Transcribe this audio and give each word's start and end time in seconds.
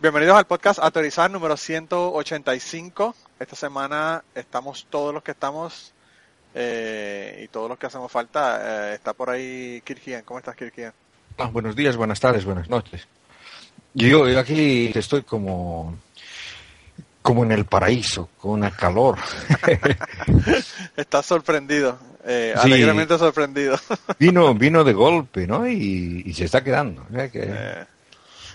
Bienvenidos 0.00 0.36
al 0.36 0.46
podcast 0.46 0.78
Autorizar 0.78 1.30
número 1.30 1.56
185. 1.56 3.14
Esta 3.38 3.56
semana 3.56 4.24
estamos 4.34 4.86
todos 4.88 5.12
los 5.12 5.22
que 5.22 5.32
estamos 5.32 5.92
eh, 6.54 7.42
y 7.44 7.48
todos 7.48 7.68
los 7.68 7.78
que 7.78 7.86
hacemos 7.86 8.10
falta. 8.10 8.92
Eh, 8.92 8.94
está 8.94 9.12
por 9.12 9.28
ahí 9.30 9.82
Kirkian. 9.84 10.22
¿Cómo 10.24 10.38
estás, 10.38 10.56
Kirkian? 10.56 10.92
Ah, 11.38 11.46
buenos 11.46 11.76
días, 11.76 11.96
buenas 11.96 12.18
tardes, 12.20 12.44
buenas 12.44 12.68
noches. 12.70 13.06
Yo, 13.92 14.28
yo 14.28 14.38
aquí 14.38 14.90
estoy 14.94 15.22
como 15.22 15.96
como 17.22 17.44
en 17.44 17.52
el 17.52 17.66
paraíso, 17.66 18.30
con 18.38 18.52
una 18.52 18.70
calor. 18.70 19.18
Estás 20.96 21.26
sorprendido, 21.26 21.98
eh, 22.24 22.54
Sí. 22.56 22.60
alegremente 22.72 23.18
sorprendido. 23.18 23.76
vino 24.18 24.54
vino 24.54 24.82
de 24.84 24.94
golpe, 24.94 25.46
¿no? 25.46 25.68
Y, 25.68 26.22
y 26.24 26.32
se 26.32 26.44
está 26.46 26.64
quedando. 26.64 27.04
o 27.10 27.12
sea 27.14 27.28
que- 27.30 27.42
Eh, 27.46 27.84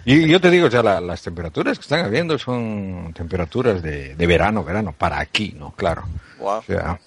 Y 0.05 0.27
yo 0.27 0.39
te 0.39 0.51
digo, 0.51 0.67
o 0.67 0.71
sea, 0.71 0.83
la- 0.83 1.01
las 1.01 1.21
temperaturas 1.23 1.77
que 1.79 1.81
están 1.83 2.05
habiendo 2.05 2.37
son 2.37 3.11
temperaturas 3.15 3.81
de, 3.81 4.15
de 4.15 4.27
verano, 4.27 4.63
verano, 4.63 4.93
para 4.97 5.19
aquí, 5.19 5.55
¿no? 5.57 5.71
Claro. 5.71 6.03
wow. 6.37 6.57
O 6.59 6.63
sea, 6.63 6.99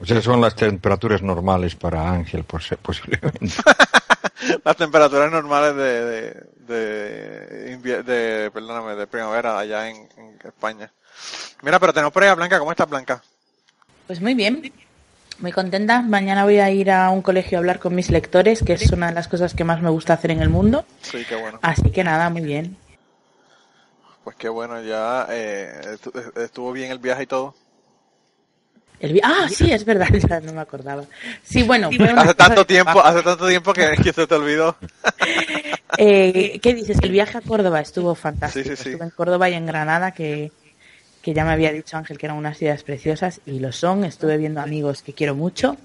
o 0.00 0.04
sea, 0.06 0.20
son 0.22 0.40
las 0.40 0.54
temperaturas 0.56 1.22
normales 1.22 1.74
para 1.76 2.10
Ángel, 2.10 2.44
pos- 2.44 2.74
posiblemente. 2.82 3.48
Las 4.64 4.74
temperaturas 4.76 5.30
normales 5.30 5.76
de, 5.76 6.34
de, 6.66 8.02
de, 8.02 8.50
perdóname, 8.50 8.94
de 8.96 9.06
primavera 9.06 9.58
allá 9.58 9.88
en, 9.90 10.08
en 10.16 10.38
España. 10.42 10.90
Mira, 11.62 11.78
pero 11.78 11.92
tenemos 11.92 12.10
por 12.12 12.22
ahí 12.22 12.30
a 12.30 12.34
Blanca. 12.34 12.58
¿Cómo 12.58 12.70
estás, 12.70 12.88
Blanca? 12.88 13.22
Pues 14.06 14.18
muy 14.20 14.32
bien, 14.34 14.72
muy 15.40 15.52
contenta. 15.52 16.02
Mañana 16.02 16.44
voy 16.44 16.58
a 16.58 16.70
ir 16.70 16.90
a 16.90 17.10
un 17.10 17.22
colegio 17.22 17.58
a 17.58 17.60
hablar 17.60 17.78
con 17.78 17.94
mis 17.94 18.10
lectores, 18.10 18.62
que 18.62 18.74
es 18.74 18.90
una 18.90 19.08
de 19.08 19.14
las 19.14 19.28
cosas 19.28 19.54
que 19.54 19.64
más 19.64 19.80
me 19.82 19.90
gusta 19.90 20.14
hacer 20.14 20.30
en 20.30 20.40
el 20.42 20.48
mundo. 20.50 20.84
Sí, 21.02 21.24
qué 21.28 21.36
bueno. 21.36 21.58
Así 21.62 21.90
que 21.90 22.04
nada, 22.04 22.28
muy 22.30 22.42
bien. 22.42 22.76
Pues 24.24 24.36
qué 24.36 24.48
bueno, 24.48 24.80
ya 24.82 25.26
eh, 25.30 25.80
estu- 25.98 26.38
estuvo 26.38 26.72
bien 26.72 26.90
el 26.90 26.98
viaje 26.98 27.22
y 27.22 27.26
todo. 27.26 27.54
El 29.00 29.14
vi- 29.14 29.20
ah, 29.24 29.48
sí, 29.48 29.72
es 29.72 29.84
verdad, 29.86 30.08
ya 30.28 30.40
no 30.40 30.52
me 30.52 30.60
acordaba. 30.60 31.04
Sí, 31.42 31.62
bueno, 31.62 31.90
fue 31.96 32.10
Hace 32.10 32.34
tanto 32.34 32.66
tiempo, 32.66 32.92
trabajo. 32.92 33.08
hace 33.08 33.22
tanto 33.22 33.48
tiempo 33.48 33.72
que, 33.72 33.92
que 34.02 34.12
se 34.12 34.26
te 34.26 34.34
olvidó. 34.34 34.76
Eh, 35.98 36.60
¿Qué 36.62 36.72
dices? 36.72 36.98
El 37.02 37.10
viaje 37.10 37.36
a 37.36 37.40
Córdoba 37.40 37.80
estuvo 37.80 38.14
fantástico. 38.14 38.70
Sí, 38.70 38.76
sí, 38.76 38.82
sí. 38.84 38.88
Estuve 38.90 39.04
en 39.06 39.10
Córdoba 39.10 39.50
y 39.50 39.54
en 39.54 39.66
Granada, 39.66 40.12
que, 40.12 40.52
que 41.22 41.34
ya 41.34 41.44
me 41.44 41.52
había 41.52 41.72
dicho 41.72 41.96
Ángel 41.96 42.18
que 42.18 42.26
eran 42.26 42.38
unas 42.38 42.56
ciudades 42.58 42.82
preciosas, 42.82 43.40
y 43.46 43.58
lo 43.60 43.72
son. 43.72 44.04
Estuve 44.04 44.36
viendo 44.38 44.60
amigos 44.60 45.02
que 45.02 45.12
quiero 45.12 45.34
mucho. 45.34 45.76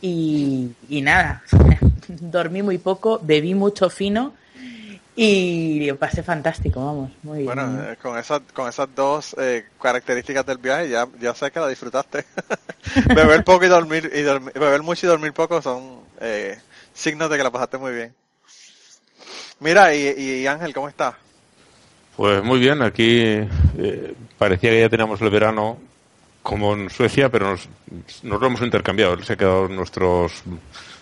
Y, 0.00 0.70
y 0.88 1.00
nada, 1.02 1.42
dormí 2.08 2.62
muy 2.62 2.78
poco, 2.78 3.20
bebí 3.22 3.54
mucho 3.54 3.88
fino 3.88 4.34
y 5.14 5.86
lo 5.86 5.96
pasé 5.96 6.22
fantástico, 6.22 6.84
vamos, 6.84 7.12
muy 7.22 7.42
bien. 7.42 7.54
Bueno, 7.54 7.82
eh, 7.84 7.96
con 8.02 8.18
esas, 8.18 8.40
con 8.52 8.68
esas 8.68 8.88
dos 8.94 9.36
eh, 9.38 9.64
características 9.80 10.44
del 10.44 10.58
viaje 10.58 10.88
ya, 10.88 11.06
ya 11.20 11.34
sé 11.34 11.50
que 11.52 11.60
la 11.60 11.68
disfrutaste. 11.68 12.24
beber 13.14 13.44
poco 13.44 13.64
y 13.64 13.68
dormir, 13.68 14.10
y 14.12 14.22
dormir- 14.22 14.54
beber 14.54 14.82
mucho 14.82 15.06
y 15.06 15.08
dormir 15.10 15.32
poco 15.32 15.62
son 15.62 16.00
eh, 16.20 16.58
signos 16.92 17.30
de 17.30 17.36
que 17.36 17.42
la 17.44 17.50
pasaste 17.52 17.78
muy 17.78 17.92
bien. 17.92 18.14
Mira, 19.60 19.94
y, 19.94 20.08
y 20.18 20.46
Ángel, 20.46 20.74
¿cómo 20.74 20.88
estás? 20.88 21.14
Pues 22.16 22.42
muy 22.42 22.58
bien, 22.58 22.82
aquí 22.82 23.20
eh, 23.20 24.14
parecía 24.42 24.70
que 24.70 24.80
ya 24.80 24.88
teníamos 24.88 25.20
el 25.20 25.30
verano 25.30 25.78
como 26.42 26.74
en 26.74 26.90
Suecia, 26.90 27.28
pero 27.28 27.52
nos, 27.52 27.68
nos 28.24 28.40
lo 28.40 28.46
hemos 28.48 28.60
intercambiado. 28.62 29.22
Se 29.22 29.34
ha 29.34 29.36
quedado 29.36 29.68
nuestros, 29.68 30.42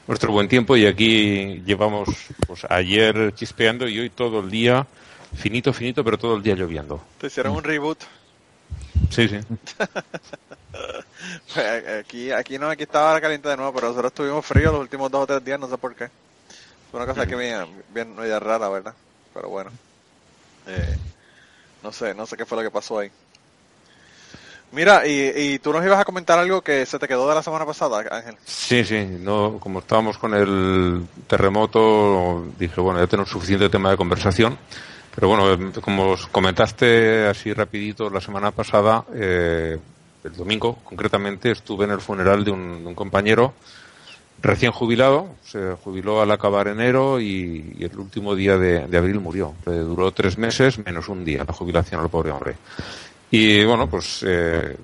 nuestro 0.06 0.30
buen 0.30 0.46
tiempo 0.46 0.76
y 0.76 0.84
aquí 0.84 1.62
llevamos 1.64 2.10
pues, 2.46 2.66
ayer 2.68 3.32
chispeando 3.34 3.88
y 3.88 3.98
hoy 3.98 4.10
todo 4.10 4.40
el 4.40 4.50
día, 4.50 4.86
finito, 5.34 5.72
finito, 5.72 6.04
pero 6.04 6.18
todo 6.18 6.36
el 6.36 6.42
día 6.42 6.54
lloviendo. 6.54 7.02
Te 7.18 7.28
hicieron 7.28 7.56
un 7.56 7.64
reboot. 7.64 7.98
Sí, 9.10 9.26
sí. 9.26 9.38
Pues, 11.52 11.88
Aquí, 12.00 12.30
aquí 12.30 12.58
no, 12.58 12.68
aquí 12.70 12.84
estaba 12.84 13.20
caliente 13.20 13.48
de 13.48 13.56
nuevo, 13.56 13.72
pero 13.74 13.88
nosotros 13.88 14.10
estuvimos 14.10 14.46
fríos 14.46 14.72
los 14.72 14.80
últimos 14.80 15.10
dos 15.10 15.24
o 15.24 15.26
tres 15.26 15.44
días, 15.44 15.60
no 15.60 15.68
sé 15.68 15.76
por 15.76 15.94
qué. 15.94 16.04
Es 16.04 16.10
una 16.94 17.06
cosa 17.06 17.26
que 17.26 17.36
bien, 17.36 17.66
bien 17.92 18.14
media 18.14 18.38
rara, 18.38 18.68
¿verdad? 18.68 18.94
Pero 19.34 19.48
bueno. 19.48 19.70
Eh, 20.66 20.96
no 21.82 21.92
sé, 21.92 22.14
no 22.14 22.26
sé 22.26 22.36
qué 22.36 22.46
fue 22.46 22.58
lo 22.58 22.64
que 22.64 22.70
pasó 22.70 22.98
ahí. 22.98 23.10
Mira, 24.72 25.02
y, 25.04 25.58
tú 25.58 25.72
nos 25.72 25.84
ibas 25.84 25.98
a 25.98 26.04
comentar 26.04 26.38
algo 26.38 26.62
que 26.62 26.86
se 26.86 26.98
te 26.98 27.08
quedó 27.08 27.28
de 27.28 27.34
la 27.34 27.42
semana 27.42 27.66
pasada, 27.66 28.04
Ángel. 28.10 28.36
Sí, 28.44 28.84
sí, 28.84 29.04
no, 29.20 29.58
como 29.58 29.80
estábamos 29.80 30.16
con 30.16 30.32
el 30.32 31.06
terremoto, 31.26 32.46
dije, 32.58 32.80
bueno, 32.80 33.00
ya 33.00 33.08
tenemos 33.08 33.30
suficiente 33.30 33.68
tema 33.68 33.90
de 33.90 33.96
conversación. 33.96 34.56
Pero 35.14 35.28
bueno, 35.28 35.72
como 35.80 36.10
os 36.10 36.26
comentaste 36.28 37.26
así 37.26 37.52
rapidito 37.52 38.08
la 38.10 38.20
semana 38.20 38.52
pasada, 38.52 39.04
eh, 39.12 39.76
el 40.22 40.32
domingo 40.36 40.78
concretamente, 40.84 41.50
estuve 41.50 41.84
en 41.84 41.90
el 41.90 42.00
funeral 42.00 42.44
de 42.44 42.50
un, 42.50 42.94
compañero 42.94 43.54
recién 44.40 44.72
jubilado, 44.72 45.34
se 45.44 45.72
jubiló 45.84 46.22
al 46.22 46.30
acabar 46.30 46.68
enero 46.68 47.20
y, 47.20 47.76
el 47.80 47.98
último 47.98 48.34
día 48.34 48.56
de, 48.56 48.96
abril 48.96 49.20
murió. 49.20 49.54
Le 49.66 49.78
duró 49.78 50.12
tres 50.12 50.38
meses 50.38 50.78
menos 50.78 51.08
un 51.08 51.24
día 51.24 51.44
la 51.44 51.52
jubilación 51.52 52.00
al 52.00 52.08
pobre 52.08 52.30
hombre. 52.30 52.54
Y 53.30 53.64
bueno, 53.64 53.88
pues 53.88 54.24
eh, 54.26 54.76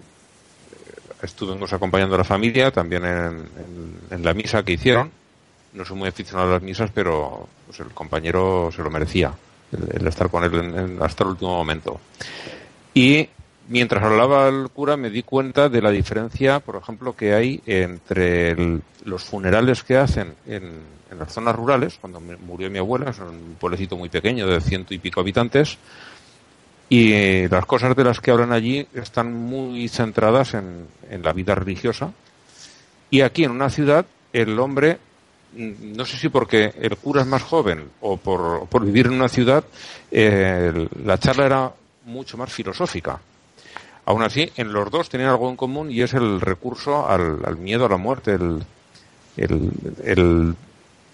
estuvimos 1.23 1.73
acompañando 1.73 2.15
a 2.15 2.19
la 2.19 2.25
familia 2.25 2.71
también 2.71 3.05
en, 3.05 4.25
la 4.25 4.35
misa 4.35 4.63
que 4.63 4.73
hicieron. 4.73 5.11
No 5.73 5.85
soy 5.85 5.97
muy 5.97 6.09
aficionado 6.09 6.51
a 6.51 6.55
las 6.55 6.63
misas, 6.63 6.91
pero 6.95 7.49
pues, 7.67 7.81
el 7.81 7.89
compañero 7.89 8.71
se 8.75 8.83
lo 8.83 8.91
merecía, 8.91 9.35
el, 9.93 10.07
estar 10.07 10.31
con 10.31 10.45
él 10.45 10.55
en- 10.55 11.03
hasta 11.03 11.25
el 11.25 11.31
último 11.31 11.53
momento. 11.57 12.01
Y 12.95 13.29
mientras 13.69 14.03
hablaba 14.03 14.49
el 14.49 14.69
cura 14.71 14.97
me 14.97 15.11
di 15.11 15.23
cuenta 15.23 15.69
de 15.69 15.83
la 15.83 15.91
diferencia, 15.91 16.61
por 16.61 16.77
ejemplo, 16.77 17.15
que 17.15 17.35
hay 17.35 17.61
entre 17.67 18.81
los 19.05 19.25
funerales 19.25 19.83
que 19.83 19.97
hacen 19.97 20.35
en, 20.47 20.81
en 21.11 21.19
las 21.19 21.33
zonas 21.33 21.55
rurales, 21.55 21.99
cuando 22.01 22.21
murió 22.21 22.71
mi 22.71 22.79
abuela, 22.79 23.11
es 23.11 23.19
un 23.19 23.57
pueblecito 23.59 23.97
muy 23.97 24.09
pequeño 24.09 24.47
de 24.47 24.61
ciento 24.61 24.95
y 24.95 24.99
pico 24.99 25.21
habitantes, 25.21 25.79
y 26.89 27.49
las 27.49 27.67
cosas 27.67 27.97
de 27.97 28.05
las 28.05 28.21
que 28.21 28.31
hablan 28.31 28.53
allí 28.53 28.87
están 28.95 29.33
muy 29.33 29.89
centradas 29.89 30.55
en, 30.55 30.87
en 31.11 31.23
la 31.23 31.33
vida 31.33 31.55
religiosa. 31.55 32.13
Y 33.11 33.21
aquí 33.23 33.45
en 33.45 33.51
una 33.53 33.71
ciudad, 33.71 34.07
el 34.33 34.59
hombre, 34.59 34.99
mm, 35.57 35.97
no 35.97 36.05
sé 36.05 36.17
si 36.17 36.29
porque 36.29 36.73
el 36.81 36.97
cura 36.97 37.23
es 37.23 37.27
más 37.27 37.43
joven 37.43 37.85
o 38.01 38.17
por, 38.17 38.67
por 38.69 38.85
vivir 38.85 39.07
en 39.07 39.15
una 39.15 39.29
ciudad, 39.29 39.65
eh, 40.11 40.71
el- 40.75 40.89
la 41.05 41.19
charla 41.19 41.47
era 41.47 41.73
mucho 42.05 42.37
más 42.37 42.53
filosófica. 42.53 43.19
Aún 44.05 44.23
así, 44.23 44.51
en 44.57 44.73
los 44.73 44.89
dos 44.91 45.09
tenían 45.09 45.31
algo 45.31 45.51
en 45.51 45.57
común 45.57 45.91
y 45.91 46.01
es 46.03 46.15
el 46.15 46.41
recurso 46.41 47.09
al, 47.09 47.57
miedo 47.57 47.87
a 47.87 47.89
la 47.89 47.97
muerte, 47.97 48.35
el, 48.35 48.63
el, 49.37 50.55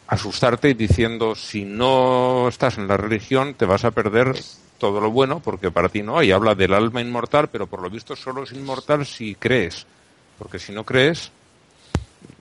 asustarte 0.09 0.75
diciendo 0.75 1.35
si 1.35 1.65
no 1.65 2.49
estás 2.49 2.77
en 2.77 2.87
la 2.89 2.99
religión 2.99 3.55
te 3.55 3.65
vas 3.65 3.85
a 3.87 3.91
perder 3.93 4.35
todo 4.83 5.01
lo 5.01 5.13
bueno 5.13 5.39
porque 5.39 5.71
para 5.71 5.89
ti 5.89 6.03
no 6.03 6.19
hay. 6.19 6.33
Habla 6.33 6.57
del 6.57 6.75
alma 6.75 7.01
inmortal, 7.01 7.47
pero 7.47 7.69
por 7.69 7.81
lo 7.81 7.89
visto 7.89 8.17
solo 8.17 8.43
es 8.43 8.51
inmortal 8.51 9.07
si 9.07 9.37
crees. 9.37 9.87
Porque 10.37 10.59
si 10.59 10.73
no 10.73 10.83
crees, 10.83 11.31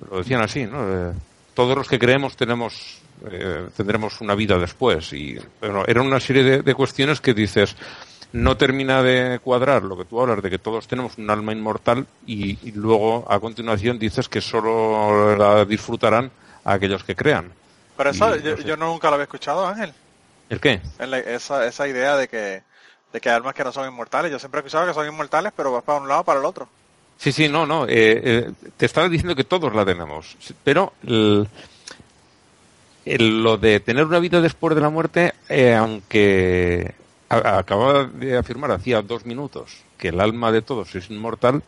lo 0.10 0.18
decían 0.18 0.42
así, 0.42 0.66
¿no? 0.66 0.82
Eh, 0.82 1.14
todos 1.54 1.78
los 1.78 1.88
que 1.88 2.00
creemos 2.00 2.36
tenemos 2.36 3.00
eh, 3.30 3.68
tendremos 3.78 4.22
una 4.22 4.34
vida 4.34 4.58
después. 4.58 5.14
Y 5.14 5.38
bueno, 5.60 5.84
era 5.86 6.02
una 6.02 6.20
serie 6.20 6.64
de, 6.64 6.74
cuestiones 6.74 7.22
que 7.22 7.36
dices, 7.36 7.76
no 8.34 8.58
termina 8.58 9.04
de 9.04 9.38
cuadrar 9.38 9.84
lo 9.84 9.96
que 9.96 10.06
tú 10.06 10.20
hablas 10.20 10.42
de 10.42 10.50
que 10.50 10.58
todos 10.58 10.88
tenemos 10.88 11.20
un 11.20 11.30
alma 11.30 11.52
inmortal 11.52 12.08
y, 12.26 12.72
luego 12.72 13.32
a 13.32 13.40
continuación 13.40 14.00
dices 14.00 14.28
que 14.28 14.42
solo 14.42 15.36
la 15.36 15.64
disfrutarán 15.64 16.32
aquellos 16.64 17.04
que 17.04 17.16
crean. 17.16 17.52
Pero 17.96 18.10
eso 18.10 18.36
yo, 18.66 18.76
nunca 18.78 19.10
lo 19.10 19.14
había 19.14 19.26
escuchado, 19.26 19.68
Ángel. 19.68 19.94
¿El 20.52 20.60
qué? 20.60 20.82
esa, 21.28 21.66
esa 21.66 21.88
idea 21.88 22.18
de 22.18 22.28
que, 22.28 22.62
de 23.14 23.22
que 23.22 23.30
hay 23.30 23.36
almas 23.38 23.56
que 23.56 23.64
no 23.64 23.72
son 23.72 23.88
inmortales. 23.88 24.30
Yo 24.30 24.38
siempre 24.38 24.60
he 24.60 24.62
escuchado 24.62 24.86
que 24.86 24.94
son 24.94 25.08
inmortales, 25.08 25.54
pero 25.56 25.72
vas 25.72 25.82
para 25.82 26.02
un 26.02 26.10
lado 26.10 26.26
para 26.26 26.42
el 26.42 26.46
otro. 26.46 26.68
Sí, 27.18 27.32
sí, 27.32 27.48
no, 27.48 27.66
no. 27.66 27.86
Eh, 27.86 27.90
eh, 27.90 28.52
te 28.76 28.86
estaba 28.86 29.08
diciendo 29.08 29.34
que 29.34 29.46
todos 29.46 29.74
la 29.74 29.86
tenemos. 29.86 30.36
Pero 30.62 30.92
lo 33.06 33.58
de 33.58 33.80
tener 33.80 34.04
una 34.04 34.20
vida 34.20 34.42
después 34.42 34.76
de 34.76 34.82
la 34.82 34.90
muerte, 34.90 35.34
eh, 35.48 35.74
aunque 35.74 36.96
acababa 37.30 38.04
de 38.04 38.38
afirmar 38.38 38.72
hacía 38.72 39.02
dos 39.02 39.26
minutos 39.26 39.86
que 39.98 40.10
el 40.10 40.20
alma 40.20 40.52
de 40.52 40.64
todos 40.64 40.94
es 40.96 41.10
inmortal, 41.10 41.64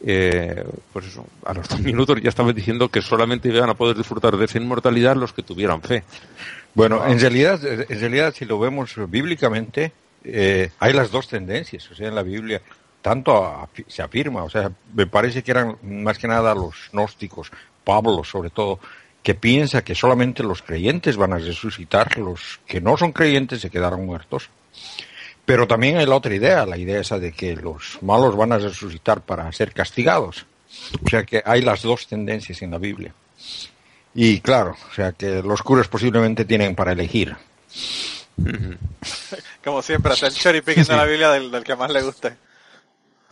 eh, 0.00 0.64
pues 0.92 1.06
eso, 1.06 1.26
a 1.44 1.54
los 1.54 1.68
dos 1.68 1.80
minutos 1.90 2.22
ya 2.22 2.28
estaba 2.28 2.52
diciendo 2.52 2.88
que 2.88 3.02
solamente 3.02 3.48
iban 3.48 3.68
a 3.68 3.74
poder 3.74 3.96
disfrutar 3.96 4.36
de 4.36 4.44
esa 4.44 4.58
inmortalidad 4.58 5.16
los 5.16 5.32
que 5.32 5.42
tuvieran 5.42 5.82
fe. 5.82 6.04
Bueno, 6.74 7.06
en 7.06 7.18
realidad, 7.18 7.60
en 7.64 8.00
realidad 8.00 8.34
si 8.36 8.44
lo 8.44 8.58
vemos 8.58 8.94
bíblicamente, 9.08 9.92
eh, 10.24 10.70
hay 10.78 10.92
las 10.92 11.10
dos 11.10 11.28
tendencias, 11.28 11.90
o 11.90 11.94
sea, 11.94 12.08
en 12.08 12.14
la 12.14 12.22
Biblia 12.22 12.60
tanto 13.00 13.68
se 13.86 14.02
afirma, 14.02 14.44
o 14.44 14.50
sea, 14.50 14.70
me 14.92 15.06
parece 15.06 15.42
que 15.42 15.50
eran 15.50 15.76
más 15.82 16.18
que 16.18 16.28
nada 16.28 16.54
los 16.54 16.90
gnósticos, 16.92 17.50
Pablo 17.84 18.24
sobre 18.24 18.50
todo, 18.50 18.80
que 19.22 19.34
piensa 19.34 19.82
que 19.82 19.94
solamente 19.94 20.42
los 20.42 20.62
creyentes 20.62 21.16
van 21.16 21.32
a 21.32 21.38
resucitar, 21.38 22.18
los 22.18 22.60
que 22.66 22.80
no 22.80 22.96
son 22.96 23.12
creyentes 23.12 23.60
se 23.60 23.70
quedarán 23.70 24.04
muertos. 24.04 24.50
Pero 25.44 25.66
también 25.66 25.96
hay 25.96 26.06
la 26.06 26.16
otra 26.16 26.34
idea, 26.34 26.66
la 26.66 26.76
idea 26.76 27.00
esa 27.00 27.18
de 27.18 27.32
que 27.32 27.56
los 27.56 27.98
malos 28.02 28.36
van 28.36 28.52
a 28.52 28.58
resucitar 28.58 29.22
para 29.22 29.50
ser 29.52 29.72
castigados. 29.72 30.46
O 31.02 31.08
sea 31.08 31.24
que 31.24 31.42
hay 31.44 31.62
las 31.62 31.82
dos 31.82 32.06
tendencias 32.06 32.60
en 32.60 32.70
la 32.70 32.78
Biblia. 32.78 33.14
Y 34.20 34.40
claro, 34.40 34.76
o 34.90 34.94
sea 34.94 35.12
que 35.12 35.44
los 35.44 35.62
curas 35.62 35.86
posiblemente 35.86 36.44
tienen 36.44 36.74
para 36.74 36.90
elegir. 36.90 37.36
Como 39.64 39.80
siempre, 39.80 40.12
hacer 40.12 40.32
cherry 40.32 40.60
picking 40.60 40.82
de 40.82 40.96
la 40.96 41.04
Biblia 41.04 41.30
del, 41.30 41.52
del 41.52 41.62
que 41.62 41.76
más 41.76 41.88
le 41.88 42.02
guste. 42.02 42.36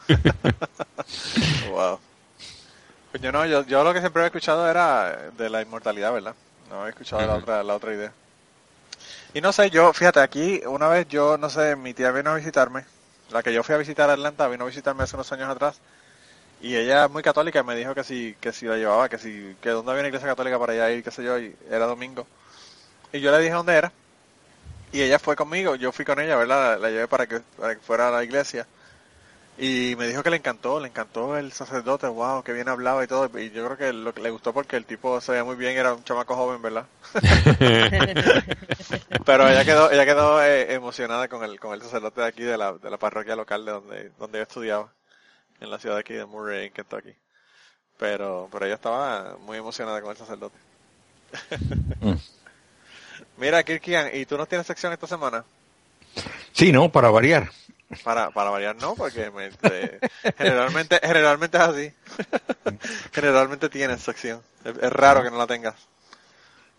wow. 1.72 1.98
Pues 3.10 3.20
yo 3.20 3.32
no, 3.32 3.44
yo, 3.44 3.82
lo 3.82 3.92
que 3.92 3.98
siempre 3.98 4.22
he 4.22 4.26
escuchado 4.26 4.70
era 4.70 5.32
de 5.36 5.50
la 5.50 5.60
inmortalidad, 5.60 6.12
¿verdad? 6.12 6.36
No 6.70 6.86
he 6.86 6.90
escuchado 6.90 7.26
la 7.26 7.34
otra, 7.34 7.64
la 7.64 7.74
otra 7.74 7.92
idea. 7.92 8.12
Y 9.34 9.40
no 9.40 9.52
sé, 9.52 9.70
yo, 9.70 9.92
fíjate, 9.92 10.20
aquí 10.20 10.62
una 10.66 10.86
vez 10.86 11.08
yo, 11.08 11.36
no 11.36 11.50
sé, 11.50 11.74
mi 11.74 11.94
tía 11.94 12.12
vino 12.12 12.30
a 12.30 12.36
visitarme, 12.36 12.84
la 13.32 13.42
que 13.42 13.52
yo 13.52 13.64
fui 13.64 13.74
a 13.74 13.78
visitar 13.78 14.08
a 14.08 14.12
Atlanta, 14.12 14.46
vino 14.46 14.62
a 14.62 14.68
visitarme 14.68 15.02
hace 15.02 15.16
unos 15.16 15.32
años 15.32 15.50
atrás, 15.50 15.80
y 16.66 16.76
ella 16.76 17.04
es 17.04 17.10
muy 17.10 17.22
católica 17.22 17.60
y 17.60 17.64
me 17.64 17.76
dijo 17.76 17.94
que 17.94 18.02
si, 18.02 18.34
que 18.40 18.52
si 18.52 18.66
la 18.66 18.76
llevaba, 18.76 19.08
que 19.08 19.18
si, 19.18 19.54
que 19.60 19.70
dónde 19.70 19.92
había 19.92 20.00
una 20.00 20.08
iglesia 20.08 20.28
católica 20.28 20.58
para 20.58 20.72
allá 20.72 20.90
ir, 20.90 21.04
qué 21.04 21.12
sé 21.12 21.22
yo, 21.22 21.38
y 21.38 21.54
era 21.70 21.86
domingo. 21.86 22.26
Y 23.12 23.20
yo 23.20 23.30
le 23.30 23.38
dije 23.38 23.52
dónde 23.52 23.74
era, 23.74 23.92
y 24.92 25.02
ella 25.02 25.18
fue 25.18 25.36
conmigo, 25.36 25.76
yo 25.76 25.92
fui 25.92 26.04
con 26.04 26.18
ella, 26.18 26.36
¿verdad? 26.36 26.80
La, 26.80 26.90
llevé 26.90 27.06
para 27.06 27.26
que, 27.26 27.40
para 27.56 27.74
que 27.74 27.80
fuera 27.80 28.08
a 28.08 28.10
la 28.10 28.24
iglesia. 28.24 28.66
Y 29.58 29.94
me 29.96 30.06
dijo 30.06 30.22
que 30.22 30.30
le 30.30 30.36
encantó, 30.36 30.80
le 30.80 30.88
encantó 30.88 31.36
el 31.38 31.52
sacerdote, 31.52 32.06
wow, 32.08 32.42
que 32.42 32.52
bien 32.52 32.68
hablaba 32.68 33.04
y 33.04 33.06
todo. 33.06 33.30
Y 33.38 33.50
yo 33.50 33.64
creo 33.66 33.76
que 33.78 33.92
lo 33.92 34.12
que 34.12 34.20
le 34.20 34.30
gustó 34.30 34.52
porque 34.52 34.76
el 34.76 34.84
tipo 34.84 35.20
se 35.20 35.32
veía 35.32 35.44
muy 35.44 35.56
bien, 35.56 35.76
era 35.76 35.94
un 35.94 36.04
chamaco 36.04 36.34
joven, 36.34 36.60
¿verdad? 36.60 36.86
Pero 39.24 39.48
ella 39.48 39.64
quedó, 39.64 39.90
ella 39.90 40.04
quedó 40.04 40.42
eh, 40.42 40.74
emocionada 40.74 41.28
con 41.28 41.42
el, 41.42 41.58
con 41.60 41.74
el 41.74 41.82
sacerdote 41.82 42.20
de 42.20 42.26
aquí, 42.26 42.42
de 42.42 42.58
la, 42.58 42.72
de 42.72 42.90
la 42.90 42.98
parroquia 42.98 43.36
local 43.36 43.64
de 43.64 43.72
donde, 43.72 44.12
donde 44.18 44.38
yo 44.38 44.42
estudiaba, 44.42 44.92
en 45.60 45.70
la 45.70 45.78
ciudad 45.78 45.96
de 45.96 46.00
aquí 46.00 46.14
de 46.14 46.26
Murray, 46.26 46.66
en 46.66 46.72
Kentucky. 46.72 47.14
Pero, 47.98 48.48
pero 48.52 48.66
ella 48.66 48.74
estaba 48.74 49.36
muy 49.40 49.56
emocionada 49.56 50.00
con 50.02 50.10
el 50.10 50.16
sacerdote. 50.16 50.56
Mm. 52.00 52.14
Mira, 53.38 53.62
Kirkian, 53.62 54.10
¿y 54.14 54.26
tú 54.26 54.36
no 54.36 54.46
tienes 54.46 54.66
sección 54.66 54.92
esta 54.92 55.06
semana? 55.06 55.44
Sí, 56.52 56.72
no, 56.72 56.90
para 56.90 57.10
variar. 57.10 57.50
Para, 58.02 58.30
para 58.30 58.50
variar 58.50 58.74
no, 58.76 58.94
porque 58.94 59.30
generalmente, 60.36 60.98
generalmente 61.02 61.56
es 61.56 61.62
así. 61.62 61.92
generalmente 63.12 63.68
tienes 63.68 64.00
sección. 64.02 64.40
Es, 64.64 64.90
raro 64.92 65.22
que 65.22 65.30
no 65.30 65.38
la 65.38 65.46
tengas. 65.46 65.74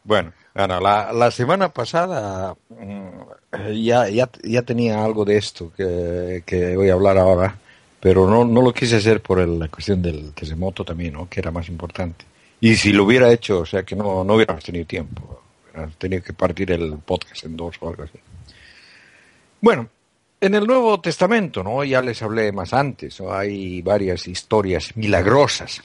Bueno, 0.03 0.33
bueno 0.53 0.80
la, 0.80 1.13
la 1.13 1.31
semana 1.31 1.69
pasada 1.69 2.56
mm, 2.69 3.73
ya, 3.73 4.09
ya, 4.09 4.30
ya 4.44 4.62
tenía 4.63 5.03
algo 5.03 5.23
de 5.25 5.38
esto 5.38 5.71
que, 5.75 6.44
que 6.45 6.75
voy 6.75 6.89
a 6.89 6.94
hablar 6.94 7.18
ahora, 7.18 7.57
pero 7.99 8.29
no, 8.29 8.45
no 8.45 8.61
lo 8.61 8.73
quise 8.73 8.97
hacer 8.97 9.21
por 9.21 9.45
la 9.47 9.67
cuestión 9.67 10.01
del 10.01 10.33
terremoto 10.33 10.83
también, 10.83 11.13
¿no? 11.13 11.27
que 11.29 11.39
era 11.39 11.51
más 11.51 11.67
importante. 11.69 12.25
Y 12.59 12.75
si 12.75 12.91
lo 12.91 13.03
hubiera 13.03 13.31
hecho, 13.31 13.59
o 13.59 13.65
sea 13.65 13.83
que 13.83 13.95
no, 13.95 14.23
no 14.23 14.35
hubiéramos 14.35 14.63
tenido 14.63 14.85
tiempo. 14.85 15.44
Tenía 15.97 16.21
que 16.21 16.33
partir 16.33 16.71
el 16.71 16.97
podcast 16.97 17.45
en 17.45 17.55
dos 17.55 17.75
o 17.79 17.89
algo 17.89 18.03
así. 18.03 18.17
Bueno, 19.61 19.88
en 20.41 20.55
el 20.55 20.65
Nuevo 20.65 20.99
Testamento, 20.99 21.63
¿no? 21.63 21.83
Ya 21.83 22.01
les 22.01 22.21
hablé 22.21 22.51
más 22.51 22.73
antes, 22.73 23.21
hay 23.21 23.81
varias 23.81 24.27
historias 24.27 24.95
milagrosas. 24.95 25.83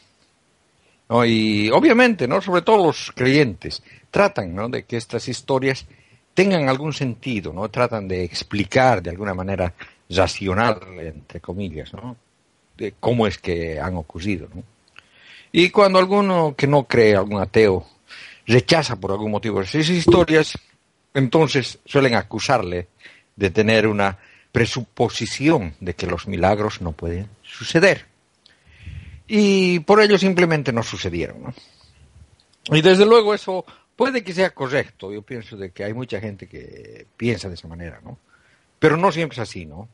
¿no? 1.08 1.24
Y 1.24 1.70
obviamente, 1.70 2.26
¿no? 2.26 2.40
Sobre 2.40 2.62
todo 2.62 2.86
los 2.86 3.12
creyentes 3.14 3.82
tratan, 4.10 4.54
¿no? 4.54 4.68
De 4.68 4.84
que 4.84 4.96
estas 4.96 5.28
historias 5.28 5.86
tengan 6.34 6.68
algún 6.68 6.92
sentido, 6.92 7.52
¿no? 7.52 7.68
Tratan 7.68 8.08
de 8.08 8.24
explicar 8.24 9.02
de 9.02 9.10
alguna 9.10 9.34
manera 9.34 9.74
racional, 10.14 10.80
entre 10.98 11.40
comillas, 11.40 11.92
¿no? 11.92 12.16
De 12.76 12.94
cómo 12.98 13.26
es 13.26 13.38
que 13.38 13.80
han 13.80 13.96
ocurrido, 13.96 14.48
¿no? 14.54 14.62
Y 15.52 15.70
cuando 15.70 15.98
alguno 15.98 16.54
que 16.56 16.66
no 16.66 16.84
cree, 16.84 17.14
algún 17.14 17.40
ateo, 17.40 17.86
rechaza 18.46 18.96
por 18.96 19.12
algún 19.12 19.30
motivo 19.30 19.60
esas 19.60 19.88
historias, 19.90 20.58
entonces 21.14 21.78
suelen 21.84 22.14
acusarle 22.14 22.88
de 23.36 23.50
tener 23.50 23.86
una 23.86 24.18
presuposición 24.50 25.74
de 25.80 25.94
que 25.94 26.06
los 26.06 26.26
milagros 26.26 26.80
no 26.80 26.92
pueden 26.92 27.28
suceder. 27.42 28.06
Y 29.26 29.80
por 29.80 30.00
ello 30.00 30.18
simplemente 30.18 30.72
no 30.72 30.82
sucedieron. 30.82 31.54
Y 32.70 32.80
desde 32.80 33.06
luego 33.06 33.34
eso 33.34 33.64
puede 33.96 34.22
que 34.22 34.32
sea 34.34 34.50
correcto. 34.50 35.12
Yo 35.12 35.22
pienso 35.22 35.56
de 35.56 35.70
que 35.70 35.84
hay 35.84 35.94
mucha 35.94 36.20
gente 36.20 36.46
que 36.46 37.06
piensa 37.16 37.48
de 37.48 37.54
esa 37.54 37.68
manera, 37.68 38.00
¿no? 38.02 38.18
Pero 38.78 38.96
no 38.96 39.12
siempre 39.12 39.36
es 39.36 39.40
así, 39.40 39.64
¿no? 39.64 39.88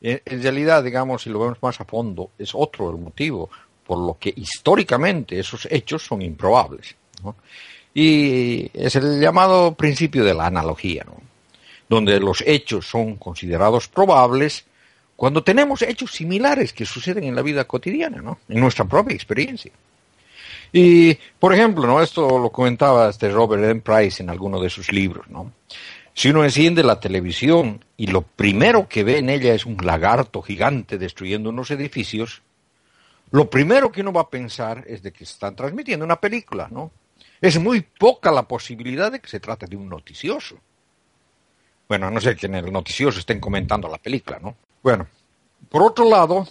En, 0.00 0.42
realidad, 0.42 0.82
digamos, 0.82 1.22
si 1.22 1.30
lo 1.30 1.40
vemos 1.40 1.58
más 1.60 1.80
a 1.80 1.84
fondo, 1.84 2.30
es 2.38 2.52
otro 2.54 2.90
el 2.90 2.96
motivo 2.96 3.50
por 3.86 3.98
lo 3.98 4.16
que 4.18 4.32
históricamente 4.34 5.38
esos 5.38 5.66
hechos 5.70 6.04
son 6.04 6.22
improbables. 6.22 6.94
Y 7.92 8.70
es 8.72 8.94
el 8.96 9.20
llamado 9.20 9.74
principio 9.74 10.24
de 10.24 10.32
la 10.32 10.46
analogía, 10.46 11.04
donde 11.88 12.20
los 12.20 12.42
hechos 12.46 12.86
son 12.86 13.16
considerados 13.16 13.88
probables 13.88 14.64
cuando 15.16 15.42
tenemos 15.42 15.82
hechos 15.82 16.12
similares 16.12 16.72
que 16.72 16.86
suceden 16.86 17.24
en 17.24 17.34
la 17.34 17.42
vida 17.42 17.64
cotidiana. 17.64 18.38
En 18.48 18.60
nuestra 18.60 18.86
propia 18.86 19.14
experiencia. 19.14 19.72
Y, 20.72 21.14
por 21.38 21.52
ejemplo, 21.52 21.86
¿no? 21.86 22.00
Esto 22.00 22.38
lo 22.38 22.50
comentaba 22.50 23.10
este 23.10 23.28
Robert 23.28 23.64
M. 23.64 23.80
Price 23.80 24.22
en 24.22 24.30
alguno 24.30 24.60
de 24.60 24.70
sus 24.70 24.92
libros, 24.92 25.28
¿no? 25.28 25.52
Si 26.14 26.30
uno 26.30 26.44
enciende 26.44 26.82
la 26.82 27.00
televisión 27.00 27.84
y 27.96 28.08
lo 28.08 28.22
primero 28.22 28.88
que 28.88 29.04
ve 29.04 29.18
en 29.18 29.30
ella 29.30 29.54
es 29.54 29.64
un 29.64 29.76
lagarto 29.82 30.42
gigante 30.42 30.98
destruyendo 30.98 31.50
unos 31.50 31.70
edificios, 31.70 32.42
lo 33.30 33.48
primero 33.48 33.92
que 33.92 34.00
uno 34.00 34.12
va 34.12 34.22
a 34.22 34.30
pensar 34.30 34.84
es 34.86 35.02
de 35.02 35.12
que 35.12 35.24
están 35.24 35.54
transmitiendo 35.54 36.04
una 36.04 36.20
película, 36.20 36.68
¿no? 36.70 36.90
Es 37.40 37.58
muy 37.58 37.80
poca 37.80 38.30
la 38.32 38.42
posibilidad 38.42 39.10
de 39.12 39.20
que 39.20 39.28
se 39.28 39.40
trate 39.40 39.66
de 39.66 39.76
un 39.76 39.88
noticioso. 39.88 40.58
Bueno, 41.88 42.10
no 42.10 42.20
sé 42.20 42.36
que 42.36 42.46
en 42.46 42.56
el 42.56 42.72
noticioso 42.72 43.18
estén 43.18 43.40
comentando 43.40 43.88
la 43.88 43.98
película, 43.98 44.38
¿no? 44.40 44.56
Bueno, 44.82 45.06
por 45.68 45.82
otro 45.82 46.08
lado, 46.08 46.46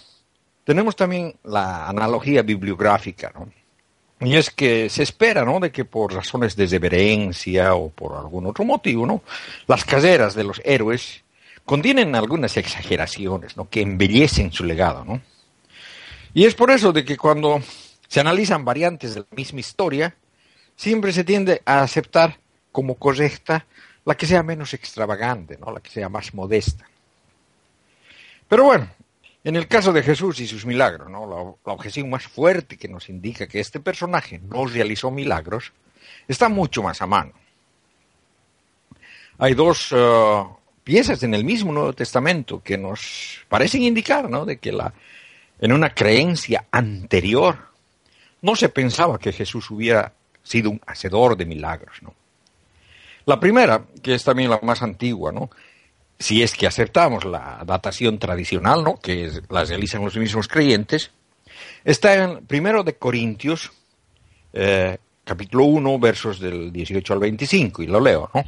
tenemos 0.64 0.96
también 0.96 1.34
la 1.44 1.86
analogía 1.88 2.42
bibliográfica, 2.42 3.32
¿no? 3.34 3.48
Y 4.20 4.36
es 4.36 4.50
que 4.50 4.90
se 4.90 5.02
espera, 5.02 5.44
¿no? 5.44 5.60
De 5.60 5.72
que 5.72 5.84
por 5.84 6.12
razones 6.12 6.54
de 6.54 6.66
reverencia 6.66 7.74
o 7.74 7.88
por 7.88 8.16
algún 8.16 8.46
otro 8.46 8.64
motivo, 8.64 9.06
¿no? 9.06 9.22
Las 9.66 9.84
caseras 9.84 10.34
de 10.34 10.44
los 10.44 10.60
héroes 10.64 11.22
contienen 11.64 12.14
algunas 12.14 12.56
exageraciones, 12.56 13.56
¿no? 13.56 13.68
Que 13.70 13.80
embellecen 13.80 14.52
su 14.52 14.64
legado, 14.64 15.04
¿no? 15.04 15.22
Y 16.34 16.44
es 16.44 16.54
por 16.54 16.70
eso 16.70 16.92
de 16.92 17.04
que 17.04 17.16
cuando 17.16 17.62
se 18.08 18.20
analizan 18.20 18.64
variantes 18.64 19.14
de 19.14 19.20
la 19.20 19.26
misma 19.36 19.60
historia, 19.60 20.14
siempre 20.76 21.12
se 21.12 21.24
tiende 21.24 21.62
a 21.64 21.82
aceptar 21.82 22.38
como 22.72 22.96
correcta 22.96 23.66
la 24.04 24.16
que 24.16 24.26
sea 24.26 24.42
menos 24.42 24.74
extravagante, 24.74 25.58
¿no? 25.58 25.72
la 25.72 25.80
que 25.80 25.90
sea 25.90 26.08
más 26.08 26.34
modesta. 26.34 26.88
Pero 28.48 28.64
bueno, 28.64 28.88
en 29.42 29.56
el 29.56 29.66
caso 29.66 29.92
de 29.92 30.02
Jesús 30.02 30.40
y 30.40 30.46
sus 30.46 30.66
milagros, 30.66 31.08
¿no? 31.08 31.56
la, 31.64 31.72
objeción 31.72 32.10
más 32.10 32.24
fuerte 32.24 32.76
que 32.76 32.88
nos 32.88 33.08
indica 33.08 33.46
que 33.46 33.60
este 33.60 33.80
personaje 33.80 34.38
no 34.38 34.66
realizó 34.66 35.10
milagros 35.10 35.72
está 36.28 36.48
mucho 36.48 36.82
más 36.82 37.00
a 37.00 37.06
mano. 37.06 37.32
Hay 39.38 39.54
dos 39.54 39.92
uh, 39.92 40.46
piezas 40.84 41.22
en 41.22 41.32
el 41.34 41.44
mismo 41.44 41.72
Nuevo 41.72 41.94
Testamento 41.94 42.62
que 42.62 42.76
nos 42.76 43.40
parecen 43.48 43.82
indicar 43.82 44.28
¿no? 44.28 44.44
de 44.44 44.58
que 44.58 44.72
la, 44.72 44.92
en 45.58 45.72
una 45.72 45.94
creencia 45.94 46.66
anterior 46.70 47.70
no 48.42 48.56
se 48.56 48.68
pensaba 48.68 49.18
que 49.18 49.32
Jesús 49.32 49.70
hubiera 49.70 50.12
sido 50.42 50.70
un 50.70 50.80
hacedor 50.86 51.36
de 51.36 51.46
milagros, 51.46 52.02
¿no? 52.02 52.14
La 53.26 53.38
primera, 53.38 53.84
que 54.02 54.14
es 54.14 54.24
también 54.24 54.50
la 54.50 54.58
más 54.62 54.82
antigua, 54.82 55.30
¿no? 55.30 55.50
Si 56.20 56.42
es 56.42 56.52
que 56.54 56.66
aceptamos 56.66 57.24
la 57.24 57.62
datación 57.64 58.18
tradicional, 58.18 58.84
¿no? 58.84 59.00
Que 59.00 59.30
la 59.48 59.64
realizan 59.64 60.04
los 60.04 60.16
mismos 60.18 60.48
creyentes, 60.48 61.10
está 61.82 62.14
en 62.14 62.46
primero 62.46 62.84
de 62.84 62.96
Corintios, 62.96 63.72
eh, 64.52 64.98
capítulo 65.24 65.64
1, 65.64 65.98
versos 65.98 66.38
del 66.38 66.70
18 66.70 67.14
al 67.14 67.20
25, 67.20 67.82
y 67.82 67.86
lo 67.86 68.00
leo, 68.00 68.30
¿no? 68.34 68.44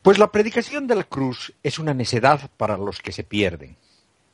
Pues 0.00 0.18
la 0.18 0.32
predicación 0.32 0.86
de 0.86 0.96
la 0.96 1.04
cruz 1.04 1.52
es 1.62 1.78
una 1.78 1.92
necedad 1.92 2.50
para 2.56 2.78
los 2.78 3.00
que 3.00 3.12
se 3.12 3.22
pierden, 3.22 3.76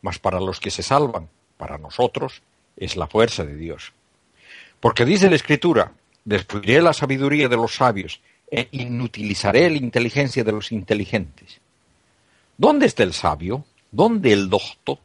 mas 0.02 0.21
para 0.21 0.38
los 0.38 0.61
que 0.61 0.71
se 0.71 0.85
salvan, 0.85 1.28
para 1.57 1.78
nosotros, 1.78 2.42
es 2.76 2.95
la 2.95 3.09
fuerza 3.09 3.45
de 3.45 3.57
Dios. 3.57 3.92
Porque 4.78 5.04
dice 5.04 5.28
la 5.28 5.37
Escritura, 5.37 5.95
destruiré 6.25 6.80
la 6.80 6.92
sabiduría 6.92 7.49
de 7.49 7.57
los 7.57 7.75
sabios 7.75 8.21
e 8.50 8.69
inutilizaré 8.73 9.71
la 9.71 9.76
inteligencia 9.76 10.42
de 10.42 10.52
los 10.52 10.73
inteligentes. 10.73 11.61
¿Dónde 12.57 12.87
está 12.87 13.02
el 13.04 13.12
sabio? 13.12 13.64
¿Dónde 13.90 14.33
el 14.33 14.50
docto? 14.50 14.99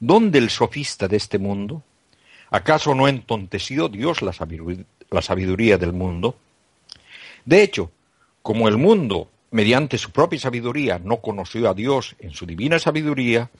¿Dónde 0.00 0.38
el 0.38 0.50
sofista 0.50 1.08
de 1.08 1.16
este 1.16 1.38
mundo? 1.38 1.82
¿Acaso 2.50 2.94
no 2.94 3.08
entonteció 3.08 3.88
Dios 3.88 4.22
la 4.22 4.34
la 5.10 5.22
sabiduría 5.22 5.78
del 5.78 5.92
mundo? 5.92 6.36
De 7.44 7.62
hecho, 7.62 7.90
como 8.42 8.68
el 8.68 8.76
mundo, 8.76 9.30
mediante 9.50 9.98
su 9.98 10.10
propia 10.10 10.38
sabiduría, 10.38 10.98
no 10.98 11.18
conoció 11.18 11.68
a 11.70 11.74
Dios 11.74 12.16
en 12.18 12.32
su 12.32 12.46
divina 12.46 12.78
sabiduría, 12.78 13.50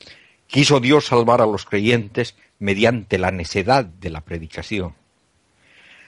quiso 0.47 0.81
Dios 0.81 1.07
salvar 1.07 1.41
a 1.41 1.47
los 1.47 1.65
creyentes 1.65 2.35
mediante 2.59 3.19
la 3.19 3.31
necedad 3.31 3.85
de 3.85 4.11
la 4.11 4.21
predicación. 4.21 4.95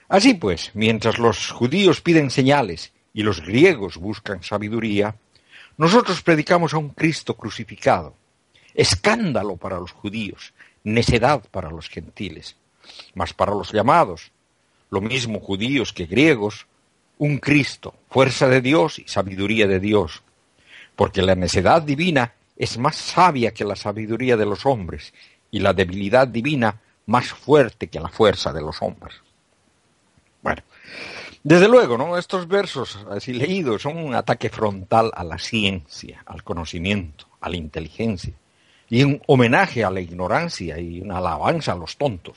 Así 0.09 0.35
pues, 0.35 0.73
mientras 0.75 1.19
los 1.19 1.51
judíos 1.51 2.01
piden 2.01 2.31
señales 2.31 2.93
y 3.13 3.23
los 3.23 3.41
griegos 3.41 3.97
buscan 3.97 4.43
sabiduría, 4.43 5.15
nosotros 5.77 6.23
predicamos 6.23 6.75
a 6.75 6.79
un 6.79 6.91
Cristo 6.91 7.37
crucificado, 7.37 8.15
escándalo 8.75 9.57
para 9.57 9.79
los 9.79 9.93
judíos, 9.93 10.53
necedad 10.85 11.43
para 11.51 11.71
los 11.71 11.89
gentiles, 11.89 12.57
mas 13.15 13.33
para 13.33 13.55
los 13.55 13.73
llamados, 13.73 14.31
lo 14.91 15.01
mismo 15.01 15.41
judíos 15.41 15.93
que 15.93 16.07
griegos, 16.07 16.67
un 17.19 17.39
Cristo, 17.39 17.95
fuerza 18.09 18.49
de 18.49 18.61
Dios 18.61 18.99
y 18.99 19.05
sabiduría 19.07 19.67
de 19.67 19.81
Dios, 19.81 20.23
porque 20.97 21.23
la 21.23 21.35
necedad 21.35 21.83
divina 21.83 22.35
es 22.57 22.77
más 22.79 22.97
sabia 22.97 23.53
que 23.53 23.65
la 23.65 23.77
sabiduría 23.77 24.37
de 24.37 24.47
los 24.47 24.67
hombres, 24.67 25.13
y 25.51 25.59
la 25.59 25.73
debilidad 25.73 26.29
divina 26.29 26.81
más 27.07 27.29
fuerte 27.29 27.89
que 27.89 28.01
la 28.01 28.09
fuerza 28.09 28.53
de 28.53 28.61
los 28.61 28.81
hombres. 28.83 29.17
Bueno, 30.43 30.63
desde 31.43 31.69
luego. 31.69 32.17
Estos 32.19 32.47
versos 32.47 32.99
así 33.11 33.33
leídos 33.33 33.83
son 33.83 33.99
un 33.99 34.15
ataque 34.15 34.49
frontal 34.49 35.11
a 35.15 35.25
la 35.25 35.39
ciencia, 35.39 36.23
al 36.27 36.43
conocimiento, 36.43 37.27
a 37.41 37.49
la 37.49 37.57
inteligencia, 37.57 38.35
y 38.89 39.03
un 39.05 39.23
homenaje 39.27 39.85
a 39.85 39.91
la 39.91 40.01
ignorancia 40.01 40.79
y 40.79 41.01
una 41.01 41.19
alabanza 41.19 41.73
a 41.73 41.77
los 41.77 41.97
tontos. 41.97 42.37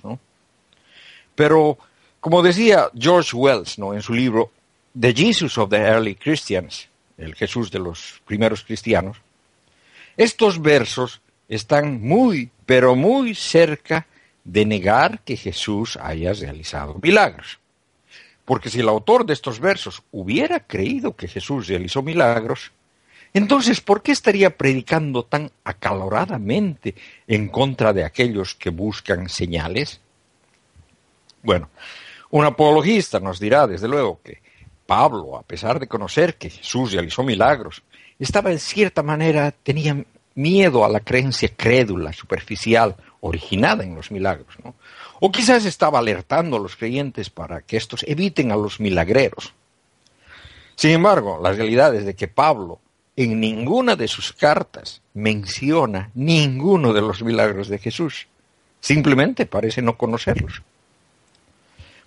Pero, 1.36 1.78
como 2.20 2.42
decía 2.42 2.90
George 2.98 3.36
Wells. 3.36 3.78
En 3.78 4.02
su 4.02 4.14
libro 4.14 4.52
The 5.00 5.14
Jesus 5.14 5.58
of 5.58 5.70
the 5.70 5.78
Early 5.78 6.16
Christians, 6.16 6.88
el 7.18 7.36
Jesús 7.36 7.72
de 7.72 7.80
los 7.80 8.22
primeros 8.26 8.64
cristianos, 8.64 9.18
estos 10.16 10.62
versos 10.62 11.22
están 11.50 12.02
muy, 12.02 12.52
pero 12.66 12.96
muy 12.96 13.34
cerca 13.34 14.06
de 14.44 14.66
negar 14.66 15.22
que 15.22 15.36
Jesús 15.36 15.98
haya 16.02 16.34
realizado 16.34 17.00
milagros. 17.02 17.60
Porque 18.46 18.70
si 18.70 18.80
el 18.80 18.90
autor 18.90 19.26
de 19.26 19.34
estos 19.34 19.60
versos 19.60 20.04
hubiera 20.12 20.60
creído 20.60 21.16
que 21.16 21.28
Jesús 21.28 21.68
realizó 21.68 22.02
milagros, 22.02 22.72
entonces 23.34 23.82
¿por 23.82 24.02
qué 24.02 24.12
estaría 24.12 24.58
predicando 24.58 25.24
tan 25.24 25.52
acaloradamente 25.64 26.96
en 27.28 27.48
contra 27.48 27.94
de 27.94 28.04
aquellos 28.04 28.54
que 28.54 28.70
buscan 28.70 29.30
señales? 29.30 30.02
Bueno, 31.42 31.70
un 32.30 32.46
apologista 32.46 33.20
nos 33.20 33.40
dirá, 33.40 33.68
desde 33.68 33.88
luego, 33.88 34.20
que 34.24 34.42
Pablo, 34.86 35.38
a 35.38 35.44
pesar 35.44 35.80
de 35.80 35.88
conocer 35.88 36.36
que 36.36 36.50
Jesús 36.50 36.92
realizó 36.92 37.24
milagros, 37.24 37.84
estaba 38.20 38.52
en 38.52 38.60
cierta 38.60 39.04
manera, 39.04 39.52
tenía 39.52 40.04
miedo 40.36 40.84
a 40.84 40.90
la 40.90 41.00
creencia 41.00 41.50
crédula, 41.56 42.14
superficial, 42.14 42.96
originada 43.22 43.84
en 43.84 43.96
los 43.96 44.12
milagros, 44.12 44.56
¿no? 44.64 44.76
O 45.26 45.32
quizás 45.32 45.64
estaba 45.64 46.00
alertando 46.00 46.58
a 46.58 46.60
los 46.60 46.76
creyentes 46.76 47.30
para 47.30 47.62
que 47.62 47.78
estos 47.78 48.04
eviten 48.04 48.52
a 48.52 48.58
los 48.58 48.82
milagreros. 48.82 49.54
Sin 50.76 50.92
embargo, 50.92 51.40
la 51.42 51.54
realidad 51.54 51.96
es 51.96 52.06
de 52.06 52.14
que 52.14 52.28
Pablo 52.28 52.82
en 53.16 53.40
ninguna 53.40 53.96
de 53.96 54.10
sus 54.10 54.34
cartas 54.34 55.02
menciona 55.14 56.12
ninguno 56.14 56.92
de 56.92 57.00
los 57.00 57.24
milagros 57.24 57.70
de 57.70 57.78
Jesús. 57.78 58.28
Simplemente 58.82 59.46
parece 59.46 59.82
no 59.82 59.98
conocerlos. 59.98 60.62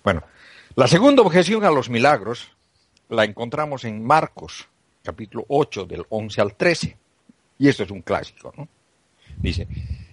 Bueno, 0.03 0.21
la 0.75 0.87
segunda 0.87 1.23
objeción 1.23 1.65
a 1.65 1.71
los 1.71 1.89
milagros 1.89 2.51
la 3.09 3.23
encontramos 3.23 3.83
en 3.83 4.05
Marcos, 4.05 4.67
capítulo 5.01 5.43
8, 5.47 5.85
del 5.85 6.05
11 6.09 6.39
al 6.39 6.53
13. 6.53 6.95
Y 7.57 7.67
esto 7.67 7.81
es 7.81 7.89
un 7.89 8.03
clásico, 8.03 8.53
¿no? 8.55 8.67
Dice, 9.37 9.67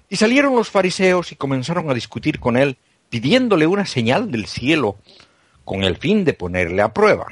y 0.08 0.16
salieron 0.16 0.56
los 0.56 0.70
fariseos 0.70 1.32
y 1.32 1.36
comenzaron 1.36 1.90
a 1.90 1.94
discutir 1.94 2.40
con 2.40 2.56
él 2.56 2.78
pidiéndole 3.14 3.68
una 3.68 3.86
señal 3.86 4.28
del 4.28 4.46
cielo 4.46 4.96
con 5.64 5.84
el 5.84 5.98
fin 5.98 6.24
de 6.24 6.32
ponerle 6.32 6.82
a 6.82 6.92
prueba. 6.92 7.28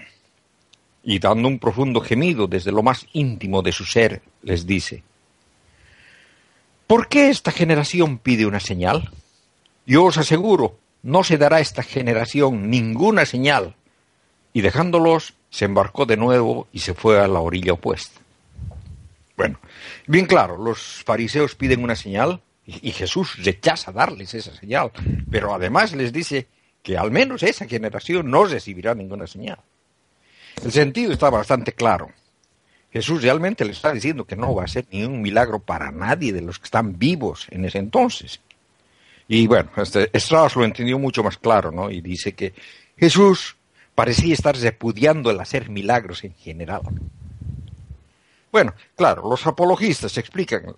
Y 1.03 1.19
dando 1.19 1.49
un 1.49 1.59
profundo 1.59 2.01
gemido 2.01 2.47
desde 2.47 2.71
lo 2.71 2.85
más 2.85 3.09
íntimo 3.13 3.63
de 3.63 3.73
su 3.73 3.85
ser, 3.85 4.23
les 4.45 4.65
dice, 4.65 5.03
¿por 6.87 7.09
qué 7.09 7.31
esta 7.31 7.51
generación 7.51 8.19
pide 8.19 8.47
una 8.47 8.61
señal? 8.61 9.11
Yo 9.85 10.05
os 10.05 10.19
aseguro, 10.19 10.79
no 11.03 11.25
se 11.25 11.37
dará 11.37 11.57
a 11.57 11.61
esta 11.61 11.83
generación 11.83 12.71
ninguna 12.71 13.27
señal. 13.27 13.75
Y 14.53 14.61
dejándolos, 14.61 15.35
se 15.51 15.65
embarcó 15.65 16.07
de 16.07 16.17
nuevo 16.17 16.69
y 16.73 16.79
se 16.79 16.95
fue 16.95 17.21
a 17.21 17.27
la 17.27 17.41
orilla 17.41 17.73
opuesta. 17.73 18.21
Bueno, 19.37 19.59
bien 20.07 20.27
claro, 20.27 20.59
los 20.59 21.03
fariseos 21.05 21.57
piden 21.57 21.83
una 21.83 21.97
señal 21.97 22.41
y 22.81 22.93
Jesús 22.93 23.43
rechaza 23.45 23.93
darles 23.93 24.35
esa 24.35 24.55
señal, 24.55 24.91
pero 25.31 25.55
además 25.55 25.93
les 25.95 26.13
dice 26.13 26.47
que 26.83 26.97
al 26.97 27.11
menos 27.11 27.43
esa 27.43 27.67
generación 27.67 28.31
no 28.31 28.45
recibirá 28.45 28.95
ninguna 28.95 29.27
señal. 29.27 29.59
El 30.63 30.73
sentido 30.73 31.13
está 31.13 31.31
bastante 31.31 31.73
claro. 31.73 32.11
Jesús 32.93 33.23
realmente 33.23 33.65
le 33.65 33.73
está 33.73 33.93
diciendo 33.93 34.25
que 34.25 34.37
no 34.37 34.55
va 34.55 34.65
a 34.65 34.69
ser 34.69 34.85
ni 34.91 35.05
un 35.05 35.23
milagro 35.23 35.59
para 35.59 35.91
nadie 35.91 36.33
de 36.33 36.43
los 36.43 36.59
que 36.59 36.67
están 36.67 36.99
vivos 36.99 37.47
en 37.51 37.65
ese 37.65 37.79
entonces. 37.79 38.41
Y 39.29 39.47
bueno, 39.47 39.71
este, 39.77 40.11
Strauss 40.13 40.57
lo 40.57 40.65
entendió 40.65 40.99
mucho 40.99 41.23
más 41.23 41.39
claro, 41.39 41.71
¿no? 41.71 41.91
Y 41.91 42.03
dice 42.03 42.33
que 42.35 42.53
Jesús 42.99 43.57
parecía 43.95 44.35
estar 44.35 44.57
repudiando 44.57 45.31
el 45.31 45.41
hacer 45.41 45.71
milagros 45.71 46.25
en 46.25 46.35
general. 46.35 46.83
Bueno, 48.51 48.75
claro, 48.95 49.29
los 49.29 49.47
apologistas 49.47 50.19
explican 50.19 50.77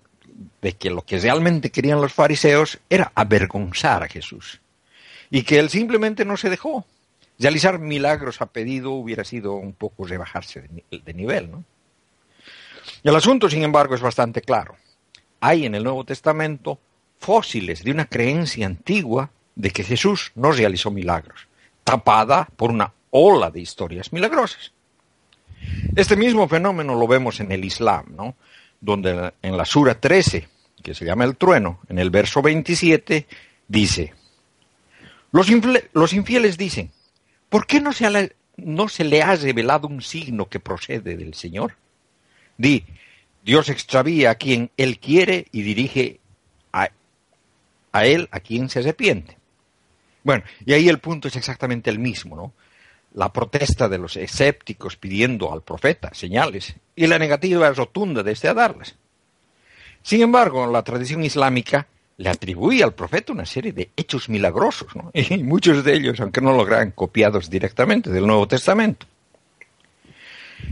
de 0.61 0.73
que 0.73 0.89
lo 0.89 1.03
que 1.03 1.19
realmente 1.19 1.71
querían 1.71 2.01
los 2.01 2.13
fariseos 2.13 2.79
era 2.89 3.11
avergonzar 3.15 4.03
a 4.03 4.07
Jesús 4.07 4.59
y 5.29 5.43
que 5.43 5.59
él 5.59 5.69
simplemente 5.69 6.25
no 6.25 6.37
se 6.37 6.49
dejó. 6.49 6.85
Realizar 7.37 7.79
milagros 7.79 8.41
a 8.41 8.45
pedido 8.45 8.91
hubiera 8.91 9.23
sido 9.23 9.55
un 9.55 9.73
poco 9.73 10.05
rebajarse 10.05 10.69
de, 10.89 11.13
nivel, 11.13 11.51
¿no? 11.51 11.63
El 13.03 13.15
asunto, 13.15 13.49
sin 13.49 13.63
embargo, 13.63 13.95
es 13.95 14.01
bastante 14.01 14.41
claro. 14.41 14.75
Hay 15.41 15.65
en 15.65 15.75
el 15.75 15.83
Nuevo 15.83 16.05
Testamento 16.05 16.79
fósiles 17.19 17.83
de 17.83 17.91
una 17.91 18.05
creencia 18.05 18.65
antigua 18.65 19.31
de 19.55 19.71
que 19.71 19.83
Jesús 19.83 20.31
no 20.35 20.51
realizó 20.51 20.91
milagros, 20.91 21.47
tapada 21.83 22.47
por 22.55 22.71
una 22.71 22.93
ola 23.09 23.51
de 23.51 23.61
historias 23.61 24.13
milagrosas. 24.13 24.71
Este 25.95 26.15
mismo 26.15 26.47
fenómeno 26.47 26.95
lo 26.95 27.07
vemos 27.07 27.39
en 27.39 27.51
el 27.51 27.65
Islam, 27.65 28.05
¿no? 28.15 28.35
Donde 28.85 29.33
en 29.41 29.57
la 29.57 29.65
Sura 29.65 29.99
13, 29.99 30.47
que 30.83 30.93
se 30.93 31.05
llama 31.05 31.25
el 31.25 31.35
trueno, 31.35 31.79
en 31.89 31.97
el 31.97 32.11
verso 32.11 32.41
27, 32.41 33.25
dice, 33.67 34.13
los, 35.31 35.47
los 35.93 36.13
infieles 36.13 36.57
dicen, 36.57 36.91
¿por 37.49 37.65
qué 37.65 37.81
no 37.81 37.91
se, 37.91 38.35
no 38.57 38.87
se 38.87 39.03
le 39.03 39.23
ha 39.23 39.35
revelado 39.35 39.87
un 39.87 40.03
signo 40.03 40.47
que 40.47 40.59
procede 40.59 41.17
del 41.17 41.33
Señor? 41.33 41.75
Di, 42.57 42.85
Dios 43.43 43.69
extravía 43.69 44.29
a 44.29 44.35
quien 44.35 44.69
Él 44.77 44.99
quiere 44.99 45.47
y 45.51 45.63
dirige 45.63 46.19
a, 46.71 46.89
a 47.91 48.05
Él 48.05 48.29
a 48.31 48.39
quien 48.39 48.69
se 48.69 48.79
arrepiente. 48.79 49.37
Bueno, 50.23 50.43
y 50.63 50.73
ahí 50.73 50.89
el 50.89 50.99
punto 50.99 51.27
es 51.27 51.35
exactamente 51.35 51.89
el 51.89 51.97
mismo, 51.97 52.35
¿no? 52.35 52.53
La 53.15 53.33
protesta 53.33 53.89
de 53.89 53.97
los 53.97 54.15
escépticos 54.15 54.95
pidiendo 54.95 55.51
al 55.51 55.63
profeta 55.63 56.13
señales 56.13 56.75
y 56.95 57.07
la 57.07 57.19
negativa 57.19 57.71
rotunda 57.71 58.23
de 58.23 58.31
este 58.31 58.47
a 58.47 58.53
darlas. 58.53 58.95
Sin 60.01 60.21
embargo, 60.21 60.67
la 60.67 60.83
tradición 60.83 61.23
islámica 61.23 61.87
le 62.17 62.29
atribuye 62.29 62.83
al 62.83 62.93
profeta 62.93 63.33
una 63.33 63.45
serie 63.45 63.73
de 63.73 63.89
hechos 63.95 64.29
milagrosos, 64.29 64.95
¿no? 64.95 65.11
y 65.13 65.43
muchos 65.43 65.83
de 65.83 65.93
ellos, 65.93 66.19
aunque 66.19 66.41
no 66.41 66.53
logran 66.53 66.91
copiados 66.91 67.49
directamente 67.49 68.09
del 68.09 68.27
Nuevo 68.27 68.47
Testamento. 68.47 69.05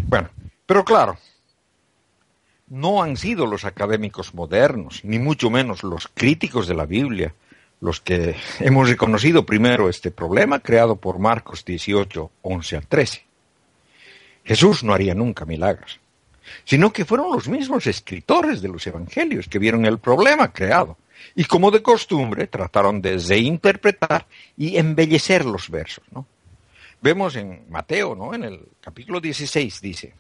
Bueno, 0.08 0.30
pero 0.66 0.86
claro, 0.86 1.18
no 2.68 3.04
han 3.04 3.18
sido 3.18 3.46
los 3.46 3.66
académicos 3.66 4.34
modernos, 4.34 5.04
ni 5.04 5.20
mucho 5.20 5.50
menos 5.50 5.84
los 5.84 6.08
críticos 6.08 6.68
de 6.68 6.76
la 6.76 6.86
Biblia, 6.86 7.34
los 7.82 8.00
que 8.00 8.36
hemos 8.60 8.90
reconocido 8.90 9.46
primero 9.46 9.90
este 9.90 10.12
problema 10.12 10.60
creado 10.60 10.96
por 10.96 11.20
Marcos 11.20 11.66
18, 11.66 12.32
11 12.42 12.78
al 12.78 12.88
13. 12.88 13.26
Jesús 14.46 14.84
no 14.84 14.94
haría 14.94 15.16
nunca 15.16 15.46
milagros, 15.46 16.00
sino 16.66 16.92
que 16.92 17.06
fueron 17.06 17.32
los 17.32 17.48
mismos 17.48 17.88
escritores 17.88 18.62
de 18.62 18.68
los 18.68 18.86
evangelios 18.88 19.48
que 19.48 19.60
vieron 19.60 19.86
el 19.86 20.00
problema 20.00 20.52
creado 20.52 20.98
y 21.36 21.46
como 21.46 21.72
de 21.72 21.82
costumbre 21.82 22.48
trataron 22.48 23.02
de 23.02 23.18
reinterpretar 23.18 24.28
y 24.58 24.78
embellecer 24.78 25.46
los 25.46 25.70
versos. 25.70 26.04
¿no? 26.12 26.26
Vemos 27.02 27.36
en 27.36 27.66
Mateo, 27.70 28.16
¿no? 28.16 28.34
en 28.34 28.44
el 28.44 28.60
capítulo 28.82 29.20
16, 29.20 29.82
dice, 29.82 30.14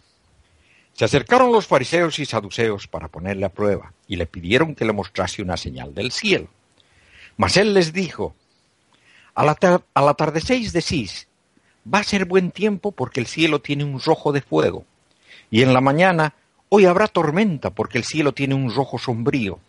se 0.93 1.05
acercaron 1.05 1.51
los 1.51 1.65
fariseos 1.67 2.19
y 2.19 2.25
saduceos 2.25 2.87
para 2.87 3.07
ponerle 3.07 3.45
a 3.45 3.49
prueba 3.49 3.93
y 4.07 4.15
le 4.15 4.27
pidieron 4.27 4.75
que 4.75 4.85
le 4.85 4.93
mostrase 4.93 5.41
una 5.41 5.57
señal 5.57 5.93
del 5.93 6.11
cielo. 6.11 6.49
Mas 7.35 7.57
él 7.57 7.73
les 7.73 7.93
dijo, 7.93 8.35
al, 9.33 9.49
atardecer 9.49 10.59
decís, 10.71 11.27
va 11.91 11.99
a 11.99 12.03
ser 12.03 12.25
buen 12.25 12.51
tiempo 12.51 12.91
porque 12.91 13.19
el 13.19 13.27
cielo 13.27 13.59
tiene 13.59 13.83
un 13.83 13.99
rojo 13.99 14.31
de 14.31 14.41
fuego, 14.41 14.85
y 15.53 15.61
en 15.61 15.71
la 15.71 15.81
mañana, 15.81 16.33
hoy 16.69 16.85
habrá 16.85 17.07
tormenta 17.07 17.69
porque 17.69 17.99
el 17.99 18.05
cielo 18.05 18.31
tiene 18.31 18.55
un 18.55 18.73
rojo 18.73 18.97
sombrío. 18.97 19.59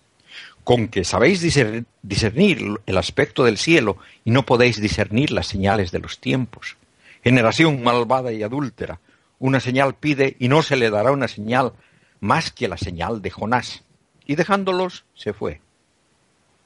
Con 0.65 0.89
que 0.89 1.05
sabéis 1.05 1.43
discernir 1.43 2.81
el 2.87 2.97
aspecto 2.97 3.45
del 3.45 3.59
cielo 3.59 3.99
y 4.25 4.31
no 4.31 4.47
podéis 4.47 4.81
discernir 4.81 5.31
las 5.31 5.47
señales 5.47 5.91
de 5.93 5.99
los 5.99 6.21
tiempos. 6.21 6.79
Generación 7.23 7.83
malvada 7.83 8.33
y 8.33 8.43
adúltera, 8.43 8.99
una 9.39 9.61
señal 9.61 9.95
pide 9.95 10.37
y 10.39 10.49
no 10.49 10.63
se 10.63 10.77
le 10.77 10.89
dará 10.89 11.13
una 11.13 11.29
señal 11.29 11.75
más 12.19 12.51
que 12.51 12.67
la 12.67 12.79
señal 12.79 13.21
de 13.21 13.29
Jonás. 13.29 13.85
Y 14.25 14.37
dejándolos, 14.37 15.05
se 15.15 15.35
fue. 15.35 15.61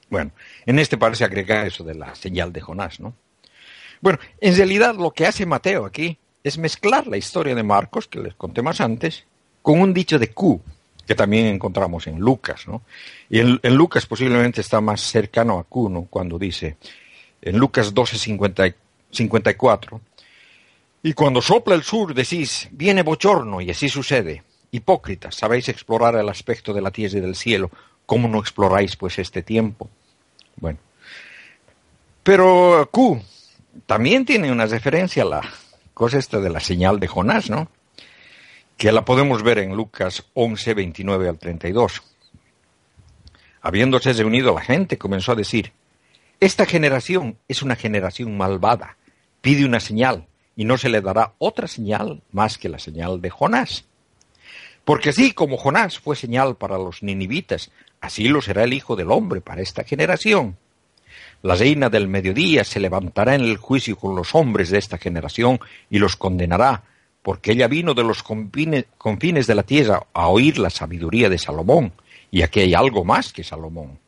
Bueno, 0.09 0.31
en 0.65 0.79
este 0.79 0.97
parece 0.97 1.25
agregar 1.25 1.67
eso 1.67 1.83
de 1.83 1.95
la 1.95 2.15
señal 2.15 2.53
de 2.53 2.61
Jonás, 2.61 3.01
¿no? 3.01 3.13
Bueno, 3.99 4.17
en 4.39 4.55
realidad 4.55 4.95
lo 4.95 5.11
que 5.11 5.25
hace 5.25 5.45
Mateo 5.45 5.83
aquí 5.83 6.17
es 6.43 6.57
mezclar 6.57 7.07
la 7.07 7.17
historia 7.17 7.55
de 7.55 7.63
Marcos, 7.63 8.07
que 8.07 8.19
les 8.19 8.33
conté 8.35 8.61
más 8.61 8.81
antes, 8.81 9.25
con 9.61 9.81
un 9.81 9.93
dicho 9.93 10.17
de 10.17 10.31
Q, 10.31 10.61
que 11.05 11.15
también 11.15 11.47
encontramos 11.47 12.07
en 12.07 12.19
Lucas, 12.19 12.67
¿no? 12.67 12.83
Y 13.29 13.39
en, 13.39 13.59
Lucas 13.75 14.05
posiblemente 14.05 14.61
está 14.61 14.79
más 14.79 15.01
cercano 15.01 15.59
a 15.59 15.63
Q, 15.63 15.89
¿no? 15.89 16.03
Cuando 16.09 16.37
dice, 16.37 16.77
en 17.41 17.57
Lucas 17.57 17.93
12, 17.93 18.17
54, 19.11 20.01
y 21.01 21.13
cuando 21.13 21.41
sopla 21.41 21.75
el 21.75 21.83
sur 21.83 22.13
decís, 22.13 22.69
viene 22.71 23.03
bochorno, 23.03 23.61
y 23.61 23.71
así 23.71 23.89
sucede. 23.89 24.43
Hipócritas, 24.71 25.35
sabéis 25.35 25.67
explorar 25.67 26.15
el 26.15 26.29
aspecto 26.29 26.73
de 26.73 26.81
la 26.81 26.91
tierra 26.91 27.17
y 27.17 27.21
del 27.21 27.35
cielo, 27.35 27.71
¿cómo 28.05 28.27
no 28.27 28.39
exploráis 28.39 28.95
pues 28.95 29.17
este 29.17 29.41
tiempo? 29.41 29.89
Bueno. 30.57 30.77
Pero 32.21 32.87
Q 32.91 33.19
también 33.85 34.25
tiene 34.25 34.51
una 34.51 34.67
referencia 34.67 35.23
a 35.23 35.25
la 35.25 35.53
cosa 35.99 36.17
esta 36.17 36.39
de 36.39 36.49
la 36.49 36.61
señal 36.61 37.01
de 37.01 37.07
Jonás, 37.07 37.49
¿no? 37.49 37.69
Que 38.77 38.93
la 38.93 39.03
podemos 39.03 39.43
ver 39.43 39.59
en 39.59 39.75
Lucas 39.75 40.23
11, 40.33 40.73
29 40.73 41.27
al 41.27 41.37
32. 41.37 42.01
Habiéndose 43.61 44.13
reunido 44.13 44.55
la 44.55 44.61
gente, 44.61 44.97
comenzó 44.97 45.33
a 45.33 45.35
decir, 45.35 45.73
esta 46.39 46.65
generación 46.65 47.37
es 47.49 47.63
una 47.63 47.75
generación 47.75 48.37
malvada, 48.37 48.95
pide 49.41 49.65
una 49.65 49.81
señal 49.81 50.25
y 50.55 50.63
no 50.63 50.77
se 50.77 50.87
le 50.87 51.01
dará 51.01 51.33
otra 51.37 51.67
señal 51.67 52.21
más 52.31 52.57
que 52.57 52.69
la 52.69 52.79
señal 52.79 53.19
de 53.19 53.31
Jonás. 53.31 53.83
Porque 54.85 55.09
así 55.09 55.33
como 55.33 55.57
Jonás 55.57 55.99
fue 55.99 56.15
señal 56.15 56.55
para 56.55 56.77
los 56.77 57.03
ninivitas, 57.03 57.71
así 57.99 58.29
lo 58.29 58.41
será 58.41 58.63
el 58.63 58.71
Hijo 58.71 58.95
del 58.95 59.11
Hombre 59.11 59.41
para 59.41 59.61
esta 59.61 59.83
generación. 59.83 60.55
La 61.41 61.55
reina 61.55 61.89
del 61.89 62.09
mediodía 62.09 62.65
se 62.65 62.81
levantará 62.81 63.35
en 63.35 63.41
el 63.41 63.57
juicio 63.57 63.95
con 63.95 64.15
los 64.15 64.35
hombres 64.35 64.69
de 64.69 64.77
esta 64.77 64.97
generación 64.97 65.59
y 65.89 65.97
los 65.97 66.17
condenará, 66.17 66.83
porque 67.21 67.53
ella 67.53 67.67
vino 67.67 67.93
de 67.93 68.03
los 68.03 68.23
confines 68.23 69.47
de 69.47 69.55
la 69.55 69.63
tierra 69.63 70.05
a 70.13 70.27
oír 70.27 70.57
la 70.59 70.69
sabiduría 70.69 71.29
de 71.29 71.37
Salomón, 71.37 71.93
y 72.29 72.41
aquí 72.41 72.59
hay 72.59 72.73
algo 72.73 73.05
más 73.05 73.31
que 73.31 73.43
Salomón. 73.43 73.99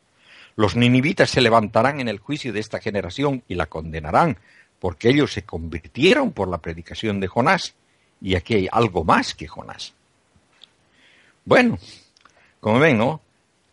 Los 0.58 0.76
ninivitas 0.76 1.30
se 1.30 1.40
levantarán 1.40 2.02
en 2.02 2.10
el 2.10 2.20
juicio 2.20 2.52
de 2.52 2.60
esta 2.60 2.80
generación 2.80 3.44
y 3.48 3.56
la 3.56 3.68
condenarán, 3.68 4.38
porque 4.80 5.10
ellos 5.10 5.32
se 5.32 5.44
convirtieron 5.44 6.32
por 6.32 6.50
la 6.50 6.58
predicación 6.58 7.22
de 7.22 7.28
Jonás, 7.28 7.76
y 8.20 8.36
aquí 8.36 8.56
hay 8.56 8.68
algo 8.72 9.06
más 9.06 9.34
que 9.36 9.48
Jonás. 9.48 9.94
Bueno, 11.46 11.80
como 12.60 12.80
ven, 12.80 12.98
¿no? 12.98 13.22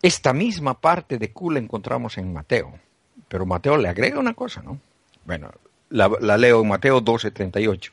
Esta 0.01 0.31
misma 0.31 0.79
parte 0.79 1.17
de 1.17 1.33
Q 1.33 1.51
la 1.51 1.59
encontramos 1.59 2.17
en 2.17 2.31
Mateo, 2.31 2.79
pero 3.29 3.45
Mateo 3.45 3.77
le 3.77 3.87
agrega 3.87 4.19
una 4.19 4.33
cosa, 4.33 4.61
¿no? 4.61 4.79
Bueno, 5.25 5.49
la, 5.89 6.37
leo 6.37 6.61
en 6.61 6.67
Mateo 6.67 7.01
12:38. 7.01 7.91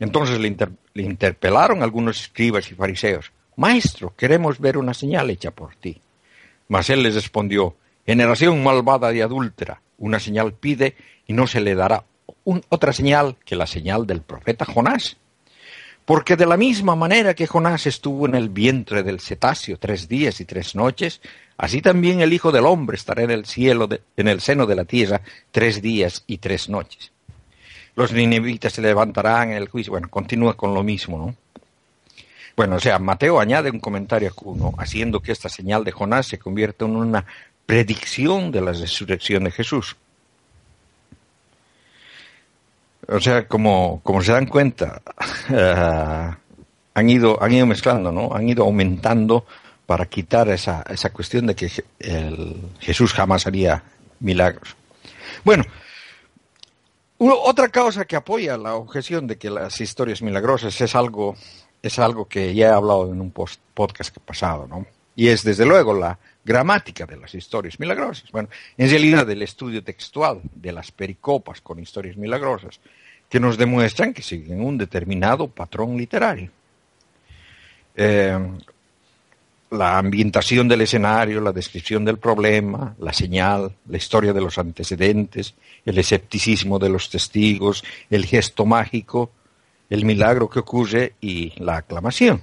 Entonces 0.00 0.40
le, 0.40 0.56
le 0.94 1.02
interpelaron 1.02 1.82
algunos 1.82 2.20
escribas 2.20 2.70
y 2.70 2.74
fariseos, 2.74 3.30
Maestro, 3.56 4.14
queremos 4.16 4.58
ver 4.58 4.78
una 4.78 4.94
señal 4.94 5.30
hecha 5.30 5.50
por 5.50 5.76
ti. 5.76 6.00
Mas 6.68 6.90
él 6.90 7.02
les 7.02 7.14
respondió, 7.14 7.76
Generación 8.08 8.62
malvada 8.64 9.12
y 9.12 9.20
adúltera, 9.20 9.82
una 9.98 10.18
señal 10.18 10.54
pide 10.54 10.96
y 11.26 11.34
no 11.34 11.46
se 11.46 11.60
le 11.60 11.74
dará 11.74 12.04
otra 12.70 12.94
señal 12.94 13.36
que 13.44 13.54
la 13.54 13.66
señal 13.66 14.06
del 14.06 14.22
profeta 14.22 14.64
Jonás. 14.64 15.18
Porque 16.08 16.36
de 16.36 16.46
la 16.46 16.56
misma 16.56 16.96
manera 16.96 17.34
que 17.34 17.46
Jonás 17.46 17.86
estuvo 17.86 18.26
en 18.26 18.34
el 18.34 18.48
vientre 18.48 19.02
del 19.02 19.20
cetáceo 19.20 19.76
tres 19.76 20.08
días 20.08 20.40
y 20.40 20.46
tres 20.46 20.74
noches, 20.74 21.20
así 21.58 21.82
también 21.82 22.22
el 22.22 22.32
Hijo 22.32 22.50
del 22.50 22.64
Hombre 22.64 22.96
estará 22.96 23.24
en 23.24 23.30
el 23.30 23.44
cielo, 23.44 23.86
en 24.16 24.26
el 24.26 24.40
seno 24.40 24.64
de 24.64 24.74
la 24.74 24.86
tierra, 24.86 25.20
tres 25.50 25.82
días 25.82 26.24
y 26.26 26.38
tres 26.38 26.70
noches. 26.70 27.12
Los 27.94 28.10
ninivitas 28.10 28.72
se 28.72 28.80
levantarán 28.80 29.50
en 29.50 29.58
el 29.58 29.68
juicio. 29.68 29.90
Bueno, 29.90 30.08
continúa 30.08 30.56
con 30.56 30.72
lo 30.72 30.82
mismo, 30.82 31.18
¿no? 31.18 31.34
Bueno, 32.56 32.76
o 32.76 32.80
sea, 32.80 32.98
Mateo 32.98 33.38
añade 33.38 33.70
un 33.70 33.78
comentario 33.78 34.32
a 34.32 34.82
haciendo 34.82 35.20
que 35.20 35.32
esta 35.32 35.50
señal 35.50 35.84
de 35.84 35.92
Jonás 35.92 36.26
se 36.26 36.38
convierta 36.38 36.86
en 36.86 36.96
una 36.96 37.26
predicción 37.66 38.50
de 38.50 38.62
la 38.62 38.72
resurrección 38.72 39.44
de 39.44 39.50
Jesús. 39.50 39.94
O 43.10 43.20
sea, 43.20 43.48
como, 43.48 44.00
como 44.02 44.22
se 44.22 44.32
dan 44.32 44.46
cuenta, 44.46 45.00
uh, 45.50 46.34
han, 46.94 47.10
ido, 47.10 47.42
han 47.42 47.52
ido 47.52 47.66
mezclando, 47.66 48.12
¿no? 48.12 48.34
Han 48.34 48.48
ido 48.48 48.64
aumentando 48.64 49.46
para 49.86 50.04
quitar 50.04 50.48
esa, 50.50 50.84
esa 50.90 51.10
cuestión 51.10 51.46
de 51.46 51.54
que 51.54 51.70
Jesús 52.80 53.14
jamás 53.14 53.46
haría 53.46 53.82
milagros. 54.20 54.76
Bueno, 55.42 55.64
otra 57.16 57.68
causa 57.68 58.04
que 58.04 58.14
apoya 58.14 58.58
la 58.58 58.74
objeción 58.74 59.26
de 59.26 59.38
que 59.38 59.48
las 59.48 59.80
historias 59.80 60.20
milagrosas 60.20 60.78
es 60.78 60.94
algo, 60.94 61.36
es 61.82 61.98
algo 61.98 62.28
que 62.28 62.54
ya 62.54 62.66
he 62.66 62.70
hablado 62.70 63.10
en 63.10 63.20
un 63.22 63.30
post 63.30 63.60
podcast 63.72 64.16
pasado, 64.18 64.66
¿no? 64.66 64.86
Y 65.16 65.28
es 65.28 65.42
desde 65.42 65.64
luego 65.64 65.94
la 65.94 66.18
gramática 66.44 67.06
de 67.06 67.16
las 67.16 67.34
historias 67.34 67.80
milagrosas. 67.80 68.30
Bueno, 68.30 68.50
en 68.76 68.90
realidad 68.90 69.28
el 69.30 69.42
estudio 69.42 69.82
textual 69.82 70.42
de 70.54 70.72
las 70.72 70.92
pericopas 70.92 71.60
con 71.62 71.78
historias 71.78 72.16
milagrosas 72.16 72.78
que 73.28 73.40
nos 73.40 73.58
demuestran 73.58 74.14
que 74.14 74.22
siguen 74.22 74.62
un 74.64 74.78
determinado 74.78 75.48
patrón 75.48 75.96
literario. 75.96 76.50
Eh, 77.94 78.38
la 79.70 79.98
ambientación 79.98 80.66
del 80.66 80.80
escenario, 80.80 81.40
la 81.40 81.52
descripción 81.52 82.04
del 82.04 82.18
problema, 82.18 82.94
la 82.98 83.12
señal, 83.12 83.74
la 83.86 83.96
historia 83.96 84.32
de 84.32 84.40
los 84.40 84.56
antecedentes, 84.56 85.54
el 85.84 85.98
escepticismo 85.98 86.78
de 86.78 86.88
los 86.88 87.10
testigos, 87.10 87.84
el 88.08 88.24
gesto 88.24 88.64
mágico, 88.64 89.30
el 89.90 90.04
milagro 90.04 90.48
que 90.48 90.60
ocurre 90.60 91.14
y 91.20 91.52
la 91.62 91.78
aclamación. 91.78 92.42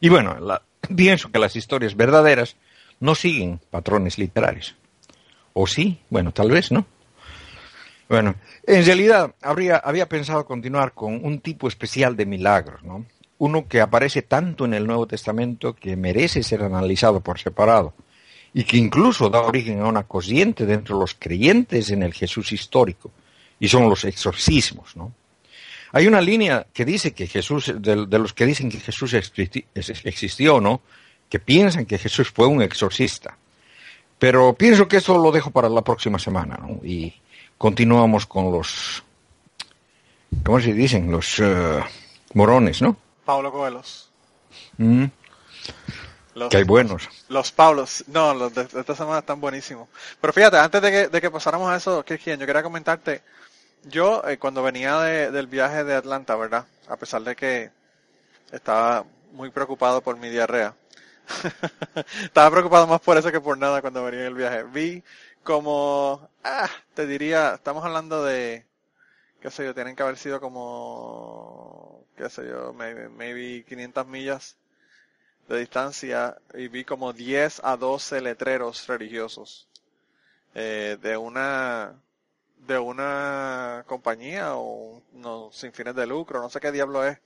Y 0.00 0.08
bueno, 0.08 0.36
pienso 0.96 1.30
que 1.30 1.38
las 1.38 1.56
historias 1.56 1.94
verdaderas 1.94 2.56
no 3.00 3.14
siguen 3.14 3.60
patrones 3.70 4.18
literarios. 4.18 4.74
¿O 5.52 5.66
sí? 5.66 5.98
Bueno, 6.08 6.32
tal 6.32 6.50
vez, 6.50 6.72
¿no? 6.72 6.86
Bueno, 8.12 8.34
en 8.66 8.84
realidad 8.84 9.34
habría, 9.40 9.78
había 9.78 10.06
pensado 10.06 10.44
continuar 10.44 10.92
con 10.92 11.24
un 11.24 11.40
tipo 11.40 11.66
especial 11.66 12.14
de 12.14 12.26
milagros, 12.26 12.82
¿no? 12.82 13.06
Uno 13.38 13.66
que 13.66 13.80
aparece 13.80 14.20
tanto 14.20 14.66
en 14.66 14.74
el 14.74 14.86
Nuevo 14.86 15.06
Testamento 15.06 15.74
que 15.74 15.96
merece 15.96 16.42
ser 16.42 16.62
analizado 16.62 17.20
por 17.20 17.38
separado 17.38 17.94
y 18.52 18.64
que 18.64 18.76
incluso 18.76 19.30
da 19.30 19.40
origen 19.40 19.80
a 19.80 19.86
una 19.86 20.02
corriente 20.02 20.66
dentro 20.66 20.96
de 20.96 21.00
los 21.00 21.14
creyentes 21.18 21.88
en 21.88 22.02
el 22.02 22.12
Jesús 22.12 22.52
histórico, 22.52 23.10
y 23.58 23.68
son 23.68 23.88
los 23.88 24.04
exorcismos, 24.04 24.94
¿no? 24.94 25.14
Hay 25.92 26.06
una 26.06 26.20
línea 26.20 26.66
que 26.70 26.84
dice 26.84 27.12
que 27.14 27.26
Jesús, 27.26 27.72
de, 27.74 28.04
de 28.04 28.18
los 28.18 28.34
que 28.34 28.44
dicen 28.44 28.68
que 28.68 28.78
Jesús 28.78 29.14
existi- 29.14 29.64
existió, 29.74 30.60
¿no? 30.60 30.82
Que 31.30 31.38
piensan 31.38 31.86
que 31.86 31.96
Jesús 31.96 32.30
fue 32.30 32.46
un 32.46 32.60
exorcista. 32.60 33.38
Pero 34.18 34.52
pienso 34.52 34.86
que 34.86 34.98
eso 34.98 35.16
lo 35.16 35.32
dejo 35.32 35.50
para 35.50 35.70
la 35.70 35.80
próxima 35.80 36.18
semana, 36.18 36.58
¿no? 36.60 36.78
Y 36.84 37.14
continuamos 37.62 38.26
con 38.26 38.50
los, 38.50 39.04
¿cómo 40.44 40.60
se 40.60 40.72
dicen? 40.72 41.12
Los 41.12 41.38
eh, 41.38 41.80
morones, 42.34 42.82
¿no? 42.82 42.96
Pablo 43.24 43.52
Coelhos. 43.52 44.10
Mm, 44.78 45.04
Los, 46.34 46.48
que 46.50 46.56
hay 46.56 46.64
buenos. 46.64 47.08
Los 47.28 47.52
Paulos. 47.52 48.02
No, 48.08 48.34
los 48.34 48.52
de, 48.52 48.64
de 48.64 48.80
esta 48.80 48.96
semana 48.96 49.20
están 49.20 49.40
buenísimos. 49.40 49.88
Pero 50.20 50.32
fíjate, 50.32 50.58
antes 50.58 50.82
de 50.82 50.90
que, 50.90 51.08
de 51.08 51.20
que 51.20 51.30
pasáramos 51.30 51.70
a 51.70 51.76
eso, 51.76 52.04
Kirkian, 52.04 52.40
yo 52.40 52.46
quería 52.46 52.64
comentarte. 52.64 53.22
Yo, 53.84 54.22
eh, 54.26 54.38
cuando 54.38 54.64
venía 54.64 54.98
de- 54.98 55.30
del 55.30 55.46
viaje 55.46 55.84
de 55.84 55.94
Atlanta, 55.94 56.34
¿verdad? 56.34 56.66
A 56.88 56.96
pesar 56.96 57.22
de 57.22 57.36
que 57.36 57.70
estaba 58.50 59.04
muy 59.32 59.50
preocupado 59.50 60.00
por 60.02 60.16
mi 60.18 60.28
diarrea. 60.30 60.74
estaba 62.24 62.50
preocupado 62.50 62.88
más 62.88 63.00
por 63.00 63.16
eso 63.16 63.30
que 63.30 63.40
por 63.40 63.56
nada 63.56 63.80
cuando 63.80 64.02
venía 64.02 64.20
en 64.22 64.26
el 64.26 64.34
viaje. 64.34 64.64
Vi 64.64 65.02
como, 65.42 66.28
ah, 66.44 66.70
te 66.94 67.06
diría, 67.06 67.54
estamos 67.54 67.84
hablando 67.84 68.24
de, 68.24 68.66
qué 69.40 69.50
sé 69.50 69.64
yo, 69.64 69.74
tienen 69.74 69.96
que 69.96 70.02
haber 70.02 70.16
sido 70.16 70.40
como, 70.40 72.04
qué 72.16 72.30
sé 72.30 72.46
yo, 72.46 72.72
maybe, 72.72 73.08
maybe 73.08 73.64
500 73.64 74.06
millas 74.06 74.56
de 75.48 75.58
distancia 75.58 76.38
y 76.54 76.68
vi 76.68 76.84
como 76.84 77.12
10 77.12 77.60
a 77.64 77.76
12 77.76 78.20
letreros 78.20 78.86
religiosos 78.86 79.68
eh, 80.54 80.98
de 81.00 81.16
una 81.16 81.94
de 82.66 82.78
una 82.78 83.84
compañía 83.86 84.54
o 84.54 85.02
no 85.12 85.50
sin 85.52 85.72
fines 85.72 85.96
de 85.96 86.06
lucro 86.06 86.40
no 86.40 86.48
sé 86.48 86.60
qué 86.60 86.70
diablo 86.70 87.04
es 87.04 87.18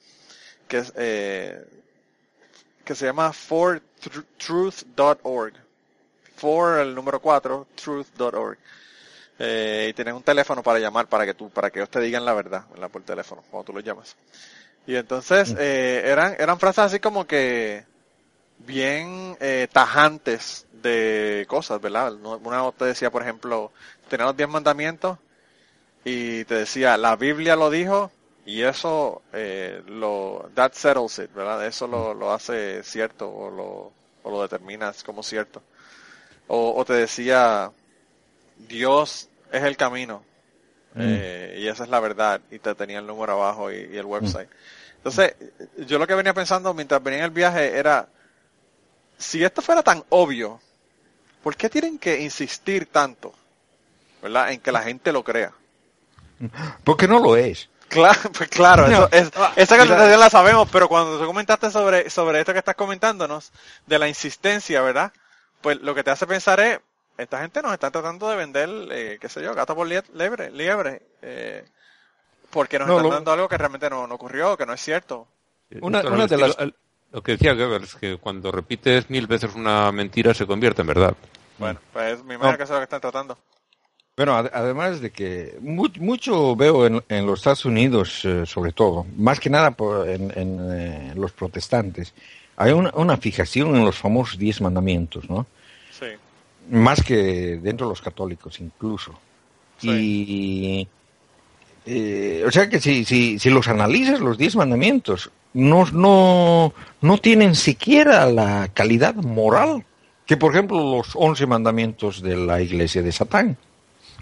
que 0.67 0.83
eh, 0.97 1.63
que 2.85 2.95
se 2.95 3.05
llama 3.05 3.33
fortruth.org 3.33 5.66
for 6.37 6.79
el 6.79 6.95
número 6.95 7.21
4 7.21 7.67
truth.org 7.75 8.59
eh, 9.39 9.89
y 9.91 9.93
tienen 9.93 10.15
un 10.15 10.23
teléfono 10.23 10.63
para 10.63 10.79
llamar 10.79 11.07
para 11.09 11.27
que 11.27 11.35
tú 11.35 11.51
para 11.51 11.71
que 11.71 11.81
ellos 11.81 11.91
te 11.91 12.01
digan 12.01 12.25
la 12.25 12.33
verdad 12.33 12.65
¿verdad? 12.71 12.91
por 12.91 13.03
teléfono 13.03 13.43
cuando 13.51 13.65
tú 13.65 13.73
los 13.73 13.85
llamas 13.85 14.17
y 14.87 14.95
entonces 14.95 15.55
eh, 15.59 16.03
eran 16.05 16.37
eran 16.39 16.59
frases 16.59 16.85
así 16.85 17.01
como 17.01 17.27
que 17.27 17.85
bien 18.59 19.37
eh, 19.41 19.69
tajantes 19.71 20.67
de 20.73 21.47
cosas, 21.49 21.81
¿verdad? 21.81 22.13
Una 22.15 22.71
te 22.73 22.87
decía, 22.87 23.11
por 23.11 23.23
ejemplo, 23.23 23.73
tenía 24.09 24.27
los 24.27 24.37
diez 24.37 24.49
mandamientos 24.49 25.19
y 26.05 26.45
te 26.45 26.55
decía, 26.55 26.97
la 26.97 27.17
Biblia 27.17 27.57
lo 27.57 27.71
dijo 27.71 28.11
y 28.45 28.63
eso 28.63 29.23
eh, 29.33 29.83
lo, 29.87 30.49
that 30.55 30.73
settles 30.73 31.19
it, 31.19 31.33
¿verdad? 31.35 31.67
Eso 31.67 31.87
lo, 31.87 32.15
lo 32.15 32.33
hace 32.33 32.83
cierto 32.85 33.29
o 33.29 33.51
lo, 33.51 33.93
o 34.23 34.31
lo 34.31 34.43
determinas 34.43 35.03
como 35.03 35.23
cierto. 35.23 35.63
O, 36.49 36.75
o 36.77 36.85
te 36.85 36.93
decía, 36.95 37.71
Dios 38.57 39.29
es 39.53 39.63
el 39.63 39.77
camino 39.77 40.23
eh, 40.99 41.57
y 41.59 41.69
esa 41.69 41.85
es 41.85 41.91
la 41.91 42.01
verdad 42.01 42.41
y 42.51 42.59
te 42.59 42.75
tenía 42.75 42.99
el 43.01 43.07
número 43.07 43.33
abajo 43.35 43.71
y, 43.71 43.77
y 43.93 43.97
el 43.99 44.07
website. 44.07 44.49
Entonces, 44.97 45.35
yo 45.87 45.99
lo 45.99 46.07
que 46.07 46.15
venía 46.15 46.33
pensando 46.35 46.73
mientras 46.75 47.03
venía 47.03 47.19
en 47.21 47.25
el 47.27 47.31
viaje 47.31 47.77
era, 47.77 48.09
si 49.19 49.45
esto 49.45 49.61
fuera 49.63 49.83
tan 49.83 50.03
obvio, 50.09 50.61
¿por 51.43 51.55
qué 51.57 51.69
tienen 51.69 51.99
que 51.99 52.21
insistir 52.23 52.87
tanto, 52.87 53.33
verdad, 54.23 54.51
en 54.53 54.61
que 54.61 54.73
la 54.73 54.83
gente 54.83 55.13
lo 55.13 55.23
crea? 55.23 55.53
Porque 56.85 57.07
no 57.09 57.19
lo 57.21 57.37
es. 57.37 57.69
Claro, 57.89 58.19
pues 58.37 58.49
claro, 58.49 58.89
No. 58.89 59.05
eso, 59.05 59.09
es, 59.13 59.31
Ah, 59.37 59.53
esa 59.55 59.75
mira. 59.75 59.87
contestación 59.87 60.21
la 60.21 60.31
sabemos, 60.31 60.69
pero 60.73 60.89
cuando 60.89 61.19
tú 61.21 61.27
comentaste 61.27 61.71
sobre, 61.71 62.11
sobre 62.11 62.41
esto 62.41 62.53
que 62.53 62.59
estás 62.59 62.75
comentándonos, 62.75 63.53
de 63.87 63.99
la 63.99 64.09
insistencia, 64.09 64.81
¿verdad? 64.83 65.13
Pues 65.67 65.83
lo 65.83 65.97
que 65.97 66.05
te 66.05 66.13
hace 66.13 66.29
pensar 66.29 66.61
es, 66.61 66.79
esta 67.19 67.41
gente 67.41 67.61
nos 67.61 67.73
está 67.73 67.91
tratando 67.91 68.29
de 68.29 68.37
vender, 68.37 68.69
eh, 68.93 69.19
qué 69.21 69.29
sé 69.29 69.43
yo, 69.43 69.53
gato 69.53 69.75
por 69.75 69.89
lie- 69.89 70.05
liebre, 70.15 70.53
liebre, 70.53 71.03
eh, 71.23 71.65
porque 72.51 72.79
nos 72.79 72.87
No, 72.87 72.93
están 72.99 73.09
lo- 73.09 73.15
dando 73.17 73.33
algo 73.33 73.49
que 73.49 73.59
realmente 73.59 73.91
no, 73.91 74.07
no 74.07 74.15
ocurrió, 74.15 74.57
que 74.57 74.65
no 74.65 74.75
es 74.75 74.81
cierto. 74.81 75.27
Una- 75.81 75.99
Esto 75.99 76.13
una 76.13 76.25
es 76.27 76.31
de 76.31 76.39
lo- 76.39 76.47
las- 76.47 76.57
Lo 77.11 77.21
que 77.21 77.33
decía 77.33 77.55
Goebbels, 77.55 77.97
que 77.97 78.17
cuando 78.17 78.53
repites 78.53 79.11
mil 79.11 79.27
veces 79.27 79.57
una 79.57 79.91
mentira 79.91 80.35
se 80.35 80.47
convierte 80.47 80.83
en 80.83 80.87
verdad. 80.87 81.17
Bueno, 81.59 81.81
pues 81.93 82.23
me 82.23 82.35
imagino 82.35 82.53
No. 82.53 82.59
que 82.59 82.63
eso 82.63 82.73
es 82.75 82.77
lo 82.77 82.81
que 82.81 82.85
están 82.85 83.01
tratando. 83.01 83.37
Bueno, 84.17 84.37
ad- 84.37 84.51
además 84.55 85.01
de 85.01 85.11
que 85.11 85.57
mu- 85.61 85.89
mucho 85.99 86.55
veo 86.55 86.87
en, 86.87 87.03
en 87.09 87.27
los 87.27 87.41
Estados 87.41 87.65
Unidos, 87.65 88.25
eh, 88.25 88.47
sobre 88.47 88.71
todo, 88.73 89.05
más 89.17 89.41
que 89.41 89.51
nada 89.51 89.73
por- 89.73 90.09
en, 90.09 90.31
en, 90.39 90.59
eh, 90.73 91.13
los 91.17 91.33
protestantes, 91.33 92.15
hay 92.57 92.71
una, 92.71 92.93
una 92.95 93.17
fijación 93.17 93.75
en 93.75 93.85
los 93.85 93.97
famosos 93.99 94.39
diez 94.39 94.61
mandamientos, 94.61 95.29
¿no? 95.29 95.47
Más 96.71 97.03
que 97.03 97.59
dentro 97.63 97.87
de 97.87 97.93
los 97.93 98.03
católicos 98.03 98.61
incluso. 98.61 99.13
Sí. 99.79 99.89
Y, 99.91 100.89
eh, 101.87 102.43
o 102.45 102.51
sea 102.51 102.69
que 102.69 102.81
si, 102.81 103.05
si, 103.05 103.39
si 103.39 103.51
los 103.51 103.69
analizas, 103.69 104.21
los 104.21 104.37
diez 104.37 104.57
mandamientos, 104.57 105.31
no, 105.55 105.85
no, 105.93 106.75
no 107.01 107.19
tienen 107.19 107.55
siquiera 107.55 108.27
la 108.27 108.69
calidad 108.75 109.15
moral 109.15 109.85
que, 110.27 110.37
por 110.37 110.53
ejemplo, 110.53 110.79
los 110.79 111.11
once 111.15 111.47
mandamientos 111.47 112.21
de 112.21 112.37
la 112.37 112.61
iglesia 112.61 113.03
de 113.03 113.13
Satán, 113.13 113.57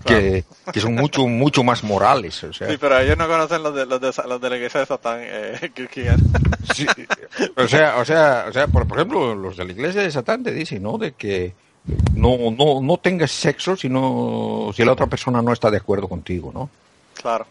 que, 0.04 0.44
que 0.70 0.80
son 0.80 0.94
mucho, 0.94 1.26
mucho 1.26 1.64
más 1.64 1.83
morales. 1.83 2.44
O 2.44 2.52
sea, 2.52 2.68
Sí, 2.68 2.76
pero 2.78 2.98
ellos 2.98 3.16
no 3.16 3.26
conocen 3.26 3.62
los 3.62 3.74
de, 3.74 3.87
los 3.87 4.00
de, 4.00 4.12
los 4.28 4.40
de 4.40 4.50
la 4.50 4.57
iglesia 4.57 4.80
de 4.80 4.87
Satán, 4.87 5.20
eh. 5.22 5.72
Sí, 6.74 6.87
o 7.57 7.66
sea, 7.66 7.96
o 7.96 8.04
sea, 8.04 8.44
o 8.48 8.52
sea, 8.52 8.66
por, 8.66 8.87
por 8.87 8.98
ejemplo, 8.98 9.35
los 9.35 9.57
de 9.57 9.64
la 9.64 9.72
iglesia 9.72 10.02
de 10.02 10.11
Satán 10.11 10.42
te 10.42 10.52
dicen, 10.52 10.83
¿no? 10.83 10.98
De 10.98 11.12
que 11.12 11.54
no, 12.14 12.51
no, 12.51 12.81
no 12.81 12.97
tengas 12.99 13.31
sexo 13.31 13.77
si 13.77 13.88
no, 13.88 14.70
si 14.75 14.85
la 14.85 14.92
otra 14.92 15.07
persona 15.07 15.42
no 15.42 15.53
está 15.53 15.70
de 15.70 15.77
acuerdo 15.79 16.09
contigo, 16.09 16.51
¿no? 16.53 16.70
Claro. 17.20 17.47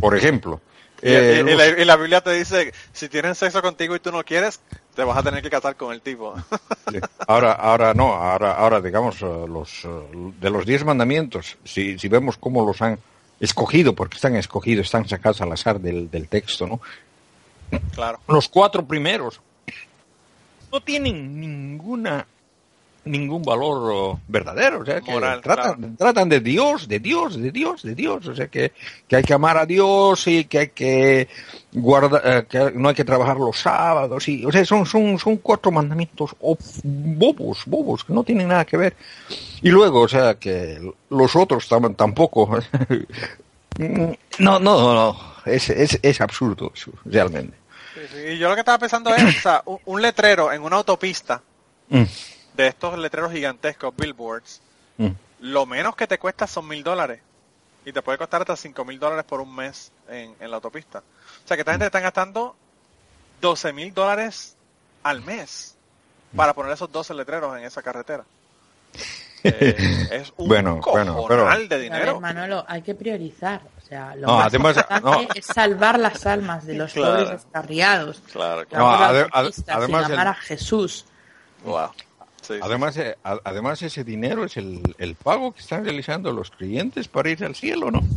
Por 0.00 0.16
ejemplo. 0.16 0.60
Y, 1.02 1.08
eh, 1.08 1.34
y- 1.36 1.40
y 1.40 1.42
los- 1.42 1.56
la, 1.56 1.66
y 1.68 1.84
la 1.84 1.96
Biblia 1.96 2.20
te 2.22 2.32
dice, 2.32 2.72
si 2.92 3.08
tienen 3.08 3.34
sexo 3.34 3.60
contigo 3.62 3.94
y 3.94 4.00
tú 4.00 4.10
no 4.10 4.24
quieres, 4.24 4.60
te 4.94 5.04
vas 5.04 5.16
a 5.18 5.22
tener 5.22 5.42
que 5.42 5.50
casar 5.50 5.76
con 5.76 5.92
el 5.92 6.00
tipo. 6.00 6.34
Ahora, 7.28 7.52
ahora 7.52 7.92
no, 7.94 8.14
ahora, 8.14 8.52
ahora 8.54 8.80
digamos 8.80 9.20
eh, 9.20 9.26
los 9.48 9.84
eh, 9.84 9.88
de 10.40 10.50
los 10.50 10.64
diez 10.64 10.84
mandamientos, 10.84 11.58
si, 11.64 11.98
si 11.98 12.08
vemos 12.08 12.36
cómo 12.38 12.64
los 12.66 12.80
han 12.80 12.98
escogido, 13.40 13.94
porque 13.94 14.16
están 14.16 14.36
escogidos, 14.36 14.86
están 14.86 15.06
sacados 15.08 15.40
al 15.42 15.52
azar 15.52 15.78
del, 15.80 16.10
del 16.10 16.28
texto, 16.28 16.66
¿no? 16.66 16.80
claro. 17.94 18.20
Los 18.28 18.48
cuatro 18.48 18.86
primeros 18.86 19.40
no 20.72 20.80
tienen 20.80 21.38
ninguna 21.40 22.26
ningún 23.06 23.42
valor 23.42 23.90
oh, 23.92 24.20
verdadero, 24.28 24.80
o 24.80 24.84
sea 24.84 25.00
que 25.00 25.10
Moral, 25.12 25.40
tratan, 25.40 25.74
claro. 25.76 25.94
tratan 25.96 26.28
de 26.28 26.40
Dios, 26.40 26.88
de 26.88 26.98
Dios, 27.00 27.40
de 27.40 27.50
Dios, 27.52 27.82
de 27.82 27.94
Dios, 27.94 28.26
o 28.26 28.34
sea 28.34 28.48
que, 28.48 28.72
que 29.08 29.16
hay 29.16 29.22
que 29.22 29.32
amar 29.32 29.56
a 29.56 29.64
Dios 29.64 30.26
y 30.26 30.44
que 30.44 30.58
hay 30.58 30.68
que 30.68 31.28
guardar, 31.72 32.46
que 32.46 32.72
no 32.74 32.88
hay 32.88 32.94
que 32.94 33.04
trabajar 33.04 33.36
los 33.36 33.58
sábados 33.58 34.28
y, 34.28 34.44
o 34.44 34.52
sea, 34.52 34.64
son, 34.64 34.84
son, 34.84 35.18
son 35.18 35.36
cuatro 35.36 35.70
mandamientos 35.70 36.34
bobos, 36.82 37.62
bobos, 37.66 38.04
que 38.04 38.12
no 38.12 38.24
tienen 38.24 38.48
nada 38.48 38.64
que 38.64 38.76
ver. 38.76 38.96
Y 39.62 39.70
luego, 39.70 40.00
o 40.02 40.08
sea, 40.08 40.34
que 40.34 40.78
los 41.10 41.36
otros 41.36 41.70
tam- 41.70 41.94
tampoco. 41.96 42.58
no, 43.78 44.16
no, 44.38 44.58
no, 44.60 45.16
es, 45.44 45.70
es, 45.70 45.98
es 46.02 46.20
absurdo 46.20 46.72
eso, 46.74 46.92
realmente. 47.04 47.56
Sí, 47.94 48.00
sí. 48.12 48.18
Y 48.32 48.38
yo 48.38 48.48
lo 48.48 48.54
que 48.54 48.60
estaba 48.60 48.78
pensando 48.78 49.14
es, 49.14 49.22
o 49.22 49.40
sea, 49.40 49.62
un, 49.66 49.78
un 49.86 50.02
letrero 50.02 50.52
en 50.52 50.62
una 50.62 50.76
autopista, 50.76 51.42
Mm, 51.88 52.02
de 52.56 52.66
estos 52.68 52.98
letreros 52.98 53.32
gigantescos, 53.32 53.94
billboards, 53.96 54.60
mm. 54.98 55.08
lo 55.40 55.66
menos 55.66 55.94
que 55.96 56.06
te 56.06 56.18
cuesta 56.18 56.46
son 56.46 56.66
mil 56.68 56.82
dólares. 56.82 57.20
Y 57.84 57.92
te 57.92 58.02
puede 58.02 58.18
costar 58.18 58.40
hasta 58.40 58.56
cinco 58.56 58.84
mil 58.84 58.98
dólares 58.98 59.24
por 59.24 59.40
un 59.40 59.54
mes 59.54 59.92
en, 60.08 60.34
en 60.40 60.50
la 60.50 60.56
autopista. 60.56 60.98
O 60.98 61.46
sea 61.48 61.56
que 61.56 61.60
esta 61.60 61.72
gente 61.72 61.86
está 61.86 62.00
gastando 62.00 62.56
12 63.40 63.72
mil 63.72 63.94
dólares 63.94 64.56
al 65.04 65.22
mes 65.22 65.76
para 66.34 66.52
poner 66.52 66.72
esos 66.72 66.90
12 66.90 67.14
letreros 67.14 67.56
en 67.58 67.64
esa 67.64 67.82
carretera. 67.82 68.24
Eh, 69.48 70.08
es 70.10 70.32
un 70.38 70.48
Bueno, 70.48 70.80
cojonal 70.80 71.12
bueno, 71.12 71.28
pero- 71.28 71.44
de 71.44 71.52
A 71.52 71.56
ver, 71.68 71.80
dinero. 71.80 72.20
Manolo, 72.20 72.64
hay 72.66 72.82
que 72.82 72.96
priorizar. 72.96 73.60
O 73.80 73.86
sea, 73.86 74.16
lo 74.16 74.26
No, 74.26 74.38
más 74.38 74.52
importante 74.52 75.00
no. 75.04 75.20
es 75.32 75.46
salvar 75.46 76.00
las 76.00 76.26
almas 76.26 76.66
de 76.66 76.74
los 76.74 76.92
Claro. 76.92 77.12
pobres 77.12 77.30
descarriados. 77.44 78.20
Claro, 78.32 78.64
No, 78.72 78.90
además 78.92 79.62
el- 80.06 80.10
llamar 80.10 80.26
a 80.28 80.34
Jesús. 80.34 81.04
Wow. 81.64 81.90
Sí. 82.46 82.54
Además, 82.60 82.96
eh, 82.98 83.16
a- 83.24 83.40
además 83.44 83.82
ese 83.82 84.04
dinero 84.04 84.44
es 84.44 84.56
el, 84.56 84.94
el 84.98 85.16
pago 85.16 85.52
que 85.52 85.60
están 85.60 85.84
realizando 85.84 86.32
los 86.32 86.50
creyentes 86.50 87.08
para 87.08 87.30
ir 87.30 87.44
al 87.44 87.54
cielo, 87.56 87.90
¿no? 87.90 88.08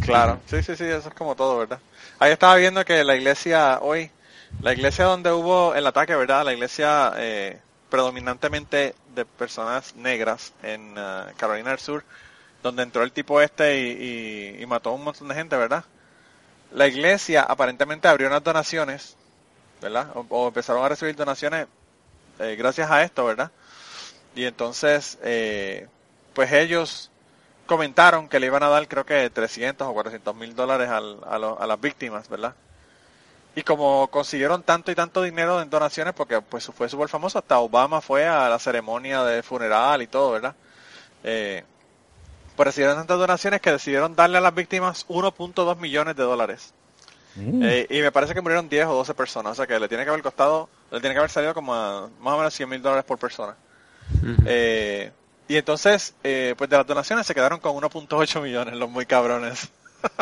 Claro, 0.00 0.42
sí, 0.46 0.62
sí, 0.62 0.76
sí, 0.76 0.84
eso 0.84 1.08
es 1.08 1.14
como 1.14 1.34
todo, 1.34 1.58
¿verdad? 1.58 1.80
Ahí 2.18 2.32
estaba 2.32 2.56
viendo 2.56 2.84
que 2.84 3.04
la 3.04 3.16
iglesia 3.16 3.78
hoy, 3.80 4.10
la 4.60 4.72
iglesia 4.72 5.06
donde 5.06 5.32
hubo 5.32 5.74
el 5.74 5.86
ataque, 5.86 6.14
¿verdad? 6.14 6.44
La 6.44 6.52
iglesia 6.52 7.12
eh, 7.16 7.62
predominantemente 7.88 8.94
de 9.14 9.24
personas 9.24 9.94
negras 9.96 10.52
en 10.62 10.94
ah, 10.98 11.32
Carolina 11.36 11.70
del 11.70 11.78
Sur, 11.78 12.04
donde 12.62 12.82
entró 12.82 13.02
el 13.02 13.12
tipo 13.12 13.40
este 13.40 13.80
y, 13.80 14.56
y- 14.58 14.62
y 14.62 14.66
mató 14.66 14.90
a 14.90 14.94
un 14.94 15.04
montón 15.04 15.28
de 15.28 15.34
gente, 15.34 15.56
¿verdad? 15.56 15.84
La 16.70 16.86
iglesia 16.88 17.42
aparentemente 17.42 18.08
abrió 18.08 18.28
unas 18.28 18.44
donaciones, 18.44 19.16
¿verdad? 19.80 20.10
O, 20.16 20.26
o 20.30 20.48
empezaron 20.48 20.84
a 20.84 20.88
recibir 20.88 21.16
donaciones 21.16 21.68
eh, 22.38 22.56
gracias 22.56 22.90
a 22.90 23.02
esto, 23.02 23.24
¿verdad? 23.24 23.50
Y 24.34 24.44
entonces, 24.44 25.18
eh, 25.22 25.88
pues 26.34 26.52
ellos 26.52 27.10
comentaron 27.66 28.28
que 28.28 28.40
le 28.40 28.46
iban 28.46 28.62
a 28.62 28.68
dar 28.68 28.86
creo 28.88 29.06
que 29.06 29.30
300 29.30 29.86
o 29.88 29.92
400 29.92 30.34
mil 30.34 30.54
dólares 30.54 30.88
a, 30.88 30.98
a 30.98 31.66
las 31.66 31.80
víctimas, 31.80 32.28
¿verdad? 32.28 32.54
Y 33.56 33.62
como 33.62 34.08
consiguieron 34.08 34.62
tanto 34.62 34.90
y 34.90 34.94
tanto 34.96 35.22
dinero 35.22 35.62
en 35.62 35.70
donaciones, 35.70 36.12
porque 36.14 36.40
pues 36.40 36.66
fue 36.66 36.88
súper 36.88 37.08
famoso, 37.08 37.38
hasta 37.38 37.58
Obama 37.60 38.00
fue 38.00 38.26
a 38.26 38.48
la 38.48 38.58
ceremonia 38.58 39.22
de 39.22 39.42
funeral 39.42 40.02
y 40.02 40.08
todo, 40.08 40.32
¿verdad? 40.32 40.54
Eh, 41.22 41.64
pues 42.56 42.74
tantas 42.74 43.18
donaciones 43.18 43.60
que 43.60 43.72
decidieron 43.72 44.14
darle 44.14 44.38
a 44.38 44.40
las 44.40 44.54
víctimas 44.54 45.06
1.2 45.08 45.76
millones 45.76 46.16
de 46.16 46.22
dólares. 46.22 46.72
Eh, 47.36 47.86
y 47.90 48.00
me 48.00 48.12
parece 48.12 48.32
que 48.34 48.40
murieron 48.40 48.68
10 48.68 48.86
o 48.86 48.94
12 48.94 49.14
personas, 49.14 49.52
o 49.52 49.54
sea 49.54 49.66
que 49.66 49.78
le 49.80 49.88
tiene 49.88 50.04
que 50.04 50.10
haber 50.10 50.22
costado, 50.22 50.68
le 50.90 51.00
tiene 51.00 51.14
que 51.14 51.18
haber 51.18 51.30
salido 51.30 51.52
como 51.54 51.74
a 51.74 52.08
más 52.20 52.34
o 52.34 52.38
menos 52.38 52.54
100 52.54 52.68
mil 52.68 52.80
dólares 52.82 53.04
por 53.04 53.18
persona. 53.18 53.54
Eh, 54.46 55.10
y 55.48 55.56
entonces, 55.56 56.14
eh, 56.22 56.54
pues 56.56 56.70
de 56.70 56.76
las 56.76 56.86
donaciones 56.86 57.26
se 57.26 57.34
quedaron 57.34 57.58
con 57.60 57.74
1.8 57.76 58.40
millones, 58.40 58.74
los 58.74 58.88
muy 58.90 59.04
cabrones. 59.06 59.68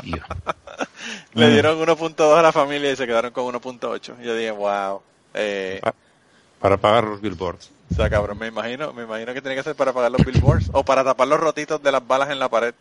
Le 1.35 1.49
Mm. 1.49 1.53
dieron 1.53 1.79
1.2 1.79 2.39
a 2.39 2.43
la 2.43 2.53
familia 2.53 2.91
y 2.93 2.97
se 2.97 3.07
quedaron 3.07 3.31
con 3.33 3.45
1.8. 3.47 4.15
Y 4.21 4.25
yo 4.25 4.35
dije, 4.35 4.51
wow. 4.51 5.03
Eh, 5.35 5.81
Pa- 5.83 5.95
Para 6.61 6.77
pagar 6.77 7.05
los 7.05 7.21
billboards. 7.21 7.71
o 7.91 7.95
sea, 7.95 8.09
cabrón, 8.09 8.39
me 8.39 8.47
imagino, 8.47 8.93
me 8.93 9.03
imagino 9.03 9.35
que 9.35 9.41
tiene 9.43 9.57
que 9.57 9.63
ser 9.63 9.75
para 9.75 9.93
pagar 9.93 10.11
los 10.13 10.25
billboards 10.25 10.71
o 10.73 10.85
para 10.85 11.03
tapar 11.05 11.27
los 11.29 11.41
rotitos 11.41 11.83
de 11.83 11.91
las 11.93 12.07
balas 12.07 12.31
en 12.31 12.39
la 12.39 12.49
pared. 12.49 12.75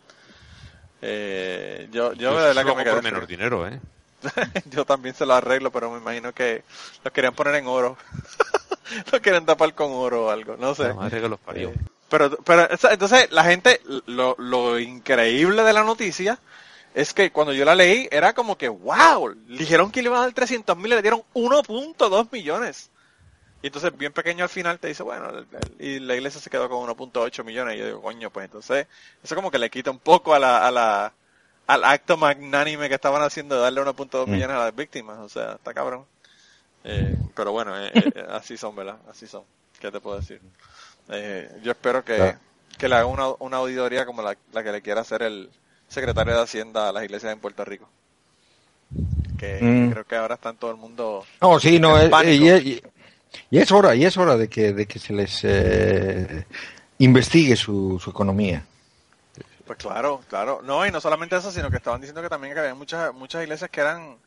Eh, 1.00 1.88
yo, 1.90 2.12
yo 2.12 2.30
de 2.30 2.36
Eso 2.36 2.46
verdad 2.54 2.64
que 2.64 2.74
me 2.76 2.84
quedé 2.84 3.02
menos 3.02 3.26
dinero, 3.26 3.66
¿eh? 3.66 3.80
yo 4.70 4.84
también 4.84 5.14
se 5.14 5.26
lo 5.26 5.34
arreglo, 5.34 5.70
pero 5.70 5.90
me 5.90 5.98
imagino 5.98 6.32
que 6.32 6.64
los 7.04 7.12
querían 7.12 7.34
poner 7.34 7.54
en 7.56 7.66
oro. 7.66 7.96
lo 9.12 9.20
quieren 9.20 9.46
tapar 9.46 9.74
con 9.74 9.90
oro 9.92 10.26
o 10.26 10.30
algo, 10.30 10.56
no 10.56 10.74
sé. 10.74 10.88
La 10.88 10.94
madre 10.94 11.20
que 11.20 11.28
los 11.28 11.40
parió. 11.40 11.70
Eh, 11.70 11.74
Pero, 12.08 12.36
pero 12.44 12.68
entonces 12.70 13.30
la 13.32 13.44
gente, 13.44 13.80
lo, 14.06 14.34
lo 14.38 14.78
increíble 14.78 15.62
de 15.62 15.72
la 15.72 15.82
noticia 15.84 16.38
es 16.94 17.14
que 17.14 17.32
cuando 17.32 17.52
yo 17.54 17.64
la 17.64 17.74
leí 17.74 18.08
era 18.10 18.34
como 18.34 18.58
que, 18.58 18.68
wow, 18.68 19.34
dijeron 19.48 19.90
que 19.90 20.02
le 20.02 20.08
iban 20.08 20.20
a 20.20 20.24
dar 20.24 20.32
300 20.32 20.76
mil 20.76 20.92
y 20.92 20.96
le 20.96 21.02
dieron 21.02 21.22
1.2 21.34 22.28
millones. 22.30 22.90
Y 23.62 23.68
entonces 23.68 23.96
bien 23.96 24.12
pequeño 24.12 24.44
al 24.44 24.50
final 24.50 24.78
te 24.80 24.88
dice, 24.88 25.02
bueno, 25.04 25.30
y 25.78 26.00
la 26.00 26.14
iglesia 26.16 26.40
se 26.40 26.50
quedó 26.50 26.68
con 26.68 26.86
1.8 26.88 27.44
millones. 27.44 27.76
Y 27.76 27.78
yo 27.78 27.86
digo, 27.86 28.02
coño, 28.02 28.30
pues 28.30 28.44
entonces 28.46 28.86
eso 29.22 29.34
como 29.34 29.50
que 29.50 29.58
le 29.58 29.70
quita 29.70 29.90
un 29.90 30.00
poco 30.00 30.34
a 30.34 30.38
la, 30.38 30.66
a 30.66 30.70
la, 30.70 31.12
al 31.66 31.84
acto 31.84 32.16
magnánime 32.16 32.88
que 32.88 32.94
estaban 32.96 33.22
haciendo 33.22 33.54
de 33.56 33.62
darle 33.62 33.80
1.2 33.80 34.26
Mm. 34.26 34.30
millones 34.32 34.56
a 34.56 34.64
las 34.64 34.74
víctimas. 34.76 35.18
O 35.18 35.28
sea, 35.28 35.52
está 35.54 35.72
cabrón. 35.72 36.04
Eh, 36.84 37.16
pero 37.34 37.52
bueno, 37.52 37.72
eh, 37.80 37.90
eh, 37.94 38.26
así 38.30 38.56
son, 38.56 38.74
¿verdad? 38.76 38.96
Así 39.10 39.26
son. 39.26 39.42
¿Qué 39.80 39.90
te 39.90 40.00
puedo 40.00 40.18
decir? 40.18 40.40
Eh, 41.08 41.50
yo 41.62 41.70
espero 41.72 42.04
que, 42.04 42.16
Claro. 42.16 42.38
que 42.78 42.88
le 42.88 42.94
haga 42.96 43.06
una, 43.06 43.28
una 43.38 43.56
auditoría 43.58 44.04
como 44.06 44.22
la, 44.22 44.36
la 44.52 44.62
que 44.64 44.72
le 44.72 44.82
quiera 44.82 45.00
hacer 45.02 45.22
el 45.22 45.50
secretario 45.88 46.34
de 46.34 46.40
Hacienda 46.42 46.88
a 46.88 46.92
las 46.92 47.04
iglesias 47.04 47.32
en 47.32 47.38
Puerto 47.40 47.64
Rico. 47.64 47.88
Que 49.38 49.58
Mm. 49.60 49.90
creo 49.92 50.04
que 50.06 50.16
ahora 50.16 50.34
está 50.34 50.50
en 50.50 50.56
todo 50.56 50.70
el 50.70 50.76
mundo. 50.76 51.24
No, 51.40 51.58
sí, 51.58 51.78
no, 51.78 51.94
pánico. 52.10 52.44
y, 52.44 52.48
y- 52.50 52.82
y 53.50 53.58
es 53.58 53.72
hora, 53.72 53.94
y 53.94 54.04
es 54.04 54.16
hora 54.16 54.36
de 54.36 54.48
que, 54.48 54.72
de 54.72 54.86
que 54.86 54.98
se 54.98 55.12
les 55.14 55.42
investigue 56.98 57.56
su, 57.56 57.98
su 58.02 58.10
economía. 58.10 58.64
Pues 59.64 59.78
claro, 59.78 60.20
claro. 60.28 60.60
No, 60.62 60.84
y 60.86 60.90
no 60.90 61.00
solamente 61.00 61.36
eso, 61.36 61.50
sino 61.52 61.70
que 61.70 61.76
estaban 61.76 62.00
diciendo 62.00 62.22
que 62.22 62.28
también 62.28 62.52
que 62.54 62.60
había 62.60 62.74
muchas, 62.74 63.14
muchas 63.14 63.42
iglesias 63.42 63.70
que 63.70 63.80
eran 63.80 64.18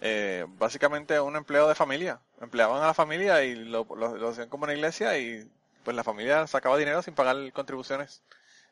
eh, 0.00 0.46
básicamente 0.58 1.20
un 1.20 1.36
empleo 1.36 1.68
de 1.68 1.74
familia. 1.74 2.20
Empleaban 2.40 2.82
a 2.82 2.86
la 2.88 2.94
familia 2.94 3.44
y 3.44 3.54
lo, 3.56 3.86
lo, 3.96 4.16
lo 4.16 4.28
hacían 4.30 4.48
como 4.48 4.64
una 4.64 4.74
iglesia 4.74 5.18
y 5.18 5.48
pues 5.84 5.96
la 5.96 6.04
familia 6.04 6.46
sacaba 6.48 6.78
dinero 6.78 7.02
sin 7.02 7.14
pagar 7.14 7.36
contribuciones. 7.52 8.22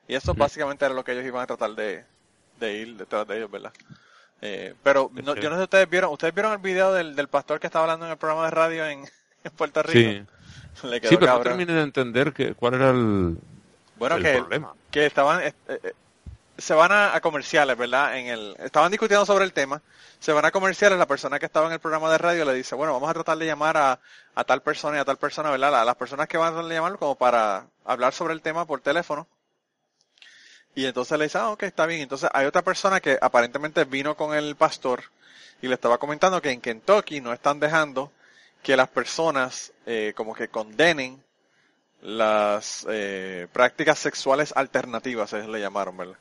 Y 0.09 0.15
eso 0.17 0.35
básicamente 0.35 0.85
era 0.87 0.95
lo 0.95 1.05
que 1.05 1.13
ellos 1.13 1.25
iban 1.27 1.43
a 1.43 1.47
tratar 1.49 1.73
de, 1.73 2.05
de 2.61 2.75
ir 2.75 2.97
detrás 2.97 3.27
de 3.29 3.39
ellos, 3.39 3.51
¿verdad? 3.51 3.73
Eh, 4.43 4.75
pero 4.83 5.11
no- 5.15 5.37
yo 5.37 5.51
no 5.51 5.57
sé 5.57 5.63
si 5.63 5.65
ustedes 5.65 5.91
vieron, 5.91 6.13
¿ustedes 6.13 6.35
vieron 6.35 6.53
el 6.53 6.59
video 6.59 6.93
del, 6.93 7.15
del 7.17 7.29
pastor 7.29 7.61
que 7.61 7.67
estaba 7.69 7.85
hablando 7.85 8.07
en 8.07 8.13
el 8.13 8.19
programa 8.19 8.47
de 8.47 8.51
radio 8.53 8.87
en, 8.87 9.01
en 9.45 9.53
Puerto 9.57 9.83
Rico? 9.83 10.11
Sí. 10.11 10.27
Le 10.85 11.01
quedó 11.01 11.11
Sí, 11.11 11.17
pero 11.17 11.33
no 11.33 11.39
cabrón. 11.39 11.59
terminé 11.59 11.73
de 11.75 11.83
entender 11.83 12.33
que, 12.33 12.55
cuál 12.55 12.75
era 12.75 12.91
el, 12.91 13.39
Bueno, 14.01 14.17
el 14.17 14.23
que, 14.23 14.33
problema. 14.33 14.75
que 14.91 15.05
estaban 15.05 15.43
eh, 15.43 15.53
eh, 15.69 15.93
se 16.57 16.73
van 16.73 16.91
a, 16.91 17.15
a 17.15 17.21
comerciales, 17.21 17.77
¿verdad? 17.77 18.17
En 18.17 18.29
el 18.29 18.57
estaban 18.59 18.91
discutiendo 18.91 19.27
sobre 19.27 19.45
el 19.45 19.53
tema, 19.53 19.83
se 20.19 20.33
van 20.33 20.47
a 20.47 20.51
comerciales, 20.51 20.99
la 20.99 21.07
persona 21.07 21.39
que 21.39 21.45
estaba 21.45 21.67
en 21.67 21.73
el 21.75 21.81
programa 21.81 22.11
de 22.11 22.17
radio 22.17 22.47
le 22.47 22.55
dice, 22.55 22.75
bueno, 22.75 22.95
vamos 22.95 23.11
a 23.11 23.15
tratar 23.15 23.37
de 23.37 23.45
llamar 23.45 23.77
a, 23.77 24.01
a 24.35 24.45
tal 24.45 24.63
persona 24.63 24.97
y 24.97 25.01
a 25.01 25.05
tal 25.05 25.19
persona, 25.19 25.51
¿verdad? 25.51 25.79
A 25.79 25.85
las 25.85 25.97
personas 25.97 26.29
que 26.29 26.39
van 26.39 26.57
a 26.57 26.63
llamarlo 26.63 26.99
como 26.99 27.15
para 27.15 27.67
hablar 27.85 28.15
sobre 28.15 28.33
el 28.33 28.41
tema 28.41 28.65
por 28.67 28.81
teléfono. 28.81 29.29
Y 30.75 30.87
entonces 30.87 31.19
le 31.19 31.25
dice, 31.25 31.37
ah, 31.37 31.51
ok, 31.51 31.65
está 31.65 31.85
bien. 31.85 32.01
Entonces 32.01 32.31
hay 32.33 32.47
otra 32.47 32.63
persona 32.63 33.01
que 33.01 33.19
aparentemente 33.21 33.85
vino 33.85 34.17
con 34.17 34.35
el 34.35 34.57
pastor 34.57 35.03
y 35.61 35.69
le 35.69 35.75
estaba 35.75 35.99
comentando 35.99 36.41
que 36.41 36.53
en 36.53 36.63
Kentucky 36.63 37.21
no 37.21 37.35
están 37.35 37.61
dejando 37.61 38.13
que 38.63 38.77
las 38.77 38.89
personas 38.89 39.73
eh, 39.85 40.15
como 40.17 40.35
que 40.35 40.49
condenen 40.49 41.23
las 42.03 42.87
eh, 42.91 43.47
prácticas 43.53 43.99
sexuales 43.99 44.53
alternativas, 44.57 45.33
ellos 45.33 45.49
le 45.49 45.61
llamaron, 45.61 45.97
¿verdad? 45.97 46.17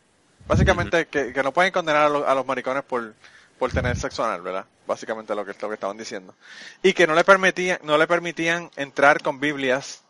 Básicamente 0.48 1.08
que, 1.08 1.32
que 1.34 1.44
no 1.44 1.54
pueden 1.54 1.72
condenar 1.72 2.06
a, 2.08 2.10
los- 2.10 2.26
a 2.28 2.36
los 2.36 2.46
maricones 2.46 2.84
por, 2.84 3.16
por 3.58 3.72
tener 3.72 3.96
sexo 3.98 4.24
anal, 4.26 4.42
¿verdad? 4.42 4.66
Básicamente 4.88 5.36
lo 5.36 5.46
que, 5.46 5.54
lo 5.62 5.68
que 5.70 5.74
estaban 5.76 5.98
diciendo. 5.98 6.36
Y 6.84 6.94
que 6.94 7.08
no 7.08 7.14
le 7.16 7.24
permitían, 7.24 7.80
no 7.84 7.98
le 7.98 8.08
permitían 8.08 8.72
entrar 8.76 9.22
con 9.22 9.40
Biblias 9.40 10.04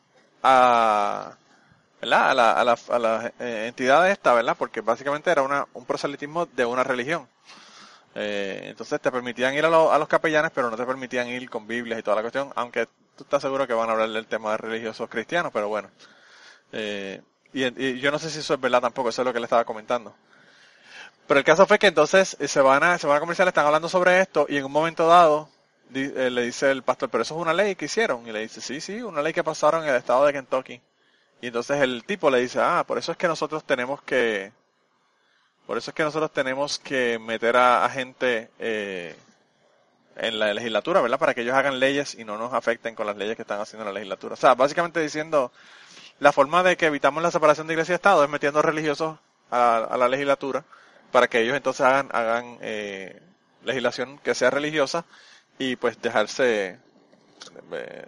a, 0.43 1.37
¿verdad? 2.01 2.31
A 2.31 2.33
la, 2.33 2.51
a 2.53 2.63
la, 2.63 2.77
a 2.89 2.99
la 2.99 3.33
eh, 3.39 3.65
entidad 3.67 4.09
esta, 4.11 4.33
¿verdad? 4.33 4.55
Porque 4.57 4.81
básicamente 4.81 5.31
era 5.31 5.41
una, 5.43 5.67
un 5.73 5.85
proselitismo 5.85 6.45
de 6.47 6.65
una 6.65 6.83
religión. 6.83 7.27
Eh, 8.15 8.61
entonces 8.65 8.99
te 8.99 9.11
permitían 9.11 9.53
ir 9.53 9.65
a, 9.65 9.69
lo- 9.69 9.91
a 9.91 9.97
los 9.99 10.07
capellanes, 10.07 10.51
pero 10.53 10.69
no 10.69 10.77
te 10.77 10.85
permitían 10.85 11.27
ir 11.27 11.49
con 11.49 11.67
Biblias 11.67 11.99
y 11.99 12.03
toda 12.03 12.15
la 12.17 12.21
cuestión, 12.23 12.51
aunque 12.55 12.87
tú 13.19 13.23
estás 13.25 13.41
seguro 13.41 13.67
que 13.67 13.73
van 13.73 13.89
a 13.89 13.91
hablar 13.91 14.09
del 14.09 14.25
tema 14.27 14.51
de 14.51 14.57
religiosos 14.57 15.09
cristianos, 15.09 15.51
pero 15.53 15.67
bueno. 15.67 15.89
Eh, 16.71 17.21
y, 17.51 17.65
y 17.65 17.99
yo 17.99 18.11
no 18.11 18.19
sé 18.19 18.29
si 18.29 18.39
eso 18.39 18.53
es 18.53 18.61
verdad 18.61 18.79
tampoco, 18.79 19.09
eso 19.09 19.21
es 19.21 19.25
lo 19.25 19.33
que 19.33 19.39
le 19.39 19.45
estaba 19.45 19.65
comentando. 19.65 20.15
Pero 21.27 21.39
el 21.39 21.45
caso 21.45 21.67
fue 21.67 21.77
que 21.77 21.87
entonces 21.87 22.37
eh, 22.39 22.47
se 22.47 22.61
van 22.61 22.81
a, 22.83 22.97
se 22.97 23.07
van 23.07 23.17
a 23.17 23.19
comercial, 23.19 23.47
están 23.47 23.65
hablando 23.65 23.89
sobre 23.89 24.21
esto, 24.21 24.45
y 24.47 24.55
en 24.57 24.65
un 24.65 24.71
momento 24.71 25.05
dado 25.05 25.49
eh, 25.93 26.29
le 26.31 26.43
dice 26.43 26.71
el 26.71 26.83
pastor, 26.83 27.09
pero 27.09 27.23
eso 27.23 27.35
es 27.35 27.41
una 27.41 27.53
ley 27.53 27.75
que 27.75 27.85
hicieron. 27.85 28.25
Y 28.25 28.31
le 28.31 28.39
dice, 28.39 28.61
sí, 28.61 28.79
sí, 28.79 29.01
una 29.01 29.21
ley 29.21 29.33
que 29.33 29.43
pasaron 29.43 29.83
en 29.83 29.89
el 29.89 29.95
estado 29.97 30.25
de 30.25 30.33
Kentucky. 30.33 30.81
Y 31.41 31.47
entonces 31.47 31.81
el 31.81 32.05
tipo 32.05 32.29
le 32.29 32.39
dice, 32.39 32.59
ah, 32.61 32.85
por 32.87 32.97
eso 32.97 33.11
es 33.11 33.17
que 33.17 33.27
nosotros 33.27 33.65
tenemos 33.65 34.01
que, 34.01 34.51
por 35.65 35.77
eso 35.77 35.91
es 35.91 35.95
que 35.95 36.03
nosotros 36.03 36.31
tenemos 36.31 36.79
que 36.79 37.19
meter 37.19 37.57
a, 37.57 37.85
a 37.85 37.89
gente 37.89 38.49
eh, 38.59 39.15
en 40.19 40.39
la 40.39 40.53
legislatura, 40.53 41.01
¿verdad? 41.01 41.19
Para 41.19 41.33
que 41.33 41.41
ellos 41.41 41.55
hagan 41.55 41.79
leyes 41.79 42.15
y 42.15 42.25
no 42.25 42.37
nos 42.37 42.53
afecten 42.53 42.95
con 42.95 43.07
las 43.07 43.17
leyes 43.17 43.35
que 43.35 43.43
están 43.43 43.59
haciendo 43.59 43.83
en 43.83 43.93
la 43.93 43.99
legislatura. 43.99 44.33
O 44.33 44.37
sea, 44.37 44.55
básicamente 44.55 44.99
diciendo, 44.99 45.51
la 46.19 46.31
forma 46.31 46.63
de 46.63 46.77
que 46.77 46.87
evitamos 46.87 47.23
la 47.23 47.31
separación 47.31 47.67
de 47.67 47.73
iglesia 47.73 47.93
y 47.93 47.95
Estado 47.95 48.23
es 48.23 48.29
metiendo 48.29 48.61
religiosos 48.61 49.17
a, 49.51 49.77
a 49.77 49.97
la 49.97 50.07
legislatura 50.07 50.63
para 51.11 51.27
que 51.27 51.41
ellos 51.41 51.55
entonces 51.55 51.85
hagan, 51.85 52.09
hagan 52.11 52.57
eh, 52.61 53.19
legislación 53.63 54.19
que 54.19 54.35
sea 54.35 54.49
religiosa 54.49 55.05
y 55.57 55.75
pues 55.75 56.01
dejarse 56.01 56.77
eh, 57.71 58.05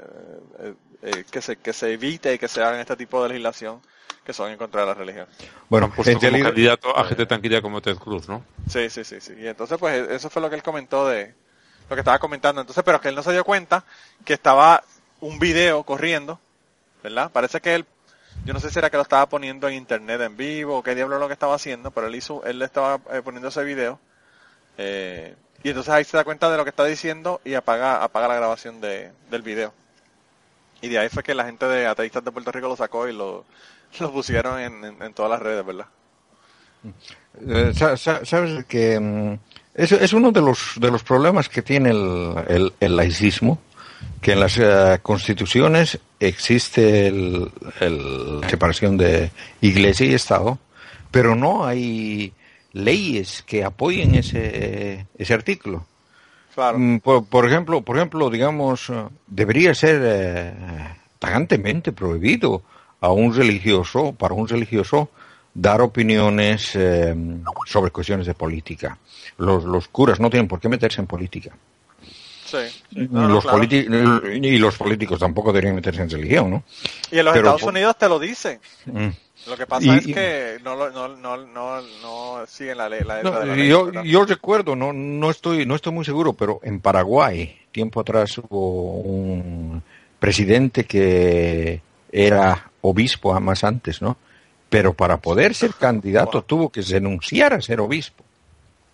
eh, 0.60 0.74
eh, 1.02 1.24
que 1.32 1.42
se 1.42 1.56
que 1.58 1.74
se 1.74 1.94
evite 1.94 2.38
que 2.38 2.48
se 2.48 2.62
hagan 2.62 2.80
este 2.80 2.96
tipo 2.96 3.22
de 3.24 3.30
legislación 3.30 3.82
que 4.26 4.34
son 4.34 4.52
en 4.52 4.58
contra 4.58 4.82
de 4.82 4.88
la 4.88 4.94
religión. 4.94 5.28
Bueno, 5.68 5.92
puesto 5.92 6.20
como 6.20 6.44
candidato 6.44 6.96
a 6.96 7.06
gente 7.06 7.26
tan 7.26 7.42
querida 7.42 7.60
como 7.62 7.82
Ted 7.82 7.98
Cruz, 7.98 8.30
¿no? 8.30 8.46
Sí, 8.70 8.88
sí, 8.92 9.04
sí, 9.04 9.20
sí. 9.20 9.34
Y 9.36 9.48
entonces, 9.48 9.80
pues, 9.80 10.10
eso 10.12 10.30
fue 10.30 10.44
lo 10.44 10.50
que 10.50 10.58
él 10.58 10.62
comentó 10.62 11.08
de 11.08 11.34
lo 11.92 11.96
que 11.96 12.02
estaba 12.02 12.20
comentando. 12.20 12.62
Entonces, 12.62 12.84
pero 12.84 13.00
que 13.00 13.10
él 13.10 13.16
no 13.16 13.24
se 13.24 13.32
dio 13.32 13.44
cuenta 13.44 13.84
que 14.26 14.34
estaba 14.34 14.84
un 15.20 15.38
video 15.38 15.84
corriendo, 15.84 16.40
¿verdad? 17.04 17.30
Parece 17.32 17.62
que 17.62 17.76
él 17.76 17.86
yo 18.46 18.54
no 18.54 18.60
sé 18.60 18.72
si 18.72 18.80
era 18.80 18.90
que 18.90 18.98
lo 18.98 19.04
estaba 19.04 19.28
poniendo 19.28 19.68
en 19.68 19.76
internet 19.76 20.20
en 20.22 20.36
vivo 20.36 20.78
o 20.78 20.84
qué 20.84 20.96
diablo 20.96 21.20
lo 21.20 21.28
que 21.28 21.34
estaba 21.34 21.56
haciendo, 21.56 21.92
pero 21.92 22.08
él 22.08 22.16
hizo, 22.16 22.44
él 22.44 22.62
estaba 22.62 23.00
eh, 23.12 23.22
poniendo 23.24 23.50
ese 23.50 23.64
video. 23.64 24.00
Eh, 24.78 25.36
y 25.64 25.70
entonces 25.70 25.94
ahí 25.94 26.04
se 26.04 26.18
da 26.18 26.24
cuenta 26.24 26.50
de 26.50 26.58
lo 26.58 26.64
que 26.64 26.72
está 26.72 26.86
diciendo 26.86 27.40
y 27.46 27.54
apaga, 27.54 28.04
apaga 28.04 28.30
la 28.30 28.36
grabación 28.36 28.82
de, 28.82 29.12
del 29.30 29.44
video. 29.44 29.74
Y 30.82 30.90
de 30.90 30.98
ahí 30.98 31.10
fue 31.10 31.22
que 31.22 31.36
la 31.36 31.46
gente 31.46 31.68
de 31.68 31.86
ateístas 31.86 32.24
de 32.24 32.32
Puerto 32.32 32.52
Rico 32.52 32.68
lo 32.68 32.76
sacó 32.76 33.08
y 33.08 33.14
lo, 33.14 33.46
lo 34.00 34.12
pusieron 34.12 34.60
en, 34.60 34.84
en, 34.84 35.14
todas 35.14 35.30
las 35.30 35.40
redes, 35.40 35.64
¿verdad? 35.64 35.86
Eh, 37.48 37.74
sabes 37.76 38.66
que 38.66 39.00
mm, 39.00 39.38
es, 39.74 39.92
es, 39.92 40.14
uno 40.14 40.32
de 40.32 40.42
los, 40.42 40.74
de 40.78 40.92
los 40.92 41.04
problemas 41.04 41.50
que 41.50 41.62
tiene 41.62 41.90
el, 41.92 42.36
el, 42.48 42.74
el 42.80 42.96
laicismo, 42.96 43.60
que 44.22 44.34
en 44.34 44.40
las 44.40 44.58
uh, 44.58 45.00
constituciones 45.02 46.00
existe 46.20 47.12
la 47.12 48.50
separación 48.50 48.98
de 48.98 49.32
iglesia 49.62 50.06
y 50.06 50.14
Estado, 50.14 50.60
pero 51.10 51.36
no 51.36 51.66
hay 51.66 52.34
leyes 52.74 53.44
que 53.46 53.64
apoyen 53.64 54.16
ese, 54.16 55.08
ese 55.18 55.34
artículo. 55.34 55.86
Claro. 56.54 56.78
Mm, 56.78 57.00
por, 57.00 57.26
por, 57.26 57.48
ejemplo, 57.48 57.82
por 57.82 57.98
ejemplo, 57.98 58.30
digamos, 58.30 58.90
eh, 58.90 59.06
debería 59.28 59.74
ser 59.74 60.02
eh, 60.04 60.54
prohibido 61.96 62.64
a 63.00 63.12
un 63.12 63.34
religioso, 63.34 64.14
para 64.14 64.34
un 64.34 64.48
religioso, 64.48 65.10
dar 65.54 65.82
opiniones 65.82 66.72
eh, 66.76 67.16
sobre 67.66 67.92
cuestiones 67.92 68.28
de 68.28 68.34
política. 68.34 68.98
Los, 69.38 69.64
los 69.64 69.88
curas 69.88 70.20
no 70.20 70.30
tienen 70.30 70.48
por 70.48 70.60
qué 70.60 70.70
meterse 70.70 71.02
en 71.02 71.08
política. 71.08 71.52
Sí, 72.46 72.58
los 72.92 73.46
claro. 73.46 73.64
y 73.64 74.58
los 74.58 74.76
políticos 74.76 75.20
tampoco 75.20 75.54
deberían 75.54 75.76
meterse 75.76 76.02
en 76.02 76.10
religión, 76.10 76.52
¿no? 76.52 76.64
Y 77.10 77.20
en 77.20 77.26
los 77.26 77.34
Pero, 77.34 77.48
Estados 77.48 77.64
Unidos 77.64 77.96
te 77.98 78.10
lo 78.10 78.20
dicen. 78.20 78.60
Mm. 78.86 79.08
Lo 79.48 79.58
que 79.58 79.66
pasa 79.66 79.86
y, 79.86 79.90
es 79.90 80.06
que 80.06 80.58
no, 80.62 80.76
no, 80.76 81.08
no, 81.16 81.38
no, 81.38 81.82
no 81.82 82.46
siguen 82.46 82.78
la 82.78 82.90
ley. 82.90 83.02
La, 83.06 83.24
no, 83.24 83.32
la 83.32 83.56
ley 83.56 83.70
yo, 83.70 83.90
yo, 84.04 84.26
recuerdo, 84.26 84.76
no, 84.76 84.92
no, 84.92 85.32
estoy, 85.32 85.66
no 85.66 85.76
estoy 85.76 85.94
muy 85.94 86.04
seguro, 86.04 86.34
pero 86.34 86.60
en 86.64 86.82
Paraguay, 86.82 87.58
tiempo 87.72 88.02
atrás, 88.02 88.38
hubo 88.38 89.00
un 89.00 89.82
presidente 90.20 90.84
que 90.84 91.82
era 92.12 92.70
obispo 92.82 93.40
más 93.40 93.64
antes, 93.64 94.02
¿no? 94.02 94.18
Pero 94.72 94.94
para 94.94 95.18
poder 95.18 95.54
ser 95.54 95.74
candidato 95.74 96.44
tuvo 96.44 96.70
que 96.70 96.82
renunciar 96.82 97.52
a 97.54 97.62
ser 97.62 97.82
obispo. 97.82 98.24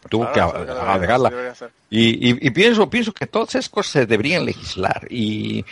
Tuvo 0.09 0.31
claro, 0.31 0.65
que 0.65 1.55
ser. 1.55 1.69
Y, 1.91 2.29
y, 2.31 2.47
y, 2.47 2.49
pienso, 2.49 2.89
pienso 2.89 3.13
que 3.13 3.27
todas 3.27 3.49
esas 3.49 3.69
cosas 3.69 3.91
se 3.91 4.05
deberían 4.07 4.43
legislar. 4.43 5.05
Y 5.11 5.63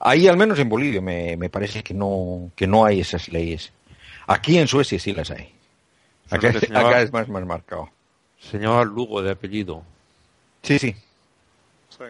ahí, 0.00 0.26
al 0.26 0.38
menos 0.38 0.58
en 0.58 0.70
Bolivia, 0.70 1.02
me, 1.02 1.36
me 1.36 1.50
parece 1.50 1.82
que 1.82 1.92
no, 1.92 2.50
que 2.56 2.66
no 2.66 2.86
hay 2.86 3.00
esas 3.00 3.28
leyes. 3.28 3.70
Aquí 4.26 4.56
en 4.56 4.66
Suecia 4.66 4.98
sí 4.98 5.12
las 5.12 5.30
hay. 5.30 5.52
Acá, 6.30 6.48
acá 6.48 7.02
es 7.02 7.12
más, 7.12 7.28
más 7.28 7.44
marcado. 7.44 7.90
Se 8.40 8.58
llamaba 8.58 8.84
Lugo 8.84 9.20
de 9.20 9.32
apellido. 9.32 9.82
Sí, 10.62 10.78
sí. 10.78 10.96
Sí. 11.90 12.04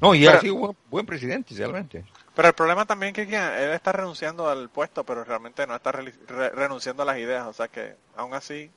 No, 0.00 0.14
y 0.14 0.24
Pero- 0.24 0.38
ha 0.38 0.40
sido 0.40 0.54
buen, 0.54 0.76
buen 0.90 1.04
presidente, 1.04 1.54
realmente. 1.54 2.04
Pero 2.34 2.48
el 2.48 2.54
problema 2.54 2.84
también 2.84 3.12
que 3.12 3.26
que 3.28 3.36
él 3.36 3.70
está 3.70 3.92
renunciando 3.92 4.48
al 4.48 4.68
puesto, 4.68 5.04
pero 5.04 5.22
realmente 5.24 5.66
no 5.66 5.76
está 5.76 5.92
re- 5.92 6.12
re- 6.26 6.50
renunciando 6.50 7.02
a 7.02 7.06
las 7.06 7.18
ideas. 7.18 7.46
O 7.46 7.52
sea 7.52 7.68
que, 7.68 7.94
aún 8.16 8.34
así, 8.34 8.70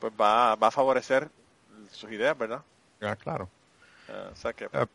pues 0.00 0.12
va, 0.18 0.54
va 0.56 0.68
a 0.68 0.70
favorecer 0.70 1.28
sus 1.90 2.10
ideas, 2.10 2.36
¿verdad? 2.38 2.62
Ah, 3.02 3.14
claro. 3.16 3.48
Eh, 4.08 4.28
o 4.32 4.36
sea 4.36 4.52
que, 4.54 4.68
Ah, 4.72 4.86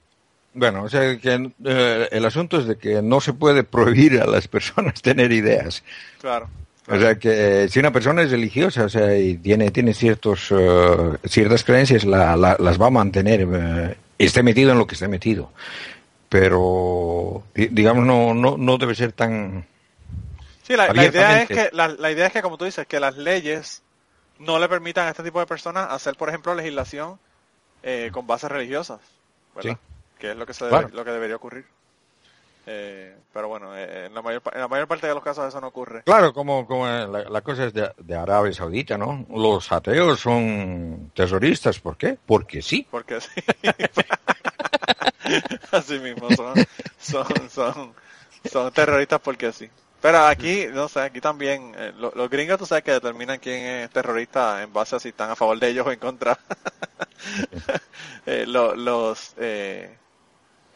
Bueno, 0.53 0.83
o 0.83 0.89
sea, 0.89 1.17
que 1.19 1.51
eh, 1.65 2.07
el 2.11 2.25
asunto 2.25 2.57
es 2.59 2.65
de 2.65 2.77
que 2.77 3.01
no 3.03 3.21
se 3.21 3.33
puede 3.33 3.63
prohibir 3.63 4.19
a 4.21 4.25
las 4.25 4.47
personas 4.47 5.01
tener 5.01 5.31
ideas. 5.31 5.83
claro. 6.19 6.49
O 6.89 6.97
sea, 6.97 7.19
que 7.19 7.65
eh, 7.65 7.69
si 7.69 7.79
una 7.79 7.91
persona 7.91 8.21
es 8.21 8.31
religiosa, 8.31 8.85
o 8.85 8.89
sea, 8.89 9.15
y 9.17 9.35
tiene, 9.37 9.71
tiene 9.71 9.93
ciertos, 9.93 10.47
eh, 10.51 11.17
ciertas 11.25 11.65
creencias, 11.65 12.05
la, 12.05 12.37
la- 12.37 12.55
las 12.59 12.81
va 12.81 12.87
a 12.87 12.91
mantener, 12.91 13.97
esté 14.17 14.41
metido 14.41 14.71
en 14.71 14.77
lo 14.77 14.87
que 14.87 14.95
esté 14.95 15.09
metido. 15.09 15.51
Pero, 16.29 17.43
di- 17.53 17.67
digamos, 17.67 18.05
no, 18.05 18.33
no, 18.33 18.57
no 18.57 18.77
debe 18.77 18.95
ser 18.95 19.11
tan... 19.13 19.65
Sí, 20.63 20.75
la, 20.75 20.91
la 20.93 21.05
idea 21.05 21.41
es 21.41 21.47
que, 21.47 21.69
la, 21.71 21.87
la 21.87 22.11
idea 22.11 22.27
es 22.27 22.33
que, 22.33 22.41
como 22.41 22.57
tú 22.57 22.65
dices, 22.65 22.85
que 22.85 22.99
las 22.99 23.15
leyes 23.15 23.81
no 24.39 24.59
le 24.59 24.67
permitan 24.67 25.07
a 25.07 25.11
este 25.11 25.23
tipo 25.23 25.39
de 25.39 25.45
personas 25.45 25.87
hacer, 25.89 26.15
por 26.15 26.27
ejemplo, 26.27 26.53
legislación 26.53 27.17
eh, 27.83 28.09
con 28.11 28.27
bases 28.27 28.51
religiosas, 28.51 28.99
¿verdad? 29.55 29.71
Sí. 29.71 29.77
Que 30.19 30.31
es 30.31 30.37
lo 30.37 30.45
que, 30.45 30.53
se 30.53 30.65
debe- 30.65 30.91
lo 30.91 31.05
que 31.05 31.11
debería 31.11 31.37
ocurrir. 31.37 31.65
Eh, 32.69 33.15
pero 33.31 33.47
bueno, 33.47 33.77
eh, 33.77 34.07
en, 34.07 34.13
la 34.13 34.21
mayor, 34.21 34.41
en 34.53 34.59
la 34.59 34.67
mayor 34.67 34.89
parte 34.89 35.07
de 35.07 35.13
los 35.13 35.23
casos 35.23 35.47
eso 35.47 35.61
no 35.61 35.67
ocurre. 35.67 36.03
Claro, 36.03 36.33
como, 36.33 36.67
como 36.67 36.85
la, 36.85 37.07
la 37.07 37.41
cosa 37.41 37.63
es 37.67 37.73
de, 37.73 37.89
de 37.99 38.15
Arabia 38.17 38.51
Saudita, 38.51 38.97
¿no? 38.97 39.25
Los 39.33 39.71
ateos 39.71 40.19
son 40.19 41.11
terroristas, 41.15 41.79
¿por 41.79 41.95
qué? 41.95 42.17
Porque 42.25 42.61
sí. 42.61 42.85
Porque 42.91 43.21
sí. 43.21 43.29
Así 45.71 45.99
mismo, 45.99 46.33
son, 46.33 46.59
son, 46.99 47.49
son, 47.49 47.93
son 48.45 48.71
terroristas 48.73 49.19
porque 49.21 49.51
sí. 49.51 49.69
Pero 50.01 50.19
aquí, 50.25 50.67
no 50.71 50.87
sé, 50.87 51.01
aquí 51.01 51.19
también, 51.21 51.73
eh, 51.77 51.91
lo- 51.97 52.11
los 52.15 52.29
gringos 52.29 52.59
tú 52.59 52.65
sabes 52.65 52.83
que 52.83 52.91
determinan 52.91 53.39
quién 53.39 53.63
es 53.65 53.89
terrorista 53.89 54.61
en 54.61 54.71
base 54.71 54.95
a 54.95 54.99
si 54.99 55.09
están 55.09 55.31
a 55.31 55.35
favor 55.35 55.59
de 55.59 55.69
ellos 55.69 55.87
o 55.87 55.91
en 55.91 55.99
contra. 55.99 56.37
Eh, 58.25 58.45
lo- 58.45 58.75
los, 58.75 59.33
eh, 59.37 59.97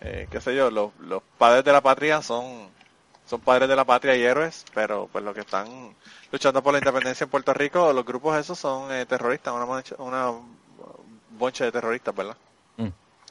eh, 0.01 0.27
qué 0.31 0.41
sé 0.41 0.55
yo, 0.55 0.71
los, 0.71 0.91
los 1.01 1.21
padres 1.37 1.63
de 1.65 1.71
la 1.73 1.81
patria 1.81 2.21
son, 2.21 2.69
son 3.27 3.41
padres 3.41 3.69
de 3.69 3.75
la 3.75 3.85
patria 3.85 4.15
y 4.15 4.23
héroes, 4.23 4.65
pero 4.73 5.09
pues 5.11 5.23
los 5.23 5.33
que 5.35 5.41
están 5.41 5.95
luchando 6.31 6.63
por 6.63 6.73
la 6.73 6.79
independencia 6.79 7.25
en 7.25 7.29
Puerto 7.29 7.53
Rico, 7.53 7.93
los 7.93 8.05
grupos 8.05 8.37
esos 8.37 8.57
son 8.59 8.91
eh, 8.91 9.05
terroristas, 9.05 9.53
una, 9.53 9.65
mancha- 9.65 9.95
una 9.99 10.31
boncha 11.37 11.65
de 11.65 11.71
terroristas, 11.71 12.15
¿verdad? 12.15 12.37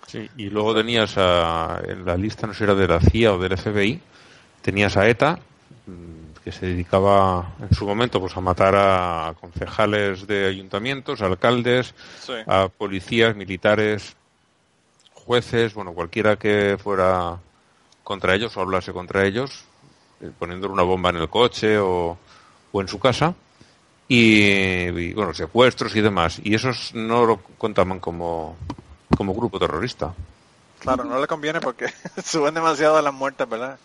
Sí, 0.06 0.28
y 0.36 0.50
luego 0.50 0.74
tenías 0.74 1.14
a, 1.16 1.80
en 1.86 2.04
la 2.04 2.16
lista, 2.16 2.46
no 2.46 2.52
sé 2.52 2.58
si 2.58 2.64
era 2.64 2.74
de 2.74 2.88
la 2.88 3.00
CIA 3.00 3.34
o 3.34 3.38
del 3.38 3.56
FBI, 3.56 4.00
tenías 4.62 4.96
a 4.96 5.08
ETA, 5.08 5.38
mm, 5.86 6.42
que 6.42 6.50
se 6.52 6.66
dedicaba 6.66 7.52
en 7.60 7.72
su 7.74 7.86
momento 7.86 8.20
pues 8.20 8.36
a 8.36 8.40
matar 8.40 8.74
a 8.76 9.34
concejales 9.40 10.26
de 10.26 10.48
ayuntamientos, 10.48 11.22
alcaldes, 11.22 11.94
Sí. 12.24 12.32
a 12.46 12.68
policías, 12.68 13.36
militares, 13.36 14.16
jueces, 15.14 15.74
bueno, 15.74 15.92
cualquiera 15.92 16.36
que 16.36 16.76
fuera 16.82 17.38
contra 18.02 18.34
ellos 18.34 18.56
o 18.56 18.60
hablase 18.62 18.92
contra 18.92 19.24
ellos, 19.26 19.64
eh, 20.20 20.30
poniéndole 20.36 20.72
una 20.72 20.82
bomba 20.82 21.10
en 21.10 21.16
el 21.16 21.28
coche 21.28 21.78
o, 21.78 22.18
o 22.72 22.80
en 22.80 22.88
su 22.88 22.98
casa. 22.98 23.34
Y, 24.08 24.88
y, 24.88 25.12
bueno, 25.12 25.32
secuestros 25.32 25.94
y 25.94 26.00
demás. 26.00 26.40
Y 26.42 26.54
esos 26.56 26.92
no 26.94 27.24
lo 27.24 27.36
contaban 27.36 28.00
como, 28.00 28.56
como 29.16 29.34
grupo 29.34 29.58
terrorista. 29.58 30.12
Claro, 30.80 31.04
no 31.04 31.20
le 31.20 31.26
conviene 31.26 31.60
porque 31.60 31.86
suben 32.24 32.54
demasiado 32.54 33.00
las 33.02 33.12
muertes, 33.12 33.48
¿verdad? 33.48 33.78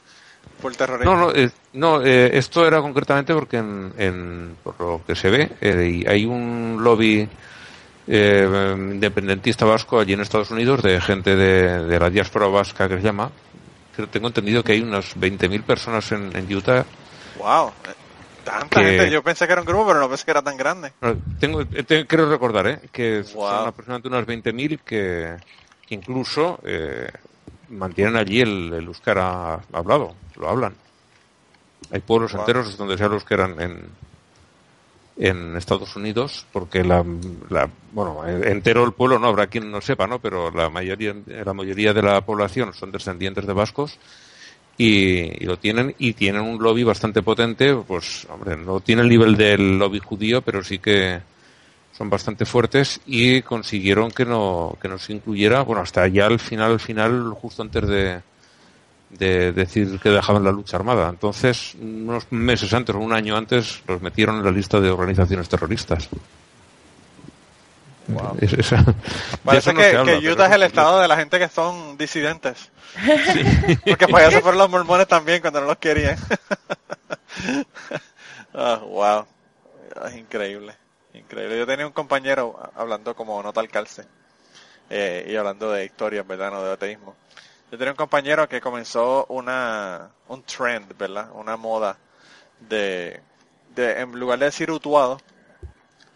Por 0.62 0.76
terrorismo. 0.76 1.14
No, 1.16 1.26
no, 1.28 1.32
eh, 1.34 1.52
no 1.74 2.02
eh, 2.02 2.38
esto 2.38 2.66
era 2.66 2.82
concretamente 2.82 3.34
porque 3.34 3.58
en, 3.58 3.94
en- 3.98 4.56
por 4.64 4.80
lo 4.80 5.02
que 5.06 5.16
se 5.16 5.30
ve, 5.30 5.52
eh, 5.60 6.04
hay 6.08 6.26
un 6.26 6.78
lobby 6.82 7.28
eh, 8.08 8.76
independentista 8.78 9.66
vasco 9.66 10.00
allí 10.00 10.14
en 10.14 10.22
Estados 10.22 10.52
Unidos 10.52 10.82
de 10.84 11.02
gente 11.02 11.36
de, 11.36 11.84
de 11.86 12.00
la 12.00 12.10
diáspora 12.10 12.48
vasca 12.48 12.88
que 12.88 12.98
se 12.98 13.04
llama. 13.04 13.30
Creo, 13.96 14.08
tengo 14.08 14.28
entendido 14.28 14.64
que 14.64 14.74
hay 14.74 14.82
unas 14.82 15.16
20.000 15.16 15.64
personas 15.64 16.12
en, 16.12 16.36
en 16.36 16.54
Utah. 16.54 16.86
Wow, 17.40 17.72
tanta 18.46 18.80
Que- 18.80 18.86
gente. 18.98 19.12
Yo 19.12 19.22
pensé 19.22 19.46
que 19.46 19.52
era 19.52 19.62
un 19.62 19.68
grupo, 19.68 19.88
pero 19.88 20.00
no 20.00 20.08
pensé 20.08 20.24
que 20.24 20.32
era 20.32 20.42
tan 20.42 20.56
grande. 20.56 20.94
Tengo, 21.40 21.62
eh, 21.62 21.84
te- 21.84 22.08
creo 22.08 22.30
recordar, 22.30 22.68
¿eh? 22.68 22.80
Que 22.92 23.24
Wow. 23.34 23.50
son 23.50 23.68
aproximadamente 23.68 24.08
unas 24.08 24.26
20.000 24.26 24.80
que, 24.80 25.36
que 25.86 25.96
incluso 25.96 26.60
eh, 26.64 27.10
mantienen 27.70 28.16
allí 28.16 28.40
el, 28.42 28.72
el 28.74 28.86
euskera 28.86 29.60
hablado, 29.74 30.16
lo 30.38 30.48
hablan. 30.50 30.74
Hay 31.92 32.00
pueblos 32.00 32.32
Wow. 32.32 32.42
enteros 32.42 32.78
donde 32.78 32.98
se 32.98 33.04
habla 33.04 33.16
euskera 33.18 33.46
en, 33.46 33.90
en, 35.18 35.56
Estados 35.56 35.96
Unidos, 35.96 36.46
porque 36.52 36.84
la, 36.84 37.04
la- 37.50 37.70
bueno, 37.94 38.26
entero 38.28 38.84
el 38.84 38.92
pueblo 38.92 39.18
no 39.20 39.28
habrá 39.28 39.48
quien 39.48 39.72
no 39.72 39.80
sepa, 39.82 40.08
¿no? 40.08 40.20
Pero 40.20 40.52
la 40.52 40.70
mayoría, 40.70 41.16
la 41.26 41.54
mayoría 41.54 41.94
de 41.94 42.02
la 42.02 42.22
población 42.22 42.74
son 42.74 42.92
descendientes 42.92 43.46
de 43.48 43.54
vascos 43.54 43.98
y, 44.78 45.44
y 45.44 45.46
lo 45.46 45.58
tienen 45.58 45.96
y 45.98 46.14
tienen 46.14 46.42
un 46.42 46.62
lobby 46.62 46.84
bastante 46.84 47.22
potente, 47.22 47.76
pues, 47.76 48.28
hombre, 48.30 48.58
no 48.58 48.80
tiene 48.80 49.02
el 49.04 49.10
nivel 49.10 49.36
del 49.38 49.78
lobby 49.78 50.00
judío, 50.00 50.42
pero 50.42 50.64
sí 50.64 50.80
que 50.80 51.20
son 51.98 52.10
bastante 52.10 52.46
fuertes 52.46 53.00
y 53.06 53.42
consiguieron 53.42 54.12
que 54.12 54.26
no 54.26 54.78
que 54.82 54.90
no 54.90 54.98
se 54.98 55.14
incluyera, 55.14 55.62
bueno, 55.62 55.82
hasta 55.82 56.08
ya 56.08 56.26
al 56.26 56.40
final, 56.40 56.74
al 56.74 56.80
final, 56.80 57.32
justo 57.40 57.62
antes 57.62 57.88
de, 57.88 58.22
de 59.12 59.52
decir 59.54 60.00
que 60.02 60.10
dejaban 60.10 60.44
la 60.44 60.52
lucha 60.52 60.78
armada. 60.78 61.10
Entonces, 61.10 61.76
unos 61.80 62.32
meses 62.32 62.74
antes 62.74 62.96
o 62.96 63.00
un 63.00 63.14
año 63.14 63.38
antes, 63.38 63.82
los 63.88 64.02
metieron 64.02 64.38
en 64.38 64.44
la 64.44 64.52
lista 64.52 64.80
de 64.80 64.90
organizaciones 64.90 65.48
terroristas. 65.48 66.10
Es- 68.40 68.54
esa- 68.54 68.78
de 68.84 68.94
Parece 69.44 69.74
no 69.74 69.80
que, 69.80 69.88
habla, 69.96 70.14
que 70.14 70.20
pero 70.20 70.34
Utah 70.34 70.46
es 70.48 70.52
el 70.54 70.64
estado 70.64 71.00
de 71.00 71.08
la 71.08 71.18
gente 71.18 71.40
que 71.40 71.50
son 71.50 71.98
disidentes. 71.98 72.72
Porque 73.86 74.08
para 74.08 74.28
eso 74.28 74.42
fueron 74.42 74.60
los 74.60 74.70
mormones 74.70 75.08
también 75.08 75.42
cuando 75.42 75.62
no 75.62 75.68
los 75.68 75.78
querían. 75.78 76.18
Ah, 78.54 78.80
wow. 78.86 79.26
Es 80.08 80.16
increíble. 80.16 80.74
Increíble. 81.14 81.58
Yo 81.58 81.66
tenía 81.68 81.86
un 81.86 81.92
compañero 81.94 82.58
hablando 82.76 83.16
como 83.16 83.42
nota 83.44 83.60
al 83.60 83.70
calce. 83.70 84.06
Eh, 84.90 85.28
y 85.30 85.36
hablando 85.36 85.72
de 85.72 85.84
historias, 85.86 86.26
¿verdad? 86.26 86.52
No 86.52 86.64
de 86.64 86.74
ateísmo. 86.74 87.16
Yo 87.72 87.78
tenía 87.78 87.92
un 87.92 87.98
compañero 87.98 88.48
que 88.48 88.62
comenzó 88.62 89.26
una, 89.30 90.10
un 90.28 90.44
trend, 90.44 90.96
¿verdad? 90.98 91.30
Una 91.34 91.58
moda 91.58 91.98
de, 92.62 93.20
de 93.76 94.00
en 94.00 94.12
lugar 94.18 94.40
de 94.40 94.46
decir 94.46 94.72
utuado, 94.72 95.20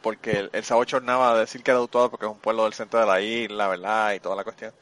porque 0.02 0.32
él, 0.32 0.50
él 0.54 0.64
se 0.64 0.74
abochornaba 0.74 1.34
de 1.34 1.42
decir 1.42 1.64
que 1.64 1.72
era 1.72 1.82
Utuado 1.82 2.10
porque 2.10 2.26
es 2.26 2.32
un 2.32 2.40
pueblo 2.40 2.64
del 2.64 2.74
centro 2.74 3.00
de 3.00 3.06
la 3.06 3.22
isla, 3.22 3.68
¿verdad? 3.68 4.14
Y 4.14 4.20
toda 4.20 4.36
la 4.36 4.44
cuestión. 4.44 4.74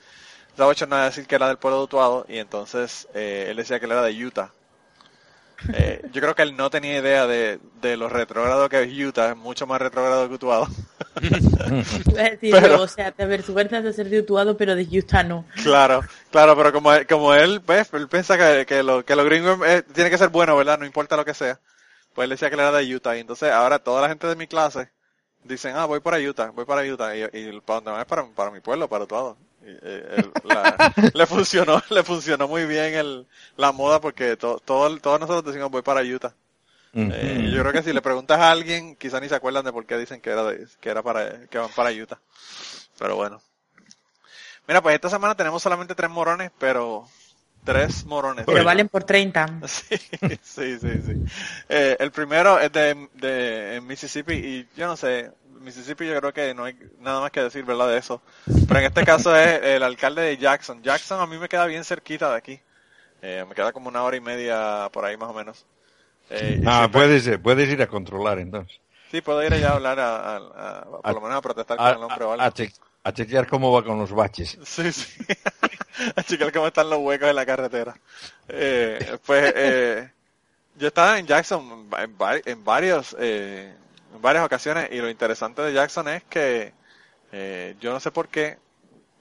Se 0.56 0.62
abochornaba 0.62 1.04
de 1.04 1.10
decir 1.10 1.28
que 1.28 1.36
era 1.36 1.48
del 1.48 1.58
pueblo 1.58 1.80
de 1.80 1.84
Utuado 1.84 2.26
y 2.28 2.38
entonces 2.38 3.08
eh, 3.14 3.48
él 3.50 3.58
decía 3.58 3.80
que 3.80 3.86
él 3.86 3.92
era 3.92 4.02
de 4.04 4.26
Utah. 4.26 4.52
Eh, 5.74 6.02
yo 6.12 6.22
creo 6.22 6.36
que 6.36 6.44
él 6.44 6.56
no 6.56 6.70
tenía 6.70 7.00
idea 7.00 7.26
de, 7.26 7.60
de 7.82 7.98
lo 7.98 8.10
retrógrado 8.10 8.70
que 8.70 8.84
es 8.84 8.94
Utah, 8.94 9.32
es 9.32 9.38
mucho 9.38 9.66
más 9.66 9.82
retrógrado 9.82 10.28
que 10.28 10.36
Utuado. 10.36 10.68
A 11.18 12.38
pero, 12.40 12.84
o 12.84 12.88
sea, 12.88 13.12
te 13.12 13.24
avergüenzas 13.24 13.84
de 13.84 13.92
ser 13.92 14.08
de 14.10 14.20
Utuado, 14.20 14.56
pero 14.56 14.76
de 14.76 14.84
Utah 14.84 15.24
no. 15.24 15.46
Claro, 15.64 16.02
claro, 16.32 16.56
pero 16.56 16.72
como, 16.72 16.92
como 17.10 17.34
él, 17.34 17.62
pues, 17.62 17.92
él 17.94 18.08
piensa 18.08 18.38
que, 18.38 18.66
que, 18.68 18.84
lo, 18.84 19.04
que 19.04 19.16
los 19.16 19.26
gringos 19.26 19.60
eh, 19.66 19.84
tiene 19.94 20.12
que 20.12 20.18
ser 20.18 20.30
bueno, 20.30 20.56
¿verdad? 20.56 20.78
No 20.78 20.86
importa 20.86 21.18
lo 21.18 21.26
que 21.26 21.34
sea. 21.34 21.60
Pues 22.14 22.26
él 22.26 22.30
decía 22.32 22.50
que 22.50 22.56
él 22.56 22.62
era 22.62 22.72
de 22.72 22.96
Utah 22.96 23.18
y 23.18 23.22
entonces 23.22 23.52
ahora 23.52 23.80
toda 23.80 24.02
la 24.02 24.10
gente 24.10 24.28
de 24.28 24.36
mi 24.36 24.48
clase 24.48 24.90
dicen, 25.44 25.76
ah, 25.76 25.86
voy 25.86 26.00
para 26.00 26.18
Utah, 26.20 26.52
voy 26.52 26.66
para 26.66 26.82
Utah, 26.82 27.16
y, 27.16 27.24
y 27.34 27.60
para 27.62 27.80
donde 27.80 27.92
van 27.92 28.02
es 28.02 28.08
para, 28.08 28.26
para 28.28 28.52
mi 28.52 28.60
pueblo, 28.60 28.88
para 28.88 29.06
todo. 29.06 29.38
Eh, 29.64 30.24
le 31.14 31.26
funcionó, 31.26 31.82
le 31.90 32.04
funcionó 32.04 32.48
muy 32.48 32.66
bien 32.66 32.94
el, 32.94 33.28
la 33.58 33.72
moda 33.72 34.00
porque 34.00 34.38
to, 34.38 34.62
todo, 34.64 34.98
todos 34.98 35.20
nosotros 35.20 35.46
decimos 35.46 35.70
voy 35.72 35.82
para 35.82 36.02
Utah. 36.02 36.34
Eh, 36.94 37.52
yo 37.54 37.62
creo 37.62 37.74
que 37.74 37.84
si 37.84 37.94
le 37.94 38.02
preguntas 38.02 38.40
a 38.40 38.50
alguien, 38.50 38.96
quizá 38.96 39.20
ni 39.20 39.30
se 39.30 39.36
acuerdan 39.36 39.66
de 39.66 39.72
por 39.72 39.86
qué 39.86 39.98
dicen 39.98 40.20
que 40.20 40.32
era 40.32 40.44
de, 40.46 40.68
que 40.80 40.90
era 40.90 41.04
para, 41.04 41.46
que 41.48 41.58
van 41.60 41.70
para 41.76 41.92
Utah. 41.92 42.20
Pero 42.98 43.16
bueno. 43.16 43.42
Mira, 44.68 44.82
pues 44.82 44.96
esta 44.96 45.10
semana 45.10 45.36
tenemos 45.36 45.62
solamente 45.62 45.96
tres 45.96 46.10
morones, 46.10 46.52
pero 46.58 47.08
tres 47.64 48.06
morones. 48.06 48.46
Pero 48.46 48.64
valen 48.64 48.90
por 48.90 49.04
30. 49.04 49.60
Sí, 49.68 49.98
sí, 50.42 50.80
sí. 50.80 51.02
sí. 51.06 51.26
Eh, 51.70 51.98
el 52.00 52.12
primero 52.12 52.60
es 52.60 52.72
de, 52.72 53.10
de 53.16 53.82
Mississippi 53.82 54.34
y 54.34 54.68
yo 54.76 54.88
no 54.88 54.98
sé, 54.98 55.32
Mississippi 55.60 56.08
yo 56.08 56.20
creo 56.20 56.34
que 56.34 56.54
no 56.54 56.64
hay 56.64 56.78
nada 57.00 57.22
más 57.22 57.32
que 57.32 57.42
decir, 57.42 57.64
¿verdad? 57.66 57.90
De 57.90 57.98
eso. 57.98 58.22
Pero 58.46 58.80
en 58.80 58.86
este 58.86 59.04
caso 59.04 59.36
es 59.36 59.62
el 59.64 59.84
alcalde 59.84 60.22
de 60.22 60.38
Jackson. 60.38 60.82
Jackson 60.82 61.20
a 61.20 61.28
mí 61.28 61.38
me 61.38 61.50
queda 61.50 61.66
bien 61.66 61.84
cerquita 61.84 62.32
de 62.32 62.38
aquí. 62.38 62.60
Eh, 63.22 63.46
me 63.48 63.56
queda 63.56 63.72
como 63.72 63.90
una 63.90 64.04
hora 64.04 64.16
y 64.16 64.22
media 64.22 64.90
por 64.94 65.06
ahí 65.06 65.18
más 65.18 65.30
o 65.30 65.34
menos. 65.34 65.66
Eh, 66.30 66.62
ah, 66.66 66.90
puedes, 66.92 67.38
puedes 67.40 67.70
ir 67.70 67.82
a 67.82 67.88
controlar 67.88 68.40
entonces. 68.40 68.80
Sí, 69.12 69.22
puedo 69.22 69.44
ir 69.44 69.54
allá 69.54 69.70
a 69.70 69.76
hablar, 69.76 70.00
a, 70.00 70.86
por 71.02 71.14
lo 71.14 71.22
menos 71.22 71.38
a 71.38 71.42
protestar 71.42 71.78
con 71.78 71.88
el 71.88 72.04
hombre 72.04 72.26
o 72.26 72.32
algo. 72.34 72.44
A, 73.04 73.14
chequear 73.14 73.48
cómo 73.48 73.72
va 73.72 73.84
con 73.84 73.98
los 73.98 74.12
baches. 74.12 74.58
Sí, 74.64 74.92
sí. 74.92 75.26
a 76.16 76.24
chequear 76.24 76.52
cómo 76.52 76.68
están 76.68 76.90
los 76.90 77.00
huecos 77.00 77.30
en 77.30 77.36
la 77.36 77.46
carretera. 77.46 77.96
Eh, 78.48 79.18
pues 79.26 79.54
eh, 79.56 80.10
yo 80.78 80.88
estaba 80.88 81.20
en 81.20 81.28
Jackson 81.28 81.90
en, 81.98 82.16
en 82.46 82.64
varios 82.64 83.16
eh, 83.20 83.74
en 84.14 84.22
varias 84.22 84.46
ocasiones 84.46 84.90
y 84.92 84.98
lo 84.98 85.10
interesante 85.10 85.62
de 85.62 85.74
Jackson 85.74 86.08
es 86.10 86.24
que 86.24 86.74
eh, 87.32 87.76
yo 87.80 87.92
no 87.92 88.00
sé 88.00 88.12
por 88.12 88.30
qué 88.30 88.58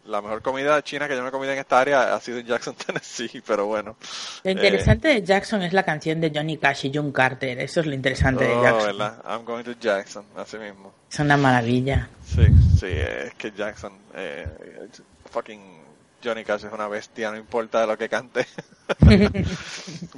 la 0.04 0.22
mejor 0.22 0.40
comida 0.40 0.80
china 0.82 1.08
que 1.08 1.16
yo 1.16 1.22
me 1.22 1.28
he 1.28 1.32
comido 1.32 1.52
en 1.52 1.58
esta 1.58 1.80
área 1.80 2.14
ha 2.14 2.20
sido 2.20 2.38
en 2.38 2.46
Jackson, 2.46 2.74
Tennessee, 2.86 3.42
pero 3.44 3.66
bueno. 3.66 3.96
Lo 4.44 4.50
interesante 4.50 5.08
de 5.08 5.22
Jackson 5.22 5.62
es 5.62 5.72
la 5.72 5.82
canción 5.82 6.20
de 6.20 6.30
Johnny 6.32 6.58
Cash 6.58 6.86
y 6.86 6.92
John 6.94 7.10
Carter, 7.10 7.58
eso 7.60 7.80
es 7.80 7.86
lo 7.86 7.94
interesante 7.94 8.44
de 8.44 8.54
oh, 8.54 8.62
Jackson. 8.62 8.98
¿verdad? 8.98 9.22
I'm 9.26 9.44
going 9.44 9.64
to 9.64 9.72
Jackson, 9.72 10.24
así 10.36 10.58
mismo. 10.58 10.92
Es 11.10 11.18
una 11.18 11.36
maravilla. 11.36 12.08
Sí, 12.24 12.46
sí, 12.78 12.86
es 12.86 13.34
que 13.34 13.50
Jackson, 13.50 13.92
eh, 14.14 14.46
fucking 15.30 15.85
Johnny 16.26 16.44
Cash 16.44 16.64
es 16.64 16.72
una 16.72 16.88
bestia, 16.88 17.30
no 17.30 17.36
importa 17.36 17.80
de 17.80 17.86
lo 17.86 17.96
que 17.96 18.08
cante. 18.08 18.46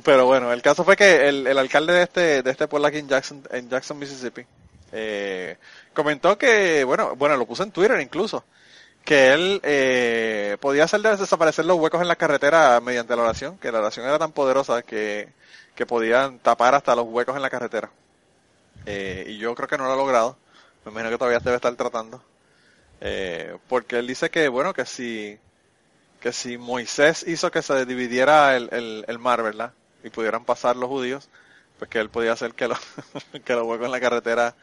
Pero 0.04 0.26
bueno, 0.26 0.52
el 0.52 0.62
caso 0.62 0.84
fue 0.84 0.96
que 0.96 1.28
el, 1.28 1.46
el, 1.46 1.58
alcalde 1.58 1.92
de 1.92 2.02
este, 2.02 2.42
de 2.42 2.50
este 2.50 2.68
pueblo 2.68 2.88
aquí 2.88 2.98
en 2.98 3.08
Jackson, 3.08 3.42
en 3.50 3.68
Jackson, 3.68 3.98
Mississippi, 3.98 4.44
eh, 4.92 5.56
comentó 5.92 6.38
que, 6.38 6.84
bueno, 6.84 7.14
bueno, 7.16 7.36
lo 7.36 7.46
puso 7.46 7.62
en 7.62 7.72
Twitter 7.72 8.00
incluso, 8.00 8.44
que 9.04 9.32
él 9.32 9.60
eh, 9.62 10.56
podía 10.60 10.84
hacer 10.84 11.00
desaparecer 11.00 11.64
los 11.64 11.78
huecos 11.78 12.00
en 12.00 12.08
la 12.08 12.16
carretera 12.16 12.80
mediante 12.80 13.16
la 13.16 13.22
oración, 13.22 13.58
que 13.58 13.70
la 13.70 13.78
oración 13.80 14.06
era 14.06 14.18
tan 14.18 14.32
poderosa 14.32 14.82
que, 14.82 15.28
que 15.74 15.86
podían 15.86 16.38
tapar 16.38 16.74
hasta 16.74 16.96
los 16.96 17.06
huecos 17.06 17.36
en 17.36 17.42
la 17.42 17.50
carretera. 17.50 17.90
Eh, 18.86 19.24
y 19.28 19.38
yo 19.38 19.54
creo 19.54 19.68
que 19.68 19.76
no 19.78 19.84
lo 19.84 19.92
ha 19.92 19.96
logrado. 19.96 20.36
Me 20.84 20.90
imagino 20.90 21.10
que 21.10 21.18
todavía 21.18 21.40
debe 21.40 21.56
estar 21.56 21.74
tratando. 21.74 22.22
Eh, 23.00 23.56
porque 23.68 23.98
él 23.98 24.06
dice 24.06 24.30
que, 24.30 24.48
bueno, 24.48 24.72
que 24.74 24.84
si 24.86 25.38
que 26.20 26.32
si 26.32 26.58
Moisés 26.58 27.24
hizo 27.26 27.50
que 27.50 27.62
se 27.62 27.86
dividiera 27.86 28.56
el, 28.56 29.04
el, 29.06 29.18
mar, 29.18 29.42
¿verdad? 29.42 29.72
Y 30.02 30.10
pudieran 30.10 30.44
pasar 30.44 30.76
los 30.76 30.88
judíos, 30.88 31.28
pues 31.78 31.90
que 31.90 31.98
él 31.98 32.10
podía 32.10 32.32
hacer 32.32 32.54
que, 32.54 32.68
los 32.68 32.78
que 33.44 33.52
los 33.54 33.64
huecos 33.64 33.86
en 33.86 33.92
la 33.92 34.00
carretera 34.00 34.54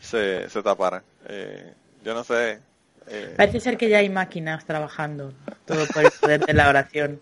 se, 0.00 0.48
se 0.48 0.62
taparan. 0.62 1.02
Eh, 1.26 1.72
yo 2.04 2.14
no 2.14 2.24
sé. 2.24 2.60
Eh... 3.08 3.34
Parece 3.36 3.60
ser 3.60 3.76
que 3.76 3.88
ya 3.88 3.98
hay 3.98 4.08
máquinas 4.08 4.64
trabajando, 4.64 5.32
todo 5.66 5.86
por 5.86 6.04
el 6.04 6.10
poder 6.20 6.46
de 6.46 6.52
la 6.54 6.68
oración. 6.68 7.20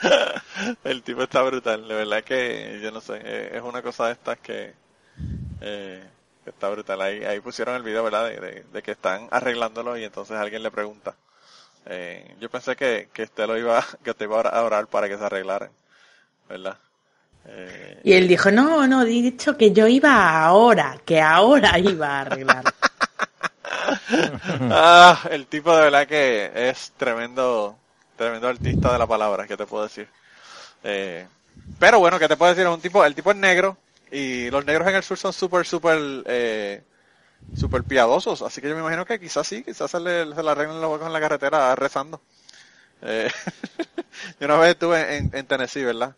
el 0.84 1.02
tipo 1.02 1.22
está 1.22 1.42
brutal, 1.42 1.86
de 1.86 1.94
verdad 1.94 2.24
que 2.24 2.80
yo 2.82 2.90
no 2.90 3.00
sé, 3.00 3.20
eh, 3.22 3.52
es 3.54 3.62
una 3.62 3.82
cosa 3.82 4.06
de 4.06 4.12
estas 4.12 4.38
que, 4.38 4.74
eh, 5.60 6.02
está 6.46 6.68
brutal. 6.68 7.00
Ahí, 7.00 7.24
ahí 7.24 7.40
pusieron 7.40 7.76
el 7.76 7.82
video, 7.82 8.04
¿verdad? 8.04 8.28
De, 8.28 8.64
de, 8.72 8.82
que 8.82 8.92
están 8.92 9.28
arreglándolo 9.30 9.96
y 9.96 10.04
entonces 10.04 10.36
alguien 10.36 10.62
le 10.62 10.70
pregunta, 10.70 11.14
eh, 11.86 12.36
yo 12.40 12.50
pensé 12.50 12.76
que, 12.76 13.08
que 13.12 13.24
usted 13.24 13.46
lo 13.46 13.56
iba, 13.56 13.84
que 14.04 14.14
te 14.14 14.24
iba 14.24 14.40
a 14.40 14.62
orar 14.62 14.86
para 14.86 15.08
que 15.08 15.16
se 15.16 15.24
arreglaran, 15.24 15.70
¿verdad? 16.48 16.76
Eh, 17.46 18.00
y 18.04 18.12
él 18.12 18.28
dijo, 18.28 18.50
no, 18.50 18.86
no, 18.86 19.04
dicho 19.04 19.56
que 19.56 19.72
yo 19.72 19.86
iba 19.86 20.44
ahora, 20.44 20.98
que 21.04 21.20
ahora 21.20 21.78
iba 21.78 22.08
a 22.08 22.20
arreglar. 22.20 22.64
ah, 24.70 25.20
el 25.30 25.46
tipo 25.46 25.74
de 25.74 25.82
verdad 25.82 26.06
que 26.06 26.50
es 26.54 26.92
tremendo, 26.96 27.76
tremendo 28.16 28.48
artista 28.48 28.92
de 28.92 28.98
la 28.98 29.06
palabra, 29.06 29.46
¿qué 29.46 29.56
te 29.56 29.66
puedo 29.66 29.84
decir? 29.84 30.08
Eh, 30.84 31.26
pero 31.78 31.98
bueno, 31.98 32.18
¿qué 32.18 32.28
te 32.28 32.36
puedo 32.36 32.54
decir? 32.54 32.68
un 32.68 32.80
tipo, 32.80 33.04
el 33.04 33.14
tipo 33.14 33.30
es 33.30 33.36
negro 33.36 33.76
y 34.10 34.50
los 34.50 34.64
negros 34.64 34.88
en 34.88 34.96
el 34.96 35.02
sur 35.02 35.18
son 35.18 35.32
súper, 35.32 35.66
súper 35.66 35.98
eh, 36.26 36.82
super 37.56 37.82
piadosos, 37.84 38.42
así 38.42 38.60
que 38.60 38.68
yo 38.68 38.74
me 38.74 38.80
imagino 38.80 39.04
que 39.04 39.18
quizás 39.18 39.46
sí, 39.46 39.62
quizás 39.64 39.90
se 39.90 40.00
le, 40.00 40.34
se 40.34 40.42
le 40.42 40.50
arreglen 40.50 40.80
los 40.80 40.90
huecos 40.90 41.06
en 41.06 41.12
la 41.12 41.20
carretera 41.20 41.74
rezando. 41.74 42.20
Eh, 43.02 43.30
yo 44.40 44.46
una 44.46 44.56
vez 44.56 44.70
estuve 44.70 45.16
en, 45.16 45.30
en, 45.32 45.46
Tennessee, 45.46 45.84
¿verdad? 45.84 46.14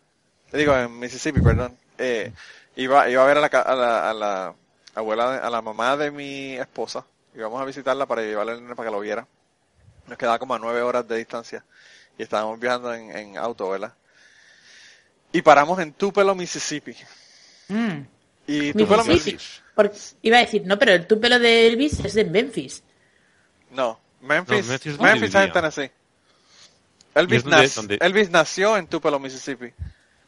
Te 0.51 0.57
digo, 0.57 0.75
en 0.75 0.99
Mississippi, 0.99 1.41
perdón. 1.41 1.77
Eh, 1.97 2.31
iba, 2.75 3.09
iba 3.09 3.23
a 3.23 3.25
ver 3.25 3.37
a 3.37 3.41
la, 3.41 3.47
a 3.47 3.75
la, 3.75 4.09
a 4.09 4.13
la 4.13 4.55
abuela, 4.95 5.37
a 5.37 5.49
la 5.49 5.61
mamá 5.61 5.97
de 5.97 6.11
mi 6.11 6.55
esposa. 6.55 7.05
Íbamos 7.35 7.61
a 7.61 7.65
visitarla 7.65 8.05
para 8.05 8.21
llevarle 8.21 8.59
para 8.75 8.89
que 8.89 8.95
lo 8.95 8.99
viera. 8.99 9.27
Nos 10.07 10.17
quedaba 10.17 10.39
como 10.39 10.53
a 10.53 10.59
nueve 10.59 10.81
horas 10.81 11.07
de 11.07 11.17
distancia. 11.17 11.63
Y 12.17 12.23
estábamos 12.23 12.59
viajando 12.59 12.93
en, 12.93 13.15
en 13.15 13.37
auto, 13.37 13.69
¿verdad? 13.69 13.93
Y 15.31 15.41
paramos 15.41 15.79
en 15.79 15.93
Tupelo, 15.93 16.35
Mississippi. 16.35 16.95
Mm. 17.69 18.01
Y 18.47 18.73
Tupelo, 18.73 19.03
Mississippi. 19.05 19.43
Porque, 19.75 19.97
iba 20.21 20.37
a 20.37 20.41
decir, 20.41 20.63
no, 20.65 20.77
pero 20.77 20.91
el 20.91 21.07
Tupelo 21.07 21.39
de 21.39 21.67
Elvis 21.67 21.99
es 22.03 22.13
de 22.13 22.25
Memphis. 22.25 22.83
No, 23.71 23.99
Memphis, 24.21 24.65
no, 24.65 24.71
Memphis, 24.71 24.99
Memphis 24.99 25.29
es 25.29 25.35
en 25.35 25.51
Tennessee. 25.51 25.91
Elvis, 27.15 27.45
nac 27.45 27.69
donde... 27.73 27.97
Elvis, 28.01 28.29
nació 28.29 28.77
en 28.77 28.87
Tupelo, 28.87 29.19
Mississippi, 29.19 29.71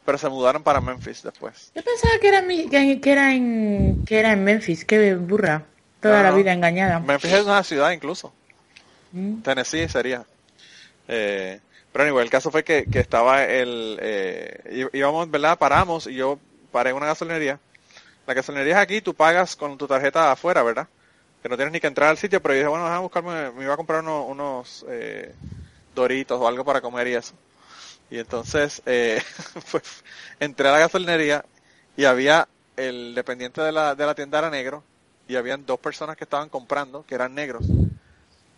pero 0.04 0.18
se 0.18 0.28
mudaron 0.28 0.62
para 0.62 0.80
Memphis 0.80 1.22
después. 1.22 1.72
Yo 1.74 1.82
pensaba 1.82 2.14
que 2.20 2.28
era, 2.28 2.46
que, 2.46 3.00
que 3.00 3.12
era, 3.12 3.34
en, 3.34 4.04
que 4.04 4.18
era 4.18 4.32
en 4.32 4.44
Memphis, 4.44 4.84
qué 4.84 5.14
burra. 5.14 5.64
Toda 6.00 6.18
no, 6.18 6.30
la 6.30 6.36
vida 6.36 6.52
engañada. 6.52 7.00
Memphis 7.00 7.32
es 7.32 7.44
una 7.44 7.62
ciudad 7.64 7.90
incluso. 7.90 8.32
Mm. 9.12 9.42
Tennessee 9.42 9.88
sería. 9.88 10.24
Eh, 11.08 11.60
pero 11.92 12.04
anyway, 12.04 12.24
el 12.24 12.30
caso 12.30 12.50
fue 12.50 12.62
que, 12.62 12.84
que 12.84 13.00
estaba 13.00 13.44
el... 13.44 13.98
Eh, 14.00 14.88
íbamos, 14.92 15.30
¿verdad? 15.30 15.58
Paramos 15.58 16.06
y 16.06 16.14
yo 16.14 16.38
paré 16.70 16.90
en 16.90 16.96
una 16.96 17.06
gasolinería 17.06 17.58
la 18.26 18.34
gasolinería 18.34 18.74
es 18.74 18.80
aquí, 18.80 19.00
tú 19.00 19.14
pagas 19.14 19.56
con 19.56 19.78
tu 19.78 19.86
tarjeta 19.86 20.32
afuera, 20.32 20.62
¿verdad? 20.62 20.88
Que 21.42 21.48
no 21.48 21.56
tienes 21.56 21.72
ni 21.72 21.80
que 21.80 21.86
entrar 21.86 22.10
al 22.10 22.18
sitio, 22.18 22.42
pero 22.42 22.54
yo 22.54 22.58
dije, 22.60 22.68
bueno, 22.68 22.86
a 22.86 22.98
buscarme, 22.98 23.52
me 23.52 23.64
iba 23.64 23.74
a 23.74 23.76
comprar 23.76 24.02
unos, 24.02 24.28
unos 24.28 24.86
eh, 24.88 25.34
doritos 25.94 26.40
o 26.40 26.48
algo 26.48 26.64
para 26.64 26.80
comer 26.80 27.06
y 27.08 27.14
eso. 27.14 27.34
Y 28.10 28.18
entonces, 28.18 28.82
eh, 28.86 29.22
pues, 29.70 30.04
entré 30.40 30.68
a 30.68 30.72
la 30.72 30.78
gasolinería 30.80 31.44
y 31.96 32.04
había 32.04 32.48
el 32.76 33.14
dependiente 33.14 33.60
de 33.60 33.72
la, 33.72 33.94
de 33.94 34.06
la 34.06 34.14
tienda 34.14 34.38
era 34.38 34.50
negro 34.50 34.82
y 35.28 35.36
habían 35.36 35.64
dos 35.66 35.80
personas 35.80 36.16
que 36.16 36.24
estaban 36.24 36.48
comprando 36.48 37.04
que 37.06 37.14
eran 37.14 37.34
negros. 37.34 37.64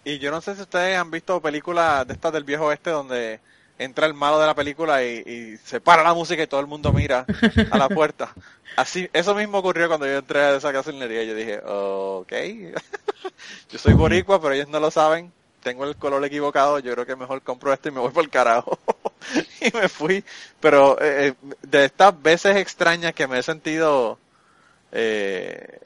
Y 0.04 0.18
yo 0.18 0.30
no 0.30 0.40
sé 0.40 0.54
si 0.54 0.62
ustedes 0.62 0.96
han 0.98 1.10
visto 1.10 1.40
películas 1.40 2.06
de 2.06 2.14
estas 2.14 2.32
del 2.32 2.44
viejo 2.44 2.66
oeste 2.66 2.90
donde 2.90 3.40
entra 3.78 4.06
el 4.06 4.14
malo 4.14 4.40
de 4.40 4.46
la 4.46 4.54
película 4.54 5.02
y, 5.04 5.56
se 5.64 5.80
para 5.80 6.02
la 6.02 6.14
música 6.14 6.42
y 6.42 6.46
todo 6.46 6.60
el 6.60 6.66
mundo 6.66 6.92
mira 6.92 7.24
a 7.70 7.78
la 7.78 7.88
puerta. 7.88 8.32
Así, 8.76 9.08
eso 9.12 9.34
mismo 9.34 9.58
ocurrió 9.58 9.88
cuando 9.88 10.06
yo 10.06 10.18
entré 10.18 10.40
a 10.40 10.56
esa 10.56 10.70
gasolinería. 10.72 11.24
Yo 11.24 11.34
dije, 11.34 11.60
ok, 11.64 12.32
yo 13.70 13.78
soy 13.78 13.94
boricua, 13.94 14.40
pero 14.40 14.54
ellos 14.54 14.68
no 14.68 14.80
lo 14.80 14.90
saben. 14.90 15.32
Tengo 15.62 15.84
el 15.84 15.96
color 15.96 16.24
equivocado. 16.24 16.78
Yo 16.78 16.92
creo 16.92 17.06
que 17.06 17.16
mejor 17.16 17.42
compro 17.42 17.72
esto 17.72 17.88
y 17.88 17.92
me 17.92 18.00
voy 18.00 18.10
por 18.10 18.22
el 18.22 18.30
carajo. 18.30 18.78
y 19.60 19.76
me 19.76 19.88
fui. 19.88 20.24
Pero 20.60 21.00
eh, 21.00 21.28
eh, 21.28 21.34
de 21.62 21.84
estas 21.84 22.20
veces 22.22 22.56
extrañas 22.56 23.14
que 23.14 23.26
me 23.26 23.38
he 23.38 23.42
sentido 23.42 24.18
eh, 24.92 25.80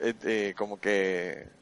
eh 0.00 0.54
como 0.56 0.78
que 0.80 1.55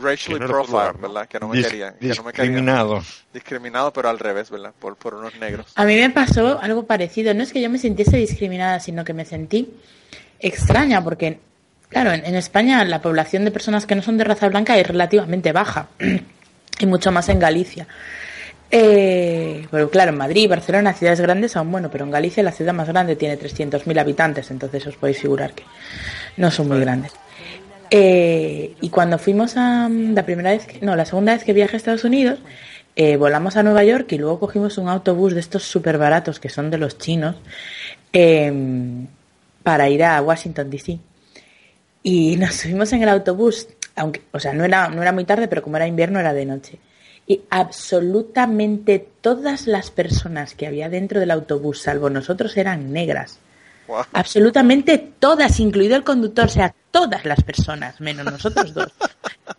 racially 0.00 0.38
profiled, 0.38 1.00
¿verdad? 1.00 1.28
Que 1.28 1.38
no 1.40 1.48
me 1.48 1.62
querían. 1.62 1.94
discriminado. 2.00 3.02
Discriminado, 3.32 3.92
pero 3.92 4.08
al 4.08 4.18
revés, 4.18 4.50
¿verdad? 4.50 4.72
Por, 4.78 4.96
por 4.96 5.14
unos 5.14 5.34
negros. 5.36 5.72
A 5.74 5.84
mí 5.84 5.96
me 5.96 6.10
pasó 6.10 6.58
algo 6.60 6.86
parecido. 6.86 7.34
No 7.34 7.42
es 7.42 7.52
que 7.52 7.60
yo 7.60 7.70
me 7.70 7.78
sintiese 7.78 8.16
discriminada, 8.16 8.80
sino 8.80 9.04
que 9.04 9.12
me 9.12 9.24
sentí 9.24 9.74
extraña, 10.40 11.02
porque, 11.02 11.38
claro, 11.88 12.12
en, 12.12 12.34
España 12.34 12.84
la 12.84 13.02
población 13.02 13.44
de 13.44 13.50
personas 13.50 13.86
que 13.86 13.94
no 13.94 14.02
son 14.02 14.18
de 14.18 14.24
raza 14.24 14.48
blanca 14.48 14.78
es 14.78 14.86
relativamente 14.86 15.52
baja, 15.52 15.88
y 16.78 16.86
mucho 16.86 17.12
más 17.12 17.28
en 17.28 17.38
Galicia. 17.38 17.86
Eh, 18.70 19.66
pero 19.70 19.88
claro, 19.90 20.10
en 20.10 20.18
Madrid, 20.18 20.48
Barcelona, 20.48 20.92
ciudades 20.92 21.20
grandes 21.20 21.56
aún 21.56 21.72
bueno, 21.72 21.90
pero 21.90 22.04
en 22.04 22.10
Galicia 22.10 22.42
la 22.42 22.52
ciudad 22.52 22.74
más 22.74 22.88
grande 22.88 23.16
tiene 23.16 23.38
300.000 23.38 23.98
habitantes, 23.98 24.50
entonces 24.50 24.86
os 24.86 24.96
podéis 24.96 25.20
figurar 25.20 25.54
que 25.54 25.64
no 26.36 26.50
son 26.50 26.68
muy 26.68 26.80
grandes. 26.80 27.12
Eh, 27.90 28.74
y 28.80 28.90
cuando 28.90 29.18
fuimos 29.18 29.56
a 29.56 29.88
la 29.88 30.24
primera 30.24 30.50
vez, 30.50 30.66
no, 30.82 30.96
la 30.96 31.04
segunda 31.04 31.32
vez 31.32 31.44
que 31.44 31.52
viajé 31.52 31.76
a 31.76 31.78
Estados 31.78 32.04
Unidos, 32.04 32.38
eh, 32.96 33.16
volamos 33.16 33.56
a 33.56 33.62
Nueva 33.62 33.84
York 33.84 34.12
y 34.12 34.18
luego 34.18 34.40
cogimos 34.40 34.76
un 34.78 34.88
autobús 34.88 35.32
de 35.34 35.40
estos 35.40 35.62
súper 35.62 35.98
baratos 35.98 36.40
que 36.40 36.48
son 36.48 36.70
de 36.70 36.78
los 36.78 36.98
chinos 36.98 37.36
em, 38.12 39.06
para 39.62 39.88
ir 39.88 40.04
a 40.04 40.20
Washington 40.20 40.68
DC. 40.68 40.98
Y 42.02 42.36
nos 42.38 42.54
subimos 42.56 42.92
en 42.92 43.02
el 43.02 43.08
autobús, 43.08 43.68
aunque, 43.96 44.22
o 44.32 44.40
sea, 44.40 44.52
no 44.52 44.64
era, 44.64 44.88
no 44.88 45.00
era 45.00 45.12
muy 45.12 45.24
tarde, 45.24 45.48
pero 45.48 45.62
como 45.62 45.76
era 45.76 45.86
invierno 45.86 46.20
era 46.20 46.32
de 46.32 46.44
noche. 46.44 46.78
Y 47.26 47.42
absolutamente 47.50 49.06
todas 49.20 49.66
las 49.66 49.90
personas 49.90 50.54
que 50.54 50.66
había 50.66 50.88
dentro 50.88 51.20
del 51.20 51.30
autobús, 51.30 51.82
salvo 51.82 52.10
nosotros, 52.10 52.56
eran 52.56 52.92
negras. 52.92 53.38
Absolutamente 54.12 54.98
todas, 55.18 55.60
incluido 55.60 55.96
el 55.96 56.04
conductor, 56.04 56.46
o 56.46 56.48
sea, 56.48 56.74
todas 56.90 57.24
las 57.24 57.42
personas, 57.42 58.00
menos 58.00 58.24
nosotros 58.24 58.74
dos. 58.74 58.88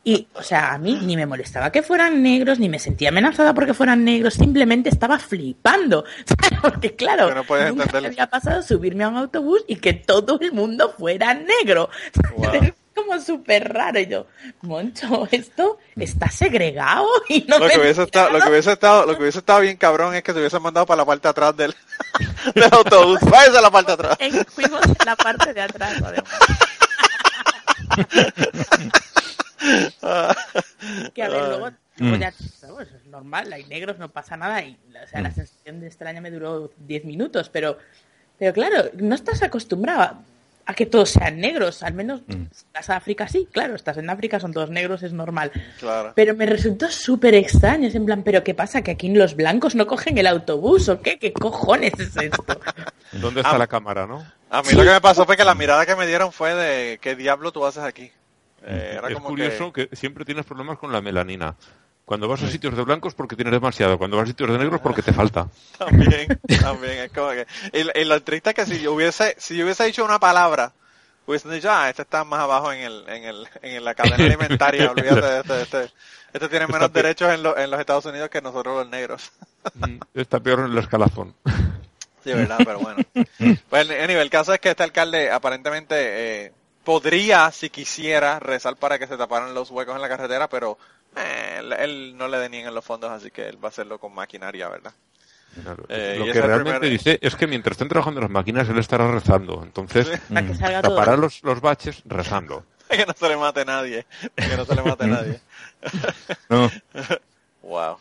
Y, 0.04 0.28
o 0.34 0.44
sea, 0.44 0.74
a 0.74 0.78
mí 0.78 0.98
ni 1.02 1.16
me 1.16 1.26
molestaba 1.26 1.72
que 1.72 1.84
fueran 1.84 2.22
negros, 2.22 2.60
ni 2.60 2.70
me 2.70 2.80
sentía 2.80 3.10
amenazada 3.10 3.54
porque 3.54 3.74
fueran 3.74 4.04
negros, 4.04 4.36
simplemente 4.36 4.90
estaba 4.90 5.20
flipando. 5.20 6.06
Porque, 6.62 6.96
claro, 6.96 7.34
no 7.34 7.70
nunca 7.70 8.02
me 8.02 8.08
había 8.08 8.28
pasado 8.28 8.62
subirme 8.62 9.06
a 9.06 9.08
un 9.08 9.16
autobús 9.16 9.64
y 9.68 9.78
que 9.78 9.94
todo 9.94 10.38
el 10.42 10.52
mundo 10.52 10.94
fuera 10.98 11.34
negro. 11.34 11.90
como 13.00 13.20
súper 13.20 13.72
raro. 13.72 14.00
Y 14.00 14.08
yo, 14.08 14.28
Moncho, 14.62 15.28
esto 15.32 15.80
está 15.96 16.30
segregado 16.30 17.08
y 17.28 17.46
no 17.48 17.60
lo 17.60 17.68
que 17.68 17.80
hubiese 17.80 18.04
estado, 18.04 18.32
lo 18.32 18.40
que 18.40 18.50
hubiese 18.50 18.72
estado, 18.74 19.06
lo 19.06 19.16
que 19.16 19.22
hubiese 19.22 19.40
estado 19.40 19.62
bien 19.62 19.78
cabrón 19.78 20.16
es 20.16 20.24
que 20.24 20.34
se 20.34 20.40
hubiesen 20.40 20.62
mandado 20.62 20.86
para 20.86 20.98
la 20.98 21.06
parte 21.06 21.24
de 21.24 21.30
atrás 21.30 21.56
del, 21.56 21.76
del 22.56 22.64
autobús. 22.72 23.20
Váyase 23.22 23.58
a 23.58 23.62
la 23.62 23.72
parte 23.72 23.88
de 23.88 23.94
atrás. 23.94 24.18
fuimos 24.50 24.86
en 24.86 25.06
la 25.06 25.16
parte 25.16 25.54
de 25.54 25.62
atrás, 25.62 26.02
que 31.14 31.24
a 31.24 31.30
ver, 31.30 31.48
luego 31.48 31.70
mm. 31.98 32.16
ya, 32.16 32.28
es 32.30 33.06
normal, 33.08 33.54
hay 33.54 33.64
negros, 33.66 34.00
no 34.00 34.10
pasa 34.10 34.36
nada. 34.38 34.64
Y, 34.64 34.80
o 35.04 35.08
sea, 35.08 35.22
la 35.22 35.30
mm. 35.30 35.36
sensación 35.36 35.80
de 35.80 35.86
extraña 35.88 36.22
me 36.22 36.32
duró 36.32 36.72
10 36.78 37.06
minutos, 37.06 37.50
pero, 37.50 37.78
pero 38.38 38.54
claro, 38.54 38.90
no 38.98 39.16
estás 39.16 39.42
acostumbrado 39.44 40.18
a 40.66 40.74
que 40.76 40.86
todos 40.86 41.10
sean 41.10 41.40
negros, 41.40 41.82
al 41.82 41.96
menos 41.96 42.22
mm. 42.28 42.44
estás 42.52 42.90
en 42.90 42.96
África 42.96 43.28
sí, 43.28 43.48
claro, 43.52 43.76
estás 43.76 43.98
en 43.98 44.08
África, 44.08 44.40
son 44.40 44.54
todos 44.54 44.70
negros, 44.70 45.02
es 45.02 45.14
normal. 45.14 45.52
Pero 46.14 46.36
me 46.36 46.46
resultó 46.46 46.92
súper 46.92 47.34
extraño, 47.34 47.88
es 47.88 47.96
en 47.96 48.06
plan, 48.06 48.22
¿pero 48.22 48.44
qué 48.44 48.54
pasa? 48.54 48.84
¿Que 48.84 48.92
aquí 48.92 49.10
los 49.10 49.36
blancos 49.36 49.74
no 49.74 49.88
cogen 49.88 50.20
el 50.20 50.28
autobús 50.28 50.88
o 50.90 51.02
qué? 51.02 51.18
¿Qué 51.18 51.34
cojones 51.34 51.94
es 52.00 52.16
esto? 52.16 52.60
¿Dónde 53.14 53.42
está 53.42 53.56
ah. 53.56 53.58
la 53.58 53.66
cámara, 53.66 54.06
no? 54.06 54.24
A 54.50 54.62
mí 54.64 54.72
lo 54.72 54.84
que 54.84 54.90
me 54.90 55.02
pasó 55.02 55.26
fue 55.26 55.38
que 55.38 55.44
la 55.44 55.56
mirada 55.56 55.86
que 55.86 55.96
me 55.96 56.08
dieron 56.08 56.32
fue 56.32 56.56
de 56.56 57.00
¿qué 57.02 57.16
diablo 57.16 57.52
tú 57.52 57.66
haces 57.66 57.84
aquí? 57.84 58.12
Eh, 58.64 59.00
es 59.10 59.20
curioso 59.20 59.72
que... 59.72 59.90
siempre 59.94 60.26
tienes 60.26 60.46
problemas 60.46 60.78
con 60.78 60.92
la 60.92 61.02
melanina. 61.02 61.56
Cuando 62.04 62.28
vas 62.28 62.42
a 62.42 62.50
sitios 62.50 62.76
de 62.76 62.84
blancos 62.84 63.14
porque 63.14 63.36
tienes 63.36 63.54
demasiado, 63.54 64.00
cuando 64.00 64.18
vas 64.18 64.24
a 64.24 64.28
sitios 64.28 64.50
de 64.50 64.58
negros 64.58 64.82
porque 64.82 65.04
te 65.04 65.14
falta. 65.14 65.48
También, 65.78 66.40
también, 66.60 66.98
es 67.00 67.12
como 67.12 67.30
que... 67.30 67.46
Y, 67.72 68.04
lo 68.04 68.24
triste 68.24 68.50
es 68.50 68.56
que 68.56 68.66
si 68.66 68.82
yo 68.82 68.94
hubiese, 68.94 69.36
si 69.38 69.56
yo 69.56 69.64
hubiese 69.64 69.86
dicho 69.86 70.04
una 70.04 70.20
palabra, 70.20 70.74
hubiesen 71.28 71.52
dicho, 71.52 71.70
ah, 71.72 71.88
este 71.88 72.02
está 72.02 72.24
más 72.24 72.40
abajo 72.40 72.74
en 72.74 72.80
el, 72.80 73.08
en 73.08 73.24
el, 73.26 73.48
en 73.62 73.86
la 73.86 73.94
cadena 73.94 74.26
alimentaria, 74.26 74.90
olvídate 74.92 75.22
de 75.22 75.40
este, 75.40 75.62
este, 75.62 75.94
este 76.34 76.50
tiene 76.50 76.66
menos 76.66 76.92
derechos 76.92 77.30
en, 77.30 77.46
en 77.46 77.70
los 77.70 77.80
Estados 77.80 78.06
Unidos 78.06 78.30
que 78.30 78.42
nosotros 78.42 78.78
los 78.78 78.90
negros. 78.90 79.32
Mm, 79.76 80.00
está 80.16 80.40
peor 80.40 80.62
en 80.62 80.72
el 80.72 80.78
escalafón. 80.80 81.36
Sí, 82.24 82.34
verdad, 82.34 82.60
pero 82.64 82.80
bueno. 82.80 83.04
Pues 83.70 83.90
anyway, 83.90 84.22
el 84.22 84.30
caso 84.30 84.54
es 84.54 84.60
que 84.60 84.70
este 84.70 84.84
alcalde 84.84 85.32
aparentemente 85.32 85.96
eh, 86.46 86.52
podría, 86.84 87.52
si 87.52 87.70
quisiera, 87.70 88.40
rezar 88.40 88.76
para 88.76 89.00
que 89.00 89.08
se 89.08 89.18
taparan 89.18 89.54
los 89.54 89.72
huecos 89.72 89.96
en 89.96 90.02
la 90.02 90.10
carretera, 90.10 90.50
pero 90.50 90.78
eh, 91.16 91.62
él, 91.80 92.18
no 92.18 92.28
le 92.28 92.38
deniegan 92.38 92.74
los 92.74 92.84
fondos, 92.84 93.12
así 93.12 93.32
que 93.32 93.48
él 93.48 93.64
va 93.64 93.68
a 93.68 93.72
hacerlo 93.72 94.00
con 94.00 94.14
maquinaria, 94.14 94.68
¿verdad? 94.70 94.94
Eh, 95.88 96.16
lo 96.20 96.26
que 96.26 96.42
realmente 96.42 96.88
dice 96.88 97.20
es 97.22 97.36
que 97.36 97.48
mientras 97.48 97.74
estén 97.74 97.90
trabajando 97.90 98.22
las 98.22 98.30
máquinas, 98.30 98.70
él 98.70 98.78
estará 98.78 99.10
rezando. 99.12 99.62
Entonces, 99.64 100.10
tapará 100.82 101.18
los, 101.18 101.44
los 101.44 101.60
baches 101.60 102.04
rezando. 102.06 102.66
que 102.90 103.06
no 103.06 103.14
se 103.14 103.30
le 103.30 103.38
mate 103.38 103.66
nadie. 103.66 104.06
Que 104.36 104.58
no 104.58 104.66
se 104.66 104.76
le 104.76 104.84
mate 104.84 105.08
nadie. 105.08 105.40
no. 106.50 106.72
wow. 107.64 107.98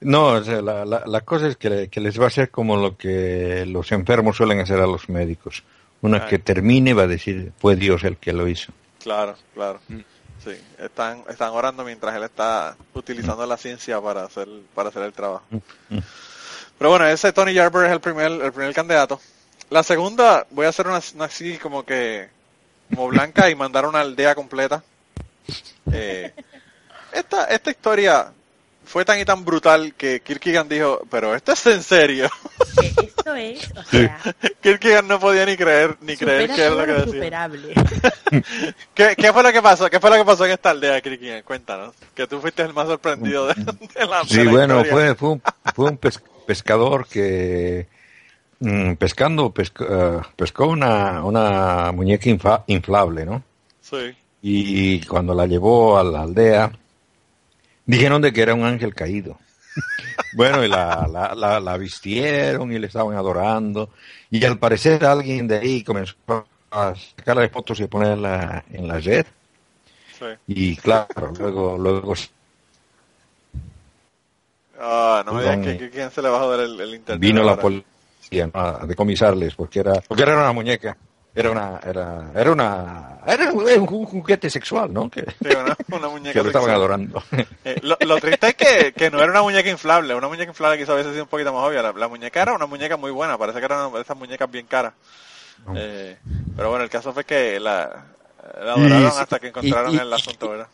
No, 0.00 0.40
la, 0.40 0.84
la, 0.84 1.20
cosa 1.22 1.48
es 1.48 1.56
que, 1.56 1.88
que, 1.88 2.00
les 2.00 2.20
va 2.20 2.28
a 2.28 2.30
ser 2.30 2.50
como 2.50 2.76
lo 2.76 2.96
que 2.96 3.64
los 3.66 3.90
enfermos 3.92 4.36
suelen 4.36 4.60
hacer 4.60 4.80
a 4.80 4.86
los 4.86 5.08
médicos. 5.08 5.64
Una 6.00 6.26
que 6.26 6.38
termine 6.38 6.94
va 6.94 7.02
a 7.02 7.08
decir, 7.08 7.52
fue 7.58 7.74
Dios 7.74 8.04
el 8.04 8.16
que 8.16 8.32
lo 8.32 8.46
hizo. 8.46 8.72
Claro, 9.02 9.34
claro. 9.54 9.80
Mm. 9.88 10.00
Sí, 10.44 10.52
están, 10.78 11.24
están 11.28 11.50
orando 11.50 11.82
mientras 11.82 12.14
él 12.14 12.22
está 12.22 12.76
utilizando 12.94 13.44
la 13.44 13.56
ciencia 13.56 14.00
para 14.00 14.24
hacer, 14.24 14.46
para 14.72 14.90
hacer 14.90 15.02
el 15.02 15.12
trabajo. 15.12 15.44
Pero 16.78 16.90
bueno, 16.90 17.06
ese 17.08 17.32
Tony 17.32 17.52
Yarber 17.52 17.86
es 17.86 17.92
el 17.92 18.00
primer, 18.00 18.30
el 18.30 18.52
primer 18.52 18.72
candidato. 18.72 19.20
La 19.70 19.82
segunda, 19.82 20.46
voy 20.50 20.66
a 20.66 20.68
hacer 20.68 20.86
una, 20.86 20.98
así 20.98 21.58
como 21.58 21.84
que, 21.84 22.28
como 22.88 23.08
blanca 23.08 23.50
y 23.50 23.56
mandar 23.56 23.84
una 23.84 24.00
aldea 24.00 24.36
completa. 24.36 24.82
Eh, 25.92 26.32
esta, 27.12 27.44
esta 27.46 27.70
historia 27.70 28.32
fue 28.88 29.04
tan 29.04 29.20
y 29.20 29.24
tan 29.24 29.44
brutal 29.44 29.92
que 29.94 30.20
Kierkegaard 30.20 30.66
dijo, 30.66 31.02
pero 31.10 31.34
esto 31.34 31.52
es 31.52 31.66
en 31.66 31.82
serio. 31.82 32.28
Esto 32.82 33.34
es, 33.34 33.70
o 33.76 33.82
sea... 33.84 34.18
Kierkegaard 34.62 35.04
no 35.04 35.20
podía 35.20 35.44
ni 35.44 35.56
creer, 35.56 35.96
ni 36.00 36.16
creer 36.16 36.50
que 36.50 36.66
es 36.66 36.72
lo 36.72 36.86
que 36.86 36.92
decía. 36.92 37.50
¿Qué, 38.94 39.14
¿Qué, 39.14 39.32
fue 39.32 39.42
lo 39.42 39.52
que 39.52 39.60
pasó? 39.60 39.90
¿Qué 39.90 40.00
fue 40.00 40.08
lo 40.08 40.16
que 40.16 40.24
pasó 40.24 40.46
en 40.46 40.52
esta 40.52 40.70
aldea, 40.70 41.02
Kierkegaard? 41.02 41.44
Cuéntanos, 41.44 41.94
que 42.14 42.26
tú 42.26 42.40
fuiste 42.40 42.62
el 42.62 42.72
más 42.72 42.86
sorprendido 42.86 43.48
de, 43.48 43.54
la 44.08 44.24
Sí, 44.26 44.46
bueno, 44.46 44.82
fue, 44.84 45.14
fue 45.14 45.28
un, 45.30 45.42
fue 45.74 45.90
un 45.90 45.98
pescador 46.46 47.06
que 47.06 47.86
mm, 48.60 48.94
pescando 48.94 49.52
eh, 49.54 50.20
pescó 50.34 50.66
una, 50.66 51.22
una 51.24 51.92
muñeca 51.92 52.64
inflable, 52.66 53.26
¿no? 53.26 53.42
Sí. 53.82 54.16
Y 54.40 55.00
cuando 55.02 55.34
la 55.34 55.46
llevó 55.46 55.98
a 55.98 56.04
la 56.04 56.22
aldea, 56.22 56.72
Dijeron 57.88 58.20
de 58.20 58.34
que 58.34 58.42
era 58.42 58.52
un 58.52 58.64
ángel 58.64 58.94
caído. 58.94 59.38
bueno, 60.34 60.62
y 60.62 60.68
la, 60.68 61.08
la, 61.34 61.58
la, 61.58 61.76
vistieron 61.78 62.70
y 62.70 62.78
le 62.78 62.86
estaban 62.86 63.16
adorando. 63.16 63.88
Y 64.30 64.44
al 64.44 64.58
parecer 64.58 65.06
alguien 65.06 65.48
de 65.48 65.56
ahí 65.56 65.82
comenzó 65.82 66.14
a 66.70 66.94
sacarle 66.94 67.48
fotos 67.48 67.80
y 67.80 67.86
ponerla 67.86 68.62
en 68.70 68.88
la 68.88 68.98
red. 68.98 69.24
Sí. 70.18 70.26
Y 70.48 70.76
claro, 70.76 71.32
luego, 71.38 71.78
luego 71.78 72.14
Ah, 74.78 75.22
no 75.24 75.32
me 75.32 75.42
digas 75.42 75.78
que, 75.78 75.88
quién 75.88 76.10
se 76.10 76.20
le 76.20 76.28
bajó 76.28 76.54
el, 76.54 76.78
el 76.78 76.94
internet. 76.94 77.20
Vino 77.20 77.42
la 77.42 77.58
policía 77.58 78.50
a 78.52 78.84
decomisarles 78.86 79.54
porque 79.54 79.80
era, 79.80 79.94
porque 80.06 80.24
era 80.24 80.34
una 80.36 80.52
muñeca 80.52 80.94
era 81.38 81.50
una 81.50 81.80
era 81.86 82.30
era 82.34 82.52
una 82.52 83.18
era 83.26 83.52
un, 83.52 83.86
juguete 83.86 84.50
sexual 84.50 84.92
no 84.92 85.08
que, 85.08 85.22
sí, 85.22 85.48
una, 85.48 85.76
una, 85.96 86.08
muñeca 86.10 86.32
que 86.32 86.42
lo 86.42 86.48
estaban 86.48 86.70
adorando. 86.70 87.22
Eh, 87.64 87.78
lo, 87.82 87.96
lo, 88.00 88.18
triste 88.18 88.48
es 88.48 88.54
que, 88.54 88.92
que 88.92 89.10
no 89.10 89.18
era 89.18 89.30
una 89.30 89.42
muñeca 89.42 89.70
inflable 89.70 90.14
una 90.14 90.28
muñeca 90.28 90.50
inflable 90.50 90.78
quizás 90.78 90.94
hubiese 90.94 91.10
sido 91.12 91.24
un 91.24 91.28
poquito 91.28 91.52
más 91.52 91.62
obvia. 91.62 91.82
La, 91.82 92.08
muñeca 92.08 92.42
era 92.42 92.54
una 92.54 92.66
muñeca 92.66 92.96
muy 92.96 93.12
buena 93.12 93.38
parece 93.38 93.60
que 93.60 93.66
era 93.66 93.86
una 93.86 93.96
de 93.96 94.02
esas 94.02 94.16
muñecas 94.16 94.50
bien 94.50 94.66
caras. 94.66 94.94
Eh, 95.74 96.16
pero 96.56 96.70
bueno 96.70 96.84
el 96.84 96.90
caso 96.90 97.12
fue 97.12 97.24
que 97.24 97.60
la, 97.60 98.06
la 98.60 98.72
adoraron 98.74 99.12
hasta 99.18 99.38
que 99.38 99.48
encontraron 99.48 99.98
el 99.98 100.12
asunto 100.12 100.50
verdad 100.50 100.68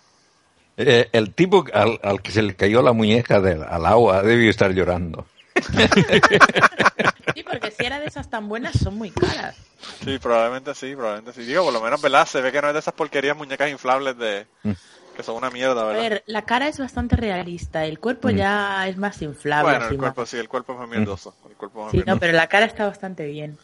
Eh, 0.76 1.08
el 1.12 1.34
tipo 1.34 1.64
al, 1.72 1.98
al, 2.02 2.22
que 2.22 2.32
se 2.32 2.42
le 2.42 2.54
cayó 2.54 2.80
la 2.82 2.92
muñeca 2.92 3.40
del, 3.40 3.62
al 3.62 3.84
agua 3.84 4.22
debió 4.22 4.50
estar 4.50 4.72
llorando. 4.72 5.26
Sí, 7.34 7.42
porque 7.42 7.70
si 7.70 7.84
era 7.84 7.98
de 8.00 8.06
esas 8.06 8.30
tan 8.30 8.48
buenas, 8.48 8.74
son 8.78 8.96
muy 8.96 9.10
caras. 9.10 9.56
Sí, 10.04 10.18
probablemente 10.18 10.74
sí, 10.74 10.94
probablemente 10.94 11.32
sí. 11.32 11.44
Digo, 11.46 11.64
por 11.64 11.72
lo 11.72 11.80
menos, 11.80 12.00
¿verdad? 12.00 12.26
Se 12.26 12.40
ve 12.40 12.50
que 12.52 12.62
no 12.62 12.68
es 12.68 12.74
de 12.74 12.80
esas 12.80 12.94
porquerías 12.94 13.36
muñecas 13.36 13.70
inflables 13.70 14.16
de 14.16 14.46
Mm. 14.62 14.72
que 15.16 15.22
son 15.22 15.36
una 15.36 15.50
mierda, 15.50 15.82
A 15.82 15.84
¿verdad? 15.84 16.00
ver, 16.02 16.24
la 16.26 16.42
cara 16.42 16.66
es 16.68 16.78
bastante 16.78 17.16
realista, 17.16 17.84
el 17.84 17.98
cuerpo 18.00 18.28
Mm. 18.28 18.36
ya 18.36 18.88
es 18.88 18.96
más 18.96 19.20
inflable. 19.22 19.70
bueno, 19.72 19.84
el 19.86 19.90
más- 19.92 19.98
cuerpo 20.00 20.26
sí, 20.26 20.36
el 20.38 20.48
cuerpo 20.48 20.72
es 20.72 20.78
más 20.78 20.88
mierdoso. 20.88 21.34
El 21.48 21.54
cuerpo 21.56 21.80
es 21.80 21.84
más 21.84 21.90
Sí, 21.92 21.98
no, 21.98 22.04
mierdoso. 22.04 22.20
pero 22.20 22.32
la 22.32 22.46
cara 22.48 22.66
está 22.66 22.86
bastante 22.86 23.26
bien. 23.26 23.58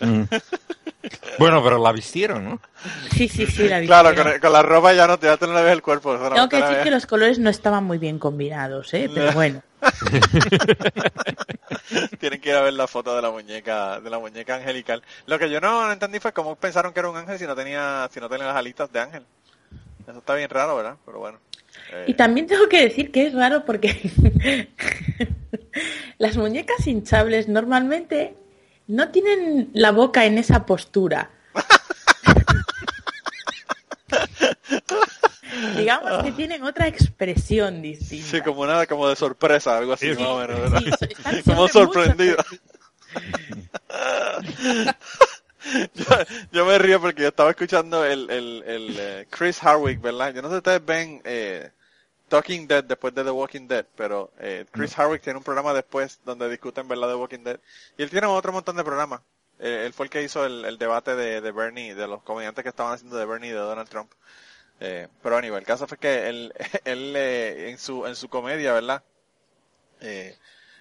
Mm. 0.00 0.22
bueno, 1.38 1.62
pero 1.62 1.78
la 1.82 1.92
vistieron, 1.92 2.44
¿no? 2.44 2.60
Sí, 3.14 3.28
sí, 3.28 3.46
sí, 3.46 3.68
la 3.68 3.78
vi. 3.80 3.86
Claro, 3.86 4.14
con, 4.14 4.40
con 4.40 4.52
la 4.52 4.62
ropa 4.62 4.92
ya 4.94 5.06
no, 5.06 5.18
ya 5.20 5.36
te 5.36 5.46
no 5.46 5.54
le 5.54 5.62
ves 5.62 5.72
el 5.72 5.82
cuerpo. 5.82 6.16
Tengo 6.16 6.48
que 6.48 6.56
decir 6.56 6.78
que 6.82 6.90
los 6.90 7.06
colores 7.06 7.38
no 7.38 7.50
estaban 7.50 7.84
muy 7.84 7.98
bien 7.98 8.18
combinados, 8.18 8.92
¿eh? 8.94 9.10
Pero 9.12 9.32
bueno. 9.32 9.62
Tienen 12.18 12.40
que 12.40 12.50
ir 12.50 12.54
a 12.54 12.62
ver 12.62 12.72
la 12.72 12.86
foto 12.86 13.14
de 13.14 13.22
la 13.22 13.30
muñeca, 13.30 14.00
de 14.00 14.10
la 14.10 14.18
muñeca 14.18 14.56
angelical. 14.56 15.02
Lo 15.26 15.38
que 15.38 15.50
yo 15.50 15.60
no 15.60 15.90
entendí 15.92 16.20
fue 16.20 16.32
cómo 16.32 16.56
pensaron 16.56 16.92
que 16.92 17.00
era 17.00 17.10
un 17.10 17.16
ángel 17.16 17.38
si 17.38 17.46
no 17.46 17.54
tenía, 17.54 18.08
si 18.12 18.20
no 18.20 18.28
tenía 18.28 18.46
las 18.46 18.56
alitas 18.56 18.90
de 18.92 19.00
ángel. 19.00 19.24
Eso 20.06 20.18
está 20.18 20.34
bien 20.34 20.50
raro, 20.50 20.76
¿verdad? 20.76 20.96
Pero 21.04 21.18
bueno. 21.18 21.38
Eh, 21.92 22.04
Y 22.08 22.14
también 22.14 22.46
tengo 22.46 22.68
que 22.68 22.80
decir 22.80 23.10
que 23.10 23.26
es 23.26 23.34
raro 23.34 23.64
porque 23.64 23.88
las 26.18 26.36
muñecas 26.36 26.86
hinchables 26.86 27.48
normalmente 27.48 28.34
no 28.86 29.10
tienen 29.10 29.70
la 29.72 29.92
boca 29.92 30.24
en 30.24 30.38
esa 30.38 30.66
postura. 30.66 31.30
Digamos 35.76 36.22
que 36.22 36.32
tienen 36.32 36.62
otra 36.62 36.86
expresión 36.88 37.82
distinta. 37.82 38.26
sí, 38.26 38.40
como 38.42 38.62
una, 38.62 38.86
como 38.86 39.08
de 39.08 39.16
sorpresa, 39.16 39.76
algo 39.78 39.92
así, 39.94 40.14
Sí, 40.14 40.20
más 40.20 40.28
o 40.28 40.38
menos, 40.38 40.60
¿verdad? 40.60 40.82
Sí, 40.98 41.42
como 41.50 41.68
sorprendido. 41.68 42.36
yo, 45.94 46.04
yo 46.52 46.66
me 46.66 46.78
río 46.78 47.00
porque 47.00 47.22
yo 47.22 47.28
estaba 47.28 47.50
escuchando 47.50 48.04
el, 48.04 48.30
el, 48.30 48.62
el 48.66 48.96
eh, 48.98 49.26
Chris 49.30 49.58
Hardwick, 49.60 50.00
¿verdad? 50.00 50.34
Yo 50.34 50.42
no 50.42 50.48
sé 50.48 50.54
si 50.54 50.58
ustedes 50.58 50.84
ven 50.84 51.22
eh, 51.24 51.70
Talking 52.28 52.66
Dead 52.66 52.84
después 52.84 53.14
de 53.14 53.24
The 53.24 53.30
Walking 53.30 53.68
Dead, 53.68 53.86
pero 53.96 54.32
eh, 54.38 54.66
Chris 54.70 54.94
Hardwick 54.94 55.22
tiene 55.22 55.38
un 55.38 55.44
programa 55.44 55.72
después 55.72 56.20
donde 56.24 56.48
discuten, 56.48 56.88
¿verdad? 56.88 57.08
The 57.08 57.14
Walking 57.14 57.44
Dead. 57.44 57.60
Y 57.96 58.02
él 58.02 58.10
tiene 58.10 58.26
otro 58.26 58.52
montón 58.52 58.76
de 58.76 58.84
programas. 58.84 59.20
Eh, 59.58 59.84
él 59.86 59.92
fue 59.92 60.06
el 60.06 60.10
que 60.10 60.22
hizo 60.22 60.44
el, 60.44 60.64
el 60.64 60.76
debate 60.78 61.14
de, 61.16 61.40
de 61.40 61.52
Bernie, 61.52 61.94
de 61.94 62.06
los 62.06 62.22
comediantes 62.22 62.62
que 62.62 62.68
estaban 62.68 62.92
haciendo 62.94 63.16
de 63.16 63.24
Bernie 63.24 63.50
y 63.50 63.52
de 63.52 63.58
Donald 63.58 63.88
Trump. 63.88 64.12
Eh, 64.80 65.08
pero 65.22 65.36
anyway, 65.36 65.58
el 65.60 65.66
caso 65.66 65.86
fue 65.86 65.98
que 65.98 66.28
él, 66.28 66.52
él 66.84 67.14
eh, 67.16 67.70
en 67.70 67.78
su 67.78 68.06
en 68.06 68.16
su 68.16 68.28
comedia, 68.28 68.72
¿verdad? 68.72 69.02
Eh, 70.00 70.36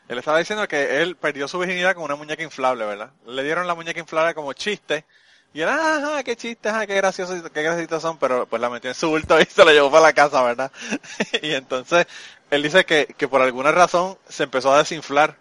él 0.08 0.18
estaba 0.18 0.40
diciendo 0.40 0.68
que 0.68 1.02
él 1.02 1.16
perdió 1.16 1.48
su 1.48 1.58
virginidad 1.60 1.96
con 1.96 2.04
una 2.04 2.16
muñeca 2.16 2.44
inflable, 2.44 2.86
¿verdad? 2.86 3.12
Le 3.26 3.44
dieron 3.44 3.68
la 3.68 3.76
muñeca 3.76 4.00
inflable 4.00 4.36
como 4.36 4.54
chiste. 4.54 5.06
Y 5.54 5.62
él, 5.62 5.70
ajá, 5.70 6.24
qué 6.24 6.36
chiste, 6.36 6.70
ajá, 6.70 6.86
qué 6.86 6.96
gracioso, 6.96 7.42
qué 7.52 7.64
graciosos 7.64 8.02
son, 8.02 8.18
pero 8.20 8.46
pues 8.46 8.62
la 8.62 8.70
metió 8.70 8.90
en 8.90 8.96
su 8.96 9.10
bulto 9.10 9.40
y 9.40 9.46
se 9.50 9.66
la 9.66 9.72
llevó 9.72 9.90
para 9.90 10.04
la 10.04 10.14
casa, 10.14 10.44
¿verdad? 10.44 10.72
y 11.42 11.54
entonces, 11.54 12.08
él 12.52 12.62
dice 12.64 12.86
que, 12.86 13.08
que 13.18 13.28
por 13.28 13.42
alguna 13.42 13.72
razón 13.72 14.18
se 14.28 14.44
empezó 14.44 14.74
a 14.74 14.80
desinflar. 14.80 15.38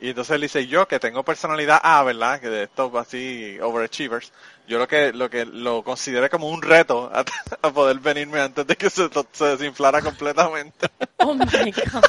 Y 0.00 0.10
entonces 0.10 0.34
él 0.36 0.42
dice, 0.42 0.66
yo 0.66 0.86
que 0.86 1.00
tengo 1.00 1.24
personalidad 1.24 1.80
A, 1.82 2.02
¿verdad? 2.04 2.40
Que 2.40 2.48
de 2.48 2.62
estos 2.64 2.94
así 2.94 3.58
overachievers, 3.60 4.32
yo 4.68 4.78
lo 4.78 4.86
que, 4.86 5.12
lo 5.12 5.28
que 5.28 5.44
lo 5.44 5.82
consideré 5.82 6.30
como 6.30 6.48
un 6.48 6.62
reto 6.62 7.10
a, 7.14 7.24
a 7.62 7.72
poder 7.72 7.98
venirme 7.98 8.40
antes 8.40 8.66
de 8.66 8.76
que 8.76 8.90
se, 8.90 9.08
se 9.32 9.44
desinflara 9.44 10.02
completamente. 10.02 10.88
Oh 11.20 11.34
my 11.34 11.44
god. 11.44 12.04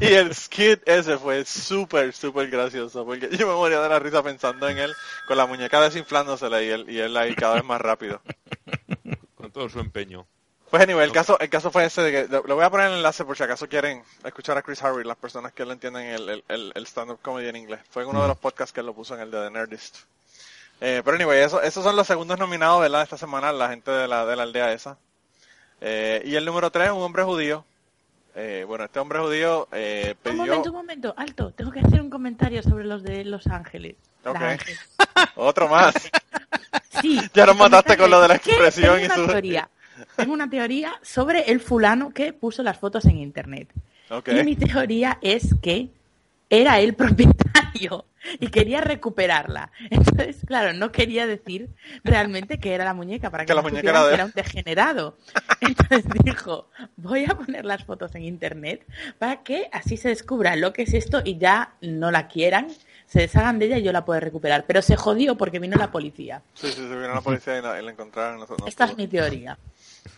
Y 0.00 0.14
el 0.14 0.34
skit 0.34 0.80
ese 0.86 1.16
fue 1.16 1.44
súper, 1.44 2.12
súper 2.12 2.50
gracioso, 2.50 3.04
porque 3.04 3.28
yo 3.36 3.46
me 3.46 3.54
moría 3.54 3.80
de 3.80 3.88
la 3.88 3.98
risa 3.98 4.22
pensando 4.22 4.68
en 4.68 4.78
él 4.78 4.92
con 5.28 5.36
la 5.36 5.46
muñeca 5.46 5.80
desinflándosela 5.80 6.62
y 6.62 6.70
él, 6.70 6.86
y 6.88 6.98
él 6.98 7.16
ahí 7.16 7.34
cada 7.34 7.54
vez 7.54 7.64
más 7.64 7.80
rápido. 7.80 8.20
Con 9.36 9.52
todo 9.52 9.68
su 9.68 9.78
empeño. 9.78 10.26
Pues 10.70 10.82
anyway, 10.82 11.04
el 11.04 11.12
caso, 11.12 11.38
el 11.38 11.48
caso 11.48 11.70
fue 11.70 11.84
ese 11.84 12.02
de 12.02 12.10
que, 12.10 12.28
le 12.28 12.54
voy 12.54 12.64
a 12.64 12.70
poner 12.70 12.88
el 12.88 12.94
enlace 12.94 13.24
por 13.24 13.36
si 13.36 13.42
acaso 13.44 13.68
quieren 13.68 14.02
escuchar 14.24 14.58
a 14.58 14.62
Chris 14.62 14.82
Harvey, 14.82 15.04
las 15.04 15.16
personas 15.16 15.52
que 15.52 15.64
le 15.64 15.72
entienden 15.72 16.06
el, 16.06 16.42
el, 16.48 16.72
el, 16.74 16.86
stand-up 16.86 17.20
comedy 17.22 17.48
en 17.48 17.56
inglés. 17.56 17.80
Fue 17.88 18.02
en 18.02 18.08
uno 18.08 18.22
de 18.22 18.28
los 18.28 18.36
podcasts 18.36 18.72
que 18.72 18.80
él 18.80 18.86
lo 18.86 18.94
puso 18.94 19.14
en 19.14 19.20
el 19.20 19.30
de 19.30 19.44
The 19.44 19.50
Nerdist. 19.50 19.98
Eh, 20.80 21.02
pero 21.04 21.16
anyway, 21.16 21.40
eso, 21.40 21.62
esos 21.62 21.84
son 21.84 21.94
los 21.94 22.06
segundos 22.06 22.38
nominados, 22.38 22.80
¿verdad? 22.80 23.02
Esta 23.02 23.16
semana, 23.16 23.52
la 23.52 23.68
gente 23.68 23.90
de 23.92 24.08
la, 24.08 24.26
de 24.26 24.36
la 24.36 24.42
aldea 24.42 24.72
esa. 24.72 24.98
Eh, 25.80 26.22
y 26.24 26.34
el 26.34 26.44
número 26.44 26.70
tres, 26.70 26.90
un 26.90 27.02
hombre 27.02 27.22
judío. 27.22 27.64
Eh, 28.34 28.64
bueno, 28.66 28.84
este 28.84 28.98
hombre 28.98 29.20
judío 29.20 29.68
eh, 29.72 30.14
Un 30.16 30.22
pidió... 30.22 30.36
momento, 30.46 30.70
un 30.70 30.76
momento, 30.76 31.14
alto. 31.16 31.52
Tengo 31.52 31.70
que 31.70 31.80
hacer 31.80 32.00
un 32.02 32.10
comentario 32.10 32.62
sobre 32.62 32.84
los 32.84 33.02
de 33.02 33.24
Los 33.24 33.46
Ángeles. 33.46 33.96
Ok. 34.24 34.36
Ángeles. 34.36 34.80
Otro 35.36 35.68
más. 35.68 35.94
Sí. 37.00 37.20
Ya 37.32 37.46
nos 37.46 37.56
mataste 37.56 37.96
con 37.96 38.10
lo 38.10 38.20
de 38.20 38.28
la 38.28 38.34
expresión 38.34 39.00
y 39.00 39.08
su- 39.08 39.26
teoría. 39.26 39.70
Tengo 40.16 40.32
una 40.32 40.48
teoría 40.48 40.92
sobre 41.02 41.50
el 41.50 41.60
fulano 41.60 42.10
que 42.12 42.32
puso 42.32 42.62
las 42.62 42.78
fotos 42.78 43.04
en 43.04 43.18
internet. 43.18 43.68
Y 44.26 44.44
mi 44.44 44.56
teoría 44.56 45.18
es 45.20 45.54
que 45.62 45.88
era 46.48 46.78
el 46.80 46.94
propietario 46.94 48.04
y 48.40 48.48
quería 48.48 48.80
recuperarla. 48.80 49.70
Entonces, 49.90 50.38
claro, 50.46 50.72
no 50.72 50.90
quería 50.92 51.26
decir 51.26 51.68
realmente 52.04 52.58
que 52.58 52.72
era 52.74 52.84
la 52.84 52.94
muñeca 52.94 53.30
para 53.30 53.44
que, 53.44 53.48
Que 53.48 53.54
la 53.54 53.62
no 53.62 53.68
muñeca 53.68 53.90
era 53.90 54.00
de 54.02 54.04
que 54.06 54.08
él. 54.08 54.14
era 54.14 54.24
un 54.26 54.32
degenerado. 54.34 55.16
Entonces 55.60 56.04
dijo, 56.24 56.68
voy 56.96 57.24
a 57.24 57.34
poner 57.36 57.64
las 57.64 57.84
fotos 57.84 58.14
en 58.14 58.24
internet 58.24 58.84
para 59.18 59.42
que 59.42 59.68
así 59.72 59.96
se 59.96 60.08
descubra 60.08 60.56
lo 60.56 60.72
que 60.72 60.82
es 60.82 60.94
esto 60.94 61.22
y 61.24 61.38
ya 61.38 61.74
no 61.80 62.10
la 62.10 62.28
quieran, 62.28 62.68
se 63.06 63.20
deshagan 63.20 63.58
de 63.58 63.66
ella 63.66 63.78
y 63.78 63.82
yo 63.82 63.92
la 63.92 64.04
puedo 64.04 64.18
recuperar. 64.20 64.64
Pero 64.66 64.82
se 64.82 64.96
jodió 64.96 65.36
porque 65.36 65.58
vino 65.58 65.76
la 65.76 65.90
policía. 65.90 66.42
Sí, 66.54 66.68
sí, 66.68 66.74
se 66.74 66.82
vino 66.88 67.14
la 67.14 67.20
policía 67.20 67.58
y 67.58 67.62
la, 67.62 67.80
y 67.80 67.84
la 67.84 67.90
encontraron. 67.92 68.44
Esta 68.66 68.84
es 68.86 68.96
mi 68.96 69.06
teoría. 69.06 69.56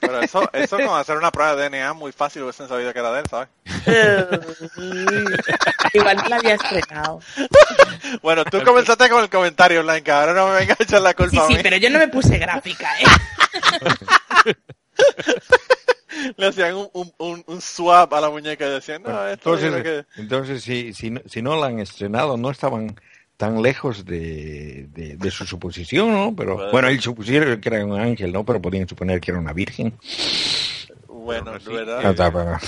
Pero 0.01 0.21
eso, 0.21 0.49
eso 0.53 0.77
con 0.77 0.99
hacer 0.99 1.17
una 1.17 1.31
prueba 1.31 1.55
de 1.57 1.69
DNA 1.69 1.93
muy 1.93 2.13
fácil 2.13 2.43
hubiesen 2.43 2.69
sabido 2.69 2.93
que 2.93 2.99
era 2.99 3.13
de 3.13 3.21
él, 3.21 3.27
¿sabes? 3.29 3.49
Igual 5.95 6.17
no 6.17 6.29
la 6.29 6.37
había 6.37 6.55
estrenado. 6.55 7.21
Bueno, 8.23 8.45
tú 8.45 8.63
comenzaste 8.63 9.09
con 9.09 9.23
el 9.23 9.31
comentario, 9.31 9.83
Blanca, 9.83 10.21
ahora 10.21 10.35
no 10.35 10.49
me 10.49 10.55
vengas 10.57 10.81
a 10.81 10.83
echar 10.83 11.01
la 11.03 11.15
culpa 11.15 11.31
Sí, 11.33 11.39
a 11.39 11.47
sí, 11.47 11.55
mí. 11.55 11.61
pero 11.63 11.77
yo 11.77 11.91
no 11.91 11.99
me 11.99 12.09
puse 12.09 12.39
gráfica, 12.39 12.91
¿eh? 13.01 13.05
Le 16.37 16.47
hacían 16.49 16.75
un, 16.75 16.89
un, 16.95 17.13
un, 17.19 17.45
un 17.47 17.61
swap 17.61 18.13
a 18.15 18.21
la 18.21 18.31
muñeca 18.31 18.67
y 18.67 18.71
decían, 18.71 19.03
no, 19.03 19.27
esto 19.29 19.55
Entonces, 19.57 19.83
que... 19.83 20.05
entonces 20.21 20.63
si, 20.65 20.93
si, 20.93 21.11
no- 21.11 21.21
si 21.27 21.43
no 21.43 21.55
la 21.61 21.67
han 21.69 21.79
estrenado, 21.79 22.37
no 22.37 22.51
estaban 22.51 22.99
tan 23.39 23.63
lejos 23.63 24.05
de, 24.05 24.89
de, 24.93 25.17
de 25.17 25.31
su 25.31 25.47
suposición, 25.47 26.13
¿no? 26.13 26.35
Pero 26.37 26.57
Bueno. 26.57 26.73
bueno, 26.73 26.89
él 26.89 27.01
supusieron 27.01 27.61
que 27.61 27.69
era 27.71 27.85
un 27.87 27.99
ángel, 27.99 28.33
¿no? 28.33 28.45
Pero 28.45 28.61
podían 28.61 28.87
suponer 28.87 29.21
que 29.21 29.31
era 29.31 29.41
una 29.41 29.53
virgen. 29.55 29.97
Bueno, 31.07 31.59
sí, 31.61 31.73
¿verdad? 31.73 32.01
Ah, 32.05 32.59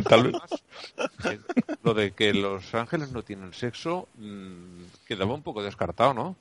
Tal 0.08 0.24
vez. 0.32 0.36
Lo 1.82 1.94
de 1.94 2.10
que 2.12 2.34
los 2.34 2.74
ángeles 2.74 3.12
no 3.12 3.22
tienen 3.22 3.52
sexo 3.54 4.08
mm, 4.16 4.82
quedaba 5.06 5.34
un 5.34 5.42
poco 5.42 5.62
descartado, 5.62 6.12
¿no? 6.12 6.36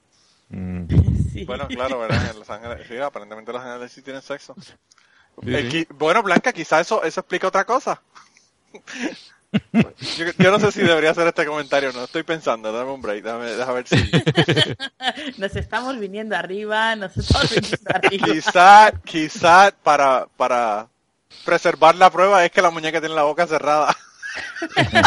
Mm. 0.50 0.86
Sí. 1.32 1.46
Bueno, 1.46 1.68
claro, 1.68 2.00
¿verdad? 2.00 2.36
Los 2.36 2.50
Ángeles, 2.50 2.88
sí, 2.88 2.98
aparentemente 2.98 3.52
los 3.54 3.62
ángeles 3.62 3.92
sí 3.92 4.02
tienen 4.02 4.22
sexo. 4.22 4.56
Sí, 4.58 4.74
Eh, 5.46 5.70
sí. 5.72 5.88
bueno, 5.94 6.24
Blanca, 6.24 6.52
quizá 6.54 6.80
eso, 6.80 7.04
eso 7.04 7.20
explica 7.22 7.48
otra 7.48 7.66
cosa. 7.66 8.02
Yo, 10.18 10.26
yo 10.38 10.52
no 10.52 10.60
sé 10.60 10.72
si 10.72 10.82
debería 10.82 11.12
hacer 11.12 11.28
este 11.28 11.46
comentario, 11.46 11.92
no 11.94 12.04
estoy 12.06 12.24
pensando, 12.24 12.72
dame 12.72 12.92
un 12.92 13.02
break, 13.02 13.24
dame, 13.24 13.46
déjame 13.52 13.84
ver 13.84 13.88
si... 13.88 13.98
Nos 15.42 15.56
estamos 15.56 16.00
viniendo 16.00 16.36
arriba, 16.36 16.96
nos 16.96 17.16
estamos 17.18 17.50
viniendo 17.50 17.78
arriba. 17.94 18.28
quizá, 18.28 18.92
quizá 19.04 19.72
para, 19.84 20.28
para 20.38 20.88
preservar 21.46 21.96
la 21.96 22.10
prueba 22.12 22.44
es 22.46 22.52
que 22.52 22.62
la 22.62 22.70
muñeca 22.72 23.00
tiene 23.00 23.16
la 23.16 23.24
boca 23.24 23.48
cerrada. 23.48 23.96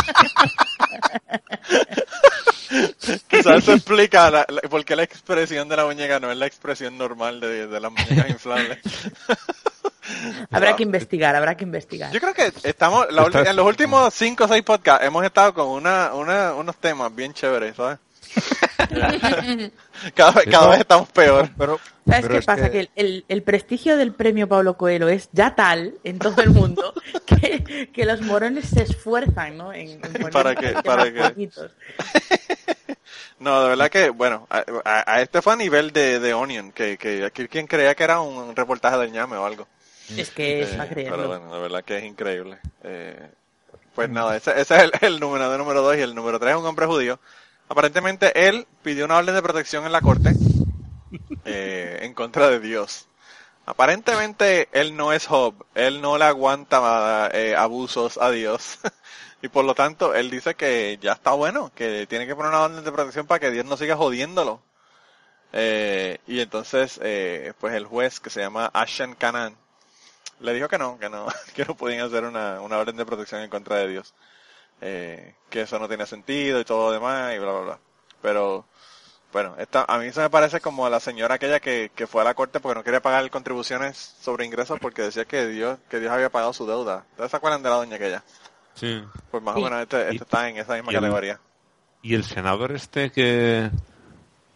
quizá 3.28 3.55
eso 3.57 3.72
explica 3.72 4.30
la, 4.30 4.47
la- 4.49 4.61
por 4.62 4.84
qué 4.84 4.97
la 4.97 5.03
expresión 5.03 5.68
de 5.68 5.76
la 5.76 5.84
muñeca 5.84 6.20
no 6.20 6.30
es 6.30 6.36
la 6.36 6.47
expresión 6.47 6.97
normal 6.99 7.40
de, 7.40 7.66
de 7.66 7.80
las 7.80 7.92
muñecas 7.92 8.30
inflables. 8.30 8.78
Habrá 10.50 10.76
que 10.76 10.82
investigar, 10.82 11.34
habrá 11.36 11.57
que 11.57 11.64
investigar. 11.64 12.12
Yo 12.12 12.20
creo 12.20 12.34
que 12.34 12.52
estamos, 12.68 13.07
la 13.11 13.24
en 13.48 13.57
los 13.57 13.66
últimos 13.66 14.12
cinco 14.14 14.44
o 14.44 14.48
seis 14.48 14.62
podcasts 14.62 15.04
hemos 15.04 15.24
estado 15.24 15.52
con 15.54 15.68
una, 15.68 16.12
una, 16.14 16.54
unos 16.54 16.76
temas 16.76 17.14
bien 17.14 17.32
chéveres, 17.32 17.76
¿sabes? 17.76 17.98
cada 20.14 20.32
vez, 20.32 20.44
cada 20.50 20.68
vez 20.70 20.80
estamos 20.80 21.09
peor. 21.11 21.48
Pero, 21.57 21.80
¿Sabes 22.07 22.22
pero 22.26 22.34
qué 22.40 22.42
pasa? 22.46 22.70
Que, 22.70 22.80
el, 22.80 22.90
el- 22.96 23.24
el 23.28 23.42
prestigio 23.42 23.96
del 23.96 24.12
premio 24.12 24.48
Pablo 24.48 24.76
Coelho 24.76 25.09
es 25.09 25.28
ya 25.32 25.54
tal 25.54 25.94
en 26.04 26.18
todo 26.18 26.42
el 26.42 26.50
mundo 26.50 26.92
que, 27.26 27.88
que 27.92 28.04
los 28.04 28.20
morones 28.22 28.68
se 28.68 28.82
esfuerzan, 28.82 29.57
¿no? 29.57 29.72
En, 29.72 29.88
en 30.04 30.30
Para 30.30 30.54
que- 30.54 30.68
temas 30.68 30.82
para 30.82 31.04
que- 31.12 31.20
bonitos. 31.22 31.70
No, 33.38 33.62
de 33.62 33.68
verdad 33.70 33.90
que, 33.90 34.09
bueno, 34.11 34.46
a, 34.50 35.20
este 35.20 35.42
fue 35.42 35.52
a 35.52 35.57
nivel 35.57 35.92
de, 35.92 36.20
de 36.20 36.32
Onion, 36.34 36.72
que, 36.72 36.96
que 36.96 37.24
aquí 37.24 37.46
quien 37.48 37.66
creía 37.66 37.94
que 37.94 38.04
era 38.04 38.20
un 38.20 38.57
reportaje 38.57 38.96
del 38.96 39.12
ñame 39.12 39.36
o 39.36 39.44
algo. 39.44 39.68
Es 40.16 40.30
que 40.30 40.62
es 40.62 40.72
eh, 40.72 40.88
Pero 40.94 41.28
bueno, 41.28 41.50
la 41.50 41.59
verdad 41.59 41.84
que 41.84 41.98
es 41.98 42.04
increíble. 42.04 42.59
Eh, 42.84 43.30
pues 43.94 44.11
nada, 44.11 44.36
ese, 44.36 44.61
ese 44.61 44.76
es 44.76 44.82
el, 44.82 44.92
el, 45.00 45.20
número 45.20 45.50
de 45.50 45.59
número 45.59 45.82
2 45.82 45.96
y 45.96 46.00
el 46.00 46.14
número 46.14 46.38
3 46.38 46.52
es 46.52 46.61
un 46.61 46.66
hombre 46.66 46.86
judío. 46.86 47.18
Aparentemente 47.68 48.48
él 48.48 48.66
pidió 48.82 49.04
una 49.07 49.16
orden 49.16 49.34
de 49.34 49.42
protección 49.42 49.84
en 49.86 49.92
la 49.92 50.00
corte 50.00 50.32
eh, 51.44 52.00
en 52.02 52.14
contra 52.14 52.48
de 52.48 52.61
Dios. 52.61 53.09
Aparentemente 53.64 54.68
él 54.72 54.96
no 54.96 55.12
es 55.12 55.26
Job, 55.26 55.54
él 55.74 56.00
no 56.00 56.18
le 56.18 56.24
aguanta 56.24 57.30
eh, 57.32 57.54
abusos 57.57 58.18
a 58.18 58.30
Dios. 58.30 58.78
Y 59.42 59.48
por 59.48 59.66
lo 59.66 59.74
tanto, 59.74 60.14
él 60.14 60.30
dice 60.30 60.54
que 60.54 60.98
ya 61.00 61.12
está 61.12 61.32
bueno, 61.32 61.70
que 61.74 62.07
tiene 62.09 62.26
que 62.26 62.34
poner 62.34 62.50
una 62.50 62.62
orden 62.62 62.82
de 62.82 62.90
protección 62.90 63.26
para 63.26 63.38
que 63.38 63.50
Dios 63.50 63.66
no 63.66 63.76
siga 63.76 63.94
jodiéndolo. 63.94 64.62
Eh, 65.52 66.18
y 66.26 66.40
entonces, 66.40 66.98
eh, 67.02 67.52
pues 67.61 67.74
el 67.74 67.84
juez 67.84 68.18
que 68.18 68.30
se 68.30 68.40
llama 68.40 68.70
Ashen 68.72 69.14
Kanan 69.14 69.54
le 70.41 70.55
dijo 70.55 70.68
que 70.68 70.78
no, 70.78 70.99
que 70.99 71.09
no, 71.09 71.26
que 71.55 71.64
no 71.64 71.76
podían 71.76 72.07
hacer 72.07 72.24
una, 72.24 72.61
una 72.61 72.78
orden 72.78 72.97
de 72.97 73.07
protección 73.07 73.43
en 73.43 73.51
contra 73.51 73.76
de 73.76 73.89
Dios. 73.89 74.14
Eh, 74.80 75.34
que 75.49 75.62
eso 75.62 75.78
no 75.78 75.89
tiene 75.89 76.05
sentido 76.07 76.61
y 76.61 76.64
todo 76.64 76.89
lo 76.89 76.93
demás 76.93 77.34
y 77.34 77.39
bla, 77.39 77.53
bla, 77.53 77.61
bla. 77.61 77.78
Pero, 78.20 78.66
bueno, 79.32 79.55
esta, 79.59 79.84
a 79.89 79.99
mí 79.99 80.12
se 80.12 80.20
me 80.20 80.30
parece 80.30 80.61
como 80.61 80.89
la 80.89 81.01
señora 81.01 81.37
aquella 81.37 81.61
que, 81.61 81.91
que 81.95 82.07
fue 82.07 82.20
a 82.20 82.24
la 82.24 82.34
corte 82.34 82.61
porque 82.61 82.78
no 82.78 82.84
quería 82.84 83.01
pagar 83.01 83.28
contribuciones 83.30 83.97
sobre 84.20 84.45
ingresos 84.45 84.78
porque 84.80 85.03
decía 85.03 85.24
que 85.24 85.47
Dios, 85.47 85.78
que 85.89 86.01
Dios 86.01 86.12
había 86.12 86.30
pagado 86.30 86.53
su 86.53 86.66
deuda. 86.66 87.07
¿Ustedes 87.12 87.30
se 87.30 87.37
acuerdan 87.37 87.62
de 87.62 87.70
la 87.70 87.76
doña 87.76 87.97
aquella? 87.97 88.22
Sí. 88.74 89.03
Pues 89.30 89.43
más 89.43 89.57
o 89.57 89.61
menos 89.61 89.80
este, 89.80 90.03
este 90.11 90.24
está 90.24 90.49
en 90.49 90.59
esa 90.59 90.74
misma 90.74 90.93
categoría. 90.93 91.41
y 92.03 92.14
el 92.14 92.24
senador 92.24 92.72
este 92.72 93.11
que 93.11 93.70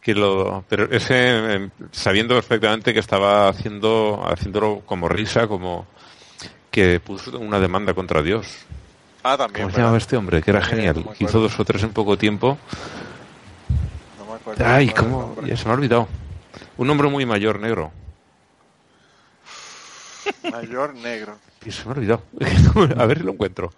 que 0.01 0.15
lo 0.15 0.65
pero 0.69 0.85
ese 0.91 1.55
em, 1.55 1.71
sabiendo 1.93 2.35
perfectamente 2.35 2.93
que 2.93 3.01
estaba 3.01 3.49
haciendo 3.49 4.23
haciéndolo 4.27 4.83
como 4.87 5.09
risa 5.09 5.47
como 5.47 5.87
que 6.71 7.01
puso 7.01 7.37
una 7.39 7.59
demanda 7.59 7.95
contra 7.95 8.23
Dios. 8.23 8.47
Ah 9.23 9.37
también 9.37 9.65
¿cómo 9.65 9.75
se 9.75 9.81
llamaba 9.81 9.99
este 9.99 10.17
hombre? 10.17 10.43
que 10.43 10.51
era 10.51 10.63
genial. 10.63 11.05
hizo 11.19 11.41
dos 11.41 11.59
o 11.59 11.65
tres 11.65 11.83
en 11.83 11.91
poco 11.91 12.17
tiempo. 12.17 12.59
No 14.19 14.27
me 14.27 14.35
acuerdo, 14.35 14.65
ay 14.67 14.89
cómo 14.91 15.37
ya 15.45 15.57
se 15.57 15.65
me 15.65 15.73
ha 15.73 15.75
olvidado. 15.75 16.09
Un 16.77 16.89
hombre 16.91 17.09
muy 17.09 17.27
mayor 17.27 17.61
negro. 17.61 17.93
Mayor 20.51 20.95
negro. 20.95 21.39
Y 21.63 21.71
se 21.73 21.85
me 21.85 21.91
ha 21.91 21.95
olvidado. 21.95 22.23
a 22.97 23.05
ver 23.05 23.19
si 23.19 23.25
lo 23.25 23.33
encuentro. 23.33 23.71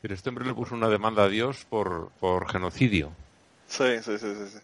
Pero 0.00 0.14
este 0.14 0.30
hombre 0.30 0.46
le 0.46 0.54
puso 0.54 0.74
una 0.74 0.88
demanda 0.88 1.24
a 1.24 1.28
Dios 1.28 1.66
por, 1.68 2.08
por 2.20 2.50
genocidio. 2.50 3.12
Sí, 3.70 3.84
sí, 4.02 4.18
sí, 4.18 4.26
sí. 4.52 4.58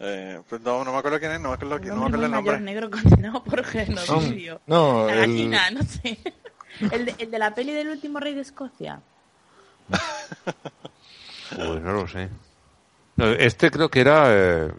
Eh, 0.00 0.40
pues 0.48 0.60
no, 0.62 0.84
no 0.84 0.92
me 0.92 0.98
acuerdo 0.98 1.18
quién 1.18 1.32
es, 1.32 1.40
no 1.40 1.48
me 1.48 1.54
acuerdo, 1.54 1.80
quién, 1.80 1.94
no 1.94 2.02
me 2.02 2.06
acuerdo 2.06 2.24
el 2.26 2.30
nombre. 2.30 2.60
negro 2.60 2.90
condenado 2.90 3.42
por 3.42 3.64
genocidio. 3.64 4.60
No, 4.66 5.06
la 5.08 5.24
el... 5.24 5.50
no 5.50 5.82
sé. 5.82 6.18
El 6.92 7.06
de, 7.06 7.14
el 7.18 7.30
de, 7.30 7.38
la 7.38 7.54
peli 7.54 7.72
del 7.72 7.88
último 7.88 8.20
rey 8.20 8.34
de 8.34 8.40
Escocia. 8.40 9.00
pues 11.56 11.82
no 11.82 11.92
lo 11.92 12.08
sé. 12.08 12.28
No, 13.16 13.26
este 13.26 13.70
creo 13.70 13.88
que 13.88 14.00
era 14.00 14.26
eh, 14.28 14.72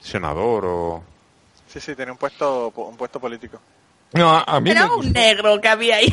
senador 0.00 0.64
o... 0.66 1.04
Sí, 1.68 1.80
sí, 1.80 1.94
tenía 1.94 2.12
un 2.12 2.18
puesto, 2.18 2.72
un 2.74 2.96
puesto 2.96 3.20
político. 3.20 3.60
No, 4.12 4.36
a, 4.36 4.60
mí 4.60 4.70
Era 4.70 4.92
un 4.92 5.12
negro 5.12 5.60
que 5.60 5.68
había 5.68 5.96
ahí. 5.96 6.12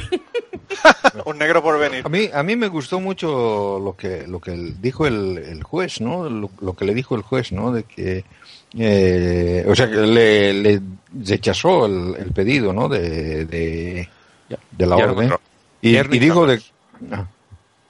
un 1.25 1.37
negro 1.37 1.61
por 1.61 1.79
venir. 1.79 2.03
A 2.05 2.09
mí, 2.09 2.29
a 2.33 2.43
mí 2.43 2.55
me 2.55 2.67
gustó 2.67 2.99
mucho 2.99 3.79
lo 3.83 3.95
que, 3.95 4.27
lo 4.27 4.39
que 4.39 4.51
dijo 4.79 5.07
el, 5.07 5.37
el 5.37 5.63
juez, 5.63 6.01
¿no? 6.01 6.29
Lo, 6.29 6.75
que 6.75 6.85
le 6.85 6.93
dijo 6.93 7.15
el 7.15 7.21
juez, 7.21 7.51
¿no? 7.51 7.71
De 7.71 7.83
que, 7.83 8.25
eh, 8.77 9.65
o 9.67 9.75
sea, 9.75 9.89
que 9.89 9.95
le, 9.95 10.53
le 10.53 10.81
rechazó 11.23 11.85
el, 11.85 12.15
el, 12.17 12.31
pedido, 12.31 12.73
¿no? 12.73 12.89
De, 12.89 13.45
de, 13.45 14.09
de 14.71 14.85
la 14.85 14.95
orden. 14.95 15.33
Y, 15.81 15.97
y, 15.97 16.19
dijo 16.19 16.45
de... 16.47 16.61
Ah. 17.11 17.25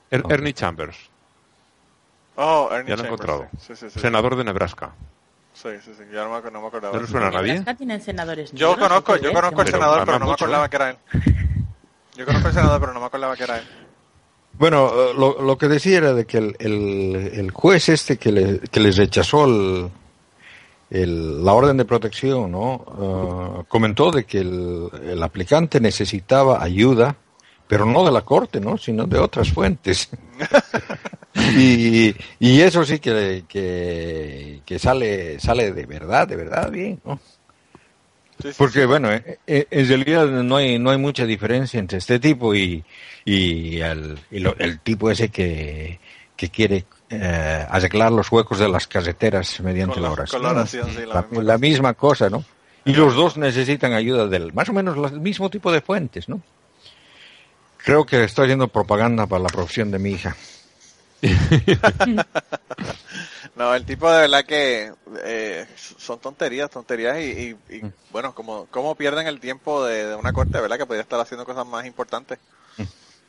Er, 0.10 0.24
Ernie 0.30 0.54
Chambers. 0.54 0.98
Oh, 2.36 2.70
Ernie 2.72 2.90
ya 2.90 2.96
lo 2.96 3.04
he 3.04 3.06
encontrado. 3.08 3.48
Sí, 3.60 3.76
sí, 3.76 3.90
sí, 3.90 4.00
Senador 4.00 4.36
de 4.36 4.44
Nebraska. 4.44 4.92
Sí, 5.54 5.70
sí, 5.84 5.92
sí, 5.98 6.04
ya 6.14 6.24
no 6.24 6.40
me, 6.40 6.52
no 6.52 6.62
me 6.62 6.68
acordaba. 6.68 6.96
¿No 6.96 7.02
le 7.02 7.08
suena 7.08 7.28
a 7.28 7.32
nadie? 7.32 7.64
tienen 7.76 8.00
senadores 8.00 8.52
Yo 8.52 8.78
conozco, 8.78 9.16
yo 9.18 9.34
conozco 9.34 9.62
el 9.64 9.68
senador, 9.68 10.06
pero 10.06 10.20
no 10.20 10.28
me 10.28 10.34
acordaba 10.34 10.66
¿eh? 10.66 10.70
que 10.70 10.76
era 10.76 10.90
él. 10.92 10.98
Yo 12.18 12.26
conozco 12.26 12.48
el 12.48 12.54
senador, 12.54 12.80
pero 12.80 12.94
no 12.94 13.00
me 13.00 13.06
acordaba 13.06 13.36
que 13.36 13.44
era 13.44 13.60
él. 13.60 13.64
Bueno, 14.54 14.90
eh, 14.92 15.14
lo, 15.18 15.42
lo 15.42 15.58
que 15.58 15.68
decía 15.68 16.00
era 16.00 16.14
de 16.14 16.26
que 16.26 16.38
el, 16.40 16.56
el, 16.60 17.16
el 17.34 17.52
juez 17.52 17.90
este 17.90 18.18
que, 18.18 18.32
le, 18.32 18.60
que 18.60 18.80
les 18.80 18.98
rechazó 18.98 19.46
el, 19.46 19.90
el, 20.90 21.46
la 21.46 21.54
orden 21.54 21.78
de 21.78 21.86
protección, 21.86 22.52
¿no? 22.52 22.74
Uh, 22.76 23.64
comentó 23.68 24.12
de 24.12 24.26
que 24.26 24.40
el, 24.40 24.90
el 25.04 25.22
aplicante 25.22 25.80
necesitaba 25.80 26.64
ayuda 26.64 27.16
pero 27.68 27.86
no 27.86 28.06
de 28.06 28.12
la 28.12 28.22
corte, 28.22 28.60
¿no? 28.60 28.78
Sino 28.78 29.06
de 29.06 29.20
otras 29.20 29.52
fuentes. 29.52 30.10
y, 31.36 32.16
y 32.40 32.62
eso 32.62 32.84
sí 32.86 33.00
que, 33.00 33.44
que, 33.48 34.62
que, 34.66 34.80
sale, 34.80 35.40
sale 35.40 35.74
de 35.74 35.86
verdad, 35.86 36.28
de 36.28 36.36
verdad 36.38 36.72
bien, 36.72 37.02
¿no? 37.04 37.20
Sí, 38.42 38.50
sí, 38.50 38.56
Porque, 38.58 38.82
sí. 38.82 38.86
bueno, 38.86 39.12
eh, 39.12 39.40
eh, 39.48 39.68
en 39.70 39.88
realidad 39.88 40.28
no 40.28 40.58
hay, 40.58 40.78
no 40.78 40.92
hay 40.92 40.98
mucha 40.98 41.26
diferencia 41.26 41.80
entre 41.80 41.98
este 41.98 42.20
tipo 42.20 42.54
y, 42.54 42.84
y, 43.26 43.80
el, 43.80 44.20
y 44.30 44.40
lo, 44.40 44.56
el 44.58 44.80
tipo 44.80 45.10
ese 45.10 45.30
que, 45.30 46.00
que 46.36 46.50
quiere 46.50 46.86
eh, 47.10 47.66
arreglar 47.70 48.12
los 48.12 48.32
huecos 48.32 48.60
de 48.60 48.70
las 48.70 48.88
carreteras 48.88 49.60
mediante 49.62 49.96
con 49.96 50.04
la 50.04 50.12
oración. 50.12 50.42
Con 50.42 50.48
la, 50.54 50.60
oración 50.60 50.90
sí, 50.92 51.06
la, 51.06 51.16
la, 51.16 51.22
misma, 51.24 51.44
la 51.44 51.58
misma 51.58 51.94
cosa, 51.94 52.30
¿no? 52.30 52.46
Y 52.86 52.94
los 52.94 53.16
dos 53.16 53.36
necesitan 53.36 53.94
ayuda 53.94 54.28
del, 54.28 54.54
más 54.54 54.70
o 54.70 54.74
menos 54.74 55.12
el 55.12 55.20
mismo 55.20 55.50
tipo 55.50 55.72
de 55.72 55.82
fuentes, 55.82 56.30
¿no? 56.30 56.42
Creo 57.78 58.06
que 58.06 58.24
estoy 58.24 58.46
haciendo 58.46 58.70
propaganda 58.70 59.28
para 59.28 59.44
la 59.44 59.50
profesión 59.50 59.92
de 59.92 60.00
mi 60.00 60.12
hija. 60.12 60.36
no, 63.58 63.74
el 63.74 63.86
tipo 63.86 64.10
de 64.12 64.22
verdad 64.22 64.46
que 64.46 64.94
eh, 65.24 65.68
son 65.76 66.20
tonterías, 66.20 66.70
tonterías 66.70 67.18
y, 67.20 67.58
y, 67.70 67.76
y 67.76 67.92
bueno, 68.12 68.36
como, 68.36 68.68
como 68.68 68.94
pierden 68.94 69.26
el 69.26 69.40
tiempo 69.40 69.84
de, 69.84 70.06
de, 70.06 70.16
una 70.16 70.32
corte, 70.32 70.62
¿verdad? 70.62 70.78
Que 70.78 70.86
podría 70.86 71.02
estar 71.02 71.20
haciendo 71.20 71.44
cosas 71.44 71.66
más 71.66 71.86
importantes. 71.86 72.38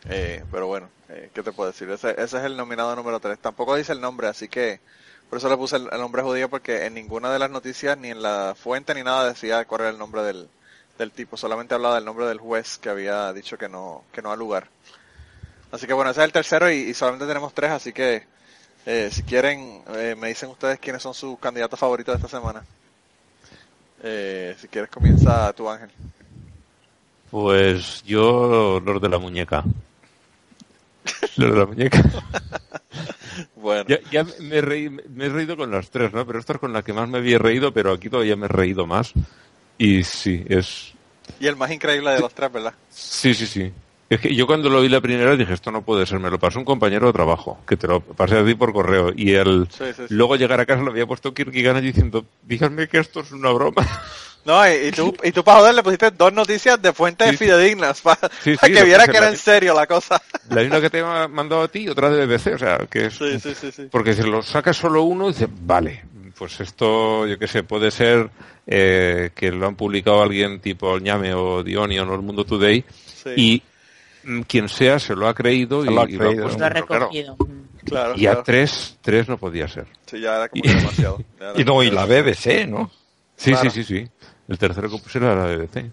Eh, 0.09 0.45
pero 0.53 0.67
bueno, 0.67 0.91
eh, 1.09 1.31
¿qué 1.35 1.43
te 1.43 1.53
puedo 1.53 1.71
decir? 1.71 1.91
Ese, 1.91 2.11
ese 2.11 2.39
es 2.39 2.45
el 2.45 2.57
nominado 2.59 2.95
número 2.95 3.19
3. 3.19 3.39
Tampoco 3.39 3.75
dice 3.75 3.93
el 3.93 4.03
nombre, 4.03 4.29
así 4.29 4.49
que 4.49 4.81
por 5.31 5.39
eso 5.39 5.49
le 5.49 5.57
puse 5.57 5.77
el, 5.77 5.89
el, 5.91 5.99
nombre 5.99 6.23
judío 6.23 6.51
porque 6.51 6.85
en 6.85 6.95
ninguna 6.95 7.33
de 7.33 7.39
las 7.39 7.51
noticias, 7.51 7.97
ni 7.97 8.11
en 8.11 8.23
la 8.23 8.55
fuente, 8.55 8.95
ni 8.95 9.03
nada 9.03 9.29
decía 9.29 9.65
cuál 9.65 9.81
era 9.81 9.91
el 9.91 9.99
nombre 9.99 10.23
del, 10.23 10.49
del 10.99 11.11
tipo, 11.11 11.39
solamente 11.39 11.75
hablaba 11.75 11.95
del 11.95 12.05
nombre 12.05 12.27
del 12.27 12.39
juez 12.39 12.77
que 12.77 12.91
había 12.91 13.33
dicho 13.33 13.57
que 13.57 13.69
no, 13.69 14.05
que 14.13 14.21
no 14.21 14.31
ha 14.31 14.37
lugar. 14.37 14.69
Así 15.73 15.87
que 15.87 15.95
bueno, 15.95 16.11
ese 16.11 16.21
es 16.21 16.25
el 16.27 16.33
tercero 16.33 16.71
y, 16.71 16.77
y 16.77 16.95
solamente 16.95 17.27
tenemos 17.27 17.55
tres, 17.55 17.71
así 17.71 17.93
que 17.93 18.27
eh, 18.87 19.09
si 19.13 19.23
quieren, 19.23 19.83
eh, 19.95 20.15
me 20.19 20.29
dicen 20.29 20.51
ustedes 20.51 20.79
quiénes 20.79 21.03
son 21.03 21.15
sus 21.15 21.39
candidatos 21.39 21.79
favoritos 21.79 22.15
de 22.15 22.27
esta 22.27 22.39
semana. 22.39 22.65
Eh, 24.03 24.57
si 24.61 24.69
quieres 24.69 24.91
comienza 24.91 25.53
tu 25.53 25.69
Ángel. 25.69 25.91
Pues 27.31 28.03
yo, 28.05 28.81
los 28.85 29.03
de 29.03 29.09
la 29.09 29.19
muñeca. 29.19 29.65
los 31.37 31.53
de 31.53 31.59
la 31.59 31.67
muñeca. 31.67 32.03
bueno. 33.57 33.85
Ya, 33.89 33.99
ya 34.11 34.25
me, 34.41 34.57
he 34.57 34.61
reído, 34.61 35.03
me, 35.11 35.27
he 35.27 35.29
reído 35.29 35.57
con 35.57 35.71
las 35.71 35.91
tres, 35.91 36.13
¿no? 36.13 36.27
Pero 36.27 36.39
esta 36.39 36.55
es 36.55 36.59
con 36.59 36.73
la 36.73 36.83
que 36.83 36.93
más 36.93 37.09
me 37.09 37.19
había 37.19 37.39
reído, 37.39 37.73
pero 37.73 37.93
aquí 37.93 38.09
todavía 38.09 38.37
me 38.37 38.47
he 38.47 38.49
reído 38.49 38.87
más. 38.87 39.13
Y 39.77 40.05
sí, 40.05 40.45
es... 40.49 40.95
Y 41.39 41.47
el 41.47 41.57
más 41.57 41.71
increíble 41.71 42.11
de 42.13 42.21
los 42.21 42.33
tres, 42.33 42.51
¿verdad? 42.51 42.73
Sí, 42.91 43.35
sí, 43.35 43.47
sí. 43.47 43.73
Es 44.11 44.21
que 44.21 44.35
yo 44.35 44.47
cuando 44.47 44.71
lo 44.71 44.81
vi 44.81 44.89
la 44.89 45.03
primera 45.03 45.37
dije, 45.37 45.53
esto 45.53 45.71
no 45.71 45.83
puede 45.83 46.07
ser, 46.07 46.19
me 46.19 46.31
lo 46.31 46.39
pasó 46.39 46.59
un 46.59 46.65
compañero 46.65 47.09
de 47.09 47.13
trabajo, 47.13 47.59
que 47.67 47.77
te 47.77 47.87
lo 47.87 48.01
pasé 48.01 48.39
a 48.39 48.45
ti 48.45 48.55
por 48.55 48.73
correo, 48.73 49.13
y 49.15 49.35
el 49.35 49.69
sí, 49.71 49.85
sí, 49.95 50.05
sí. 50.09 50.15
luego 50.15 50.37
llegar 50.37 50.61
a 50.61 50.67
casa 50.67 50.83
lo 50.83 50.91
había 50.91 51.07
puesto 51.07 51.35
Kirkigana 51.35 51.81
diciendo, 51.81 52.25
díganme 52.43 52.89
que 52.89 52.99
esto 52.99 53.21
es 53.21 53.33
una 53.33 53.51
broma. 53.51 53.87
No, 54.45 54.67
y, 54.67 54.87
y 54.87 54.91
tú, 54.93 55.15
y 55.23 55.31
tú 55.31 55.45
para 55.45 55.59
joder 55.59 55.75
le 55.75 55.83
pusiste 55.83 56.11
dos 56.13 56.33
noticias 56.33 56.81
de 56.81 56.95
fuentes 56.95 57.37
fidedignas, 57.37 58.01
para, 58.01 58.31
que 58.43 58.83
viera 58.83 59.07
que 59.07 59.17
era 59.19 59.29
en 59.29 59.37
serio 59.37 59.75
la 59.75 59.87
cosa. 59.87 60.23
La 60.49 60.63
una 60.63 60.81
que 60.81 60.89
te 60.89 61.01
ha 61.01 61.29
mandado 61.29 61.63
a 61.63 61.69
ti 61.69 61.81
y 61.81 61.89
otra 61.89 62.09
de 62.09 62.25
BBC, 62.25 62.55
o 62.55 62.59
sea, 62.59 62.79
que 62.89 63.07
es... 63.07 63.15
Sí, 63.15 63.39
sí, 63.39 63.53
sí, 63.55 63.71
sí. 63.71 63.89
Porque 63.91 64.15
si 64.15 64.23
lo 64.23 64.41
sacas 64.41 64.79
solo 64.79 65.03
uno, 65.03 65.29
dice, 65.29 65.49
vale, 65.51 66.03
pues 66.39 66.61
esto, 66.61 67.27
yo 67.27 67.39
qué 67.39 67.47
sé, 67.47 67.63
puede 67.63 67.91
ser 67.91 68.31
eh, 68.67 69.33
que 69.35 69.51
lo 69.51 69.67
han 69.67 69.75
publicado 69.75 70.23
alguien 70.23 70.61
tipo 70.61 70.97
El 70.97 71.03
Ñame 71.03 71.35
o 71.35 71.63
Dionion 71.63 72.09
o 72.09 72.15
El 72.15 72.23
Mundo 72.23 72.47
Today 72.47 72.85
sí. 73.05 73.31
y 73.37 73.63
quien 74.47 74.69
sea 74.69 74.99
se 74.99 75.15
lo 75.15 75.29
ha 75.29 75.35
creído 75.35 75.85
se 75.85 75.91
y 75.91 75.95
lo 75.95 76.01
ha, 76.03 76.05
y 76.11 76.17
creído. 76.19 76.43
Pues 76.45 76.59
lo 76.59 76.67
ha 76.67 76.69
recogido. 76.69 77.37
Claro, 77.85 78.15
y 78.17 78.27
a 78.27 78.43
tres, 78.43 78.99
tres 79.01 79.29
no 79.29 79.39
podía 79.39 79.67
ser. 79.69 79.87
Sí, 80.07 80.21
ya 80.21 80.37
era 80.37 80.49
como 80.49 80.63
y, 80.65 80.69
demasiado. 80.69 81.19
Era 81.41 81.53
y 81.57 81.65
no, 81.65 81.83
y 81.83 81.91
la 81.91 82.05
BBC, 82.05 82.67
¿no? 82.69 82.91
Sí, 83.37 83.53
claro. 83.53 83.71
sí, 83.71 83.85
sí, 83.85 83.99
sí. 84.05 84.11
El 84.49 84.59
tercero 84.59 84.91
que 84.91 84.99
puse 84.99 85.19
era 85.19 85.35
la 85.35 85.47
BBC. 85.57 85.91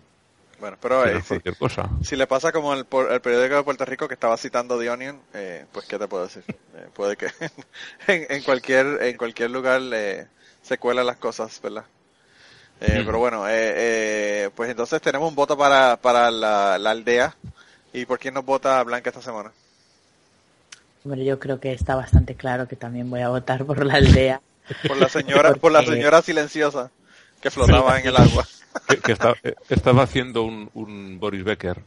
Bueno, 0.60 0.78
pero 0.82 1.06
eh, 1.06 1.22
si, 1.22 1.28
cualquier 1.28 1.58
cosa. 1.58 1.90
si 2.04 2.16
le 2.16 2.26
pasa 2.28 2.52
como 2.52 2.74
el, 2.74 2.86
por- 2.86 3.12
el 3.12 3.22
periódico 3.22 3.56
de 3.56 3.64
Puerto 3.64 3.86
Rico 3.86 4.08
que 4.08 4.16
estaba 4.16 4.36
citando 4.38 4.80
The 4.80 4.90
Onion, 4.90 5.20
eh, 5.34 5.66
pues 5.72 5.86
qué 5.86 6.00
te 6.00 6.08
puedo 6.08 6.24
decir. 6.24 6.44
Eh, 6.50 6.88
puede 6.94 7.16
que 7.16 7.28
en, 8.08 8.26
en 8.30 8.44
cualquier 8.44 9.02
en 9.04 9.16
cualquier 9.18 9.52
lugar 9.52 9.82
eh, 9.94 10.28
se 10.62 10.78
cuelan 10.78 11.06
las 11.06 11.18
cosas, 11.18 11.60
¿verdad? 11.62 11.86
Eh, 12.82 13.00
Mm. 13.02 13.06
Pero 13.06 13.20
bueno, 13.20 13.48
eh, 13.48 13.54
eh, 13.76 14.50
pues 14.56 14.70
entonces 14.70 15.02
tenemos 15.02 15.30
un 15.30 15.36
voto 15.36 15.58
para, 15.58 15.96
para 15.98 16.30
la, 16.32 16.78
la 16.78 16.92
aldea. 16.92 17.34
¿Y 17.96 18.06
por 18.06 18.20
quién 18.20 18.34
nos 18.34 18.46
vota 18.46 18.82
Blanca 18.84 19.10
esta 19.10 19.22
semana? 19.22 19.52
Hombre, 21.04 21.24
yo 21.24 21.40
creo 21.40 21.60
que 21.60 21.72
está 21.72 21.96
bastante 21.96 22.36
claro 22.36 22.68
que 22.68 22.76
también 22.76 23.10
voy 23.10 23.22
a 23.22 23.30
votar 23.30 23.64
por 23.66 23.86
la 23.86 23.96
aldea. 23.96 24.42
Por 24.88 24.98
la 24.98 25.08
señora, 25.10 25.54
por 25.54 25.72
la 25.72 25.84
señora 25.84 26.22
silenciosa 26.22 26.90
que 27.42 27.52
flotaba 27.52 28.00
en 28.00 28.08
el 28.08 28.18
agua. 28.18 28.46
Que, 28.90 28.98
que 28.98 29.14
está- 29.14 29.36
eh, 29.42 29.56
estaba 29.70 30.04
haciendo 30.04 30.44
un, 30.44 30.70
un 30.74 31.18
Boris 31.18 31.46
Becker. 31.46 31.82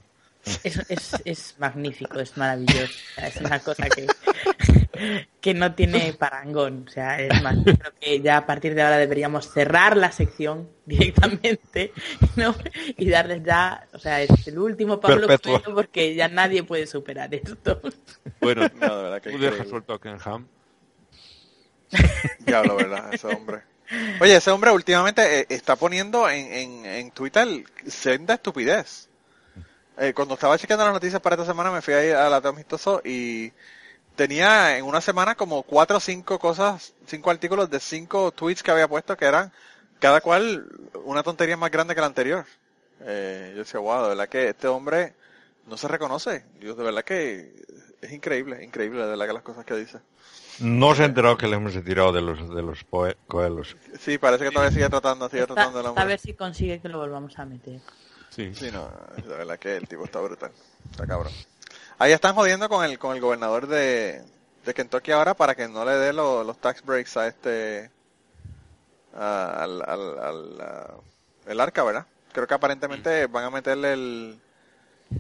Es, 0.65 0.79
es, 0.89 1.17
es 1.27 1.55
magnífico, 1.59 2.19
es 2.19 2.35
maravilloso. 2.39 2.95
Es 3.19 3.37
una 3.43 3.61
cosa 3.61 3.87
que, 3.91 4.07
que 5.41 5.55
no 5.55 5.75
tiene 5.75 6.13
parangón. 6.13 6.85
O 6.87 6.91
sea, 6.91 7.21
es 7.21 7.43
más, 7.43 7.57
creo 7.65 7.93
que 8.01 8.21
ya 8.21 8.39
a 8.39 8.47
partir 8.47 8.75
de 8.75 8.83
ahora 8.83 8.99
deberíamos 8.99 9.51
cerrar 9.51 9.97
la 9.97 10.13
sección 10.13 10.69
directamente 10.87 11.93
¿no? 12.37 12.55
y 12.97 13.09
darles 13.09 13.43
ya, 13.45 13.87
o 13.93 13.99
sea, 13.99 14.23
es 14.23 14.49
el 14.49 14.59
último 14.59 15.01
Pablo 15.01 15.27
Perpetuo. 15.27 15.61
Coelho 15.61 15.75
porque 15.75 16.15
ya 16.15 16.29
nadie 16.29 16.63
puede 16.63 16.87
superar 16.87 17.35
esto. 17.35 17.81
Bueno, 18.41 18.69
No, 18.75 18.97
de 18.97 19.03
verdad 19.03 19.23
que 19.23 19.31
tú 19.31 19.39
dejas 19.39 19.69
suelto 19.69 19.95
a 19.95 20.01
Ken 20.01 20.19
Ham. 20.25 20.47
Diablo, 22.41 22.77
¿verdad? 22.77 23.13
Ese 23.13 23.27
hombre. 23.27 23.63
Oye, 24.21 24.37
ese 24.37 24.51
hombre 24.51 24.71
últimamente 24.71 25.41
eh, 25.41 25.47
está 25.49 25.77
poniendo 25.77 26.29
en, 26.29 26.53
en, 26.53 26.87
en 26.87 27.11
Twitter 27.11 27.65
senda 27.87 28.35
estupidez. 28.35 29.09
Eh, 30.01 30.13
cuando 30.15 30.35
estaba 30.35 30.57
chequeando 30.57 30.85
las 30.85 30.95
noticias 30.95 31.21
para 31.21 31.35
esta 31.35 31.47
semana 31.47 31.73
me 31.73 31.83
fui 31.83 31.93
a 31.95 32.05
ir 32.05 32.15
a 32.15 32.31
la 32.31 32.37
amistoso 32.37 33.03
y 33.05 33.53
tenía 34.19 34.77
en 34.77 34.85
una 34.85 35.01
semana 35.01 35.37
como 35.37 35.63
cuatro 35.63 35.99
o 35.99 36.01
cinco 36.01 36.39
cosas, 36.41 36.93
cinco 37.07 37.31
artículos 37.31 37.71
de 37.71 37.79
cinco 37.79 38.33
tweets 38.33 38.65
que 38.65 38.73
había 38.73 38.89
puesto 38.89 39.17
que 39.17 39.25
eran 39.27 39.53
cada 40.01 40.21
cual 40.21 40.67
una 41.05 41.23
tontería 41.23 41.57
más 41.57 41.71
grande 41.71 41.95
que 41.95 42.01
la 42.01 42.09
anterior. 42.09 42.45
Eh, 43.01 43.53
yo 43.55 43.61
decía, 43.61 43.79
wow, 43.81 44.03
de 44.03 44.09
verdad 44.11 44.29
que 44.29 44.49
este 44.49 44.67
hombre 44.67 45.15
no 45.69 45.77
se 45.77 45.87
reconoce. 45.87 46.45
Yo 46.61 46.75
de 46.75 46.83
verdad 46.83 47.05
que 47.05 47.53
es 48.03 48.13
increíble, 48.13 48.65
increíble 48.65 49.01
de 49.03 49.07
verdad 49.09 49.27
que 49.29 49.33
las 49.35 49.43
cosas 49.45 49.65
que 49.65 49.77
dice. 49.77 49.99
No 50.59 50.97
se 50.97 51.05
ha 51.05 51.07
enterado 51.07 51.37
que 51.39 51.47
le 51.47 51.55
hemos 51.55 51.73
retirado 51.75 52.11
de 52.13 52.21
los 52.21 52.53
de 52.53 52.63
los 52.63 52.85
coelos. 53.29 53.77
Sí, 54.01 54.19
parece 54.19 54.45
que 54.45 54.51
todavía 54.51 54.73
sigue 54.75 54.89
tratando, 54.89 55.29
sigue 55.29 55.43
Está- 55.43 55.55
tratando 55.55 55.79
el 55.81 55.87
a 55.87 55.89
hombre. 55.91 56.05
ver 56.07 56.19
si 56.19 56.35
consigue 56.35 56.81
que 56.81 56.89
lo 56.89 56.99
volvamos 56.99 57.39
a 57.39 57.45
meter. 57.45 57.81
Sí. 58.31 58.53
Sí, 58.55 58.69
no, 58.73 58.91
la 59.29 59.37
verdad 59.37 59.59
que 59.59 59.77
el 59.77 59.87
tipo 59.87 60.05
está 60.05 60.21
brutal. 60.21 60.51
Está 60.91 61.07
cabrón. 61.07 61.33
Ahí 61.99 62.13
están 62.13 62.35
jodiendo 62.35 62.69
con 62.69 62.85
el 62.85 62.99
con 62.99 63.15
el 63.15 63.21
gobernador 63.21 63.67
de, 63.67 64.23
de 64.65 64.75
Kentucky 64.75 65.11
ahora 65.13 65.35
para 65.35 65.55
que 65.55 65.69
no 65.69 65.85
le 65.85 65.93
dé 65.93 66.13
lo- 66.13 66.45
los 66.45 66.59
tax 66.59 66.85
breaks 66.85 67.17
a 67.17 67.27
este 67.27 67.91
a- 69.17 69.63
al, 69.65 69.83
al, 69.83 70.19
al- 70.19 70.61
a- 70.61 70.95
el 71.47 71.61
arca, 71.61 71.83
¿verdad? 71.83 72.07
Creo 72.33 72.47
que 72.47 72.55
aparentemente 72.55 73.27
van 73.27 73.45
a 73.45 73.51
meterle 73.51 73.93
el 73.95 74.41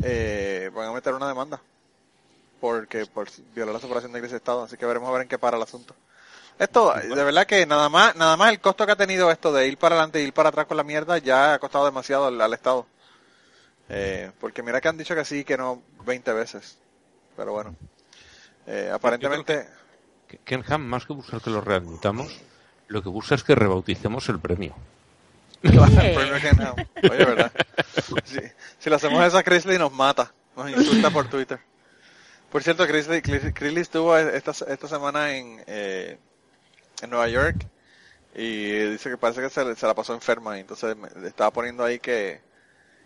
eh, 0.04 0.70
van 0.74 0.88
a 0.88 0.92
meter 0.92 1.14
una 1.14 1.26
demanda 1.28 1.60
porque 2.60 3.06
por 3.06 3.28
violar 3.54 3.74
la 3.74 3.80
separación 3.80 4.12
de 4.12 4.18
iglesia 4.18 4.36
y 4.36 4.38
estado, 4.38 4.64
así 4.64 4.76
que 4.76 4.84
veremos 4.86 5.08
a 5.08 5.12
ver 5.12 5.22
en 5.22 5.28
qué 5.28 5.38
para 5.38 5.56
el 5.56 5.62
asunto. 5.62 5.94
Esto, 6.58 6.92
de 6.92 7.22
verdad 7.24 7.46
que 7.46 7.64
nada 7.66 7.88
más, 7.88 8.16
nada 8.16 8.36
más 8.36 8.50
el 8.50 8.60
costo 8.60 8.84
que 8.84 8.90
ha 8.92 8.96
tenido 8.96 9.30
esto 9.30 9.52
de 9.52 9.68
ir 9.68 9.78
para 9.78 9.94
adelante 9.94 10.20
y 10.20 10.24
ir 10.26 10.32
para 10.32 10.48
atrás 10.48 10.66
con 10.66 10.76
la 10.76 10.82
mierda 10.82 11.16
ya 11.18 11.54
ha 11.54 11.58
costado 11.60 11.84
demasiado 11.84 12.26
al, 12.26 12.40
al 12.40 12.52
Estado. 12.52 12.84
Eh, 13.88 14.30
porque 14.40 14.62
mira 14.62 14.80
que 14.80 14.88
han 14.88 14.98
dicho 14.98 15.14
que 15.14 15.24
sí, 15.24 15.44
que 15.44 15.56
no 15.56 15.82
20 16.04 16.32
veces. 16.32 16.78
Pero 17.36 17.52
bueno. 17.52 17.74
Eh, 18.66 18.90
aparentemente, 18.92 19.66
Que- 20.26 20.38
Ken 20.44 20.62
Ham, 20.68 20.82
más 20.82 21.06
que 21.06 21.14
buscar 21.14 21.40
que 21.40 21.48
lo 21.50 21.60
readmitamos, 21.62 22.38
lo 22.88 23.02
que 23.02 23.08
busca 23.08 23.34
es 23.34 23.42
que 23.44 23.54
rebauticemos 23.54 24.28
el 24.28 24.40
premio. 24.40 24.74
claro, 25.62 25.84
el 26.00 26.14
premio 26.14 26.40
que 26.40 26.52
no. 26.52 26.74
Oye, 27.10 27.24
¿verdad? 27.24 27.52
Si, 28.24 28.38
si 28.78 28.90
le 28.90 28.96
hacemos 28.96 29.24
eso 29.24 29.38
a 29.38 29.42
Chrisley 29.42 29.78
nos 29.78 29.92
mata. 29.92 30.32
Nos 30.56 30.70
insulta 30.70 31.10
por 31.10 31.28
Twitter. 31.28 31.58
Por 32.50 32.62
cierto, 32.62 32.86
Chrisley, 32.86 33.22
Chrisley 33.22 33.82
estuvo 33.82 34.16
esta, 34.16 34.50
esta 34.50 34.88
semana 34.88 35.34
en, 35.36 35.62
eh, 35.66 36.18
en 37.02 37.10
Nueva 37.10 37.28
York 37.28 37.66
y 38.34 38.70
dice 38.90 39.10
que 39.10 39.16
parece 39.18 39.40
que 39.40 39.50
se, 39.50 39.64
le- 39.64 39.76
se 39.76 39.86
la 39.86 39.94
pasó 39.94 40.14
enferma 40.14 40.56
y 40.56 40.60
entonces 40.62 40.96
me- 40.96 41.10
le 41.20 41.28
estaba 41.28 41.50
poniendo 41.52 41.84
ahí 41.84 41.98
que, 41.98 42.40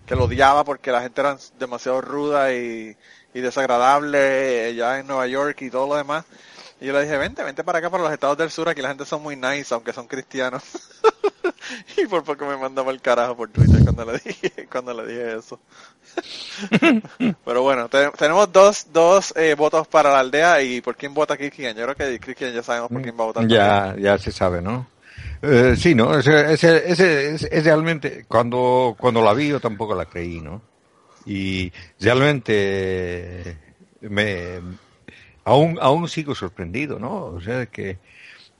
que 0.06 0.16
lo 0.16 0.24
odiaba 0.24 0.64
porque 0.64 0.90
la 0.92 1.02
gente 1.02 1.20
era 1.20 1.36
demasiado 1.58 2.00
ruda 2.00 2.52
y, 2.52 2.96
y 3.34 3.40
desagradable 3.40 4.66
allá 4.66 4.98
en 4.98 5.06
Nueva 5.06 5.26
York 5.26 5.62
y 5.62 5.70
todo 5.70 5.86
lo 5.88 5.96
demás. 5.96 6.24
Y 6.80 6.86
yo 6.86 6.92
le 6.92 7.02
dije, 7.02 7.16
vente, 7.16 7.44
vente 7.44 7.62
para 7.62 7.78
acá, 7.78 7.90
para 7.90 8.02
los 8.02 8.12
estados 8.12 8.36
del 8.36 8.50
sur, 8.50 8.68
aquí 8.68 8.82
la 8.82 8.88
gente 8.88 9.04
son 9.04 9.22
muy 9.22 9.36
nice, 9.36 9.72
aunque 9.72 9.92
son 9.92 10.08
cristianos. 10.08 10.64
y 11.96 12.06
por 12.06 12.24
poco 12.24 12.44
me 12.46 12.56
mandaba 12.56 12.90
el 12.90 13.00
carajo 13.00 13.36
por 13.36 13.50
Twitter 13.50 13.82
cuando 13.84 14.04
le 14.12 14.18
dije, 14.18 14.66
cuando 14.72 14.92
le 14.94 15.06
dije 15.06 15.38
eso. 15.38 15.60
Pero 17.44 17.62
bueno, 17.62 17.88
te- 17.88 18.10
tenemos 18.12 18.52
dos, 18.52 18.86
dos 18.92 19.32
eh, 19.36 19.54
votos 19.54 19.86
para 19.86 20.10
la 20.12 20.18
aldea 20.18 20.60
y 20.62 20.80
por 20.80 20.96
quién 20.96 21.14
vota 21.14 21.36
Kirkian. 21.36 21.76
Yo 21.76 21.84
creo 21.84 21.94
que 21.96 22.18
Kirkian 22.18 22.52
ya 22.52 22.62
sabemos 22.64 22.90
por 22.90 23.00
quién 23.00 23.16
va 23.18 23.22
a 23.22 23.26
votar. 23.28 23.46
Ya, 23.46 23.94
ya 23.98 24.18
se 24.18 24.32
sabe, 24.32 24.60
¿no? 24.60 24.86
Eh, 25.42 25.74
sí, 25.76 25.94
¿no? 25.94 26.16
Ese, 26.18 26.52
ese, 26.52 26.90
ese- 26.90 27.34
es, 27.34 27.64
realmente, 27.64 28.24
cuando, 28.28 28.94
cuando 28.98 29.22
la 29.22 29.34
vi 29.34 29.48
yo 29.48 29.60
tampoco 29.60 29.94
la 29.94 30.04
creí, 30.06 30.40
¿no? 30.40 30.62
Y 31.26 31.72
realmente 32.00 33.56
me, 34.02 34.60
aún, 35.44 35.78
aún 35.80 36.08
sigo 36.08 36.34
sorprendido, 36.34 36.98
¿no? 36.98 37.24
O 37.26 37.40
sea 37.40 37.66
que 37.66 37.98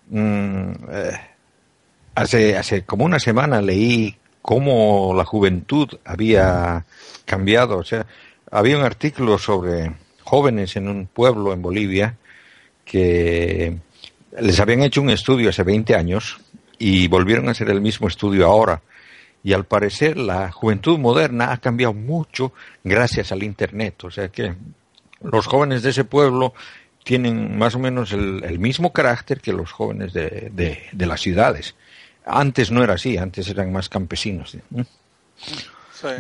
mm, 0.08 0.70
eh, 0.90 1.20
hace, 2.14 2.56
hace 2.56 2.82
como 2.84 3.04
una 3.04 3.20
semana 3.20 3.62
leí 3.62 4.16
cómo 4.40 5.14
la 5.16 5.24
juventud 5.24 5.88
había 6.04 6.84
cambiado, 7.24 7.78
o 7.78 7.84
sea, 7.84 8.06
había 8.50 8.76
un 8.76 8.84
artículo 8.84 9.38
sobre 9.38 9.92
jóvenes 10.24 10.74
en 10.76 10.88
un 10.88 11.06
pueblo 11.06 11.52
en 11.52 11.62
Bolivia 11.62 12.16
que 12.84 13.76
les 14.40 14.60
habían 14.60 14.82
hecho 14.82 15.00
un 15.02 15.10
estudio 15.10 15.50
hace 15.50 15.62
20 15.62 15.94
años 15.94 16.40
y 16.78 17.08
volvieron 17.08 17.48
a 17.48 17.52
hacer 17.52 17.70
el 17.70 17.80
mismo 17.80 18.08
estudio 18.08 18.46
ahora. 18.46 18.82
Y 19.44 19.52
al 19.54 19.64
parecer 19.64 20.16
la 20.16 20.50
juventud 20.52 20.98
moderna 20.98 21.52
ha 21.52 21.56
cambiado 21.58 21.92
mucho 21.94 22.52
gracias 22.84 23.32
al 23.32 23.42
Internet. 23.42 24.04
O 24.04 24.10
sea 24.10 24.28
que 24.28 24.54
los 25.22 25.46
jóvenes 25.46 25.82
de 25.82 25.90
ese 25.90 26.04
pueblo 26.04 26.54
tienen 27.04 27.58
más 27.58 27.74
o 27.74 27.78
menos 27.80 28.12
el, 28.12 28.44
el 28.44 28.58
mismo 28.60 28.92
carácter 28.92 29.40
que 29.40 29.52
los 29.52 29.72
jóvenes 29.72 30.12
de, 30.12 30.50
de- 30.52 30.82
de 30.92 31.06
las 31.06 31.20
ciudades. 31.20 31.74
Antes 32.24 32.70
no 32.70 32.84
era 32.84 32.94
así, 32.94 33.16
antes 33.18 33.48
eran 33.48 33.72
más 33.72 33.88
campesinos. 33.88 34.56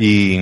Y, 0.00 0.38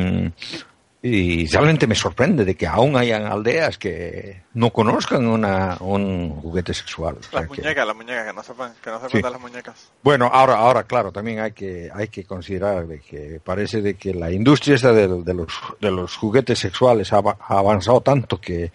y 1.03 1.47
realmente 1.47 1.87
me 1.87 1.95
sorprende 1.95 2.45
de 2.45 2.55
que 2.55 2.67
aún 2.67 2.95
hayan 2.95 3.25
aldeas 3.25 3.79
que 3.79 4.43
no 4.53 4.71
conozcan 4.71 5.27
una, 5.27 5.79
un 5.81 6.31
juguete 6.43 6.75
sexual. 6.75 7.17
O 7.19 7.23
sea 7.23 7.41
Las 7.41 7.51
que- 7.51 7.63
muñecas, 7.63 7.87
las 7.87 7.97
muñecas, 7.97 8.27
que 8.27 8.33
no 8.35 8.43
sepan, 8.43 8.73
que 8.85 8.91
no 8.91 8.97
sepan 8.97 9.11
Sí. 9.11 9.23
de 9.23 9.31
las 9.31 9.41
muñecas. 9.41 9.91
bueno, 10.03 10.27
ahora, 10.31 10.57
ahora, 10.57 10.83
claro, 10.83 11.11
también 11.11 11.41
hay 11.41 11.53
que, 11.53 11.89
hay 11.95 12.09
que 12.09 12.25
considerar 12.25 12.87
de 12.87 13.01
que 13.01 13.41
parece 13.43 13.81
de 13.81 13.95
que 13.95 14.13
la 14.13 14.31
industria 14.31 14.75
esta 14.75 14.93
de, 14.93 15.09
de 15.23 15.33
los, 15.35 15.49
de 15.81 15.91
los 15.91 16.17
juguetes 16.17 16.59
sexuales 16.59 17.13
ha, 17.15 17.19
ava- 17.23 17.37
ha 17.41 17.59
avanzado 17.59 18.03
tanto 18.03 18.39
que 18.39 18.71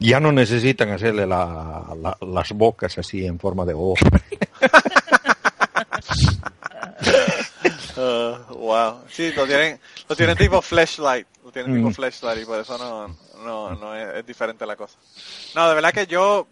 ya 0.00 0.18
no 0.18 0.32
necesitan 0.32 0.90
hacerle 0.90 1.24
la- 1.26 1.84
la- 2.02 2.18
las 2.20 2.50
bocas 2.50 2.98
así 2.98 3.24
en 3.24 3.38
forma 3.38 3.64
de 3.64 3.74
ojo. 3.74 3.94
Uh, 7.96 8.54
wow. 8.54 9.00
Sí, 9.08 9.32
lo 9.36 9.46
tienen, 9.46 9.78
lo 10.08 10.16
tienen 10.16 10.36
tipo 10.36 10.60
flashlight. 10.62 11.26
Lo 11.50 11.52
tienen 11.52 11.74
tipo 11.74 11.88
Mm. 11.88 11.94
flashlight 11.94 12.42
y 12.42 12.46
por 12.46 12.60
eso 12.60 12.78
no, 12.78 13.08
no, 13.44 13.74
no 13.74 13.96
es, 13.96 14.18
es 14.18 14.24
diferente 14.26 14.64
la 14.64 14.76
cosa. 14.76 14.96
No, 15.56 15.68
de 15.68 15.74
verdad 15.74 15.92
que 15.92 16.06
yo 16.06 16.46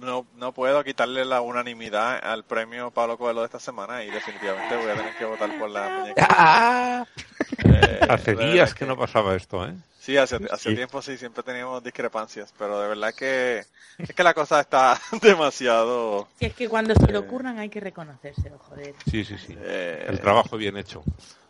no, 0.00 0.26
no 0.36 0.52
puedo 0.52 0.84
quitarle 0.84 1.24
la 1.24 1.40
unanimidad 1.40 2.20
al 2.22 2.44
premio 2.44 2.90
Pablo 2.90 3.16
Coelho 3.16 3.40
de 3.40 3.46
esta 3.46 3.58
semana 3.58 4.04
y 4.04 4.10
definitivamente 4.10 4.76
voy 4.76 4.90
a 4.90 4.96
tener 4.96 5.16
que 5.16 5.24
votar 5.24 5.58
por 5.58 5.70
la 5.70 5.88
muñeca. 5.88 7.06
Eh, 7.64 8.00
Hace 8.08 8.34
días 8.34 8.74
que 8.74 8.84
no 8.86 8.96
pasaba 8.96 9.34
esto, 9.34 9.64
¿eh? 9.64 9.72
Sí, 10.00 10.16
hace, 10.16 10.36
hace 10.50 10.70
Sí. 10.70 10.74
tiempo 10.74 11.00
sí, 11.00 11.16
siempre 11.16 11.42
teníamos 11.42 11.82
discrepancias, 11.82 12.52
pero 12.58 12.80
de 12.80 12.88
verdad 12.88 13.14
que 13.14 13.64
es 13.98 14.14
que 14.14 14.22
la 14.24 14.34
cosa 14.34 14.60
está 14.60 14.98
demasiado... 15.22 16.26
Si 16.38 16.46
es 16.46 16.54
que 16.54 16.68
cuando 16.68 16.94
se 16.94 17.06
le 17.06 17.18
ocurran 17.18 17.58
hay 17.58 17.68
que 17.68 17.78
reconocérselo, 17.80 18.58
joder. 18.58 18.94
Sí, 19.08 19.24
sí, 19.24 19.36
sí. 19.38 19.54
eh, 19.56 20.06
El 20.08 20.20
trabajo 20.20 20.56
bien 20.56 20.76
hecho. 20.76 21.02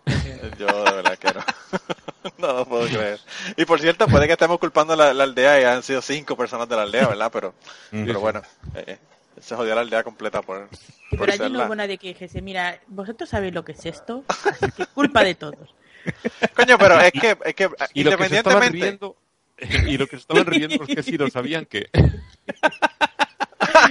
Yo 0.58 0.84
de 0.84 0.92
verdad 0.92 1.18
que 1.18 1.32
no. 1.32 1.44
no 2.38 2.52
lo 2.58 2.66
puedo 2.66 2.86
creer. 2.86 3.20
Y 3.56 3.64
por 3.64 3.80
cierto, 3.80 4.06
puede 4.06 4.26
que 4.26 4.32
estemos 4.32 4.58
culpando 4.58 4.94
a 4.94 4.96
la, 4.96 5.14
la 5.14 5.24
aldea 5.24 5.60
y 5.60 5.64
han 5.64 5.82
sido 5.82 6.02
cinco 6.02 6.36
personas 6.36 6.68
de 6.68 6.76
la 6.76 6.82
aldea, 6.82 7.08
¿verdad? 7.08 7.30
Pero, 7.32 7.54
pero 7.90 8.20
bueno, 8.20 8.42
eh, 8.74 8.98
se 9.40 9.56
jodió 9.56 9.74
la 9.74 9.80
aldea 9.80 10.02
completa 10.02 10.42
por, 10.42 10.68
por 11.16 11.30
allí 11.30 11.50
no 11.50 11.64
hubo 11.64 11.74
nadie 11.74 11.98
que 11.98 12.08
dijese, 12.08 12.42
mira, 12.42 12.80
vosotros 12.86 13.28
sabéis 13.28 13.54
lo 13.54 13.64
que 13.64 13.72
es 13.72 13.84
esto, 13.86 14.24
así 14.28 14.70
que 14.72 14.86
culpa 14.86 15.24
de 15.24 15.34
todos. 15.34 15.74
Coño, 16.56 16.78
pero 16.78 17.00
es 17.00 17.12
que, 17.12 17.36
es 17.44 17.54
que 17.54 17.70
Y 17.94 18.04
lo 18.04 18.16
que 18.16 18.28
se 18.28 18.38
estaban 18.38 18.64
independientemente... 18.64 18.78
riendo, 18.78 19.16
y 19.88 19.98
lo 19.98 20.06
que 20.06 20.16
se 20.16 20.22
estaban 20.22 20.46
riendo 20.46 20.84
es 20.84 20.94
que 20.96 21.02
si 21.02 21.16
lo 21.16 21.28
sabían 21.28 21.66
que... 21.66 21.88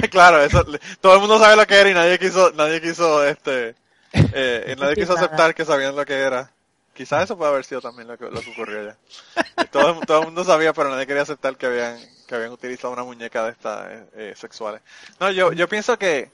claro, 0.10 0.42
eso, 0.42 0.66
todo 1.00 1.16
el 1.16 1.20
mundo 1.22 1.40
sabe 1.40 1.56
lo 1.56 1.66
que 1.66 1.76
era 1.76 1.90
y 1.90 1.94
nadie 1.94 2.20
quiso, 2.20 2.52
nadie 2.52 2.82
quiso, 2.82 3.26
este, 3.26 3.76
eh, 4.14 4.74
y 4.76 4.76
nadie 4.82 4.96
quiso 4.96 5.14
aceptar 5.14 5.54
que 5.56 5.66
sabían 5.66 5.96
lo 5.96 6.06
que 6.06 6.14
era. 6.14 6.52
Quizás 6.94 7.24
eso 7.24 7.38
puede 7.38 7.52
haber 7.52 7.64
sido 7.64 7.82
también 7.82 8.08
lo 8.08 8.18
que, 8.18 8.26
lo 8.26 8.42
que 8.42 8.52
ocurrió 8.52 8.84
ya. 8.86 9.66
Todo, 9.72 10.02
todo 10.02 10.20
el 10.20 10.26
mundo 10.26 10.44
sabía, 10.44 10.74
pero 10.74 10.90
nadie 10.90 11.08
quería 11.08 11.24
aceptar 11.24 11.56
que 11.56 11.66
habían, 11.66 11.98
que 12.28 12.36
habían 12.36 12.52
utilizado 12.52 12.94
una 12.94 13.04
muñeca 13.04 13.46
de 13.46 13.52
estas 13.52 13.92
eh, 13.92 14.06
eh, 14.16 14.34
sexuales. 14.36 14.82
No, 15.20 15.32
yo, 15.32 15.54
yo 15.54 15.70
pienso 15.70 15.98
que, 15.98 16.30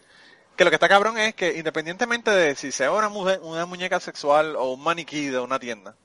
que 0.55 0.63
lo 0.63 0.71
que 0.71 0.75
está 0.75 0.89
cabrón 0.89 1.19
es 1.19 1.35
que 1.35 1.57
independientemente 1.57 2.31
de 2.31 2.55
si 2.55 2.71
sea 2.71 2.91
una, 2.91 3.09
mujer, 3.09 3.39
una 3.43 3.65
muñeca 3.67 3.99
sexual 3.99 4.55
o 4.55 4.73
un 4.73 4.83
maniquí 4.83 5.27
de 5.27 5.39
una 5.39 5.59
tienda, 5.59 5.95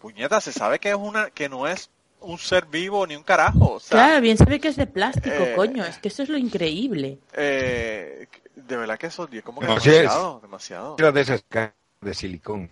puñeta, 0.00 0.40
se 0.40 0.52
sabe 0.52 0.80
que 0.80 0.90
es 0.90 0.96
una, 0.96 1.30
que 1.30 1.48
no 1.48 1.68
es 1.68 1.90
un 2.20 2.38
ser 2.38 2.66
vivo 2.66 3.06
ni 3.06 3.16
un 3.16 3.22
carajo. 3.22 3.74
O 3.74 3.80
sea, 3.80 3.90
Claro, 3.90 4.20
bien 4.20 4.36
sabe 4.36 4.60
que 4.60 4.68
es 4.68 4.76
de 4.76 4.86
plástico, 4.86 5.34
eh, 5.34 5.52
coño. 5.54 5.84
Es 5.84 5.98
que 5.98 6.08
eso 6.08 6.22
es 6.22 6.28
lo 6.28 6.38
increíble. 6.38 7.18
Eh, 7.32 8.26
de 8.70 8.76
verdad 8.76 8.98
que 8.98 9.08
eso 9.08 9.28
es 9.30 9.42
como 9.42 9.60
que 9.60 9.66
No, 9.66 9.80
sí 9.80 9.90
es- 9.90 10.04
demasiado, 10.04 10.40
demasiado. 10.40 10.96
Era 10.96 11.12
de 11.12 11.20
esas 11.20 11.44
de 12.00 12.14
silicón. 12.14 12.70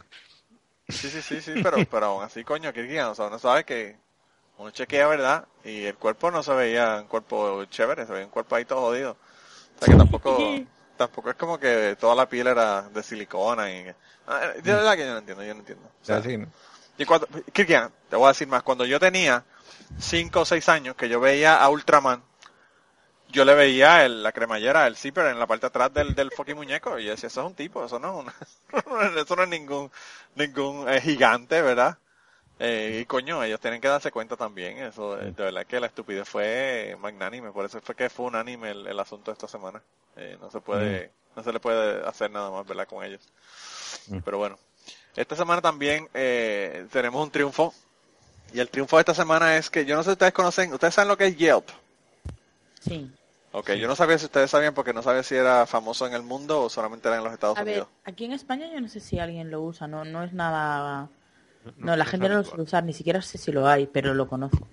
Sí, 0.88 1.10
sí, 1.10 1.22
sí, 1.22 1.40
sí, 1.42 1.58
pero, 1.62 1.84
pero 1.90 2.06
aún 2.06 2.24
así, 2.24 2.44
coño, 2.44 2.72
Kirguian, 2.72 3.08
o 3.08 3.14
sea, 3.14 3.26
uno 3.26 3.38
sabe 3.38 3.64
que 3.64 3.96
uno 4.58 4.70
chequea, 4.70 5.06
¿verdad? 5.08 5.46
Y 5.64 5.84
el 5.84 5.96
cuerpo 5.96 6.30
no 6.30 6.42
se 6.42 6.54
veía 6.54 6.98
un 7.02 7.08
cuerpo 7.08 7.64
chévere, 7.66 8.06
se 8.06 8.12
veía 8.12 8.26
un 8.26 8.32
cuerpo 8.32 8.56
ahí 8.56 8.64
todo 8.64 8.80
jodido. 8.82 9.12
O 9.76 9.78
sea 9.80 9.88
que 9.88 9.96
tampoco, 9.96 10.64
tampoco 10.96 11.30
es 11.30 11.36
como 11.36 11.58
que 11.58 11.96
toda 12.00 12.14
la 12.16 12.28
piel 12.28 12.48
era 12.48 12.82
de 12.90 13.02
silicona 13.02 13.70
y... 13.72 13.86
Ah, 14.26 14.52
De 14.56 14.62
verdad 14.74 14.96
que 14.96 15.06
yo 15.06 15.12
no 15.12 15.18
entiendo, 15.18 15.44
yo 15.44 15.54
no 15.54 15.60
entiendo. 15.60 15.86
O 16.02 16.04
sea, 16.04 16.16
Así, 16.18 16.36
¿no? 16.36 16.46
y 16.98 17.04
cuando, 17.06 17.28
Kirguian, 17.52 17.92
te 18.10 18.16
voy 18.16 18.26
a 18.26 18.28
decir 18.30 18.48
más, 18.48 18.62
cuando 18.62 18.84
yo 18.86 19.00
tenía 19.00 19.44
5 19.98 20.40
o 20.40 20.44
6 20.44 20.68
años 20.68 20.96
que 20.96 21.08
yo 21.08 21.20
veía 21.20 21.56
a 21.62 21.68
Ultraman, 21.70 22.22
yo 23.30 23.44
le 23.44 23.54
veía 23.54 24.04
el, 24.04 24.22
la 24.22 24.32
cremallera, 24.32 24.86
el 24.86 24.96
zipper 24.96 25.26
en 25.26 25.38
la 25.38 25.46
parte 25.46 25.62
de 25.62 25.68
atrás 25.68 25.92
del, 25.92 26.14
del 26.14 26.30
fucking 26.30 26.56
muñeco 26.56 26.98
y 26.98 27.04
yo 27.04 27.10
decía, 27.10 27.28
eso 27.28 27.40
es 27.42 27.46
un 27.46 27.54
tipo, 27.54 27.84
eso 27.84 27.98
no 27.98 28.20
es 28.20 28.24
una, 28.24 29.14
eso 29.20 29.36
no 29.36 29.42
es 29.42 29.48
ningún, 29.48 29.90
ningún 30.34 30.88
eh, 30.88 31.00
gigante, 31.00 31.60
¿verdad? 31.62 31.98
Eh, 32.60 33.00
y 33.02 33.04
coño, 33.06 33.42
ellos 33.44 33.60
tienen 33.60 33.80
que 33.80 33.88
darse 33.88 34.10
cuenta 34.10 34.36
también, 34.36 34.78
eso, 34.78 35.16
de 35.16 35.30
verdad 35.30 35.64
que 35.64 35.78
la 35.78 35.86
estupidez 35.86 36.28
fue 36.28 36.96
magnánime, 37.00 37.52
por 37.52 37.64
eso 37.64 37.80
fue 37.80 37.94
que 37.94 38.10
fue 38.10 38.26
unánime 38.26 38.70
el, 38.70 38.86
el 38.86 38.98
asunto 38.98 39.30
de 39.30 39.34
esta 39.34 39.46
semana. 39.46 39.80
Eh, 40.16 40.36
no 40.40 40.50
se 40.50 40.60
puede, 40.60 41.12
no 41.36 41.44
se 41.44 41.52
le 41.52 41.60
puede 41.60 42.04
hacer 42.06 42.30
nada 42.30 42.50
más, 42.50 42.66
¿verdad? 42.66 42.88
Con 42.88 43.04
ellos. 43.04 43.22
Pero 44.24 44.38
bueno, 44.38 44.58
esta 45.14 45.36
semana 45.36 45.62
también 45.62 46.08
eh, 46.14 46.86
tenemos 46.90 47.22
un 47.22 47.30
triunfo. 47.30 47.72
Y 48.52 48.60
el 48.60 48.68
triunfo 48.68 48.96
de 48.96 49.02
esta 49.02 49.14
semana 49.14 49.56
es 49.56 49.70
que, 49.70 49.84
yo 49.84 49.94
no 49.94 50.02
sé 50.02 50.10
si 50.10 50.12
ustedes 50.12 50.32
conocen, 50.32 50.72
ustedes 50.72 50.94
saben 50.94 51.08
lo 51.08 51.16
que 51.16 51.26
es 51.26 51.36
Yelp. 51.36 51.68
Sí. 52.80 53.10
Ok, 53.52 53.72
yo 53.72 53.88
no 53.88 53.96
sabía 53.96 54.18
si 54.18 54.26
ustedes 54.26 54.50
sabían 54.50 54.74
porque 54.74 54.92
no 54.92 55.02
sabía 55.02 55.22
si 55.22 55.34
era 55.34 55.66
famoso 55.66 56.06
en 56.06 56.12
el 56.14 56.22
mundo 56.22 56.62
o 56.62 56.68
solamente 56.68 57.08
era 57.08 57.16
en 57.18 57.24
los 57.24 57.32
Estados 57.32 57.56
A 57.58 57.64
ver, 57.64 57.74
Unidos. 57.74 57.88
aquí 58.04 58.24
en 58.26 58.32
España 58.32 58.66
yo 58.72 58.80
no 58.80 58.88
sé 58.88 59.00
si 59.00 59.18
alguien 59.18 59.50
lo 59.50 59.62
usa, 59.62 59.86
no, 59.86 60.04
no 60.04 60.22
es 60.22 60.32
nada... 60.32 61.08
No, 61.64 61.72
no 61.78 61.96
la 61.96 62.04
gente 62.04 62.28
no 62.28 62.36
lo 62.36 62.44
suele 62.44 62.62
usar, 62.62 62.84
ni 62.84 62.92
siquiera 62.92 63.20
sé 63.22 63.38
si 63.38 63.50
lo 63.52 63.66
hay, 63.66 63.86
pero 63.86 64.14
lo 64.14 64.28
conozco. 64.28 64.66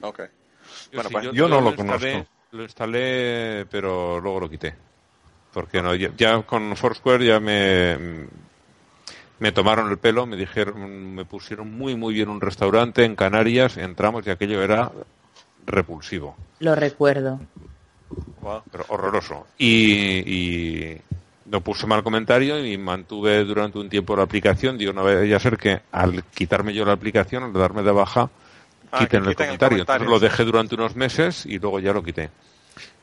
Ok. 0.00 0.18
Yo, 0.20 0.26
Bueno, 0.94 1.08
sí, 1.08 1.12
pues, 1.14 1.24
yo 1.32 1.48
no 1.48 1.60
lo 1.60 1.70
instalé- 1.72 2.12
conozco. 2.12 2.26
Lo 2.52 2.62
instalé, 2.62 3.66
pero 3.70 4.20
luego 4.20 4.40
lo 4.40 4.48
quité. 4.50 4.74
Porque 5.52 5.82
no, 5.82 5.94
ya, 5.94 6.10
ya 6.16 6.42
con 6.42 6.76
Foursquare 6.76 7.24
ya 7.24 7.40
me, 7.40 8.26
me 9.38 9.52
tomaron 9.52 9.90
el 9.90 9.98
pelo, 9.98 10.26
me 10.26 10.36
dijeron, 10.36 11.14
me 11.14 11.24
pusieron 11.24 11.76
muy 11.76 11.94
muy 11.96 12.14
bien 12.14 12.28
un 12.28 12.40
restaurante 12.40 13.04
en 13.04 13.16
Canarias, 13.16 13.76
entramos 13.76 14.26
y 14.26 14.30
aquello 14.30 14.62
era 14.62 14.90
repulsivo, 15.66 16.36
Lo 16.60 16.74
recuerdo. 16.74 17.40
Wow. 18.40 18.62
pero 18.70 18.84
horroroso. 18.88 19.46
Y, 19.58 19.92
y 20.18 20.96
no 21.46 21.60
puse 21.60 21.86
mal 21.86 22.02
comentario 22.02 22.64
y 22.64 22.76
mantuve 22.78 23.44
durante 23.44 23.78
un 23.78 23.88
tiempo 23.88 24.16
la 24.16 24.22
aplicación. 24.22 24.78
Digo, 24.78 24.92
no 24.92 25.02
vaya 25.04 25.36
a 25.36 25.40
ser 25.40 25.56
que 25.58 25.80
al 25.92 26.22
quitarme 26.24 26.72
yo 26.74 26.84
la 26.84 26.92
aplicación, 26.92 27.42
al 27.44 27.52
darme 27.52 27.82
de 27.82 27.92
baja, 27.92 28.30
Ah, 28.92 28.98
quiten 29.00 29.24
el 29.24 29.30
quiten 29.30 29.44
el 29.44 29.58
comentario. 29.58 29.78
Entonces 29.80 30.06
lo 30.08 30.20
dejé 30.20 30.44
durante 30.44 30.76
unos 30.76 30.94
meses 30.94 31.44
y 31.44 31.58
luego 31.58 31.80
ya 31.80 31.92
lo 31.92 32.04
quité. 32.04 32.30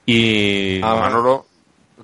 Y 0.05 0.79
Ah. 0.81 0.95
Manolo 0.95 1.45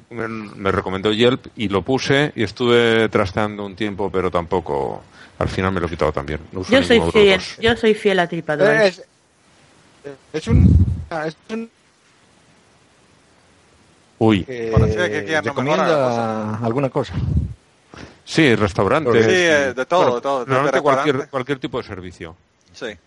me, 0.10 0.28
me 0.28 0.72
recomendó 0.72 1.14
Yelp 1.14 1.48
y 1.56 1.70
lo 1.70 1.82
puse 1.82 2.34
y 2.36 2.44
estuve 2.44 3.08
trasteando 3.10 3.66
un 3.66 3.76
tiempo, 3.76 4.10
pero 4.12 4.30
tampoco. 4.30 5.02
Al 5.40 5.48
final 5.48 5.72
me 5.72 5.80
lo 5.80 5.88
he 5.88 5.90
quitado 5.90 6.12
también. 6.12 6.42
No 6.52 6.60
uso 6.60 6.72
Yo 6.74 6.84
soy 6.84 7.00
fiel, 7.12 7.40
yo 7.62 7.76
soy 7.78 7.94
fiel 7.94 8.20
a 8.20 8.28
Tripadvisor. 8.28 8.76
Es, 8.76 9.02
es 10.34 10.48
un, 10.50 10.86
es 11.26 11.38
un 11.50 11.70
Uy, 14.20 14.44
que 14.44 14.70
Bueno, 14.72 14.88
no 14.88 15.42
recomienda 15.42 16.58
alguna 16.58 16.90
cosa. 16.90 17.14
sí, 18.26 18.54
restaurantes. 18.56 19.26
Sí, 19.26 19.32
eh, 19.32 19.74
de 19.74 19.86
todo, 19.86 20.16
de 20.16 20.22
todo, 20.22 20.46
Normalmente 20.46 20.82
cualquier, 20.82 21.30
cualquier 21.30 21.60
tipo 21.60 21.82
de 21.82 21.88
servicio. 21.88 22.36
Sí. 22.74 22.98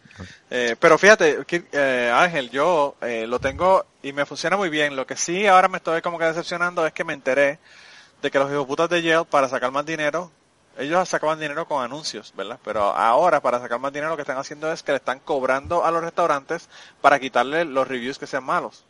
Eh, 0.50 0.76
pero 0.78 0.98
fíjate, 0.98 1.38
eh, 1.72 2.12
Ángel, 2.14 2.50
yo 2.50 2.96
eh, 3.00 3.26
lo 3.26 3.38
tengo 3.38 3.86
y 4.02 4.12
me 4.12 4.26
funciona 4.26 4.56
muy 4.56 4.68
bien. 4.68 4.96
Lo 4.96 5.06
que 5.06 5.16
sí 5.16 5.46
ahora 5.46 5.68
me 5.68 5.78
estoy 5.78 6.02
como 6.02 6.18
que 6.18 6.24
decepcionando 6.24 6.86
es 6.86 6.92
que 6.92 7.04
me 7.04 7.12
enteré 7.14 7.58
de 8.20 8.30
que 8.30 8.38
los 8.38 8.50
hijoputas 8.50 8.88
de 8.88 9.02
Yelp 9.02 9.28
para 9.28 9.48
sacar 9.48 9.70
más 9.70 9.84
dinero, 9.84 10.30
ellos 10.78 11.08
sacaban 11.08 11.40
dinero 11.40 11.66
con 11.66 11.82
anuncios, 11.84 12.32
¿verdad? 12.36 12.58
Pero 12.64 12.82
ahora 12.82 13.40
para 13.40 13.60
sacar 13.60 13.78
más 13.78 13.92
dinero 13.92 14.10
lo 14.10 14.16
que 14.16 14.22
están 14.22 14.38
haciendo 14.38 14.72
es 14.72 14.82
que 14.82 14.92
le 14.92 14.96
están 14.96 15.18
cobrando 15.20 15.84
a 15.84 15.90
los 15.90 16.02
restaurantes 16.02 16.68
para 17.00 17.18
quitarle 17.18 17.64
los 17.64 17.86
reviews 17.86 18.18
que 18.18 18.26
sean 18.26 18.44
malos. 18.44 18.84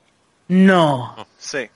No. 0.53 1.27
Sí. 1.39 1.69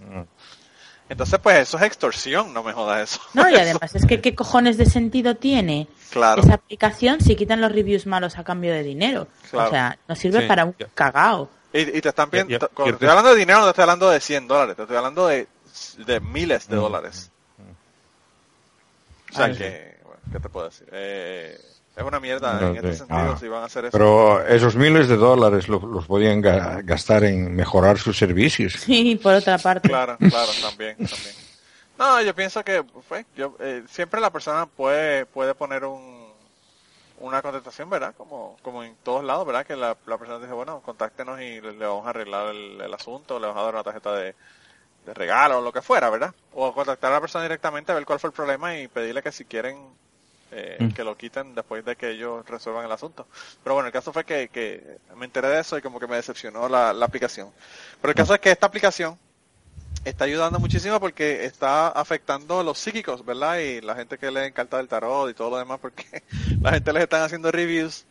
Entonces, 1.08 1.38
pues 1.40 1.58
eso 1.58 1.76
es 1.78 1.84
extorsión, 1.84 2.52
no 2.52 2.62
me 2.62 2.72
jodas 2.72 3.10
eso. 3.12 3.20
No, 3.32 3.48
y 3.48 3.54
además 3.56 3.94
es 3.94 4.04
que 4.06 4.20
qué 4.20 4.34
cojones 4.34 4.76
de 4.76 4.86
sentido 4.86 5.36
tiene 5.36 5.88
Claro. 6.10 6.42
esa 6.42 6.54
aplicación 6.54 7.20
si 7.20 7.36
quitan 7.36 7.60
los 7.60 7.72
reviews 7.72 8.06
malos 8.06 8.36
a 8.38 8.44
cambio 8.44 8.72
de 8.72 8.82
dinero. 8.82 9.28
Claro. 9.50 9.68
O 9.68 9.70
sea, 9.72 9.98
no 10.08 10.14
sirve 10.16 10.42
Sí, 10.42 10.46
para 10.48 10.64
un 10.64 10.74
cagao. 10.94 11.48
Y, 11.72 11.80
y 11.96 12.00
te 12.00 12.08
están 12.08 12.28
pidiendo, 12.30 12.58
cuando 12.58 12.74
pierdes- 12.84 12.92
estoy 12.94 13.08
hablando 13.08 13.30
de 13.30 13.36
dinero, 13.38 13.58
no 13.60 13.64
te 13.66 13.70
estoy 13.70 13.82
hablando 13.82 14.10
de 14.10 14.20
100 14.20 14.48
dólares, 14.48 14.76
te 14.76 14.82
estoy 14.82 14.96
hablando 14.96 15.26
de, 15.26 15.48
de 16.06 16.20
miles 16.20 16.68
de 16.68 16.76
dólares. 16.76 17.30
O 19.30 19.34
sea 19.34 19.46
Ah, 19.46 19.52
que, 19.52 19.98
bueno, 20.04 20.20
¿qué 20.32 20.40
te 20.40 20.48
puedo 20.48 20.66
decir? 20.66 20.88
Eh, 20.92 21.60
es 21.96 22.04
una 22.04 22.20
mierda 22.20 22.60
No, 22.60 22.68
en 22.68 22.76
este 22.76 22.92
sentido 22.94 23.18
Ah. 23.32 23.36
si 23.40 23.48
van 23.48 23.62
a 23.62 23.66
hacer 23.66 23.86
eso. 23.86 23.92
Pero 23.92 24.46
esos 24.46 24.76
miles 24.76 25.08
de 25.08 25.16
dólares 25.16 25.66
lo- 25.68 25.80
los 25.86 26.06
podían 26.06 26.42
ga- 26.42 26.84
gastar 26.84 27.24
en 27.24 27.54
mejorar 27.56 27.98
sus 27.98 28.16
servicios. 28.18 28.74
Sí, 28.84 29.16
por 29.22 29.34
otra 29.34 29.58
parte. 29.58 29.88
Claro, 29.88 30.16
claro, 30.18 30.52
también, 30.62 30.96
también. 30.96 31.34
No, 31.98 32.20
yo 32.20 32.34
pienso 32.34 32.62
que 32.62 32.84
pues, 33.08 33.24
yo, 33.36 33.56
eh, 33.60 33.82
siempre 33.88 34.20
la 34.20 34.30
persona 34.30 34.66
puede 34.66 35.24
puede 35.26 35.54
poner 35.54 35.84
un 35.84 36.26
una 37.18 37.40
contestación, 37.40 37.88
¿verdad? 37.88 38.14
Como 38.14 38.58
como 38.60 38.84
en 38.84 38.94
todos 39.02 39.24
lados, 39.24 39.46
¿verdad? 39.46 39.64
Que 39.64 39.74
la, 39.74 39.96
la 40.06 40.18
persona 40.18 40.38
dice, 40.38 40.52
bueno, 40.52 40.82
contáctenos 40.84 41.40
y 41.40 41.62
le, 41.62 41.72
le 41.72 41.86
vamos 41.86 42.06
a 42.06 42.10
arreglar 42.10 42.48
el, 42.54 42.78
el 42.78 42.92
asunto, 42.92 43.40
le 43.40 43.46
vamos 43.46 43.62
a 43.62 43.64
dar 43.64 43.74
una 43.74 43.82
tarjeta 43.84 44.14
de, 44.14 44.34
de 45.06 45.14
regalo 45.14 45.58
o 45.58 45.62
lo 45.62 45.72
que 45.72 45.80
fuera, 45.80 46.10
¿verdad? 46.10 46.34
O 46.52 46.74
contactar 46.74 47.10
a 47.12 47.14
la 47.14 47.20
persona 47.22 47.44
directamente 47.44 47.90
a 47.90 47.94
ver 47.94 48.04
cuál 48.04 48.20
fue 48.20 48.28
el 48.28 48.34
problema 48.34 48.76
y 48.76 48.86
pedirle 48.88 49.22
que 49.22 49.32
si 49.32 49.46
quieren 49.46 49.78
eh, 50.52 50.76
Mm. 50.80 50.88
que 50.90 51.04
lo 51.04 51.16
quiten 51.16 51.54
después 51.54 51.84
de 51.84 51.96
que 51.96 52.10
ellos 52.10 52.46
resuelvan 52.48 52.84
el 52.84 52.92
asunto. 52.92 53.26
Pero 53.62 53.74
bueno, 53.74 53.88
el 53.88 53.92
caso 53.92 54.12
fue 54.12 54.24
que, 54.24 54.48
que 54.48 54.98
me 55.16 55.24
enteré 55.26 55.48
de 55.48 55.60
eso 55.60 55.76
y 55.78 55.82
como 55.82 55.98
que 56.00 56.06
me 56.06 56.16
decepcionó 56.16 56.68
la, 56.68 56.92
la 56.92 57.06
aplicación. 57.06 57.50
Pero 58.00 58.10
el 58.10 58.16
caso 58.16 58.34
es 58.34 58.40
que 58.40 58.50
esta 58.50 58.66
aplicación 58.66 59.18
está 60.04 60.24
ayudando 60.24 60.60
muchísimo 60.60 61.00
porque 61.00 61.44
está 61.44 61.88
afectando 61.88 62.60
a 62.60 62.64
los 62.64 62.78
psíquicos, 62.78 63.24
¿verdad? 63.24 63.58
Y 63.58 63.80
la 63.80 63.96
gente 63.96 64.18
que 64.18 64.30
lee 64.30 64.52
cartas 64.52 64.78
del 64.78 64.88
tarot 64.88 65.30
y 65.30 65.34
todo 65.34 65.50
lo 65.50 65.58
demás, 65.58 65.80
porque 65.80 66.04
la 66.60 66.72
gente 66.72 66.92
les 66.92 67.02
están 67.02 67.22
haciendo 67.22 67.50
reviews 67.50 68.06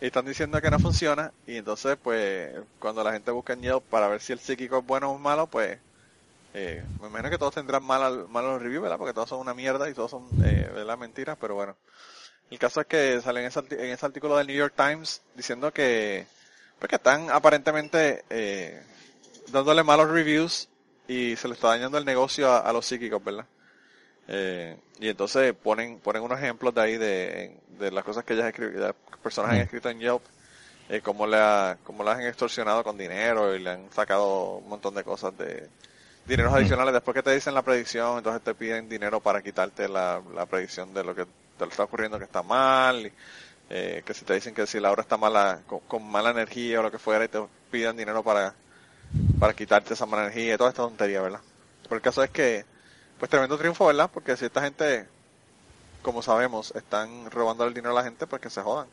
y 0.00 0.06
están 0.06 0.26
diciendo 0.26 0.60
que 0.60 0.70
no 0.70 0.78
funciona. 0.80 1.32
Y 1.46 1.56
entonces, 1.58 1.96
pues, 2.02 2.50
cuando 2.80 3.04
la 3.04 3.12
gente 3.12 3.30
busca 3.30 3.52
en 3.52 3.62
Yelp 3.62 3.84
para 3.84 4.08
ver 4.08 4.20
si 4.20 4.32
el 4.32 4.40
psíquico 4.40 4.78
es 4.78 4.86
bueno 4.86 5.10
o 5.12 5.18
malo, 5.18 5.46
pues, 5.46 5.78
eh, 6.54 6.84
me 7.00 7.08
imagino 7.08 7.30
que 7.30 7.38
todos 7.38 7.54
tendrán 7.54 7.84
mal, 7.84 8.28
malos 8.28 8.60
reviews, 8.62 8.82
¿verdad? 8.82 8.98
Porque 8.98 9.14
todos 9.14 9.28
son 9.28 9.40
una 9.40 9.54
mierda 9.54 9.88
y 9.88 9.94
todos 9.94 10.10
son, 10.10 10.28
eh, 10.44 10.70
¿verdad? 10.74 10.98
Mentiras, 10.98 11.36
pero 11.40 11.54
bueno. 11.54 11.76
El 12.50 12.58
caso 12.58 12.80
es 12.80 12.86
que 12.86 13.20
sale 13.20 13.40
en 13.40 13.46
ese, 13.46 13.60
en 13.70 13.90
ese 13.90 14.06
artículo 14.06 14.36
del 14.36 14.46
New 14.46 14.56
York 14.56 14.74
Times 14.76 15.22
diciendo 15.34 15.72
que, 15.72 16.26
pues 16.78 16.88
que 16.88 16.96
están 16.96 17.30
aparentemente 17.30 18.24
eh, 18.30 18.82
dándole 19.48 19.82
malos 19.82 20.08
reviews 20.10 20.68
y 21.06 21.36
se 21.36 21.48
le 21.48 21.54
está 21.54 21.68
dañando 21.68 21.98
el 21.98 22.04
negocio 22.04 22.50
a, 22.50 22.60
a 22.60 22.72
los 22.72 22.86
psíquicos, 22.86 23.22
¿verdad? 23.22 23.46
Eh, 24.28 24.76
y 25.00 25.08
entonces 25.08 25.54
ponen 25.54 26.00
ponen 26.00 26.22
unos 26.22 26.38
ejemplos 26.38 26.74
de 26.74 26.80
ahí 26.82 26.96
de, 26.98 27.56
de 27.78 27.90
las 27.90 28.04
cosas 28.04 28.24
que 28.24 28.34
ellas 28.34 28.52
las 28.58 28.94
personas 29.22 29.52
han 29.52 29.58
escrito 29.58 29.88
en 29.88 30.00
Yelp, 30.00 30.22
eh, 30.90 31.00
cómo 31.00 31.26
le 31.26 31.38
ha, 31.38 31.78
cómo 31.82 32.04
las 32.04 32.18
han 32.18 32.26
extorsionado 32.26 32.84
con 32.84 32.98
dinero 32.98 33.54
y 33.54 33.58
le 33.60 33.70
han 33.70 33.90
sacado 33.92 34.56
un 34.56 34.68
montón 34.68 34.94
de 34.94 35.02
cosas 35.02 35.36
de, 35.38 35.68
dineros 36.28 36.52
adicionales 36.52 36.92
después 36.92 37.14
que 37.14 37.22
te 37.22 37.34
dicen 37.34 37.54
la 37.54 37.62
predicción, 37.62 38.18
entonces 38.18 38.42
te 38.42 38.54
piden 38.54 38.88
dinero 38.88 39.20
para 39.20 39.42
quitarte 39.42 39.88
la, 39.88 40.20
la 40.34 40.46
predicción 40.46 40.92
de 40.92 41.02
lo 41.02 41.14
que 41.14 41.24
te 41.24 41.64
lo 41.64 41.70
está 41.70 41.84
ocurriendo 41.84 42.18
que 42.18 42.24
está 42.24 42.42
mal, 42.42 43.06
y, 43.06 43.12
eh, 43.70 44.02
que 44.04 44.14
si 44.14 44.24
te 44.24 44.34
dicen 44.34 44.54
que 44.54 44.66
si 44.66 44.78
la 44.78 44.90
obra 44.90 45.02
está 45.02 45.16
mala, 45.16 45.60
con, 45.66 46.04
mala 46.06 46.30
energía 46.30 46.80
o 46.80 46.82
lo 46.82 46.90
que 46.90 46.98
fuera, 46.98 47.24
y 47.24 47.28
te 47.28 47.42
piden 47.70 47.96
dinero 47.96 48.22
para, 48.22 48.54
para 49.40 49.54
quitarte 49.54 49.94
esa 49.94 50.06
mala 50.06 50.24
energía 50.24 50.54
y 50.54 50.56
toda 50.58 50.70
esta 50.70 50.82
tontería, 50.82 51.22
¿verdad? 51.22 51.40
Pero 51.82 51.96
el 51.96 52.02
caso 52.02 52.22
es 52.22 52.30
que, 52.30 52.64
pues 53.18 53.30
tremendo 53.30 53.58
triunfo, 53.58 53.86
¿verdad? 53.86 54.10
Porque 54.12 54.36
si 54.36 54.44
esta 54.44 54.62
gente, 54.62 55.06
como 56.02 56.22
sabemos, 56.22 56.72
están 56.76 57.30
robando 57.30 57.64
el 57.64 57.74
dinero 57.74 57.92
a 57.92 58.02
la 58.02 58.04
gente, 58.04 58.26
pues 58.26 58.42
que 58.42 58.50
se 58.50 58.62
jodan. 58.62 58.86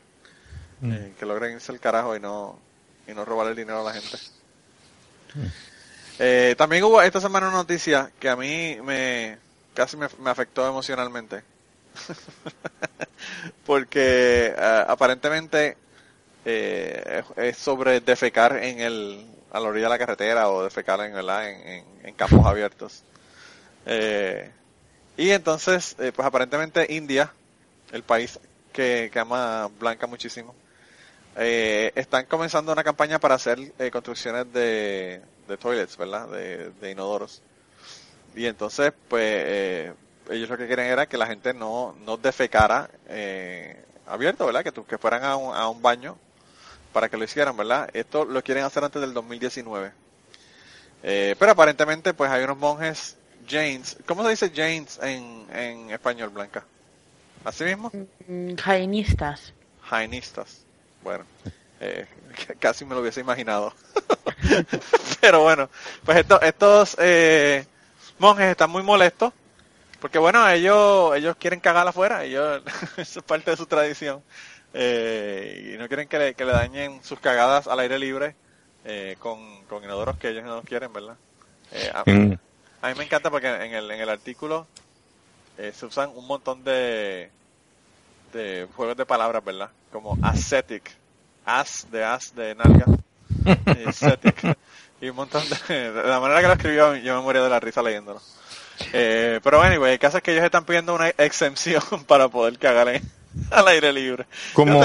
Mm. 0.82 0.92
Eh, 0.92 1.14
que 1.20 1.26
logren 1.26 1.54
irse 1.54 1.72
el 1.72 1.80
carajo 1.80 2.16
y 2.16 2.20
no, 2.20 2.58
y 3.08 3.14
no 3.14 3.24
robar 3.26 3.48
el 3.48 3.56
dinero 3.56 3.82
a 3.82 3.84
la 3.84 3.94
gente. 3.94 4.18
Mm. 5.36 5.75
Eh, 6.18 6.56
también 6.58 6.84
hubo 6.84 7.02
esta 7.02 7.20
semana 7.20 7.50
una 7.50 7.58
noticia 7.58 8.12
que 8.20 8.30
a 8.30 8.36
mí 8.36 8.78
me 8.82 9.38
casi 9.74 9.98
me, 9.98 10.08
afectó 10.26 10.68
emocionalmente. 10.68 11.44
Porque 13.66 14.54
eh, 14.58 14.86
aparentemente 14.88 15.78
eh, 16.46 17.24
es 17.36 17.58
sobre 17.58 18.00
defecar 18.00 18.58
en 18.58 18.80
el 18.80 19.26
a 19.52 19.60
la 19.60 19.70
orilla 19.70 19.86
de 19.86 19.90
la 19.90 19.98
carretera 19.98 20.50
o 20.50 20.64
defecar 20.64 21.00
en, 21.02 21.16
en, 21.16 21.86
en, 22.04 22.14
campos 22.16 22.46
abiertos. 22.46 23.04
y 25.16 25.30
entonces, 25.30 25.96
pues 25.96 26.28
aparentemente 26.28 26.94
India, 26.94 27.32
el 27.94 28.04
país 28.04 28.38
que, 28.74 29.10
que 29.14 29.20
ama 29.20 29.70
Blanca 29.80 30.08
muchísimo, 30.08 30.54
están 31.38 32.26
comenzando 32.26 32.74
una 32.74 32.84
campaña 32.84 33.18
para 33.18 33.36
hacer 33.36 33.72
construcciones 33.92 34.52
de, 34.52 35.22
de 35.48 35.58
toilets, 35.58 35.98
¿verdad? 35.98 36.28
De, 36.30 36.72
de 36.72 36.92
inodoros. 36.92 37.42
Y 38.36 38.46
entonces, 38.46 38.94
pues, 39.08 39.24
eh, 39.24 39.94
ellos 40.30 40.50
lo 40.50 40.58
que 40.58 40.68
quieren 40.68 40.88
era 40.88 41.08
que 41.08 41.18
la 41.18 41.28
gente 41.28 41.54
no, 41.54 41.96
no 42.06 42.18
defecara 42.18 42.90
eh, 43.08 43.84
abierto, 44.08 44.46
¿verdad? 44.46 44.64
Que, 44.64 44.72
que 44.72 44.98
fueran 44.98 45.24
a 45.24 45.36
un, 45.38 45.56
a 45.56 45.70
un 45.70 45.82
baño 45.82 46.18
para 46.94 47.10
que 47.10 47.18
lo 47.18 47.24
hicieran, 47.26 47.56
¿verdad? 47.58 47.90
Esto 47.94 48.26
lo 48.26 48.42
quieren 48.44 48.64
hacer 48.64 48.84
antes 48.84 49.02
del 49.02 49.14
2019. 49.14 49.92
Eh, 51.04 51.36
pero 51.38 51.52
aparentemente, 51.52 52.14
pues 52.14 52.32
hay 52.32 52.44
unos 52.44 52.58
monjes 52.58 53.16
Jains. 53.48 53.98
¿Cómo 54.06 54.24
se 54.24 54.30
dice 54.32 54.52
Jains 54.54 55.00
en, 55.02 55.46
en 55.54 55.92
español, 55.92 56.30
Blanca? 56.30 56.66
¿Así 57.44 57.64
mismo? 57.64 57.92
Mm, 58.28 58.56
jainistas. 58.56 59.54
Jainistas. 59.84 60.66
Bueno, 61.04 61.26
eh, 61.80 62.08
casi 62.60 62.86
me 62.86 62.96
lo 62.96 63.02
hubiese 63.02 63.22
imaginado. 63.22 63.74
Pero 65.22 65.42
bueno, 65.42 65.70
pues 66.04 66.18
estos, 66.20 66.42
estos 66.44 66.98
eh, 67.00 67.66
monjes 68.20 68.48
están 68.48 68.70
muy 68.70 68.84
molestos 68.84 69.34
porque 70.00 70.20
bueno, 70.20 70.48
ellos 70.50 71.16
ellos 71.16 71.36
quieren 71.38 71.60
cagar 71.60 71.88
afuera, 71.88 72.24
ellos 72.24 72.62
eso 72.98 73.20
es 73.20 73.26
parte 73.26 73.52
de 73.52 73.58
su 73.58 73.66
tradición 73.66 74.22
eh, 74.74 75.74
y 75.74 75.78
no 75.78 75.88
quieren 75.88 76.08
que 76.08 76.20
le, 76.20 76.34
que 76.36 76.46
le 76.46 76.52
dañen 76.52 77.04
sus 77.04 77.20
cagadas 77.20 77.68
al 77.68 77.80
aire 77.80 77.98
libre 77.98 78.36
eh, 78.84 79.16
con, 79.20 79.64
con 79.66 79.84
inodoros 79.84 80.18
que 80.18 80.30
ellos 80.30 80.44
no 80.44 80.62
quieren, 80.62 80.94
¿verdad? 80.94 81.16
A, 81.94 82.04
mm. 82.06 82.38
a, 82.82 82.90
mí 82.90 82.96
me 82.96 83.04
encanta 83.06 83.32
porque 83.32 83.48
en 83.48 83.74
el, 83.74 83.90
en 83.90 84.00
el 84.00 84.10
artículo 84.10 84.68
se 85.58 85.86
usan 85.86 86.12
un 86.14 86.28
montón 86.28 86.64
de, 86.66 87.32
de 88.34 88.68
juegos 88.76 88.98
de 88.98 89.06
palabras, 89.06 89.44
¿verdad? 89.44 89.70
Como 89.92 90.18
ascetic, 90.22 90.92
as 91.46 91.88
de 91.92 92.04
as 92.04 92.36
de 92.36 92.56
nalga, 92.56 92.86
y 95.02 95.10
un 95.10 95.16
montón 95.16 95.44
de, 95.50 95.92
la 95.92 96.20
manera 96.20 96.42
que 96.42 96.48
lo 96.48 96.54
escribió 96.54 96.96
yo 96.96 97.16
me 97.18 97.22
moría 97.22 97.44
de 97.44 97.50
la 97.50 97.60
risa 97.60 97.82
leyéndolo. 97.82 98.22
Eh, 98.92 99.40
pero 99.44 99.62
anyway, 99.62 99.94
el 99.94 100.00
caso 100.00 100.18
es 100.18 100.24
que 100.24 100.34
ellos 100.34 100.44
están 100.44 100.66
pidiendo 100.66 100.94
una 100.94 101.10
exención 101.10 101.82
para 102.08 102.28
poder 102.28 102.58
cagar 102.58 103.02
al 103.52 103.68
aire 103.68 103.94
libre. 103.94 104.26
Como... 104.54 104.82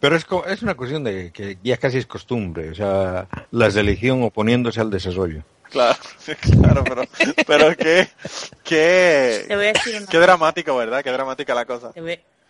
Pero 0.00 0.14
es, 0.14 0.26
es 0.46 0.62
una 0.62 0.76
cuestión 0.76 1.02
de 1.02 1.32
que 1.32 1.58
ya 1.64 1.76
casi 1.76 1.98
es 1.98 2.06
costumbre, 2.06 2.70
o 2.70 2.74
sea, 2.74 3.26
la 3.50 3.68
religión 3.68 4.22
oponiéndose 4.22 4.80
al 4.80 4.90
desarrollo. 4.90 5.42
Claro, 5.64 5.98
claro, 6.40 6.84
pero, 6.84 7.02
pero 7.46 7.76
qué, 7.76 8.08
qué, 8.62 9.74
qué 10.08 10.18
dramático, 10.18 10.76
¿verdad? 10.76 11.02
Qué 11.02 11.10
dramática 11.10 11.52
la 11.54 11.64
cosa. 11.64 11.92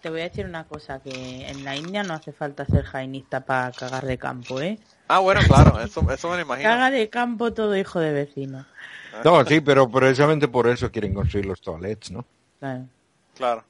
Te 0.01 0.11
voy 0.11 0.21
a 0.21 0.25
decir 0.25 0.47
una 0.47 0.65
cosa, 0.65 1.01
que 1.01 1.49
en 1.49 1.65
la 1.65 1.75
India 1.75 2.03
no 2.05 2.15
hace 2.15 2.33
falta 2.33 2.65
ser 2.65 2.85
jainista 2.85 3.41
para 3.41 3.73
cagar 3.73 4.07
de 4.07 4.17
campo, 4.17 4.61
¿eh? 4.61 4.79
Ah, 5.09 5.19
bueno, 5.19 5.41
claro, 5.47 5.81
eso, 5.81 6.09
eso 6.11 6.31
me 6.31 6.37
lo 6.37 6.43
imagino. 6.43 6.69
Caga 6.69 6.91
de 6.91 7.09
campo 7.11 7.53
todo 7.53 7.77
hijo 7.77 7.99
de 7.99 8.13
vecino. 8.13 8.65
No, 9.25 9.45
sí, 9.45 9.61
pero 9.61 9.91
precisamente 9.91 10.47
por 10.47 10.69
eso 10.69 10.91
quieren 10.93 11.15
construir 11.15 11.47
los 11.47 11.61
toilets, 11.61 12.11
¿no? 12.11 12.25
Claro. 12.61 12.87
Claro. 13.35 13.65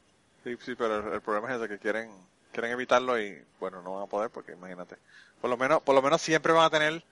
Sí, 0.45 0.57
sí, 0.65 0.75
pero 0.75 1.15
el, 1.15 1.21
problema 1.21 1.51
es 1.51 1.59
ese, 1.59 1.69
que 1.69 1.79
quieren 1.79 2.11
quieren 2.53 2.73
evitarlo 2.73 3.21
y, 3.21 3.43
bueno, 3.61 3.83
no 3.83 3.95
van 3.95 4.05
a 4.05 4.07
poder 4.07 4.31
porque 4.31 4.53
imagínate. 4.53 4.97
Por 5.41 5.51
lo 5.51 5.57
menos 5.57 5.83
por 5.83 5.95
lo 5.95 6.03
menos 6.03 6.21
siempre 6.21 6.53
van 6.53 6.65
a 6.65 6.71
tener 6.71 7.05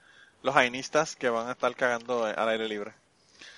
los 0.43 0.55
jainistas 0.55 1.17
que 1.17 1.29
van 1.29 1.49
a 1.49 1.53
estar 1.53 1.75
cagando 1.75 2.25
al 2.25 2.49
aire 2.49 2.69
libre. 2.69 2.93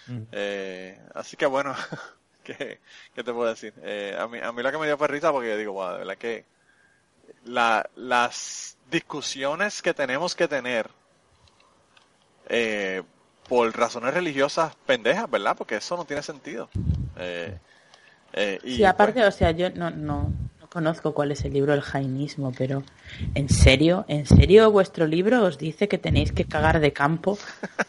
Mm. 0.06 0.22
Eh, 0.32 1.00
así 1.14 1.36
que 1.36 1.46
bueno, 1.46 1.74
¿Qué, 2.56 3.22
te 3.22 3.32
puedo 3.32 3.48
decir? 3.48 3.74
Eh, 3.82 4.16
a, 4.18 4.26
mí, 4.26 4.38
a 4.38 4.52
mí 4.52 4.62
lo 4.62 4.70
que 4.70 4.78
me 4.78 4.86
dio 4.86 4.96
fue 4.96 5.08
risa 5.08 5.32
porque 5.32 5.56
digo, 5.56 5.72
wow, 5.72 5.92
de 5.92 5.98
verdad 5.98 6.16
que 6.16 6.44
la, 7.44 7.88
las 7.96 8.76
discusiones 8.90 9.82
que 9.82 9.94
tenemos 9.94 10.34
que 10.34 10.48
tener 10.48 10.88
eh, 12.48 13.02
por 13.48 13.76
razones 13.76 14.14
religiosas 14.14 14.74
pendejas, 14.86 15.30
¿verdad? 15.30 15.56
Porque 15.56 15.76
eso 15.76 15.96
no 15.96 16.04
tiene 16.04 16.22
sentido. 16.22 16.68
Eh, 17.16 17.58
eh 18.32 18.58
y, 18.62 18.76
sí, 18.76 18.84
aparte, 18.84 19.20
pues 19.20 19.34
o 19.34 19.38
sea, 19.38 19.50
yo 19.50 19.70
no, 19.70 19.90
no, 19.90 20.32
no, 20.60 20.68
conozco 20.68 21.14
cuál 21.14 21.32
es 21.32 21.44
el 21.44 21.52
libro 21.52 21.72
del 21.72 21.82
jainismo, 21.82 22.52
pero 22.56 22.82
¿en 23.34 23.48
serio? 23.48 24.04
¿En 24.08 24.26
serio 24.26 24.70
vuestro 24.70 25.06
libro 25.06 25.44
os 25.44 25.58
dice 25.58 25.88
que 25.88 25.98
tenéis 25.98 26.32
que 26.32 26.44
cagar 26.44 26.80
de 26.80 26.92
campo? 26.92 27.38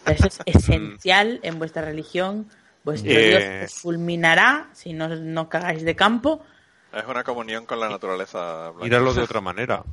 Eso 0.05 0.27
es 0.27 0.39
esencial 0.45 1.39
en 1.43 1.59
vuestra 1.59 1.83
religión 1.83 2.49
Vuestro 2.91 3.11
Dios 3.11 3.43
eh, 3.43 3.67
fulminará 3.69 4.69
si 4.73 4.93
no, 4.93 5.07
no 5.09 5.49
cagáis 5.49 5.83
de 5.83 5.95
campo. 5.95 6.43
Es 6.93 7.05
una 7.07 7.23
comunión 7.23 7.65
con 7.65 7.79
la 7.79 7.89
naturaleza. 7.89 8.71
Míralo 8.81 9.13
de 9.13 9.21
otra 9.21 9.41
manera. 9.41 9.83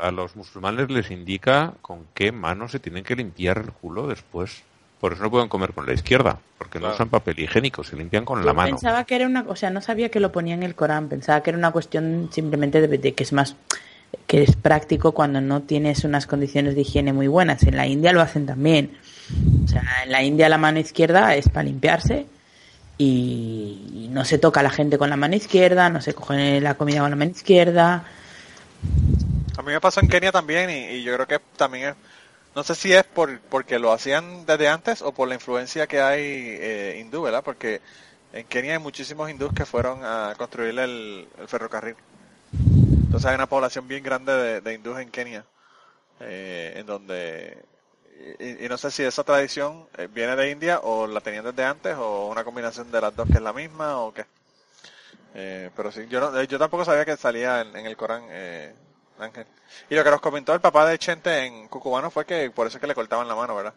a 0.00 0.10
los 0.10 0.36
musulmanes 0.36 0.90
les 0.90 1.10
indica 1.10 1.74
con 1.80 2.06
qué 2.14 2.32
mano 2.32 2.68
se 2.68 2.78
tienen 2.78 3.04
que 3.04 3.16
limpiar 3.16 3.58
el 3.58 3.72
culo 3.72 4.06
después. 4.06 4.62
Por 5.00 5.14
eso 5.14 5.22
no 5.24 5.32
pueden 5.32 5.48
comer 5.48 5.72
con 5.72 5.84
la 5.84 5.94
izquierda, 5.94 6.38
porque 6.58 6.78
no 6.78 6.92
usan 6.92 7.08
papel 7.08 7.40
higiénico, 7.40 7.82
se 7.82 7.96
limpian 7.96 8.24
con 8.24 8.46
la 8.46 8.52
mano. 8.52 8.76
Pensaba 8.76 9.02
que 9.02 9.16
era 9.16 9.26
una, 9.26 9.44
o 9.48 9.56
sea, 9.56 9.68
no 9.68 9.80
sabía 9.80 10.10
que 10.10 10.20
lo 10.20 10.30
ponía 10.30 10.54
en 10.54 10.62
el 10.62 10.76
Corán, 10.76 11.08
pensaba 11.08 11.42
que 11.42 11.50
era 11.50 11.58
una 11.58 11.72
cuestión 11.72 12.28
simplemente 12.30 12.86
de 12.86 13.12
que 13.12 13.24
es 13.24 13.32
más 13.32 13.56
que 14.26 14.42
es 14.42 14.56
práctico 14.56 15.12
cuando 15.12 15.40
no 15.40 15.62
tienes 15.62 16.04
unas 16.04 16.26
condiciones 16.26 16.74
de 16.74 16.82
higiene 16.82 17.12
muy 17.12 17.26
buenas. 17.26 17.62
En 17.64 17.76
la 17.76 17.86
India 17.86 18.12
lo 18.12 18.20
hacen 18.20 18.46
también. 18.46 18.92
O 19.64 19.68
sea, 19.68 19.82
en 20.04 20.12
la 20.12 20.22
India 20.22 20.48
la 20.48 20.58
mano 20.58 20.78
izquierda 20.78 21.34
es 21.34 21.48
para 21.48 21.64
limpiarse 21.64 22.26
y 22.98 24.08
no 24.10 24.24
se 24.24 24.38
toca 24.38 24.60
a 24.60 24.62
la 24.62 24.70
gente 24.70 24.98
con 24.98 25.10
la 25.10 25.16
mano 25.16 25.34
izquierda, 25.34 25.88
no 25.88 26.00
se 26.00 26.14
coge 26.14 26.60
la 26.60 26.74
comida 26.74 27.00
con 27.00 27.10
la 27.10 27.16
mano 27.16 27.30
izquierda. 27.30 28.04
A 29.56 29.62
mí 29.62 29.72
me 29.72 29.80
pasó 29.80 30.00
en 30.00 30.08
Kenia 30.08 30.32
también 30.32 30.70
y, 30.70 31.02
yo 31.02 31.14
creo 31.14 31.26
que 31.26 31.40
también 31.56 31.90
es, 31.90 31.94
no 32.54 32.62
sé 32.62 32.74
si 32.74 32.92
es 32.92 33.04
por 33.04 33.40
porque 33.40 33.78
lo 33.78 33.92
hacían 33.92 34.46
desde 34.46 34.68
antes 34.68 35.02
o 35.02 35.12
por 35.12 35.28
la 35.28 35.34
influencia 35.34 35.86
que 35.86 36.00
hay 36.00 36.22
eh, 36.24 36.98
hindú, 37.00 37.22
¿verdad? 37.22 37.42
Porque 37.42 37.80
en 38.32 38.46
Kenia 38.46 38.74
hay 38.74 38.78
muchísimos 38.78 39.30
hindús 39.30 39.52
que 39.54 39.66
fueron 39.66 40.04
a 40.04 40.34
construir 40.36 40.78
el, 40.78 41.28
ferrocarril. 41.46 41.96
Entonces 42.52 43.26
hay 43.26 43.34
una 43.34 43.48
población 43.48 43.88
bien 43.88 44.02
grande 44.02 44.32
de, 44.32 44.60
de 44.60 44.74
hindús 44.74 44.98
en 44.98 45.10
Kenia, 45.10 45.44
eh, 46.20 46.74
en 46.76 46.86
donde 46.86 47.62
y, 48.38 48.68
no 48.68 48.78
sé 48.78 48.90
si 48.90 49.02
esa 49.02 49.24
tradición 49.24 49.86
eh, 49.96 50.08
viene 50.12 50.36
de 50.36 50.50
India 50.50 50.80
o 50.80 51.06
la 51.06 51.20
tenían 51.20 51.44
desde 51.44 51.64
antes 51.64 51.96
o 51.96 52.28
una 52.28 52.44
combinación 52.44 52.90
de 52.90 53.00
las 53.00 53.14
dos 53.14 53.26
que 53.26 53.34
es 53.34 53.42
la 53.42 53.52
misma 53.52 53.98
o 53.98 54.12
qué. 54.14 54.24
Eh, 55.34 55.70
pero 55.74 55.90
sí, 55.90 56.06
yo, 56.08 56.20
no, 56.20 56.42
yo 56.42 56.58
tampoco 56.58 56.84
sabía 56.84 57.04
que 57.04 57.16
salía 57.16 57.62
en, 57.62 57.74
el 57.74 57.96
Corán 57.96 58.24
eh, 58.28 58.74
Ángel. 59.18 59.46
Y 59.88 59.94
lo 59.94 60.04
que 60.04 60.10
nos 60.10 60.20
comentó 60.20 60.54
el 60.54 60.60
papá 60.60 60.86
de 60.86 60.98
Chente 60.98 61.46
en 61.46 61.68
Cucubano 61.68 62.10
fue 62.10 62.24
que 62.24 62.50
por 62.50 62.66
eso 62.66 62.76
es 62.76 62.80
que 62.80 62.86
le 62.86 62.94
cortaban 62.94 63.26
la 63.26 63.34
mano, 63.34 63.56
¿verdad? 63.56 63.74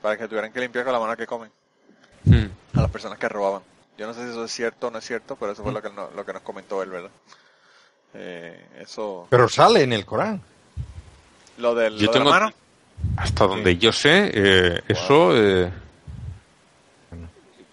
Para 0.00 0.16
que 0.16 0.28
tuvieran 0.28 0.52
que 0.52 0.60
limpiar 0.60 0.84
con 0.84 0.92
la 0.92 1.00
mano 1.00 1.16
que 1.16 1.26
comen. 1.26 1.50
Hmm. 2.24 2.46
A 2.74 2.82
las 2.82 2.90
personas 2.90 3.18
que 3.18 3.28
robaban. 3.28 3.62
Yo 3.98 4.06
no 4.06 4.14
sé 4.14 4.24
si 4.24 4.30
eso 4.30 4.44
es 4.44 4.52
cierto 4.52 4.88
o 4.88 4.90
no 4.90 4.98
es 4.98 5.04
cierto, 5.04 5.36
pero 5.36 5.52
eso 5.52 5.62
fue 5.62 5.72
lo 5.72 5.82
que, 5.82 5.90
lo 5.90 6.24
que 6.24 6.32
nos 6.32 6.42
comentó 6.42 6.82
él, 6.82 6.90
¿verdad? 6.90 7.10
eso... 8.80 9.28
Pero 9.30 9.48
sale 9.48 9.82
en 9.82 9.92
el 9.92 10.04
Corán. 10.04 10.42
Lo, 11.58 11.74
del, 11.74 11.98
de 11.98 12.06
la 12.06 12.24
mano. 12.24 12.52
Hasta 13.16 13.46
donde 13.46 13.76
yo 13.76 13.92
sé, 13.92 14.30
eh, 14.32 14.80
eso 14.88 15.36
eh, 15.36 15.70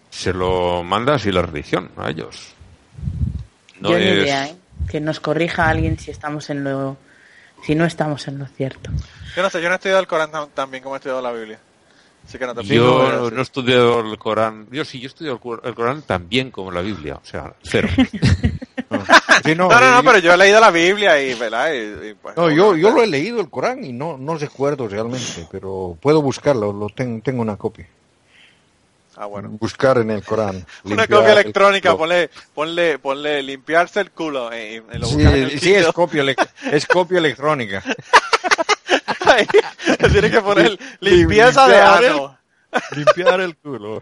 se 0.10 0.34
lo 0.34 0.84
manda 0.84 1.16
así 1.16 1.32
la 1.32 1.42
religión 1.42 1.92
a 1.98 2.10
ellos. 2.10 2.54
No 3.80 3.92
yo 3.92 3.98
es... 3.98 4.24
idea, 4.24 4.48
¿eh? 4.48 4.56
Que 4.90 5.00
nos 5.00 5.20
corrija 5.20 5.70
alguien 5.70 6.00
si 6.00 6.12
estamos 6.12 6.50
en 6.50 6.64
lo, 6.64 6.98
si 7.64 7.76
no 7.76 7.86
estamos 7.86 8.28
en 8.28 8.40
lo 8.40 8.46
cierto. 8.46 8.90
Yo 9.36 9.44
no 9.44 9.50
sé, 9.50 9.62
yo 9.62 9.68
no 9.68 9.74
he 9.74 9.76
estudiado 9.76 10.02
el 10.02 10.08
Corán 10.08 10.32
tan, 10.54 10.72
bien 10.72 10.84
como 10.84 10.96
he 10.96 10.98
estudiado 10.98 11.22
la 11.22 11.32
Biblia. 11.32 11.60
Así 12.26 12.38
que 12.38 12.46
no 12.46 12.56
te 12.56 12.64
Yo 12.64 13.30
no, 13.32 13.38
he 13.38 13.42
estudiado 13.42 14.00
el 14.00 14.18
Corán. 14.18 14.68
Yo 14.72 14.84
sí, 14.84 15.00
yo 15.00 15.06
he 15.06 15.08
estudiado 15.08 15.40
el 15.64 15.76
Corán 15.76 16.02
tan 16.02 16.28
bien 16.28 16.52
como 16.52 16.72
la 16.72 16.82
Biblia. 16.82 17.16
O 17.16 17.26
sea, 17.26 17.54
cero. 17.64 17.90
Sí, 19.46 19.56
no, 19.56 19.70
No, 19.70 19.80
no, 19.80 20.04
pero 20.04 20.18
yo 20.20 20.34
he 20.34 20.38
leído 20.38 20.60
la 20.60 20.72
Biblia 20.72 21.22
y, 21.22 21.34
¿verdad? 21.36 21.72
Y, 21.74 22.10
y, 22.10 22.14
pues, 22.16 22.36
No, 22.36 22.50
yo, 22.50 22.76
yo 22.76 22.90
lo 22.90 23.04
he 23.04 23.08
leído 23.08 23.40
el 23.40 23.50
Corán 23.50 23.84
y 23.84 23.94
no, 23.94 24.18
no 24.18 24.36
recuerdo 24.36 24.88
realmente, 24.88 25.48
pero 25.52 25.98
puedo 26.02 26.22
buscarlo, 26.22 26.74
lo 26.74 26.90
tengo, 26.90 27.22
tengo 27.22 27.42
una 27.42 27.56
copia. 27.56 27.88
Ah, 29.16 29.26
bueno. 29.26 29.50
Buscar 29.50 29.98
en 30.00 30.12
el 30.12 30.24
Corán. 30.24 30.66
Una 30.84 31.08
copia 31.08 31.32
el 31.34 31.40
electrónica, 31.40 31.90
culo. 31.92 31.98
ponle, 32.00 32.30
ponle, 32.54 33.00
ponle 33.00 33.42
limpiarse 33.44 34.00
el 34.02 34.12
culo. 34.12 34.52
eh, 34.52 34.84
lo 34.94 35.08
Sí, 35.08 35.22
en 35.22 35.28
el 35.28 35.60
sí, 35.60 35.74
es 35.74 35.88
copia, 35.88 36.24
es 36.72 36.86
copia 36.86 37.18
electrónica. 37.20 37.84
Ahí, 39.26 39.48
Tienes 40.12 40.32
que 40.32 40.42
poner 40.42 40.78
limpieza 41.00 41.68
de 41.68 41.76
el- 41.78 42.12
ano. 42.14 42.38
Limpiar 42.92 43.42
el 43.42 43.56
culo. 43.58 44.02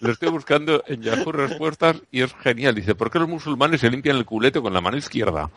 Lo 0.00 0.12
estoy 0.12 0.30
buscando 0.30 0.82
en 0.86 1.02
Yahoo 1.02 1.30
Respuestas 1.30 1.96
y 2.10 2.22
es 2.22 2.34
genial. 2.42 2.74
Dice, 2.74 2.94
¿por 2.94 3.10
qué 3.10 3.18
los 3.18 3.28
musulmanes 3.28 3.82
se 3.82 3.90
limpian 3.90 4.16
el 4.16 4.24
culete 4.24 4.60
con 4.60 4.72
la 4.72 4.80
mano 4.80 4.96
izquierda? 4.96 5.50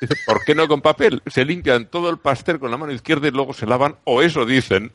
Dice, 0.00 0.14
¿por 0.26 0.44
qué 0.44 0.54
no 0.54 0.68
con 0.68 0.82
papel? 0.82 1.22
Se 1.26 1.46
limpian 1.46 1.86
todo 1.86 2.10
el 2.10 2.18
pastel 2.18 2.58
con 2.58 2.70
la 2.70 2.76
mano 2.76 2.92
izquierda 2.92 3.28
y 3.28 3.30
luego 3.30 3.54
se 3.54 3.66
lavan, 3.66 3.96
o 4.04 4.20
eso 4.20 4.44
dicen. 4.44 4.92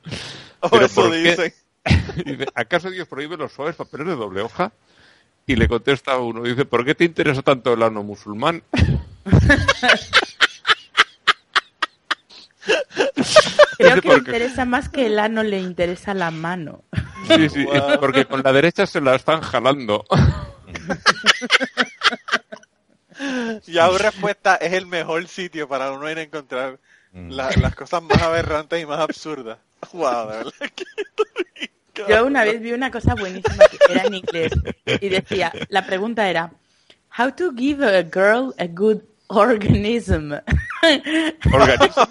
O 0.59 0.69
Pero 0.69 0.85
eso 0.85 1.09
dicen. 1.09 1.51
Dice, 2.25 2.45
¿acaso 2.53 2.91
Dios 2.91 3.07
prohíbe 3.07 3.37
los 3.37 3.53
suaves 3.53 3.75
papeles 3.75 4.05
de 4.05 4.15
doble 4.15 4.41
hoja? 4.41 4.71
Y 5.47 5.55
le 5.55 5.67
contesta 5.67 6.19
uno, 6.19 6.43
dice, 6.43 6.65
¿por 6.65 6.85
qué 6.85 6.93
te 6.93 7.05
interesa 7.05 7.41
tanto 7.41 7.73
el 7.73 7.81
ano 7.81 8.03
musulmán? 8.03 8.61
Creo 13.81 14.01
que 14.01 14.07
le 14.09 14.15
interesa 14.17 14.65
más 14.65 14.89
que 14.89 15.05
el 15.07 15.19
ano 15.19 15.43
le 15.43 15.59
interesa 15.59 16.13
la 16.13 16.31
mano. 16.31 16.83
Sí, 17.27 17.49
sí, 17.49 17.65
porque 17.99 18.25
con 18.25 18.41
la 18.43 18.51
derecha 18.53 18.85
se 18.85 19.01
la 19.01 19.15
están 19.15 19.41
jalando. 19.41 20.05
Yahoo 23.67 23.97
Respuesta 23.97 24.55
es 24.55 24.73
el 24.73 24.85
mejor 24.87 25.27
sitio 25.27 25.67
para 25.67 25.91
uno 25.91 26.09
ir 26.09 26.17
a 26.17 26.21
encontrar 26.23 26.79
Mm. 27.13 27.29
la- 27.31 27.49
las 27.59 27.75
cosas 27.75 28.01
más 28.03 28.21
aberrantes 28.21 28.81
y 28.81 28.85
más 28.85 28.99
absurdas. 28.99 29.57
Wow, 29.91 30.29
de 30.29 30.37
verdad 30.37 30.51
que 31.93 32.03
Yo 32.07 32.25
una 32.25 32.45
vez 32.45 32.61
vi 32.61 32.71
una 32.71 32.89
cosa 32.89 33.15
buenísima 33.15 33.65
que 33.67 33.77
era 33.91 34.03
en 34.05 34.13
inglés 34.15 34.53
y 34.85 35.09
decía, 35.09 35.51
la 35.69 35.85
pregunta 35.85 36.29
era, 36.29 36.51
how 37.19 37.29
to 37.31 37.51
give 37.53 37.85
a 37.85 38.01
girl 38.03 38.53
a 38.57 38.65
good 38.67 39.01
organism. 39.31 40.33
Organismo. 41.53 42.07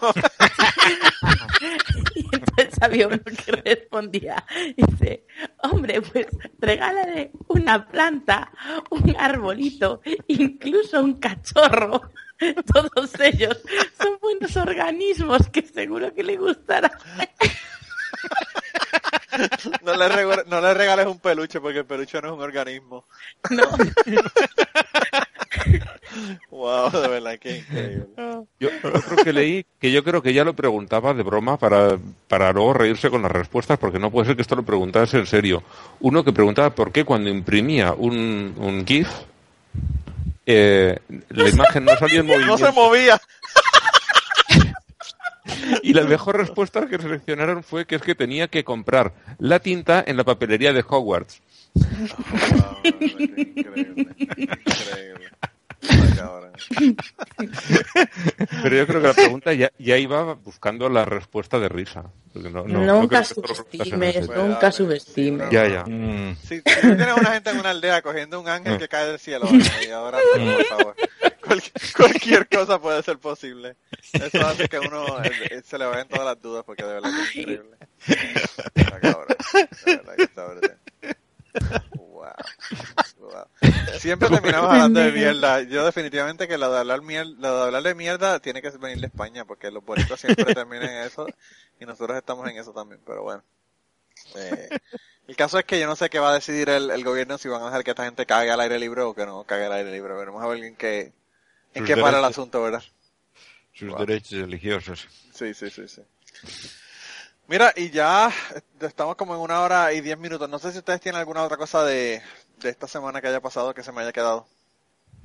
Y 2.14 2.24
entonces 2.32 2.74
había 2.80 3.06
uno 3.06 3.18
que 3.18 3.52
respondía, 3.52 4.44
dice, 4.76 5.26
hombre, 5.62 6.00
pues 6.00 6.26
regálale 6.58 7.32
una 7.48 7.86
planta, 7.86 8.50
un 8.90 9.14
arbolito, 9.18 10.00
incluso 10.28 11.00
un 11.00 11.20
cachorro. 11.20 12.10
Todos 12.72 13.20
ellos 13.20 13.58
son 14.00 14.18
buenos 14.20 14.56
organismos 14.56 15.48
que 15.48 15.62
seguro 15.62 16.14
que 16.14 16.22
le 16.22 16.36
gustará. 16.36 16.90
no 19.82 19.94
le, 19.94 20.44
no 20.46 20.60
le 20.60 20.74
regales 20.74 21.06
un 21.06 21.18
peluche 21.18 21.60
porque 21.60 21.80
el 21.80 21.86
peluche 21.86 22.20
no 22.22 22.28
es 22.28 22.34
un 22.34 22.40
organismo. 22.40 23.04
No, 23.50 23.64
Wow, 26.50 26.90
de 26.90 27.08
verdad 27.08 27.38
que 27.38 27.58
increíble. 27.58 28.06
Yo 28.58 28.68
otro 28.82 29.16
que 29.24 29.32
leí, 29.32 29.64
que 29.80 29.92
yo 29.92 30.02
creo 30.04 30.22
que 30.22 30.32
ya 30.32 30.44
lo 30.44 30.54
preguntaba 30.54 31.14
de 31.14 31.22
broma 31.22 31.56
para, 31.56 31.98
para 32.28 32.52
luego 32.52 32.72
reírse 32.74 33.10
con 33.10 33.22
las 33.22 33.30
respuestas, 33.32 33.78
porque 33.78 33.98
no 33.98 34.10
puede 34.10 34.26
ser 34.26 34.36
que 34.36 34.42
esto 34.42 34.56
lo 34.56 34.64
preguntase 34.64 35.18
en 35.18 35.26
serio. 35.26 35.62
Uno 36.00 36.24
que 36.24 36.32
preguntaba 36.32 36.70
por 36.70 36.92
qué 36.92 37.04
cuando 37.04 37.30
imprimía 37.30 37.92
un, 37.92 38.54
un 38.58 38.84
GIF, 38.86 39.08
eh, 40.46 40.98
la 41.28 41.48
imagen 41.48 41.84
no 41.84 41.96
salía 41.96 42.20
en 42.20 42.26
No 42.26 42.32
movimiento. 42.34 42.66
se 42.66 42.72
movía. 42.72 43.20
Y 45.82 45.94
la 45.94 46.02
mejor 46.04 46.36
respuesta 46.36 46.86
que 46.86 46.98
seleccionaron 46.98 47.62
fue 47.62 47.86
que 47.86 47.96
es 47.96 48.02
que 48.02 48.14
tenía 48.14 48.48
que 48.48 48.64
comprar 48.64 49.12
la 49.38 49.58
tinta 49.60 50.02
en 50.06 50.16
la 50.16 50.24
papelería 50.24 50.72
de 50.72 50.84
Hogwarts. 50.86 51.40
Increíble. 52.84 54.06
Increíble. 54.16 55.30
Pero 58.62 58.76
yo 58.76 58.86
creo 58.86 59.00
que 59.00 59.06
la 59.08 59.14
pregunta 59.14 59.52
ya, 59.54 59.70
ya 59.78 59.96
iba 59.96 60.34
buscando 60.34 60.88
la 60.88 61.04
respuesta 61.04 61.58
de 61.58 61.68
risa. 61.68 62.04
no- 62.34 62.64
no- 62.66 62.84
nunca 63.00 63.24
subestimes, 63.24 64.28
nunca 64.28 64.70
subestimes. 64.72 65.50
Ya, 65.50 65.66
ya. 65.68 65.84
Mm. 65.86 66.36
Si, 66.36 66.56
si 66.56 66.62
tú 66.62 66.80
tienes 66.96 67.16
una 67.16 67.32
gente 67.32 67.50
en 67.50 67.58
una 67.60 67.70
aldea 67.70 68.02
cogiendo 68.02 68.40
un 68.40 68.48
ángel 68.48 68.78
que 68.78 68.88
cae 68.88 69.06
del 69.06 69.18
cielo, 69.18 69.48
y 69.50 69.90
ahora, 69.90 70.18
por 70.34 70.64
favor, 70.66 70.96
cualquier, 71.44 71.72
cualquier 71.96 72.48
cosa 72.48 72.78
puede 72.80 73.02
ser 73.02 73.18
posible. 73.18 73.76
Eso 74.12 74.46
hace 74.46 74.68
que 74.68 74.78
uno 74.78 75.22
eh, 75.24 75.32
eh, 75.50 75.62
se 75.64 75.78
le 75.78 75.86
vayan 75.86 76.08
todas 76.08 76.26
las 76.26 76.40
dudas 76.42 76.62
porque 76.64 76.84
de 76.84 76.92
verdad 76.94 77.10
que 77.10 77.22
es 77.22 77.36
increíble. 77.36 77.76
Está 78.74 79.00
cabrón. 79.00 79.26
De 79.86 79.96
verdad 79.96 80.14
que 80.16 80.22
está 80.24 80.46
brutal. 80.46 80.76
Wow. 81.96 82.32
Wow. 83.18 83.46
Siempre 83.98 84.28
terminamos 84.28 84.70
hablando 84.70 85.00
de 85.00 85.12
mierda. 85.12 85.62
Yo 85.62 85.84
definitivamente 85.84 86.46
que 86.48 86.58
lo 86.58 86.70
de 86.72 86.78
hablar 86.78 87.02
mierda, 87.02 87.30
lo 87.38 87.56
de 87.58 87.62
hablar 87.64 87.82
de 87.82 87.94
mierda 87.94 88.40
tiene 88.40 88.60
que 88.62 88.70
venir 88.70 88.98
de 89.00 89.06
España 89.06 89.44
porque 89.44 89.70
los 89.70 89.84
bonitos 89.84 90.20
siempre 90.20 90.54
terminan 90.54 90.88
en 90.90 91.02
eso 91.02 91.26
y 91.80 91.86
nosotros 91.86 92.16
estamos 92.16 92.48
en 92.48 92.58
eso 92.58 92.72
también, 92.72 93.00
pero 93.06 93.22
bueno. 93.22 93.42
Eh, 94.36 94.68
el 95.28 95.36
caso 95.36 95.58
es 95.58 95.64
que 95.64 95.80
yo 95.80 95.86
no 95.86 95.96
sé 95.96 96.10
qué 96.10 96.18
va 96.18 96.30
a 96.30 96.34
decidir 96.34 96.68
el, 96.68 96.90
el 96.90 97.04
gobierno 97.04 97.38
si 97.38 97.48
van 97.48 97.62
a 97.62 97.66
dejar 97.66 97.84
que 97.84 97.90
esta 97.90 98.04
gente 98.04 98.26
cague 98.26 98.50
al 98.50 98.60
aire 98.60 98.78
libre 98.78 99.02
o 99.02 99.14
que 99.14 99.24
no 99.26 99.44
cague 99.44 99.64
al 99.66 99.72
aire 99.72 99.90
libre. 99.92 100.14
Veremos 100.14 100.42
a 100.42 100.46
ver 100.46 100.62
en 100.64 100.76
qué, 100.76 101.12
en 101.74 101.84
qué 101.84 101.96
para 101.96 102.18
el 102.18 102.24
asunto, 102.24 102.62
¿verdad? 102.62 102.82
Sus 103.72 103.88
Wow. 103.88 103.98
derechos 104.00 104.40
religiosos. 104.40 105.08
Sí, 105.32 105.54
sí, 105.54 105.70
sí, 105.70 105.88
sí. 105.88 106.02
Mira, 107.50 107.72
y 107.74 107.90
ya 107.90 108.30
estamos 108.80 109.16
como 109.16 109.34
en 109.34 109.40
una 109.40 109.62
hora 109.62 109.92
y 109.92 110.00
diez 110.00 110.16
minutos. 110.16 110.48
No 110.48 110.60
sé 110.60 110.70
si 110.70 110.78
ustedes 110.78 111.00
tienen 111.00 111.18
alguna 111.18 111.42
otra 111.42 111.56
cosa 111.56 111.82
de, 111.82 112.22
de 112.58 112.68
esta 112.68 112.86
semana 112.86 113.20
que 113.20 113.26
haya 113.26 113.40
pasado 113.40 113.74
que 113.74 113.82
se 113.82 113.90
me 113.90 114.02
haya 114.02 114.12
quedado. 114.12 114.46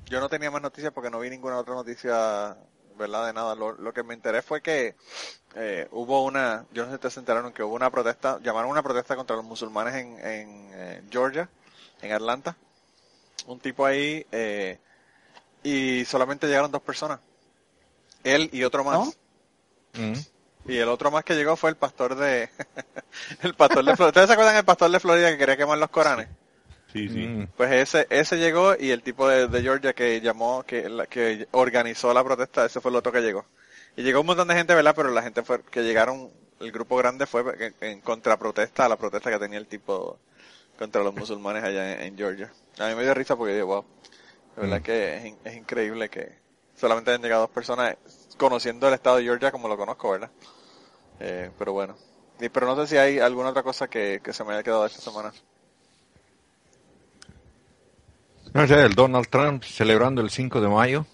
Yo 0.06 0.20
no 0.20 0.28
tenía 0.28 0.50
más 0.50 0.64
noticias 0.64 0.92
porque 0.92 1.12
no 1.12 1.20
vi 1.20 1.30
ninguna 1.30 1.60
otra 1.60 1.76
noticia, 1.76 2.58
¿verdad? 2.98 3.28
De 3.28 3.34
nada. 3.34 3.54
Lo, 3.54 3.74
lo 3.74 3.94
que 3.94 4.02
me 4.02 4.16
enteré 4.16 4.42
fue 4.42 4.64
que 4.64 4.96
eh, 5.54 5.88
hubo 5.92 6.24
una, 6.24 6.66
yo 6.72 6.82
no 6.82 6.88
sé 6.88 6.94
si 6.94 6.96
ustedes 6.96 7.14
se 7.14 7.20
enteraron 7.20 7.54
que 7.54 7.62
hubo 7.62 7.76
una 7.76 7.92
protesta, 7.92 8.40
llamaron 8.42 8.72
una 8.72 8.82
protesta 8.82 9.16
contra 9.16 9.36
los 9.36 9.46
musulmanes 9.46 9.94
en, 9.94 10.14
en 10.26 10.72
eh, 10.74 11.04
Georgia, 11.12 11.48
en 12.02 12.12
Atlanta. 12.12 12.58
Un 13.46 13.60
tipo 13.60 13.86
ahí, 13.86 14.26
eh, 14.32 14.80
y 15.62 16.04
solamente 16.06 16.48
llegaron 16.48 16.72
dos 16.72 16.82
personas. 16.82 17.20
Él 18.24 18.50
y 18.52 18.64
otro 18.64 18.84
más. 18.84 19.14
¿No? 19.94 20.02
Mm. 20.02 20.35
Y 20.68 20.78
el 20.78 20.90
otro 20.90 21.12
más 21.12 21.24
que 21.24 21.36
llegó 21.36 21.56
fue 21.56 21.70
el 21.70 21.76
pastor 21.76 22.16
de 22.16 22.50
el 23.44 23.54
pastor 23.54 23.86
de 23.86 23.96
Florida. 23.96 24.08
¿Ustedes 24.08 24.28
se 24.28 24.34
acuerdan 24.34 24.56
del 24.56 24.66
pastor 24.66 24.90
de 24.92 25.00
Florida 25.00 25.32
que 25.32 25.38
quería 25.38 25.58
quemar 25.58 25.78
los 25.78 25.90
Coranes? 25.90 26.28
Sí, 26.92 27.08
sí. 27.10 27.28
Mm. 27.28 27.48
Pues 27.58 27.72
ese 27.72 28.08
ese 28.10 28.38
llegó 28.38 28.76
y 28.80 28.92
el 28.92 29.04
tipo 29.04 29.28
de, 29.28 29.48
de 29.48 29.62
Georgia 29.62 29.94
que 29.94 30.22
llamó 30.22 30.64
que 30.64 30.90
la- 30.90 31.06
que 31.08 31.48
organizó 31.52 32.14
la 32.14 32.24
protesta, 32.24 32.66
ese 32.66 32.82
fue 32.82 32.90
el 32.92 32.98
otro 32.98 33.12
que 33.12 33.22
llegó. 33.22 33.46
Y 33.98 34.04
llegó 34.04 34.22
un 34.22 34.26
montón 34.28 34.48
de 34.48 34.56
gente, 34.56 34.74
¿verdad? 34.74 34.94
Pero 34.96 35.10
la 35.12 35.22
gente 35.22 35.44
fue 35.44 35.62
que 35.64 35.84
llegaron, 35.84 36.30
el 36.60 36.72
grupo 36.72 36.96
grande 36.98 37.26
fue 37.26 37.44
en, 37.60 37.76
en 37.82 38.02
contraprotesta 38.02 38.86
a 38.86 38.90
la 38.90 38.98
protesta 38.98 39.30
que 39.30 39.40
tenía 39.40 39.60
el 39.60 39.68
tipo 39.68 40.18
contra 40.80 41.04
los 41.04 41.14
musulmanes 41.14 41.64
allá 41.64 41.94
en, 41.94 42.02
en 42.02 42.18
Georgia. 42.18 42.52
A 42.80 42.88
mí 42.90 42.96
me 42.96 43.04
dio 43.04 43.14
risa 43.14 43.36
porque 43.36 43.54
digo, 43.54 43.68
wow, 43.68 43.86
de 44.56 44.62
verdad 44.64 44.80
Mm. 44.80 44.84
que 44.84 45.18
es, 45.18 45.26
in- 45.26 45.38
es 45.46 45.56
increíble 45.56 46.10
que 46.10 46.34
solamente 46.76 47.12
hayan 47.12 47.22
llegado 47.22 47.42
dos 47.44 47.52
personas 47.52 47.96
conociendo 48.38 48.88
el 48.90 48.94
estado 48.96 49.18
de 49.18 49.24
Georgia 49.24 49.52
como 49.52 49.68
lo 49.70 49.78
conozco, 49.78 50.12
¿verdad? 50.12 50.30
Eh, 51.20 51.52
pero 51.58 51.74
bueno. 51.74 51.96
Y, 52.40 52.50
pero 52.50 52.68
no 52.68 52.76
sé 52.76 52.88
si 52.88 52.98
hay 52.98 53.20
alguna 53.20 53.50
otra 53.50 53.64
cosa 53.64 53.88
que, 53.88 54.22
que 54.24 54.34
se 54.34 54.44
me 54.44 54.54
haya 54.54 54.64
quedado 54.64 54.86
esta 54.86 55.02
semana. 55.02 55.34
No 58.54 58.66
sé, 58.68 58.82
el 58.82 58.96
Donald 58.96 59.28
Trump 59.28 59.64
celebrando 59.64 60.22
el 60.22 60.30
5 60.30 60.62
de 60.62 60.68
mayo. 60.70 61.06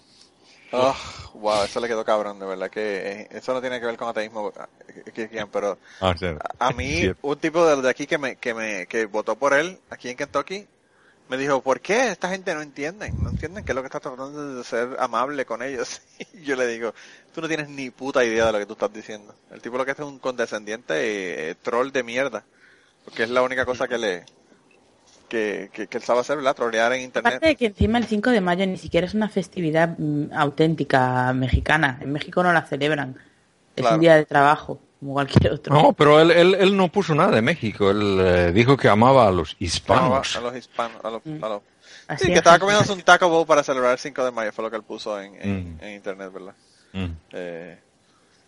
Oh, 0.70 0.96
wow, 1.34 1.64
eso 1.64 1.80
le 1.80 1.88
quedó 1.88 2.04
cabrón, 2.04 2.38
de 2.38 2.46
verdad 2.46 2.70
que 2.70 2.80
eh, 2.80 3.28
eso 3.30 3.52
no 3.52 3.60
tiene 3.60 3.78
que 3.78 3.84
ver 3.84 3.96
con 3.96 4.08
ateísmo, 4.08 4.52
eh, 5.14 5.46
pero 5.52 5.76
Ah, 6.00 6.14
a, 6.58 6.70
mí 6.72 7.12
un 7.20 7.38
tipo 7.38 7.66
de, 7.66 7.82
de 7.82 7.90
aquí 7.90 8.06
que 8.06 8.16
me, 8.16 8.36
que 8.36 8.54
me, 8.54 8.86
que 8.86 9.04
votó 9.04 9.36
por 9.36 9.52
él, 9.52 9.78
aquí 9.90 10.08
en 10.08 10.16
Kentucky, 10.16 10.66
me 11.32 11.38
dijo, 11.38 11.62
¿por 11.62 11.80
qué 11.80 12.10
esta 12.10 12.28
gente 12.28 12.54
no 12.54 12.60
entienden? 12.60 13.14
No 13.22 13.30
entienden 13.30 13.64
que 13.64 13.72
es 13.72 13.74
lo 13.74 13.80
que 13.80 13.86
está 13.86 14.00
tratando 14.00 14.56
de 14.56 14.64
ser 14.64 14.96
amable 14.98 15.46
con 15.46 15.62
ellos. 15.62 16.02
Y 16.34 16.42
yo 16.42 16.56
le 16.56 16.66
digo, 16.66 16.92
tú 17.34 17.40
no 17.40 17.48
tienes 17.48 17.70
ni 17.70 17.88
puta 17.88 18.22
idea 18.22 18.44
de 18.44 18.52
lo 18.52 18.58
que 18.58 18.66
tú 18.66 18.74
estás 18.74 18.92
diciendo. 18.92 19.34
El 19.50 19.62
tipo 19.62 19.78
lo 19.78 19.86
que 19.86 19.92
es 19.92 19.98
un 20.00 20.18
condescendiente 20.18 20.92
eh, 21.50 21.54
troll 21.54 21.90
de 21.90 22.02
mierda, 22.02 22.44
porque 23.06 23.22
es 23.22 23.30
la 23.30 23.40
única 23.40 23.64
cosa 23.64 23.88
que 23.88 23.96
le, 23.96 24.26
que, 25.30 25.70
que, 25.72 25.86
que 25.86 25.96
él 25.96 26.02
sabe 26.02 26.20
hacer, 26.20 26.36
¿verdad? 26.36 26.54
Trolear 26.54 26.92
en 26.92 27.00
internet. 27.00 27.32
Aparte 27.32 27.46
de 27.46 27.56
que 27.56 27.66
encima 27.66 27.96
el 27.96 28.04
5 28.04 28.28
de 28.28 28.40
mayo 28.42 28.66
ni 28.66 28.76
siquiera 28.76 29.06
es 29.06 29.14
una 29.14 29.30
festividad 29.30 29.96
mm, 29.96 30.34
auténtica 30.34 31.32
mexicana. 31.32 31.98
En 32.02 32.12
México 32.12 32.42
no 32.42 32.52
la 32.52 32.66
celebran. 32.66 33.16
Es 33.74 33.90
un 33.90 34.00
día 34.00 34.16
de 34.16 34.26
trabajo, 34.26 34.80
como 35.02 35.14
cualquier 35.14 35.54
otro. 35.54 35.74
No, 35.74 35.92
pero 35.94 36.20
él, 36.20 36.30
él, 36.30 36.54
él 36.54 36.76
no 36.76 36.86
puso 36.86 37.12
nada 37.12 37.32
de 37.32 37.42
México. 37.42 37.90
Él 37.90 38.18
eh, 38.20 38.52
dijo 38.52 38.76
que 38.76 38.88
amaba 38.88 39.26
a 39.26 39.32
los 39.32 39.56
hispanos. 39.58 40.36
a 40.36 40.40
los 40.40 40.56
hispanos, 40.56 41.04
a 41.04 41.10
los, 41.10 41.22
mm. 41.24 41.42
Sí, 42.18 42.28
que 42.28 42.34
estaba 42.34 42.60
comiendo 42.60 42.92
un 42.92 43.02
Taco 43.02 43.28
Bowl 43.28 43.44
para 43.44 43.64
celebrar 43.64 43.92
el 43.92 43.98
5 43.98 44.24
de 44.24 44.30
mayo, 44.30 44.52
fue 44.52 44.62
lo 44.62 44.70
que 44.70 44.76
él 44.76 44.84
puso 44.84 45.20
en, 45.20 45.34
en, 45.42 45.76
mm. 45.76 45.94
internet, 45.96 46.32
¿verdad? 46.32 46.54
Mm. 46.92 47.06
Eh, 47.32 47.78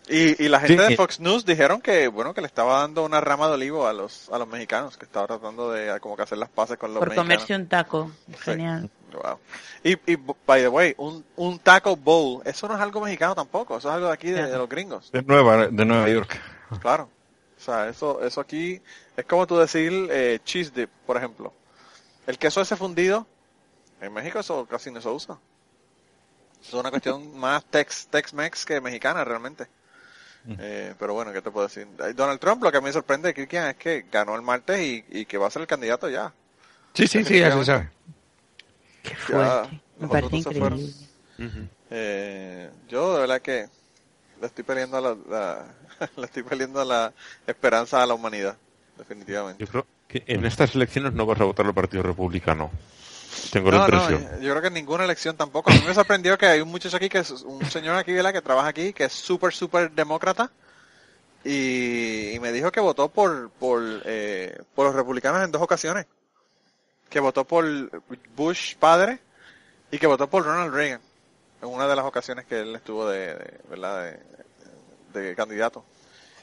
y, 0.07 0.45
y, 0.45 0.49
la 0.49 0.61
gente 0.61 0.81
de 0.81 0.97
Fox 0.97 1.19
News 1.19 1.45
dijeron 1.45 1.81
que, 1.81 2.07
bueno, 2.07 2.35
que 2.35 2.41
le 2.41 2.47
estaba 2.47 2.83
dando 2.83 3.05
una 3.05 3.21
rama 3.21 3.49
de 3.49 3.55
olivo 3.55 3.89
a 3.89 3.93
los, 3.93 4.29
a 4.31 4.39
los 4.39 4.47
mexicanos, 4.47 4.97
que 4.97 5.07
estaba 5.07 5.27
tratando 5.27 5.73
de 5.73 5.99
como 5.99 6.15
que 6.15 6.23
hacer 6.23 6.39
las 6.39 6.51
paces 6.51 6.77
con 6.77 6.95
los 6.95 7.01
Por 7.01 7.09
mexicanos. 7.09 7.35
comerse 7.37 7.57
un 7.57 7.67
taco, 7.67 8.13
genial. 8.39 8.91
Wow. 9.23 9.39
Y, 9.83 10.13
y, 10.13 10.17
by 10.17 10.63
the 10.63 10.69
way, 10.69 10.95
un, 10.99 11.25
un 11.37 11.59
taco 11.59 11.97
bowl, 11.97 12.43
eso 12.45 12.69
no 12.69 12.75
es 12.75 12.81
algo 12.81 13.01
mexicano 13.01 13.35
tampoco, 13.35 13.79
eso 13.79 13.89
es 13.89 13.95
algo 13.95 14.09
de 14.09 14.13
aquí, 14.15 14.31
de, 14.31 14.57
los 14.57 14.69
gringos. 14.69 15.11
De 15.13 15.23
Nueva, 15.23 15.69
de 15.69 15.85
Nueva 15.85 16.09
York. 16.09 16.41
Claro. 16.81 17.09
O 17.57 17.61
sea, 17.61 17.89
eso, 17.89 18.23
eso 18.23 18.41
aquí 18.41 18.81
es 19.17 19.25
como 19.27 19.47
tú 19.47 19.57
decir 19.57 20.09
eh, 20.11 20.41
cheese 20.45 20.73
dip, 20.75 20.91
por 21.07 21.17
ejemplo. 21.17 21.53
El 22.27 22.39
queso 22.39 22.61
ese 22.61 22.77
fundido, 22.77 23.27
en 24.01 24.13
México 24.13 24.39
eso 24.39 24.67
casi 24.67 24.91
no 24.91 25.01
se 25.01 25.09
usa. 25.09 25.39
Es 26.63 26.73
una 26.73 26.91
cuestión 26.91 27.37
más 27.39 27.65
tex, 27.65 28.09
Tex-Mex 28.11 28.65
que 28.65 28.81
mexicana 28.81 29.25
realmente. 29.25 29.67
Mm. 30.45 30.55
Eh, 30.59 30.95
pero 30.99 31.15
bueno, 31.15 31.33
¿qué 31.33 31.41
te 31.41 31.51
puedo 31.51 31.67
decir? 31.67 31.87
Donald 32.15 32.41
Trump, 32.41 32.63
lo 32.63 32.71
que 32.71 32.79
a 32.79 32.81
mí 32.81 32.87
me 32.87 32.93
sorprende 32.93 33.29
de 33.29 33.35
Kirkian 33.35 33.69
es 33.69 33.77
que 33.77 34.05
ganó 34.11 34.35
el 34.35 34.43
martes 34.43 34.79
y, 34.81 35.05
y 35.09 35.25
que 35.25 35.39
va 35.39 35.47
a 35.47 35.51
ser 35.51 35.63
el 35.63 35.69
candidato 35.69 36.09
ya. 36.09 36.33
Sí, 36.95 37.07
sí, 37.07 37.25
sí, 37.25 37.41
ya 37.41 37.51
se 37.51 37.65
sabe. 37.65 37.91
Qué 39.05 39.15
fuerte. 39.15 39.81
Me 40.01 40.09
parece 40.09 40.37
increíble. 40.39 40.93
eh, 41.91 42.71
yo 42.89 43.15
de 43.15 43.21
verdad 43.21 43.41
que 43.41 43.69
le 44.41 44.47
estoy 44.47 44.65
perdiendo 44.65 45.01
la, 45.01 45.67
le 46.17 46.25
estoy 46.25 46.43
perdiendo 46.43 46.85
la 46.85 47.13
esperanza 47.47 48.03
a 48.03 48.07
la 48.07 48.15
humanidad, 48.15 48.57
definitivamente. 48.99 49.65
Yo 49.65 49.71
creo 49.71 49.87
que 50.09 50.25
en 50.27 50.45
estas 50.45 50.75
elecciones 50.75 51.13
no 51.13 51.27
vas 51.27 51.41
a 51.41 51.45
votar 51.45 51.67
el 51.67 51.75
Partido 51.75 52.03
Republicano. 52.03 52.71
Tengo 53.53 53.71
la 53.71 53.79
impresión. 53.79 54.41
yo 54.41 54.51
creo 54.51 54.63
que 54.63 54.69
en 54.69 54.75
ninguna 54.75 55.05
elección 55.05 55.37
tampoco. 55.37 55.71
A 55.71 55.75
mí 55.75 55.83
me 55.87 55.95
sorprendió 55.95 56.39
que 56.39 56.47
hay 56.47 56.61
un 56.61 56.71
muchacho 56.71 56.97
aquí, 56.97 57.09
que 57.09 57.19
es 57.19 57.31
un 57.31 57.65
señor 57.67 57.97
aquí, 57.97 58.13
¿verdad? 58.13 58.33
Que 58.33 58.41
trabaja 58.41 58.69
aquí, 58.69 58.93
que 58.93 59.05
es 59.05 59.13
súper, 59.13 59.53
súper 59.53 59.91
demócrata. 59.91 60.51
Y, 61.45 62.39
me 62.41 62.53
dijo 62.53 62.73
que 62.73 62.81
votó 62.81 63.11
por, 63.11 63.51
por, 63.51 63.83
eh, 64.07 64.57
por 64.75 64.87
los 64.87 64.95
republicanos 64.95 65.45
en 65.45 65.51
dos 65.53 65.61
ocasiones. 65.61 66.07
Que 67.09 67.21
votó 67.21 67.45
por 67.45 67.65
Bush 68.35 68.77
padre 68.77 69.21
y 69.91 69.99
que 69.99 70.07
votó 70.07 70.29
por 70.29 70.45
Ronald 70.45 70.75
Reagan. 70.75 71.01
En 71.63 71.69
una 71.69 71.87
de 71.87 71.97
las 71.97 72.05
ocasiones 72.05 72.45
que 72.47 72.61
él 72.61 72.75
estuvo 72.75 73.09
de, 73.09 73.61
¿verdad? 73.71 74.17
De, 75.13 75.35
candidato. 75.37 75.85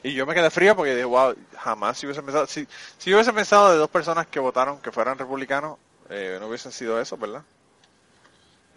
Y 0.02 0.14
yo 0.14 0.26
me 0.26 0.34
quedé 0.34 0.50
frío 0.50 0.74
porque 0.74 0.94
dije, 0.94 1.04
wow, 1.04 1.34
jamás 1.56 1.98
si 1.98 2.06
hubiese 2.06 2.22
pensado, 2.22 2.46
si, 2.46 2.66
si 2.98 3.12
hubiese 3.12 3.32
pensado 3.32 3.70
de 3.70 3.76
dos 3.76 3.90
personas 3.90 4.26
que 4.26 4.40
votaron 4.40 4.78
que 4.78 4.90
fueran 4.90 5.18
republicanos, 5.18 5.78
eh, 6.08 6.38
no 6.40 6.48
hubiesen 6.48 6.72
sido 6.72 7.00
eso, 7.00 7.16
¿verdad? 7.16 7.42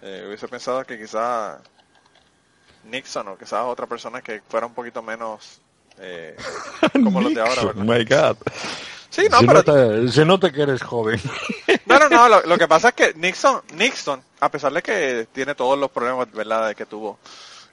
Eh, 0.02 0.26
hubiese 0.28 0.48
pensado 0.48 0.86
que 0.86 0.99
quizá 0.99 1.60
Nixon 2.84 3.28
o 3.30 3.38
quizás 3.38 3.64
otra 3.64 3.88
persona 3.88 4.22
que 4.22 4.41
fuera 4.48 4.68
un 4.68 4.74
poquito 4.74 5.02
menos 5.02 5.62
eh, 5.98 6.36
como 6.94 7.22
los 7.22 7.34
de 7.34 7.41
ahora, 7.41 7.64
¿verdad? 7.64 7.84
my 7.84 8.03
God. 8.03 8.38
Sí, 9.15 9.27
no, 9.31 9.39
se, 9.39 9.47
pero... 9.47 9.63
nota, 9.63 10.11
se 10.11 10.25
nota 10.25 10.51
que 10.51 10.61
eres 10.61 10.83
joven. 10.83 11.19
No, 11.87 11.99
no, 11.99 12.09
no, 12.09 12.41
lo, 12.41 12.57
que 12.57 12.67
pasa 12.67 12.89
es 12.89 12.95
que 12.95 13.13
Nixon, 13.13 13.61
Nixon, 13.75 14.19
a 14.39 14.49
pesar 14.49 14.73
de 14.73 14.81
que 14.81 15.27
tiene 15.31 15.53
todos 15.53 15.77
los 15.77 15.91
problemas, 15.91 16.31
¿verdad?, 16.31 16.69
de 16.69 16.75
que 16.75 16.87
tuvo, 16.87 17.19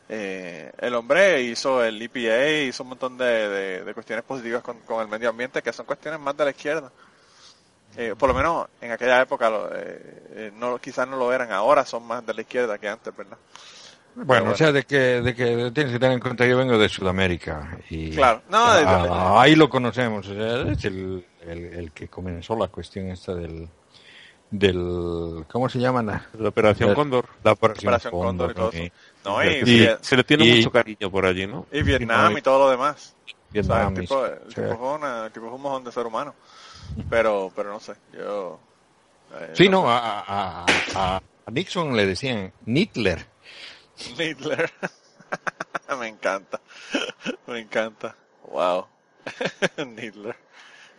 eh, 0.07 0.71
el 0.79 0.95
hombre 0.95 1.43
hizo 1.43 1.83
el 1.83 2.01
EPA, 2.01 2.69
hizo 2.69 2.83
un 2.83 2.91
montón 2.91 3.17
de, 3.17 3.83
de, 3.83 3.95
cuestiones 3.95 4.23
positivas 4.23 4.63
con, 4.63 4.79
con, 4.81 5.01
el 5.01 5.09
medio 5.09 5.31
ambiente, 5.31 5.63
que 5.63 5.73
son 5.73 5.87
cuestiones 5.87 6.21
más 6.21 6.37
de 6.37 6.45
la 6.45 6.51
izquierda. 6.51 6.93
Eh, 7.97 8.15
por 8.19 8.29
lo 8.29 8.35
menos 8.35 8.69
en 8.81 8.93
aquella 8.93 9.23
época 9.23 9.51
eh, 9.75 10.23
eh, 10.35 10.53
no, 10.55 10.79
quizás 10.79 11.09
no 11.09 11.17
lo 11.17 11.33
eran, 11.33 11.51
ahora 11.53 11.85
son 11.87 12.07
más 12.07 12.25
de 12.25 12.35
la 12.35 12.43
izquierda 12.43 12.79
que 12.79 12.89
antes, 12.89 13.17
¿verdad? 13.17 13.39
Bueno, 14.15 14.51
o 14.51 14.55
sea, 14.55 14.73
de 14.73 14.85
que, 14.85 14.97
de 14.97 15.35
que 15.35 15.71
tienes 15.73 15.93
que 15.93 15.99
tener 15.99 16.13
en 16.13 16.21
cuenta, 16.21 16.47
yo 16.47 16.59
vengo 16.59 16.77
de 16.77 16.89
Sudamérica 16.89 17.79
y 17.89 18.11
claro. 18.11 18.43
no, 18.51 19.41
ahí 19.41 19.55
lo 19.55 19.69
conocemos, 19.71 20.29
es 20.29 20.85
el, 20.85 21.25
el, 21.47 21.93
que 21.93 22.09
comenzó 22.09 22.57
la 22.57 22.69
cuestión 22.69 23.09
esta 23.09 23.35
del, 23.35 23.69
del 24.51 25.45
¿cómo 25.51 25.69
se 25.69 25.79
llama? 25.79 26.03
La, 26.03 26.49
Operación 26.49 26.95
Cóndor. 26.95 27.27
La 27.43 27.53
Operación, 27.53 28.13
Cóndor, 28.13 28.55
y, 28.75 28.93
no, 29.25 29.43
y, 29.43 29.89
se 30.01 30.17
le 30.17 30.25
tiene 30.25 30.57
mucho 30.57 30.71
cariño 30.71 31.11
por 31.11 31.25
allí, 31.25 31.47
¿no? 31.47 31.67
Y 31.73 31.83
Vietnam 31.83 32.37
y, 32.37 32.43
todo 32.43 32.67
lo 32.67 32.71
demás. 32.71 33.17
Vietnam. 33.51 33.95
el 33.95 34.01
tipo, 34.03 34.27
el 34.27 34.39
tipo, 34.49 34.77
fue 34.77 35.25
el 35.25 35.33
tipo 35.33 35.47
fue 35.47 35.57
un 35.57 35.63
mojón 35.63 35.85
de 35.85 35.93
ser 35.93 36.07
humano. 36.07 36.35
Pero, 37.09 37.51
pero 37.55 37.73
no 37.73 37.81
sé, 37.81 37.95
yo... 38.13 38.59
Eh, 39.35 39.51
sí, 39.55 39.69
no, 39.69 39.85
a, 39.89 40.67
a, 40.95 41.23
Nixon 41.51 41.97
le 41.97 42.07
decían 42.07 42.53
Nittler. 42.67 43.32
Nittler. 44.17 44.71
me 45.99 46.09
encanta, 46.09 46.61
me 47.47 47.61
encanta. 47.61 48.15
Wow. 48.45 48.87
Nittler. 49.87 50.37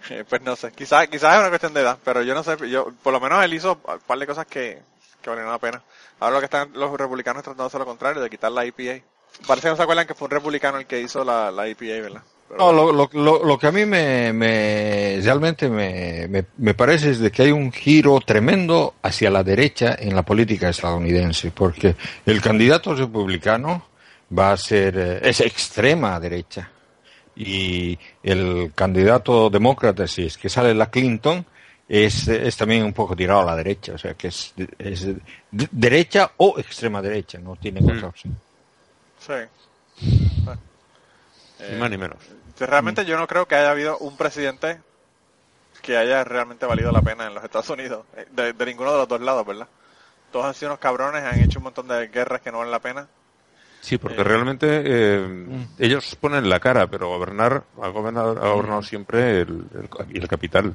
Eh, 0.09 0.25
pues 0.27 0.41
no 0.41 0.55
sé, 0.55 0.71
quizás 0.71 1.07
quizás 1.07 1.33
es 1.33 1.39
una 1.39 1.49
cuestión 1.49 1.73
de 1.73 1.81
edad, 1.81 1.97
pero 2.03 2.21
yo 2.23 2.33
no 2.33 2.43
sé, 2.43 2.57
yo 2.69 2.91
por 3.03 3.13
lo 3.13 3.21
menos 3.21 3.43
él 3.43 3.53
hizo 3.53 3.79
un 3.85 3.99
par 3.99 4.19
de 4.19 4.27
cosas 4.27 4.45
que, 4.45 4.81
que 5.21 5.29
valieron 5.29 5.51
la 5.51 5.59
pena. 5.59 5.81
Ahora 6.19 6.35
lo 6.35 6.39
que 6.39 6.45
están 6.45 6.71
los 6.73 6.91
republicanos 6.91 7.43
tratando 7.43 7.63
de 7.63 7.67
hacer 7.67 7.79
lo 7.79 7.85
contrario, 7.85 8.21
de 8.21 8.29
quitar 8.29 8.51
la 8.51 8.65
EPA. 8.65 9.03
Parece 9.47 9.67
que 9.67 9.71
no 9.71 9.77
se 9.77 9.83
acuerdan 9.83 10.05
que 10.05 10.13
fue 10.13 10.25
un 10.25 10.31
republicano 10.31 10.77
el 10.77 10.85
que 10.85 10.99
hizo 10.99 11.23
la, 11.23 11.51
la 11.51 11.67
EPA, 11.67 12.01
¿verdad? 12.01 12.23
No, 12.57 12.71
lo, 12.71 12.91
lo, 12.91 13.43
lo, 13.43 13.57
que 13.57 13.67
a 13.67 13.71
mí 13.71 13.85
me, 13.85 14.31
me 14.31 15.19
realmente 15.23 15.69
me, 15.69 16.45
me, 16.57 16.73
parece 16.75 17.09
es 17.11 17.19
de 17.19 17.31
que 17.31 17.43
hay 17.43 17.51
un 17.51 17.71
giro 17.71 18.19
tremendo 18.19 18.93
hacia 19.01 19.31
la 19.31 19.43
derecha 19.43 19.95
en 19.97 20.15
la 20.15 20.21
política 20.21 20.69
estadounidense, 20.69 21.51
porque 21.51 21.95
el 22.25 22.41
candidato 22.41 22.93
republicano 22.93 23.87
va 24.37 24.51
a 24.51 24.57
ser, 24.57 24.95
eh, 24.97 25.19
es 25.23 25.41
extrema 25.41 26.19
derecha, 26.19 26.69
y 27.35 27.97
el 28.21 28.71
candidato 28.75 29.49
demócrata, 29.49 30.07
si 30.07 30.25
es 30.25 30.37
que 30.37 30.49
sale 30.49 30.75
la 30.75 30.91
Clinton, 30.91 31.43
es, 31.89 32.27
es 32.27 32.55
también 32.55 32.83
un 32.83 32.93
poco 32.93 33.15
tirado 33.15 33.41
a 33.41 33.45
la 33.45 33.55
derecha, 33.55 33.93
o 33.93 33.97
sea 33.97 34.13
que 34.13 34.27
es, 34.27 34.53
es 34.77 35.07
derecha 35.51 36.31
o 36.37 36.59
extrema 36.59 37.01
derecha, 37.01 37.39
no 37.39 37.55
tiene 37.55 37.81
otra 37.81 38.09
opción. 38.09 38.37
Sí. 39.19 40.32
Ni 41.71 41.79
más 41.79 41.89
ni 41.89 41.97
menos. 41.97 42.17
Realmente 42.59 43.05
yo 43.05 43.17
no 43.17 43.27
creo 43.27 43.47
que 43.47 43.55
haya 43.55 43.71
habido 43.71 43.97
un 43.97 44.15
presidente 44.15 44.79
que 45.83 45.97
haya 45.97 46.23
realmente 46.23 46.65
valido 46.65 46.91
la 46.91 47.01
pena 47.01 47.27
en 47.27 47.35
los 47.35 47.43
Estados 47.43 47.69
Unidos, 47.69 48.05
eh, 48.15 48.25
de, 48.31 48.65
ninguno 48.65 48.93
de 48.93 48.99
los 48.99 49.07
dos 49.07 49.21
lados, 49.21 49.45
¿verdad? 49.45 49.67
Todos 50.31 50.45
han 50.45 50.53
sido 50.53 50.71
unos 50.71 50.79
cabrones, 50.79 51.23
han 51.23 51.39
hecho 51.41 51.59
un 51.59 51.65
montón 51.65 51.87
de 51.89 52.07
guerras 52.07 52.41
que 52.41 52.51
no 52.51 52.59
valen 52.59 52.71
la 52.71 52.79
pena. 52.79 53.07
Sí, 53.81 53.97
porque 53.97 54.21
eh, 54.21 54.23
realmente 54.23 54.81
eh, 54.85 55.19
mm. 55.19 55.65
ellos 55.77 56.15
ponen 56.15 56.49
la 56.49 56.61
cara, 56.61 56.87
pero 56.87 57.09
gobernar 57.09 57.63
ha 57.81 57.89
gobernado, 57.89 58.31
ha 58.41 58.49
gobernado 58.53 58.79
mm. 58.79 58.85
siempre 58.85 59.41
el, 59.41 59.65
el, 60.13 60.27
capital. 60.27 60.73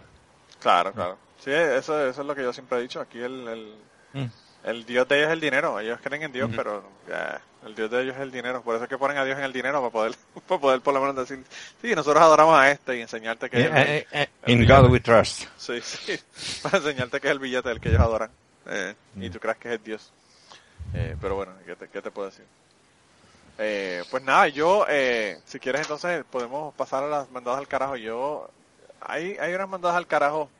Claro, 0.60 0.92
claro. 0.92 1.16
Sí, 1.42 1.50
eso, 1.52 2.06
eso 2.06 2.20
es 2.20 2.26
lo 2.26 2.34
que 2.34 2.42
yo 2.42 2.52
siempre 2.52 2.78
he 2.78 2.82
dicho. 2.82 3.00
Aquí 3.00 3.18
el, 3.18 3.48
el, 3.48 3.74
mm. 4.12 4.26
el 4.64 4.84
Dios 4.84 5.08
de 5.08 5.16
ellos 5.16 5.28
es 5.28 5.32
el 5.32 5.40
dinero. 5.40 5.80
Ellos 5.80 5.98
creen 6.02 6.24
en 6.24 6.32
Dios, 6.32 6.50
pero 6.54 6.84
el 7.68 7.74
Dios 7.74 7.90
de 7.90 8.02
ellos 8.02 8.16
es 8.16 8.22
el 8.22 8.30
dinero. 8.30 8.62
Por 8.62 8.74
eso 8.74 8.84
es 8.84 8.90
que 8.90 8.98
ponen 8.98 9.16
a 9.18 9.24
Dios 9.24 9.38
en 9.38 9.44
el 9.44 9.52
dinero, 9.52 9.80
para 9.80 9.90
poder, 9.90 10.16
para 10.48 10.60
poder 10.60 10.80
por 10.80 10.94
lo 10.94 11.00
menos 11.00 11.16
decir, 11.16 11.44
sí, 11.80 11.94
nosotros 11.94 12.22
adoramos 12.22 12.58
a 12.58 12.70
este 12.70 12.96
y 12.96 13.00
enseñarte 13.02 13.48
que... 13.48 13.60
Eh, 13.60 13.70
eh, 13.72 14.06
eh, 14.12 14.28
in 14.46 14.66
God 14.66 14.90
we 14.90 15.00
trust. 15.00 15.44
Sí, 15.56 15.80
sí, 15.82 16.18
para 16.62 16.78
enseñarte 16.78 17.20
que 17.20 17.28
es 17.28 17.32
el 17.32 17.38
billete 17.38 17.68
del 17.68 17.80
que 17.80 17.90
ellos 17.90 18.00
adoran. 18.00 18.30
Y 19.16 19.30
tú 19.30 19.38
crees 19.40 19.56
que 19.58 19.68
es 19.68 19.74
el 19.74 19.84
Dios. 19.84 20.12
pero 21.20 21.36
bueno, 21.36 21.52
¿qué 21.64 21.74
te, 21.76 21.88
qué 21.88 22.02
te 22.02 22.10
puedo 22.10 22.28
decir? 22.28 22.44
pues 24.10 24.22
nada, 24.22 24.48
yo, 24.48 24.86
si 25.44 25.58
quieres 25.58 25.82
entonces 25.82 26.24
podemos 26.30 26.74
pasar 26.74 27.04
a 27.04 27.08
las 27.08 27.30
mandadas 27.30 27.60
al 27.60 27.68
carajo. 27.68 27.96
Yo, 27.96 28.50
hay, 29.00 29.36
hay 29.38 29.54
unas 29.54 29.68
mandadas 29.68 29.96
al 29.96 30.06
carajo. 30.06 30.50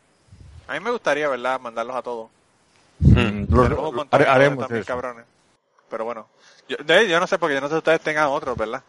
A 0.67 0.75
mí 0.75 0.81
me 0.81 0.91
gustaría, 0.91 1.29
¿verdad? 1.29 1.61
Mandarlos 1.61 1.97
a 1.97 2.03
todos. 2.03 2.31
Mm, 3.01 3.45
haremos 4.11 4.71
eso. 4.71 4.85
cabrones. 4.87 5.25
Pero 5.91 6.05
bueno, 6.05 6.27
yo, 6.69 6.77
de, 6.85 7.09
yo 7.09 7.19
no 7.21 7.27
sé 7.27 7.39
porque 7.39 7.55
yo 7.55 7.61
no 7.61 7.69
sé 7.69 7.75
si 7.75 7.79
ustedes 7.79 8.01
tengan 8.01 8.29
otros, 8.29 8.57
¿verdad? 8.57 8.83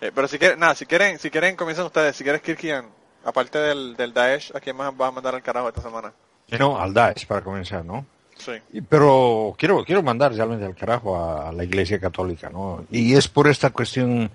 Eh, 0.00 0.12
pero 0.14 0.28
si 0.28 0.38
quieren, 0.38 0.58
nada, 0.58 0.74
si 0.74 0.86
quieren, 0.86 1.18
si 1.18 1.30
quieren 1.30 1.56
comiencen 1.56 1.84
ustedes, 1.84 2.16
si 2.16 2.22
quieres 2.22 2.40
Kirkian, 2.40 2.86
aparte 3.24 3.58
del, 3.58 3.96
del 3.96 4.12
Daesh, 4.12 4.52
¿a 4.54 4.60
quién 4.60 4.76
más 4.76 4.96
vas 4.96 5.08
a 5.08 5.12
mandar 5.12 5.34
al 5.34 5.42
carajo 5.42 5.68
esta 5.68 5.82
semana? 5.82 6.12
No, 6.58 6.78
al 6.78 6.94
Daesh 6.94 7.26
para 7.26 7.42
comenzar, 7.42 7.84
¿no? 7.84 8.06
Sí. 8.38 8.52
pero 8.88 9.56
quiero, 9.58 9.84
quiero 9.84 10.00
mandar 10.00 10.32
realmente 10.32 10.64
al 10.64 10.76
carajo 10.76 11.20
a, 11.20 11.50
la 11.52 11.64
Iglesia 11.64 11.98
Católica, 11.98 12.48
¿no? 12.48 12.84
Y 12.88 13.14
es 13.14 13.26
por 13.26 13.48
esta 13.48 13.70
cuestión, 13.70 14.30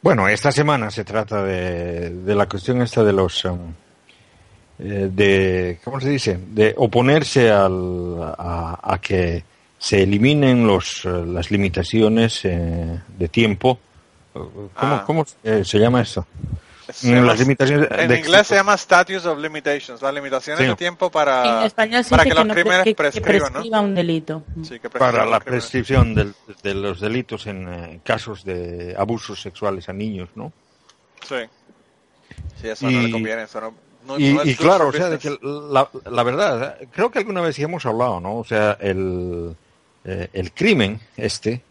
bueno, 0.00 0.26
esta 0.28 0.50
semana 0.50 0.90
se 0.90 1.04
trata 1.04 1.42
de, 1.42 2.08
de 2.08 2.34
la 2.34 2.48
cuestión 2.48 2.80
esta 2.80 3.04
de 3.04 3.12
los, 3.12 3.44
um, 3.44 3.74
eh, 4.78 5.10
de, 5.12 5.78
¿cómo 5.84 6.00
se 6.00 6.08
dice? 6.08 6.38
De 6.38 6.74
oponerse 6.78 7.50
al, 7.50 8.22
a, 8.22 8.80
a 8.82 8.98
que 8.98 9.44
se 9.84 10.02
eliminen 10.02 10.66
los, 10.66 11.04
eh, 11.04 11.08
las 11.26 11.50
limitaciones 11.50 12.40
eh, 12.44 13.00
de 13.18 13.28
tiempo 13.28 13.78
¿Cómo, 14.32 14.70
Ah. 14.76 15.04
cómo 15.06 15.24
eh, 15.44 15.62
se 15.64 15.78
llama 15.78 16.00
eso? 16.00 16.26
Se 16.92 17.08
llama- 17.14 17.26
las 17.28 17.38
limitaciones 17.38 17.88
en 17.90 18.08
de 18.08 18.18
inglés 18.18 18.46
se 18.48 18.56
llama 18.56 18.76
Statutes 18.76 19.24
of 19.26 19.38
Limitations, 19.38 20.02
las 20.02 20.12
limitaciones 20.12 20.60
Sí. 20.60 20.66
de 20.66 20.74
tiempo 20.76 21.08
para, 21.10 21.60
en 21.60 21.66
español 21.66 22.02
se 22.02 22.10
para 22.10 22.24
que 22.24 22.30
que, 22.30 22.34
los 22.34 22.46
no 22.46 22.54
crímenes 22.54 22.82
que- 22.84 22.90
que 22.90 22.94
prescriban, 22.96 23.40
¿no? 23.40 23.52
prescriba 23.52 23.80
un 23.80 23.94
delito. 23.94 24.42
Sí, 24.64 24.80
que 24.80 24.90
para 24.90 25.24
la 25.24 25.38
prescripción 25.40 26.14
del- 26.14 26.34
de 26.62 26.74
los 26.74 27.00
delitos 27.00 27.46
en 27.46 27.68
eh, 27.72 28.00
casos 28.04 28.44
de 28.44 28.94
abusos 28.98 29.40
sexuales 29.40 29.88
a 29.88 29.92
niños, 29.92 30.28
¿no? 30.34 30.52
Sí. 31.28 31.36
Sí, 32.60 32.68
eso 32.68 32.86
no 32.86 32.90
Y- 32.90 33.02
le 33.06 33.10
conviene, 33.12 33.42
eso 33.44 33.60
no, 33.60 33.74
no- 34.06 34.18
y, 34.18 34.32
no 34.34 34.42
claro, 34.58 34.88
o 34.88 34.92
sea, 34.92 35.08
de 35.10 35.18
que 35.18 35.30
business. 35.30 35.70
la, 35.70 35.88
la 36.10 36.22
verdad, 36.24 36.78
creo 36.90 37.10
que 37.10 37.20
alguna 37.20 37.40
vez 37.40 37.54
sí 37.54 37.62
hemos 37.62 37.86
hablado, 37.86 38.18
¿no? 38.20 38.36
O 38.38 38.44
sea, 38.44 38.76
el, 38.80 39.54
eh, 40.04 40.28
el 40.32 40.52
crimen 40.52 41.00
este 41.16 41.62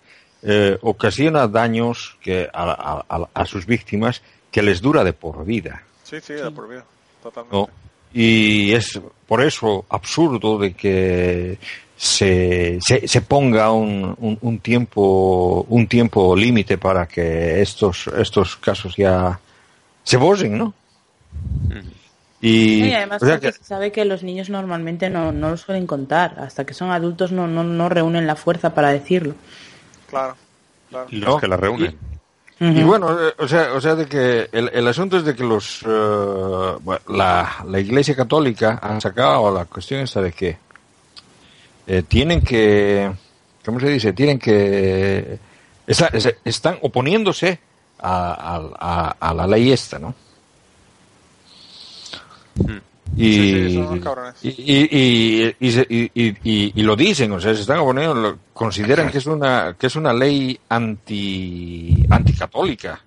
eh, 0.42 0.78
ocasiona 0.82 1.48
daños 1.48 2.18
que 2.22 2.50
a, 2.54 2.64
a- 2.72 3.06
a- 3.18 3.30
a 3.34 3.46
sus 3.46 3.66
víctimas 3.66 4.22
que 4.52 4.62
les 4.62 4.82
dura 4.82 5.04
de 5.04 5.14
por 5.14 5.46
vida, 5.46 5.84
Sí, 6.04 6.18
sí, 6.22 6.34
de 6.34 6.52
por 6.52 6.68
vida, 6.70 6.84
totalmente. 7.22 7.56
¿no? 7.56 7.70
Y 8.14 8.74
es 8.74 9.00
por 9.28 9.42
eso 9.42 9.86
absurdo 9.90 10.60
de 10.60 10.74
que 10.74 11.58
se, 11.96 12.78
se, 12.86 13.08
se 13.08 13.22
ponga 13.22 13.72
un, 13.72 14.14
un, 14.20 14.38
un 14.42 14.60
tiempo 14.60 15.66
un 15.70 15.88
tiempo 15.88 16.36
límite 16.36 16.78
para 16.78 17.08
que 17.08 17.62
estos 17.62 18.08
estos 18.18 18.58
casos 18.58 18.96
ya 18.96 19.40
se 20.04 20.18
borren, 20.18 20.58
¿no? 20.58 20.74
Y, 22.46 22.84
y 22.84 22.94
además 22.94 23.24
o 23.24 23.26
sea 23.26 23.36
porque 23.36 23.48
que- 23.54 23.58
se 23.58 23.64
sabe 23.64 23.92
que 23.94 24.04
los 24.04 24.22
niños 24.22 24.50
normalmente 24.50 25.10
no, 25.10 25.32
no 25.32 25.52
lo 25.52 25.58
suelen 25.58 25.88
contar. 25.88 26.36
Hasta 26.40 26.66
que 26.66 26.74
son 26.74 26.92
adultos 26.92 27.32
no, 27.32 27.48
no, 27.48 27.64
no 27.64 27.88
reúnen 27.90 28.28
la 28.28 28.36
fuerza 28.36 28.74
para 28.74 28.92
decirlo. 28.92 29.34
Claro, 30.10 30.36
claro. 30.90 31.08
Los 31.10 31.28
No, 31.30 31.38
que 31.40 31.48
la 31.48 31.56
reúnen. 31.58 31.98
Y 32.60 32.84
bueno, 32.84 33.12
eh, 33.28 33.34
o 33.40 33.48
sea, 33.48 33.74
o 33.74 33.82
sea 33.82 33.96
de 33.96 34.06
que 34.06 34.48
el, 34.52 34.70
el 34.74 34.88
asunto 34.88 35.18
es 35.18 35.26
de 35.26 35.36
que 35.36 35.44
los 35.44 35.84
eh, 35.88 36.76
la, 37.10 37.64
la 37.68 37.80
Iglesia 37.80 38.16
Católica 38.16 38.80
han 38.82 39.00
sacado 39.02 39.54
la 39.54 39.66
cuestión 39.66 40.02
esta 40.02 40.22
de 40.22 40.32
que 40.32 40.58
eh, 41.88 42.04
tienen 42.08 42.42
que, 42.42 43.12
¿cómo 43.66 43.80
se 43.80 43.90
dice? 43.90 44.14
Tienen 44.14 44.38
que 44.40 45.40
están 46.46 46.78
oponiéndose 46.82 47.60
a, 48.00 48.56
a- 48.56 48.70
a- 48.80 49.16
a 49.30 49.34
la 49.34 49.48
ley 49.48 49.72
esta, 49.72 50.00
¿no? 50.00 50.14
Y, 53.16 53.26
y, 53.28 53.78
y, 54.42 54.90
y, 54.90 55.56
y 55.60 55.72
se- 55.72 55.88
y- 55.90 56.12
y- 56.16 56.36
y- 56.44 56.72
y 56.76 56.84
lo 56.84 56.96
dicen, 56.96 57.32
o 57.32 57.40
sea, 57.40 57.54
se 57.54 57.62
están 57.62 57.78
oponiendo, 57.80 58.16
lo- 58.16 58.38
consideran 58.54 59.12
que 59.12 59.20
es 59.20 59.26
una 59.28 59.76
que 59.78 59.88
es 59.88 59.96
una 59.96 60.14
ley 60.14 60.60
anti 60.70 62.06
anticatólica. 62.10 63.02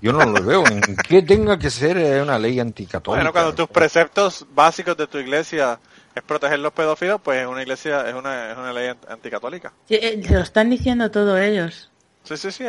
Yo 0.00 0.12
no 0.12 0.24
lo 0.24 0.42
veo. 0.44 0.64
¿En 0.66 0.80
qué 1.08 1.22
tenga 1.22 1.58
que 1.58 1.70
ser 1.70 1.96
eh, 1.96 2.20
una 2.20 2.38
ley 2.38 2.58
anticatólica? 2.60 3.22
Bueno, 3.22 3.32
cuando 3.32 3.54
tus 3.54 3.68
preceptos 3.68 4.46
básicos 4.54 4.96
de 4.96 5.06
tu 5.06 5.18
iglesia 5.18 5.78
es 6.14 6.22
proteger 6.22 6.58
los 6.58 6.72
pedófilos, 6.72 7.20
pues 7.22 7.40
es 7.42 7.46
una 7.46 7.62
iglesia, 7.62 8.08
es 8.08 8.14
una, 8.14 8.50
es 8.52 8.56
una 8.58 8.72
ley 8.72 8.88
ant- 8.88 9.10
anticatólica. 9.10 9.72
Sí, 9.88 9.94
eh, 9.94 10.20
se 10.26 10.34
lo 10.34 10.40
están 10.40 10.70
diciendo 10.70 11.10
todos 11.10 11.38
ellos. 11.40 11.90
Sí, 12.24 12.36
sí, 12.36 12.50
sí, 12.50 12.64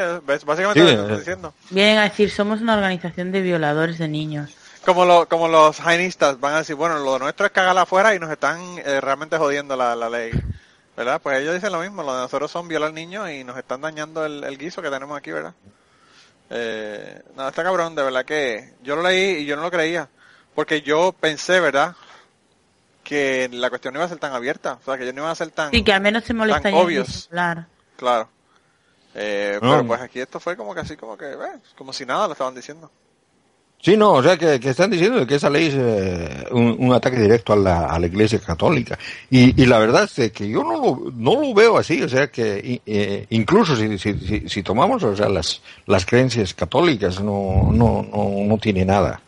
básicamente 0.46 0.96
lo 0.96 1.14
eh. 1.16 1.18
diciendo. 1.18 1.54
Vienen 1.72 1.98
a 1.98 2.04
decir, 2.04 2.30
somos 2.30 2.62
una 2.62 2.76
organización 2.76 3.32
de 3.32 3.42
violadores 3.42 3.98
de 3.98 4.08
niños. 4.08 4.52
Como, 4.88 5.04
lo, 5.04 5.28
como 5.28 5.50
los 5.50 5.82
jainistas 5.82 6.40
van 6.40 6.54
a 6.54 6.58
decir, 6.60 6.78
bueno, 6.78 6.98
lo 7.00 7.20
nuestro 7.20 7.46
es 7.46 7.52
cagarla 7.52 7.82
afuera 7.82 8.16
y 8.16 8.20
nos 8.20 8.32
están 8.32 8.62
eh, 8.86 9.02
realmente 9.02 9.38
jodiendo 9.38 9.76
la, 9.76 9.98
la 9.98 10.10
ley. 10.10 10.32
¿Verdad? 10.96 11.20
Pues 11.22 11.40
ellos 11.42 11.54
dicen 11.56 11.74
lo 11.74 11.82
mismo, 11.82 12.04
lo 12.04 12.16
de 12.16 12.22
nosotros 12.22 12.50
son 12.50 12.70
violar 12.70 12.94
niños 12.94 13.30
y 13.30 13.44
nos 13.44 13.58
están 13.58 13.82
dañando 13.82 14.26
el, 14.26 14.46
el 14.46 14.58
guiso 14.58 14.82
que 14.82 14.90
tenemos 14.90 15.18
aquí, 15.18 15.34
¿verdad? 15.34 15.54
Eh, 16.50 17.22
no, 17.36 17.50
está 17.50 17.64
cabrón, 17.64 17.96
de 17.96 18.04
verdad 18.04 18.24
que 18.24 18.76
yo 18.82 18.96
lo 18.96 19.02
leí 19.02 19.40
y 19.40 19.46
yo 19.46 19.58
no 19.58 19.64
lo 19.64 19.72
creía. 19.72 20.08
Porque 20.56 20.82
yo 20.82 21.12
pensé, 21.12 21.60
¿verdad? 21.60 21.94
Que 23.04 23.50
la 23.52 23.70
cuestión 23.70 23.94
no 23.94 24.00
iba 24.00 24.06
a 24.06 24.10
ser 24.10 24.20
tan 24.20 24.32
abierta. 24.32 24.80
O 24.82 24.86
sea, 24.86 24.96
que 24.96 25.04
ellos 25.04 25.16
no 25.16 25.24
iban 25.24 25.32
a 25.34 25.36
ser 25.36 25.52
tan... 25.52 25.70
Sí, 25.72 25.84
que 25.84 25.92
al 25.92 26.00
menos 26.02 26.24
se 26.24 26.34
molestarían 26.34 26.80
en 26.80 26.86
obvios. 26.86 27.08
disimular. 27.08 27.68
Claro. 27.98 28.30
Eh, 29.16 29.60
No. 29.62 29.72
Pero 29.72 29.86
pues 29.86 30.00
aquí 30.00 30.22
esto 30.22 30.40
fue 30.40 30.56
como 30.56 30.74
que 30.74 30.80
así, 30.80 30.96
como 30.96 31.18
que, 31.18 31.26
eh, 31.30 31.60
como 31.78 31.92
si 31.92 32.06
nada 32.06 32.26
lo 32.28 32.32
estaban 32.32 32.56
diciendo. 32.56 32.90
Sí, 33.88 33.96
no, 33.96 34.12
o 34.16 34.22
sea, 34.22 34.36
que, 34.38 34.60
que 34.60 34.72
están 34.72 34.90
diciendo 34.92 35.26
que 35.26 35.36
esa 35.36 35.50
ley 35.50 35.68
es 35.68 35.76
eh, 35.78 36.46
un, 36.52 36.76
un 36.78 36.92
ataque 36.94 37.16
directo 37.22 37.54
a 37.54 37.56
la, 37.56 37.86
a 37.86 37.98
la 37.98 38.08
Iglesia 38.08 38.38
Católica. 38.38 39.00
Y, 39.30 39.64
y 39.64 39.66
la 39.66 39.80
verdad 39.80 40.10
es 40.18 40.30
que 40.34 40.50
yo 40.50 40.62
no 40.62 40.74
lo, 40.74 41.12
no 41.16 41.40
lo 41.42 41.54
veo 41.54 41.78
así, 41.78 42.04
o 42.04 42.10
sea, 42.10 42.28
que 42.28 42.82
eh, 42.86 43.26
incluso 43.30 43.78
si, 43.78 43.98
si, 43.98 44.14
si, 44.20 44.50
si 44.50 44.62
tomamos 44.62 45.02
o 45.04 45.16
sea, 45.16 45.30
las, 45.30 45.62
las 45.86 46.06
creencias 46.06 46.54
católicas, 46.54 47.22
no, 47.22 47.70
no, 47.72 48.06
no, 48.12 48.30
no 48.46 48.58
tiene 48.58 48.84
nada. 48.84 49.22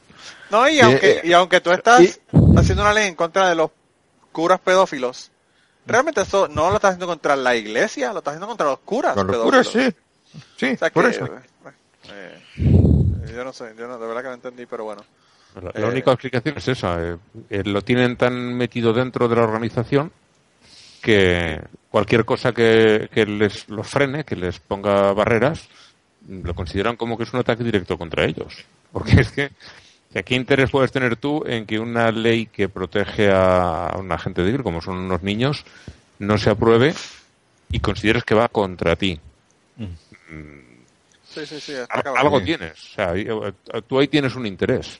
No, 0.52 0.68
y 0.68 0.80
Eh, 0.80 0.82
aunque, 0.82 1.12
eh, 1.12 1.22
y 1.24 1.32
aunque 1.32 1.62
tú 1.62 1.72
estás 1.72 2.02
y- 2.02 2.58
haciendo 2.58 2.82
una 2.84 2.92
ley 2.94 3.08
en 3.08 3.16
contra 3.16 3.48
de 3.48 3.56
los 3.56 3.72
curas 4.34 4.60
pedófilos, 4.60 5.32
realmente 5.86 6.20
eso 6.24 6.50
no 6.50 6.68
lo 6.70 6.76
estás 6.76 6.90
haciendo 6.90 7.08
contra 7.08 7.38
la 7.38 7.56
iglesia, 7.56 8.12
lo 8.12 8.18
estás 8.20 8.34
haciendo 8.34 8.48
contra 8.48 8.68
los 8.68 8.80
curas 8.80 9.14
Con 9.14 9.26
los 9.26 9.38
pedófilos. 9.38 9.68
curas, 9.70 9.94
sí. 9.94 10.42
Sí, 10.58 10.66
O 10.74 10.78
sea 10.78 10.90
por 10.92 11.06
que, 11.10 11.16
eso. 11.16 11.30
Yo 13.34 13.44
no 13.44 13.54
sé, 13.54 13.74
yo 13.78 13.88
no, 13.88 13.98
de 13.98 14.08
verdad 14.08 14.22
que 14.22 14.28
no 14.30 14.34
entendí, 14.36 14.66
pero 14.66 14.84
bueno. 14.86 15.04
La, 15.62 15.70
Eh, 15.72 15.80
la 15.82 15.88
única 15.88 16.12
explicación 16.12 16.58
es 16.58 16.68
esa. 16.68 17.02
eh, 17.04 17.18
eh, 17.50 17.64
lo 17.66 17.82
tienen 17.82 18.16
tan 18.18 18.54
metido 18.56 18.94
dentro 18.94 19.28
de 19.28 19.36
la 19.36 19.44
organización 19.44 20.12
que 21.02 21.60
cualquier 21.90 22.26
cosa 22.26 22.52
que, 22.52 23.10
que 23.14 23.26
les 23.26 23.70
los 23.70 23.88
frene, 23.88 24.24
que 24.26 24.36
les 24.36 24.60
ponga 24.60 25.14
barreras, 25.14 25.68
lo 26.28 26.54
consideran 26.54 26.98
como 26.98 27.18
que 27.18 27.24
es 27.24 27.34
un 27.34 27.40
ataque 27.40 27.64
directo 27.64 27.98
contra 27.98 28.26
ellos. 28.26 28.66
Porque 28.92 29.22
es 29.22 29.32
que, 29.32 29.52
¿qué 30.24 30.36
interés 30.36 30.72
puedes 30.72 30.92
tener 30.92 31.16
tú 31.16 31.44
en 31.46 31.66
que 31.66 31.80
una 31.80 32.12
ley 32.12 32.48
que 32.48 32.70
protege 32.70 33.30
a 33.32 33.96
un 33.98 34.12
agente 34.12 34.44
débil, 34.44 34.64
como 34.64 34.82
son 34.82 34.98
unos 34.98 35.24
niños, 35.24 35.64
no 36.20 36.38
se 36.38 36.50
apruebe 36.50 36.94
y 37.72 37.80
consideres 37.80 38.24
que 38.24 38.36
va 38.36 38.48
contra 38.50 38.96
ti? 38.96 39.20
Sí, 41.34 41.46
sí, 41.46 41.60
sí, 41.62 41.76
Al- 41.90 42.18
algo 42.18 42.42
tienes. 42.42 42.74
O 42.74 42.96
sea, 42.96 43.14
eh, 43.16 43.54
tú 43.88 44.00
ahí 44.00 44.08
tienes 44.08 44.36
un 44.36 44.46
interés. 44.46 45.00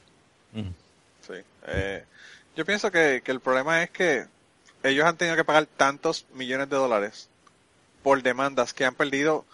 Sí. 1.26 1.34
Eh, 1.66 2.04
yo 2.56 2.64
pienso 2.64 2.90
que, 2.90 3.22
que 3.24 3.32
el 3.32 3.40
problema 3.40 3.82
es 3.82 3.90
que 3.90 4.26
ellos 4.82 5.04
han 5.04 5.16
tenido 5.16 5.36
que 5.36 5.44
pagar 5.44 5.66
tantos 5.66 6.26
millones 6.34 6.68
de 6.70 6.76
dólares 6.76 7.28
por 8.02 8.22
demandas 8.22 8.72
que 8.72 8.84
han 8.84 8.94
perdido 8.94 9.44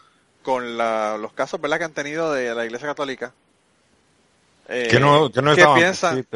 con 0.42 0.76
la- 0.78 1.18
los 1.18 1.32
casos 1.32 1.60
¿verdad? 1.60 1.78
que 1.78 1.84
han 1.84 1.92
tenido 1.92 2.32
de 2.32 2.54
la 2.54 2.64
Iglesia 2.64 2.86
Católica. 2.88 3.32
Eh, 4.68 4.88
Que 4.90 5.00
no, 5.00 5.30
que 5.30 5.42
no 5.42 5.54
que 5.54 5.60
estaban 5.60 5.78
piensan, 5.78 6.26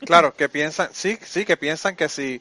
claro, 0.00 0.34
que 0.34 0.48
piensan, 0.48 0.88
sí, 0.92 1.18
sí, 1.24 1.44
que 1.44 1.56
piensan 1.56 1.96
que 1.96 2.08
si, 2.08 2.40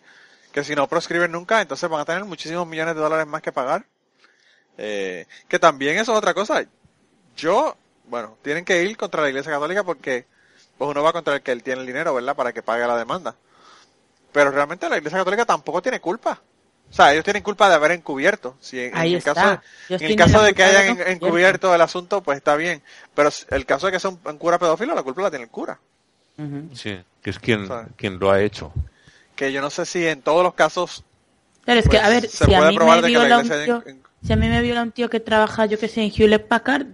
que 0.51 0.63
si 0.63 0.75
no 0.75 0.87
proscriben 0.87 1.31
nunca, 1.31 1.61
entonces 1.61 1.89
van 1.89 2.01
a 2.01 2.05
tener 2.05 2.25
muchísimos 2.25 2.67
millones 2.67 2.95
de 2.95 3.01
dólares 3.01 3.27
más 3.27 3.41
que 3.41 3.51
pagar. 3.51 3.85
Eh, 4.77 5.25
que 5.47 5.57
también 5.59 5.97
eso 5.97 6.11
es 6.11 6.17
otra 6.17 6.33
cosa. 6.33 6.65
Yo, 7.35 7.75
bueno, 8.07 8.37
tienen 8.41 8.65
que 8.65 8.83
ir 8.83 8.95
contra 8.97 9.21
la 9.21 9.29
Iglesia 9.29 9.51
Católica 9.51 9.83
porque 9.83 10.25
pues 10.77 10.89
uno 10.89 11.03
va 11.03 11.13
contra 11.13 11.35
el 11.35 11.41
que 11.41 11.51
él 11.51 11.63
tiene 11.63 11.81
el 11.81 11.87
dinero, 11.87 12.13
¿verdad? 12.13 12.35
Para 12.35 12.53
que 12.53 12.61
pague 12.63 12.85
la 12.85 12.97
demanda. 12.97 13.35
Pero 14.31 14.51
realmente 14.51 14.89
la 14.89 14.97
Iglesia 14.97 15.19
Católica 15.19 15.45
tampoco 15.45 15.81
tiene 15.81 15.99
culpa. 16.01 16.41
O 16.89 16.93
sea, 16.93 17.11
ellos 17.13 17.23
tienen 17.23 17.41
culpa 17.43 17.67
de 17.67 17.75
haber 17.75 17.91
encubierto. 17.91 18.55
Si 18.61 18.79
en, 18.79 18.87
en 18.93 18.97
Ahí 18.97 19.11
el 19.13 19.17
está. 19.17 19.33
caso, 19.33 19.61
en 19.89 20.03
el 20.03 20.15
caso 20.15 20.41
de 20.43 20.53
que 20.53 20.63
hayan 20.63 20.97
de 20.97 21.11
encubierto. 21.11 21.73
el 21.73 21.81
asunto, 21.81 22.21
pues 22.21 22.37
está 22.37 22.55
bien. 22.55 22.81
Pero 23.15 23.29
el 23.49 23.65
caso 23.65 23.87
de 23.87 23.91
que 23.93 23.99
sea 23.99 24.11
un, 24.11 24.19
un 24.23 24.37
cura 24.37 24.59
pedófilo, 24.59 24.93
la 24.93 25.03
culpa 25.03 25.23
la 25.23 25.29
tiene 25.29 25.45
el 25.45 25.49
cura. 25.51 25.79
Sí. 26.73 27.01
Que 27.21 27.29
es 27.31 27.39
quien, 27.39 27.67
quien 27.95 28.19
lo 28.19 28.29
ha 28.31 28.41
hecho. 28.41 28.71
Que 29.35 29.51
yo 29.51 29.61
no 29.61 29.69
sé 29.69 29.85
si 29.85 30.05
en 30.05 30.21
todos 30.21 30.43
los 30.43 30.53
casos 30.53 31.03
Pero 31.65 31.79
es 31.79 31.85
que, 31.85 31.97
Pues, 31.97 32.03
a 32.03 32.09
ver, 32.09 32.29
se 32.29 32.45
si 32.45 32.53
a 32.53 32.57
puede 32.59 32.69
mí 32.71 32.75
probar 32.77 32.97
me 32.97 33.01
de 33.01 33.07
que 33.07 33.13
la 33.13 33.19
viola 33.25 33.37
un 33.39 33.45
iglesia 33.45 33.65
tío, 33.65 33.83
en- 33.87 34.03
si 34.25 34.33
a 34.33 34.35
mí 34.35 34.47
me 34.47 34.61
viola 34.61 34.81
un 34.83 34.91
tío 34.91 35.09
que 35.09 35.19
trabaja, 35.19 35.65
yo 35.65 35.79
que 35.79 35.87
sé, 35.87 36.01
en 36.03 36.11
Hewlett 36.15 36.47
Packard, 36.47 36.85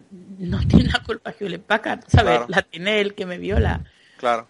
no 0.48 0.60
tiene 0.68 0.90
la 0.92 1.02
culpa 1.04 1.34
Hewlett 1.38 1.64
Packard, 1.64 2.02
¿sabes? 2.08 2.38
Claro. 2.38 2.46
La 2.50 2.62
tiene 2.62 3.00
él 3.02 3.14
que 3.16 3.26
me 3.26 3.38
viola. 3.38 3.82
Claro. 4.18 4.48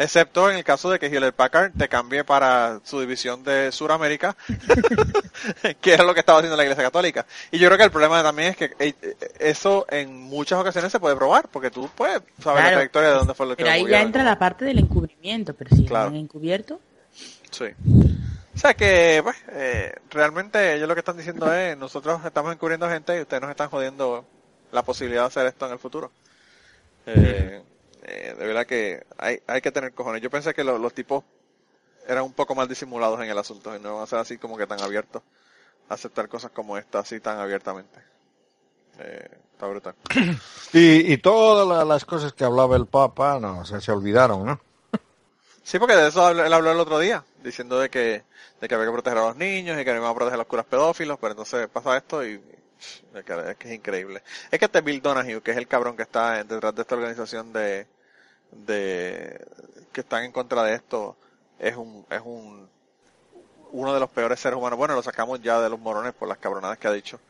Excepto 0.00 0.48
en 0.48 0.56
el 0.58 0.62
caso 0.64 0.90
de 0.90 1.00
que 1.00 1.06
Hewlett 1.06 1.34
Packard 1.34 1.72
te 1.76 1.88
cambie 1.88 2.22
para 2.22 2.80
su 2.84 3.00
división 3.00 3.42
de 3.42 3.72
Sudamérica, 3.72 4.36
que 5.80 5.92
era 5.92 6.04
lo 6.04 6.14
que 6.14 6.20
estaba 6.20 6.38
haciendo 6.38 6.56
la 6.56 6.62
Iglesia 6.62 6.84
Católica. 6.84 7.26
Y 7.50 7.58
yo 7.58 7.66
creo 7.66 7.78
que 7.78 7.84
el 7.84 7.90
problema 7.90 8.22
también 8.22 8.50
es 8.50 8.56
que 8.56 8.64
eh, 8.78 8.94
eh, 9.02 9.16
eso 9.40 9.86
en 9.90 10.14
muchas 10.14 10.60
ocasiones 10.60 10.92
se 10.92 11.00
puede 11.00 11.16
probar, 11.16 11.48
porque 11.48 11.72
tú 11.72 11.90
puedes 11.96 12.22
saber 12.40 12.62
la 12.62 12.70
trayectoria 12.70 13.08
de 13.08 13.14
dónde 13.16 13.34
fue 13.34 13.46
lo 13.46 13.56
que 13.56 13.64
Pero 13.64 13.74
ahí 13.74 13.88
ya 13.88 14.00
entra 14.00 14.22
la 14.22 14.38
parte 14.38 14.64
del 14.64 14.78
encubrimiento, 14.78 15.54
pero 15.54 15.74
si 15.74 15.84
Claro. 15.84 16.08
han 16.08 16.16
encubierto, 16.16 16.80
Sí. 17.50 17.64
O 18.54 18.58
sea 18.60 18.74
que, 18.74 19.20
pues, 19.22 19.36
eh, 19.52 19.94
realmente 20.10 20.74
ellos 20.74 20.88
lo 20.88 20.94
que 20.94 21.00
están 21.00 21.16
diciendo 21.16 21.52
es, 21.52 21.76
nosotros 21.76 22.20
estamos 22.24 22.52
encubriendo 22.52 22.88
gente 22.88 23.16
y 23.16 23.20
ustedes 23.22 23.40
nos 23.40 23.50
están 23.50 23.68
jodiendo 23.68 24.24
la 24.72 24.82
posibilidad 24.82 25.22
de 25.22 25.26
hacer 25.28 25.46
esto 25.46 25.66
en 25.66 25.72
el 25.72 25.78
futuro. 25.78 26.10
Eh, 27.06 27.62
eh, 28.02 28.34
de 28.38 28.46
verdad 28.46 28.66
que 28.66 29.04
hay, 29.16 29.40
hay 29.46 29.60
que 29.60 29.72
tener 29.72 29.92
cojones. 29.92 30.22
Yo 30.22 30.30
pensé 30.30 30.54
que 30.54 30.64
lo- 30.64 30.78
los 30.78 30.92
tipos 30.92 31.24
eran 32.06 32.24
un 32.24 32.32
poco 32.32 32.54
más 32.54 32.68
disimulados 32.68 33.20
en 33.20 33.28
el 33.28 33.38
asunto 33.38 33.74
y 33.74 33.80
no 33.80 33.94
van 33.94 34.04
a 34.04 34.06
ser 34.06 34.18
así 34.18 34.38
como 34.38 34.56
que 34.56 34.66
tan 34.66 34.80
abiertos 34.82 35.22
a 35.88 35.94
aceptar 35.94 36.28
cosas 36.28 36.50
como 36.52 36.76
esta 36.78 37.00
así 37.00 37.20
tan 37.20 37.38
abiertamente. 37.38 37.98
Eh, 38.98 39.28
está 39.52 39.66
brutal. 39.66 39.94
Y, 40.74 41.14
y 41.14 41.16
todas 41.16 41.86
las 41.86 42.04
cosas 42.04 42.34
que 42.34 42.44
hablaba 42.44 42.76
el 42.76 42.84
Papa, 42.86 43.38
no, 43.40 43.60
o 43.60 43.64
sea, 43.64 43.80
se 43.80 43.90
olvidaron, 43.90 44.44
¿no? 44.44 44.60
Sí, 45.62 45.78
porque 45.78 45.96
de 45.96 46.08
eso 46.08 46.28
él 46.30 46.52
habló 46.52 46.72
el 46.72 46.78
otro 46.80 46.98
día, 46.98 47.24
diciendo 47.42 47.78
de 47.78 47.88
que, 47.88 48.22
de 48.60 48.68
que 48.68 48.74
había 48.74 48.86
que 48.86 48.92
proteger 48.92 49.18
a 49.18 49.28
los 49.28 49.36
niños 49.36 49.80
y 49.80 49.84
que 49.84 49.90
no 49.92 49.98
iban 49.98 50.10
a 50.10 50.14
proteger 50.14 50.34
a 50.34 50.38
los 50.38 50.46
curas 50.46 50.66
pedófilos, 50.66 51.18
pero 51.18 51.32
entonces 51.32 51.68
pasa 51.68 51.96
esto 51.96 52.22
y 52.24 52.38
es 53.14 53.24
que 53.24 53.68
es, 53.68 53.74
increíble. 53.74 54.22
Es 54.50 54.58
que 54.58 54.64
este 54.66 54.80
Bill 54.80 55.02
Donahue, 55.02 55.42
que 55.42 55.50
es 55.52 55.56
el 55.56 55.66
cabrón 55.68 55.96
que 55.96 56.02
está 56.02 56.42
detrás 56.44 56.74
de 56.74 56.82
esta 56.82 56.94
organización 56.94 57.52
de, 57.52 57.86
de, 58.52 59.46
que 59.92 60.00
están 60.02 60.24
en 60.24 60.32
contra 60.32 60.62
de 60.64 60.74
esto, 60.74 61.16
es 61.58 61.76
un, 61.76 62.06
es 62.10 62.20
un, 62.24 62.68
uno 63.72 63.94
de 63.94 64.00
los 64.00 64.10
peores 64.10 64.40
seres 64.40 64.58
humanos. 64.58 64.78
Bueno, 64.78 64.94
lo 64.94 65.02
sacamos 65.02 65.40
ya 65.42 65.60
de 65.60 65.68
los 65.70 65.78
morones 65.80 66.14
por 66.14 66.28
las 66.28 66.38
cabronadas 66.38 66.78
que 66.78 66.88
ha 66.88 66.92
dicho. 66.92 67.20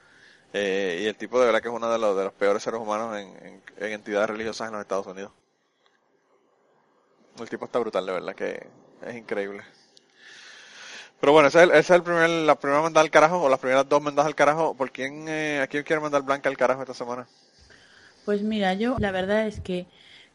Eh, 0.53 1.01
y 1.03 1.07
el 1.07 1.17
tipo 1.17 1.39
de 1.41 1.47
verdad 1.47 1.63
que 1.63 1.69
es 1.69 1.75
uno 1.75 1.91
de 1.91 1.99
los, 1.99 2.17
de 2.17 2.25
los 2.25 2.33
peores 2.35 2.63
seres 2.63 2.81
humanos 2.81 3.17
en- 3.19 3.63
en 3.79 3.93
entidades 3.93 4.31
religiosas 4.31 4.69
en 4.69 4.73
los 4.75 4.83
Estados 4.83 5.07
Unidos. 5.07 5.33
El 7.41 7.49
tipo 7.49 7.65
está 7.65 7.79
brutal, 7.79 8.05
de 8.05 8.13
verdad, 8.13 8.35
que 8.35 8.67
es 9.03 9.17
increíble. 9.17 9.63
Pero 11.21 11.33
bueno, 11.33 11.49
ese 11.49 11.59
es 11.59 11.65
el, 11.65 11.71
ese 11.71 11.81
es 11.81 11.91
el 11.91 12.03
primer, 12.03 12.31
la 12.31 12.55
primera 12.55 12.83
mandada 12.83 13.05
al 13.05 13.11
carajo, 13.11 13.43
o 13.43 13.49
las 13.49 13.59
primeras 13.59 13.89
dos 13.89 14.01
mandadas 14.01 14.29
al 14.29 14.35
carajo. 14.35 14.75
¿Por 14.75 14.93
quién, 14.93 15.29
eh, 15.29 15.61
a 15.61 15.67
quién 15.67 15.83
quiere 15.83 16.01
mandar 16.01 16.23
Blanca 16.23 16.49
al 16.49 16.57
carajo 16.57 16.83
esta 16.83 16.95
semana? 16.95 17.27
Pues 18.25 18.43
mira, 18.43 18.75
yo 18.75 18.97
la 18.99 19.11
verdad 19.11 19.47
es 19.47 19.61
que 19.61 19.87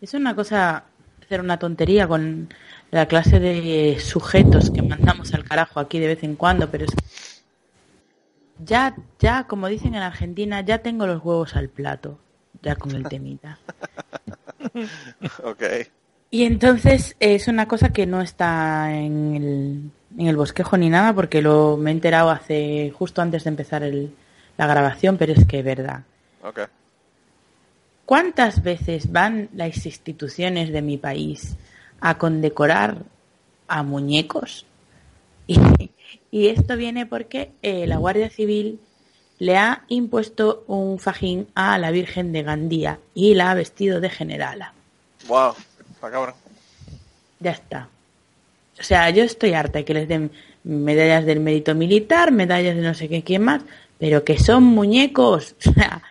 es 0.01 0.14
una 0.14 0.35
cosa 0.35 0.85
hacer 1.23 1.39
una 1.39 1.57
tontería 1.57 2.07
con 2.07 2.53
la 2.91 3.07
clase 3.07 3.39
de 3.39 3.97
sujetos 3.99 4.69
que 4.72 4.81
mandamos 4.81 5.34
al 5.34 5.45
carajo 5.45 5.80
aquí 5.80 5.99
de 5.99 6.07
vez 6.07 6.23
en 6.23 6.35
cuando, 6.35 6.69
pero 6.69 6.85
es 6.85 6.91
ya, 8.65 8.95
ya, 9.19 9.47
como 9.47 9.68
dicen 9.68 9.95
en 9.95 10.03
Argentina, 10.03 10.61
ya 10.61 10.80
tengo 10.80 11.07
los 11.07 11.23
huevos 11.23 11.55
al 11.55 11.69
plato, 11.69 12.19
ya 12.61 12.76
con 12.76 12.95
el 12.95 13.07
temita. 13.07 13.60
ok. 15.43 15.64
Y 16.30 16.43
entonces 16.43 17.15
es 17.19 17.47
una 17.47 17.68
cosa 17.68 17.93
que 17.93 18.05
no 18.05 18.22
está 18.22 18.93
en 18.93 19.35
el, 19.35 19.91
en 20.18 20.27
el 20.27 20.35
bosquejo 20.38 20.77
ni 20.77 20.90
nada, 20.90 21.14
porque 21.14 21.41
lo 21.41 21.77
me 21.77 21.90
he 21.91 21.94
enterado 21.94 22.30
hace 22.30 22.91
justo 22.98 23.22
antes 23.22 23.44
de 23.44 23.49
empezar 23.49 23.84
el- 23.84 24.14
la 24.57 24.68
grabación, 24.68 25.18
pero 25.18 25.34
es 25.34 25.45
que 25.45 25.60
es 25.60 25.65
verdad. 25.65 26.03
¿Cuántas 28.06 28.61
veces 28.64 29.11
van 29.11 29.49
las 29.53 29.85
instituciones 29.85 30.72
de 30.72 30.81
mi 30.81 30.98
país 30.98 31.56
a 32.02 32.18
condecorar 32.18 32.98
a 33.68 33.84
muñecos? 33.84 34.65
Y, 35.45 35.60
y 36.31 36.48
esto 36.48 36.77
viene 36.77 37.06
porque 37.06 37.52
eh, 37.61 37.85
la 37.85 37.98
Guardia 37.98 38.30
Civil 38.30 38.80
le 39.40 39.57
ha 39.57 39.84
impuesto 39.90 40.64
un 40.68 40.99
fajín 40.99 41.48
a 41.53 41.77
la 41.77 41.91
Virgen 41.91 42.31
de 42.31 42.44
Gandía 42.44 42.99
y 43.14 43.34
la 43.34 43.52
ha 43.52 43.53
vestido 43.53 43.99
de 43.99 44.10
generala. 44.10 44.72
Wow. 45.27 45.53
Está 45.95 46.10
cabrón. 46.11 46.35
Ya 47.41 47.52
está. 47.52 47.90
O 48.79 48.83
sea, 48.83 49.09
yo 49.11 49.23
estoy 49.23 49.53
harta 49.53 49.79
de 49.79 49.85
que 49.85 49.93
les 49.93 50.07
den 50.07 50.31
medallas 50.63 51.25
del 51.25 51.39
mérito 51.39 51.75
militar, 51.75 52.31
medallas 52.31 52.75
de 52.75 52.81
no 52.81 52.93
sé 52.93 53.07
qué, 53.09 53.23
quién 53.23 53.43
más, 53.43 53.61
pero 53.99 54.23
que 54.23 54.37
son 54.39 54.63
muñecos. 54.63 55.55
O 55.65 55.71
sea, 55.73 56.01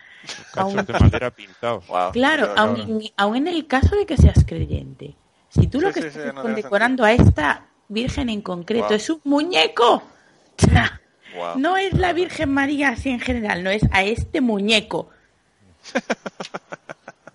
aún- 0.55 0.85
de 0.85 0.93
madera 0.93 1.29
pintados. 1.31 1.85
Wow. 1.87 2.11
Claro, 2.13 2.55
cabrón. 2.55 3.01
en, 3.01 3.11
aun 3.17 3.35
en 3.35 3.47
el 3.49 3.67
caso 3.67 3.93
de 3.97 4.05
que 4.05 4.15
seas 4.15 4.45
creyente, 4.47 5.15
si 5.49 5.67
tú 5.67 5.81
lo 5.81 5.91
que 5.91 6.01
sí, 6.01 6.07
estás 6.07 6.23
sí, 6.23 6.29
no 6.33 6.41
condecorando 6.41 7.03
a 7.03 7.11
esta 7.11 7.65
virgen 7.89 8.29
en 8.29 8.41
concreto 8.41 8.85
Wow. 8.87 8.95
es 8.95 9.09
un 9.09 9.19
muñeco, 9.25 9.95
o 10.57 10.65
sea, 10.65 11.01
Wow. 11.35 11.57
no 11.59 11.75
es 11.75 11.93
la 11.95 12.13
Virgen 12.13 12.51
María 12.53 12.89
así 12.89 13.09
en 13.09 13.19
general, 13.19 13.63
no 13.65 13.69
es 13.71 13.81
a 13.91 14.03
este 14.03 14.39
muñeco. 14.39 15.09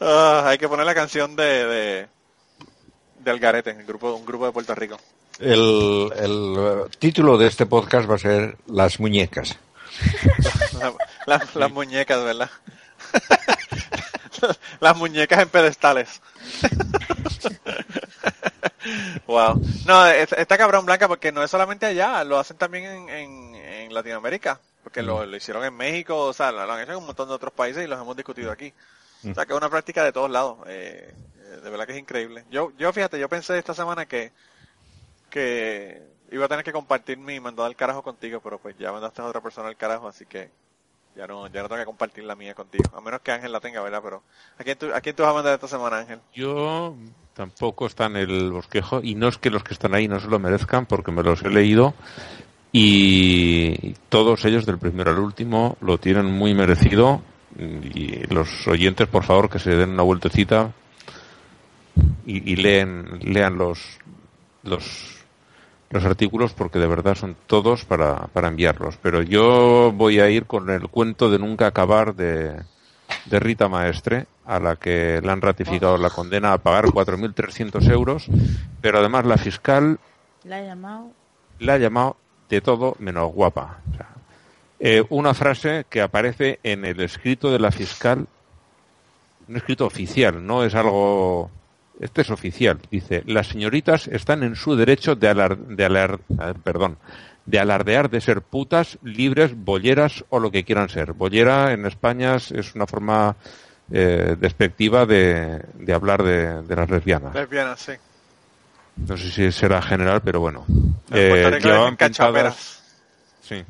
Ah, 0.00 0.44
hay 0.46 0.58
que 0.58 0.68
poner 0.68 0.86
la 0.86 0.94
canción 0.94 1.34
de, 1.36 1.42
de, 1.66 2.06
de 3.26 3.32
Algarete, 3.32 3.70
el 3.70 3.84
grupo, 3.84 4.14
un 4.14 4.24
grupo 4.24 4.46
de 4.46 4.52
Puerto 4.52 4.74
Rico. 4.74 4.96
El, 5.40 6.10
el 6.16 6.54
eh, 6.56 6.84
título 6.98 7.36
de 7.36 7.48
este 7.48 7.66
podcast 7.66 8.08
va 8.10 8.14
a 8.14 8.18
ser 8.18 8.56
Las 8.68 8.98
muñecas. 9.00 9.58
La- 10.78 10.94
la- 11.26 11.46
Las 11.54 11.70
muñecas, 11.72 12.22
¿verdad? 12.24 12.50
Las 14.80 14.96
muñecas 14.96 15.40
en 15.42 15.48
pedestales. 15.48 16.20
wow. 19.26 19.60
No, 19.86 20.06
es- 20.06 20.32
está 20.32 20.56
cabrón 20.56 20.86
blanca 20.86 21.08
porque 21.08 21.32
no 21.32 21.42
es 21.42 21.50
solamente 21.50 21.86
allá, 21.86 22.22
lo 22.24 22.38
hacen 22.38 22.56
también 22.56 22.84
en, 22.84 23.08
en, 23.08 23.54
en 23.56 23.94
Latinoamérica. 23.94 24.60
Porque 24.82 25.02
lo, 25.02 25.26
lo 25.26 25.36
hicieron 25.36 25.64
en 25.64 25.76
México, 25.76 26.16
o 26.16 26.32
sea, 26.32 26.52
lo, 26.52 26.60
han 26.60 26.80
hecho 26.80 26.92
en 26.92 26.98
un 26.98 27.06
montón 27.06 27.26
de 27.28 27.34
otros 27.34 27.52
países 27.52 27.84
y 27.84 27.88
los 27.88 28.00
hemos 28.00 28.16
discutido 28.16 28.52
aquí. 28.52 28.72
O 29.28 29.34
sea, 29.34 29.44
que 29.44 29.52
es 29.52 29.56
una 29.58 29.68
práctica 29.68 30.04
de 30.04 30.12
todos 30.12 30.30
lados. 30.30 30.58
eh, 30.68 31.12
de 31.60 31.70
verdad 31.70 31.86
que 31.86 31.92
es 31.92 31.98
increíble. 31.98 32.44
Yo, 32.50 32.72
yo 32.78 32.92
fíjate, 32.92 33.18
yo 33.18 33.28
pensé 33.28 33.58
esta 33.58 33.74
semana 33.74 34.06
que, 34.06 34.32
que 35.30 36.02
iba 36.30 36.44
a 36.44 36.48
tener 36.48 36.64
que 36.64 36.72
compartir 36.72 37.18
mi 37.18 37.38
mandado 37.40 37.66
al 37.66 37.76
carajo 37.76 38.02
contigo, 38.02 38.40
pero 38.42 38.58
pues 38.58 38.76
ya 38.78 38.92
mandaste 38.92 39.22
a 39.22 39.26
otra 39.26 39.40
persona 39.40 39.68
al 39.68 39.76
carajo, 39.76 40.08
así 40.08 40.26
que 40.26 40.50
ya 41.16 41.26
no, 41.26 41.46
ya 41.48 41.62
no 41.62 41.68
tengo 41.68 41.80
que 41.80 41.86
compartir 41.86 42.24
la 42.24 42.36
mía 42.36 42.54
contigo. 42.54 42.84
A 42.94 43.00
menos 43.00 43.20
que 43.20 43.32
Ángel 43.32 43.52
la 43.52 43.60
tenga, 43.60 43.80
¿verdad? 43.82 44.00
Pero 44.02 44.22
¿a 44.58 44.64
quién 44.64 44.78
tú, 44.78 44.92
a 44.92 45.00
quién 45.00 45.16
tú 45.16 45.22
vas 45.22 45.32
a 45.32 45.34
mandar 45.34 45.54
esta 45.54 45.68
semana, 45.68 45.98
Ángel? 45.98 46.20
Yo 46.34 46.94
tampoco 47.34 47.86
está 47.86 48.06
en 48.06 48.16
el 48.16 48.50
bosquejo 48.52 49.00
y 49.02 49.14
no 49.14 49.28
es 49.28 49.38
que 49.38 49.50
los 49.50 49.64
que 49.64 49.74
están 49.74 49.94
ahí 49.94 50.08
no 50.08 50.20
se 50.20 50.28
lo 50.28 50.38
merezcan 50.38 50.86
porque 50.86 51.12
me 51.12 51.22
los 51.22 51.42
he 51.42 51.50
leído 51.50 51.94
y 52.72 53.94
todos 54.08 54.44
ellos 54.44 54.66
del 54.66 54.78
primero 54.78 55.10
al 55.10 55.18
último 55.18 55.76
lo 55.80 55.98
tienen 55.98 56.26
muy 56.26 56.54
merecido 56.54 57.22
y 57.58 58.26
los 58.32 58.66
oyentes 58.68 59.08
por 59.08 59.24
favor 59.24 59.48
que 59.48 59.58
se 59.58 59.70
den 59.70 59.90
una 59.90 60.02
vueltecita 60.02 60.72
y, 62.24 62.52
y 62.52 62.56
leen 62.56 63.18
lean 63.22 63.58
los 63.58 63.98
los 64.62 65.16
los 65.90 66.04
artículos 66.04 66.52
porque 66.52 66.78
de 66.78 66.86
verdad 66.86 67.14
son 67.14 67.36
todos 67.46 67.84
para, 67.84 68.26
para 68.28 68.48
enviarlos 68.48 68.98
pero 69.00 69.22
yo 69.22 69.92
voy 69.92 70.20
a 70.20 70.28
ir 70.28 70.46
con 70.46 70.70
el 70.70 70.88
cuento 70.88 71.30
de 71.30 71.38
nunca 71.38 71.66
acabar 71.68 72.14
de 72.14 72.56
de 73.26 73.40
Rita 73.40 73.68
Maestre, 73.68 74.26
a 74.44 74.60
la 74.60 74.76
que 74.76 75.20
le 75.22 75.30
han 75.30 75.40
ratificado 75.40 75.98
la 75.98 76.10
condena 76.10 76.52
a 76.52 76.58
pagar 76.58 76.86
4.300 76.86 77.90
euros, 77.90 78.26
pero 78.80 78.98
además 78.98 79.26
la 79.26 79.36
fiscal 79.36 79.98
La 80.44 80.60
he 80.60 80.66
llamado. 80.66 81.10
le 81.58 81.72
ha 81.72 81.78
llamado 81.78 82.16
de 82.48 82.60
todo 82.60 82.96
menos 82.98 83.32
guapa. 83.32 83.80
O 83.92 83.96
sea, 83.96 84.08
eh, 84.78 85.04
una 85.08 85.34
frase 85.34 85.86
que 85.88 86.00
aparece 86.00 86.60
en 86.62 86.84
el 86.84 87.00
escrito 87.00 87.50
de 87.50 87.58
la 87.58 87.72
fiscal, 87.72 88.26
un 89.48 89.56
escrito 89.56 89.86
oficial, 89.86 90.44
no 90.44 90.64
es 90.64 90.74
algo... 90.74 91.50
Este 92.00 92.22
es 92.22 92.30
oficial. 92.30 92.78
Dice, 92.90 93.22
las 93.26 93.46
señoritas 93.48 94.06
están 94.08 94.42
en 94.42 94.54
su 94.56 94.76
derecho 94.76 95.14
de, 95.16 95.28
alar, 95.28 95.56
de, 95.56 95.84
alar, 95.84 96.18
perdón, 96.62 96.98
de 97.46 97.58
alardear 97.58 98.10
de 98.10 98.20
ser 98.20 98.42
putas, 98.42 98.98
libres, 99.02 99.52
bolleras 99.56 100.24
o 100.28 100.38
lo 100.40 100.50
que 100.50 100.64
quieran 100.64 100.88
ser. 100.88 101.12
Bollera 101.14 101.72
en 101.72 101.86
España 101.86 102.36
es- 102.36 102.74
una 102.74 102.86
forma 102.86 103.36
eh, 103.90 104.36
despectiva 104.38 105.06
de, 105.06 105.62
de 105.74 105.92
hablar 105.94 106.22
de, 106.22 106.62
de 106.62 106.76
las 106.76 106.90
lesbianas. 106.90 107.34
Lesbianas, 107.34 107.80
sí. 107.80 107.92
No 108.96 109.16
sé 109.16 109.30
si 109.30 109.52
será 109.52 109.80
general, 109.80 110.20
pero 110.22 110.40
bueno. 110.40 110.64
Eh, 111.12 111.58
llevaban 111.62 111.96
pintadas- 111.96 112.82
Sí. 113.42 113.64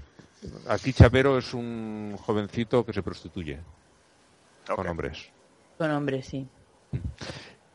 Aquí 0.69 0.93
chapero 0.93 1.37
es 1.39 1.53
un 1.55 2.17
jovencito 2.19 2.85
que 2.87 2.93
se 2.93 3.03
prostituye 3.03 3.59
con 4.75 4.87
hombres. 4.89 5.29
Con 5.77 5.91
hombre, 5.91 6.23
sí. 6.23 6.47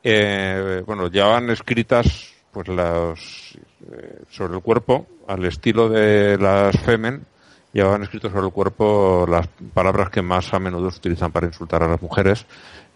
Eh, 0.04 0.84
bueno, 0.86 1.08
llevaban 1.10 1.50
escritas 1.50 2.34
pues 2.52 2.68
las 2.68 3.56
eh, 3.92 4.24
sobre 4.30 4.56
el 4.56 4.62
cuerpo 4.62 5.08
al 5.28 5.46
estilo 5.46 5.88
de 5.90 6.38
las 6.38 6.76
femen 6.82 7.24
llevaban 7.72 8.04
escritos 8.04 8.32
sobre 8.32 8.48
el 8.48 8.52
cuerpo 8.52 9.26
las 9.30 9.48
palabras 9.74 10.10
que 10.10 10.22
más 10.22 10.54
a 10.54 10.60
menudo 10.60 10.92
se 10.92 10.98
utilizan 10.98 11.32
para 11.32 11.48
insultar 11.48 11.84
a 11.84 11.88
las 11.88 12.02
mujeres. 12.02 12.46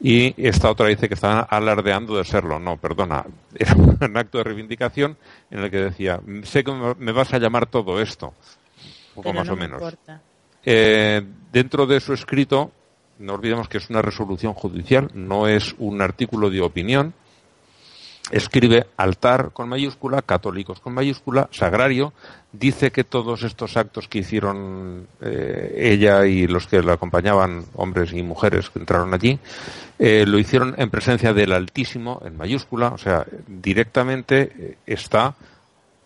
Y 0.02 0.34
esta 0.46 0.70
otra 0.70 0.88
dice 0.88 1.08
que 1.08 1.14
estaban 1.14 1.46
alardeando 1.50 2.18
de 2.18 2.26
serlo. 2.26 2.60
No 2.60 2.76
perdona. 2.76 3.24
Era 3.56 3.74
un 3.76 4.18
acto 4.18 4.40
de 4.40 4.44
reivindicación 4.44 5.16
en 5.50 5.60
el 5.60 5.72
que 5.72 5.78
decía 5.78 6.20
sé 6.44 6.64
que 6.66 6.72
me- 6.74 7.12
vas 7.14 7.34
a 7.34 7.38
llamar 7.40 7.68
todo 7.68 8.02
esto 8.02 8.34
un 9.16 9.24
poco 9.24 9.30
Pero 9.30 9.34
más 9.36 9.48
no 9.48 9.54
o 9.54 9.56
me 9.56 9.68
menos. 9.70 9.94
eh, 10.66 11.22
dentro 11.54 11.86
de 11.86 12.00
su 12.02 12.12
escrito, 12.14 12.72
no 13.20 13.34
olvidemos 13.34 13.68
que 13.68 13.78
es 13.78 13.90
una 13.90 14.02
resolución 14.02 14.54
judicial, 14.54 15.10
no 15.14 15.48
es 15.48 15.76
un 15.78 16.02
artículo 16.02 16.50
de 16.50 16.62
opinión. 16.62 17.14
Escribe 18.32 18.88
altar 18.98 19.52
con 19.54 19.70
mayúscula, 19.70 20.24
católicos 20.24 20.80
con 20.80 20.94
mayúscula, 20.94 21.48
sagrario. 21.52 22.12
Dice 22.52 22.92
que 22.92 23.04
todos 23.04 23.44
estos 23.44 23.78
actos 23.78 24.08
que 24.08 24.20
hicieron 24.20 25.08
eh, 25.22 25.74
ella 25.78 26.26
y 26.26 26.48
los 26.48 26.66
que 26.66 26.82
la 26.82 26.94
acompañaban, 26.94 27.66
hombres 27.76 28.14
y 28.14 28.24
mujeres 28.24 28.72
que 28.72 28.80
entraron 28.80 29.14
allí, 29.14 29.38
eh, 30.00 30.26
lo 30.26 30.40
hicieron 30.40 30.74
en 30.78 30.90
presencia 30.90 31.34
del 31.34 31.54
Altísimo, 31.54 32.22
en 32.26 32.36
mayúscula, 32.36 32.88
o 32.90 32.98
sea, 32.98 33.26
directamente 33.48 34.52
eh, 34.58 34.78
está 34.88 35.36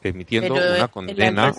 emitiendo 0.03 0.53
una 0.53 0.87
condena. 0.87 1.53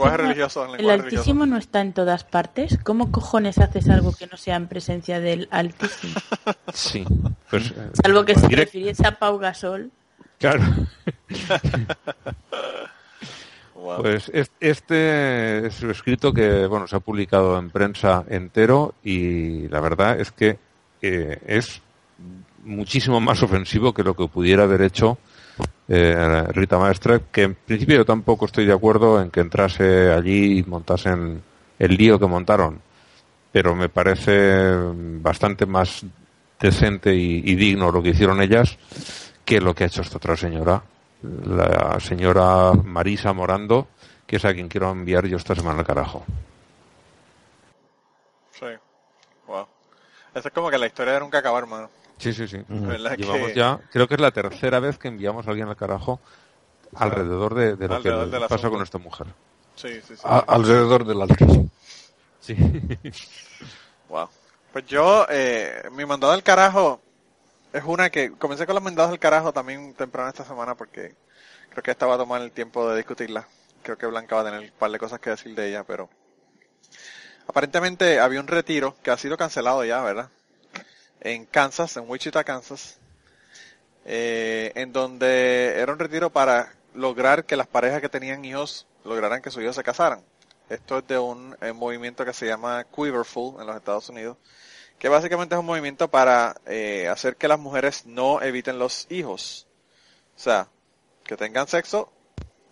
El, 0.79 0.91
altísimo, 0.91 1.47
no 1.47 1.57
está 1.57 1.81
en 1.81 1.93
todas 1.93 2.25
partes. 2.25 2.79
¿Cómo 2.83 3.11
cojones 3.13 3.59
haces 3.59 3.89
algo 3.89 4.13
que 4.13 4.27
no 4.27 4.37
sea 4.37 4.57
en 4.57 4.69
presencia 4.69 5.21
del 5.21 5.49
altísimo? 5.51 6.15
Sí. 6.73 7.05
Pues, 7.51 7.75
Salvo 8.03 8.25
que 8.25 8.35
se 8.35 8.49
refiriese 8.49 9.07
a 9.07 9.19
Pau 9.19 9.39
Gasol. 9.39 9.91
Claro. 10.39 10.63
Pues 13.97 14.31
este 14.61 15.67
es 15.67 15.83
un 15.83 15.91
escrito 15.91 16.35
que 16.35 16.67
bueno 16.67 16.87
se 16.87 16.97
ha 16.97 17.01
publicado 17.01 17.59
en 17.59 17.71
prensa 17.71 18.25
entero 18.29 18.95
y 19.03 19.69
la 19.69 19.81
verdad 19.81 20.21
es 20.21 20.31
que 20.33 20.59
eh, 21.01 21.39
es 21.47 21.81
muchísimo 22.63 23.21
más 23.21 23.43
ofensivo 23.43 23.95
que 23.95 24.05
lo 24.05 24.15
que 24.15 24.29
pudiera 24.29 24.65
haber 24.65 24.83
hecho 24.83 25.19
eh, 25.89 26.45
Rita 26.51 26.79
Maestre, 26.79 27.23
que 27.33 27.43
en 27.43 27.55
principio 27.55 27.97
yo 27.97 28.05
tampoco 28.05 28.47
estoy 28.47 28.65
de 28.65 28.73
acuerdo 28.73 29.21
en 29.21 29.31
que 29.31 29.41
entrase 29.41 30.13
allí 30.13 30.59
y 30.59 30.63
montasen 30.63 31.43
el 31.79 31.97
lío 31.97 32.19
que 32.19 32.27
montaron, 32.27 32.81
pero 33.51 33.75
me 33.75 33.89
parece 33.89 34.63
bastante 35.21 35.67
más 35.67 36.05
decente 36.61 37.15
y, 37.15 37.55
digno 37.55 37.91
lo 37.91 38.03
que 38.03 38.11
hicieron 38.11 38.43
ellas 38.43 38.79
que 39.45 39.61
lo 39.61 39.75
que 39.75 39.85
ha 39.85 39.87
hecho 39.87 40.03
esta 40.03 40.19
otra 40.19 40.37
señora, 40.37 40.83
la 41.23 41.99
señora 41.99 42.73
Marisa 42.73 43.33
Morando, 43.33 43.89
que 44.27 44.37
es 44.37 44.45
a 44.45 44.55
quien 44.55 44.69
quiero 44.69 44.91
enviar 44.91 45.27
yo 45.27 45.39
esta 45.39 45.57
semana 45.57 45.81
al 45.81 45.87
carajo. 45.87 46.25
Sí, 48.53 48.67
wow. 49.49 49.67
Eso 50.35 50.49
es 50.49 50.55
como 50.55 50.71
que 50.71 50.79
la 50.79 50.87
historia 50.87 51.15
de 51.15 51.21
nunca 51.21 51.39
acabar, 51.39 51.65
hermano. 51.65 51.91
Sí, 52.21 52.35
sí, 52.35 52.47
sí. 52.47 52.59
Llevamos 52.69 53.55
ya, 53.55 53.81
creo 53.91 54.07
que 54.07 54.15
es 54.15 54.21
la 54.21 54.31
tercera 54.31 54.79
vez 54.79 54.99
que 54.99 55.09
enviamos 55.09 55.47
a 55.47 55.51
alguien 55.51 55.69
al 55.69 55.77
carajo 55.77 56.21
alrededor 56.95 57.55
de, 57.55 57.89
lo 57.89 58.03
que 58.03 58.47
pasa 58.47 58.69
con 58.69 58.83
esta 58.83 58.99
mujer. 58.99 59.27
Sí, 59.75 60.01
sí, 60.07 60.17
sí. 60.17 60.23
alrededor 60.25 61.07
de 61.07 61.15
la 61.15 61.27
Sí. 62.41 62.57
wow. 64.09 64.29
Pues 64.73 64.87
yo, 64.87 65.27
eh, 65.31 65.89
mi 65.93 66.05
mandado 66.05 66.35
al 66.35 66.43
carajo 66.43 67.01
es 67.73 67.83
una 67.85 68.11
que 68.11 68.33
comencé 68.33 68.67
con 68.67 68.75
los 68.75 68.85
mandados 68.85 69.11
al 69.11 69.19
carajo 69.19 69.53
también 69.53 69.95
temprano 69.95 70.29
esta 70.29 70.45
semana 70.45 70.75
porque 70.75 71.15
creo 71.71 71.83
que 71.83 71.91
estaba 71.91 72.15
a 72.15 72.19
tomar 72.19 72.43
el 72.43 72.53
tiempo 72.53 72.89
de 72.91 72.99
discutirla. 72.99 73.49
Creo 73.83 73.97
que 73.97 74.07
Blanca 74.07 74.37
va 74.37 74.43
a 74.43 74.45
tener 74.45 74.61
un 74.61 74.79
par 74.79 74.91
de 74.91 74.99
cosas 74.99 75.21
que 75.21 75.31
decir 75.31 75.55
de 75.55 75.71
ella, 75.71 75.85
pero 75.85 76.11
aparentemente 77.47 78.21
había 78.21 78.41
un 78.41 78.47
retiro 78.47 78.95
que 79.03 79.11
ha 79.11 79.17
sido 79.17 79.39
cancelado 79.39 79.85
ya, 79.85 80.03
¿verdad? 80.03 80.29
En 81.21 81.45
Kansas, 81.47 81.97
en 81.97 82.09
Wichita, 82.09 82.45
Kansas, 82.45 82.99
eh, 84.05 84.73
en 84.75 84.93
donde 84.93 85.79
era 85.79 85.93
un 85.93 85.99
retiro 85.99 86.31
para 86.31 86.75
lograr 86.95 87.45
que 87.45 87.57
las 87.57 87.67
parejas 87.67 88.01
que 88.01 88.09
tenían 88.09 88.45
hijos 88.45 88.87
lograran 89.05 89.43
que 89.43 89.51
sus 89.51 89.63
hijos 89.63 89.77
se 89.77 89.83
casaran. 89.83 90.23
Esto 90.69 90.99
es 90.99 91.07
de 91.07 91.19
un, 91.19 91.57
eh, 91.61 91.73
movimiento 91.73 92.25
que 92.25 92.33
se 92.33 92.47
llama 92.47 92.85
Quiverful 92.85 93.61
en 93.61 93.67
los 93.67 93.77
Estados 93.77 94.09
Unidos, 94.09 94.37
que 94.99 95.09
básicamente 95.09 95.55
es 95.55 95.59
un 95.59 95.67
movimiento 95.67 96.09
para 96.09 96.57
eh, 96.67 97.09
hacer 97.09 97.37
que 97.37 97.49
las 97.49 97.59
mujeres 97.59 98.07
no 98.07 98.41
eviten 98.43 98.79
los 98.79 99.07
hijos. 99.11 99.67
O 100.37 100.39
sea, 100.39 100.69
que 101.25 101.37
tengan 101.37 101.69
sexo 101.69 102.13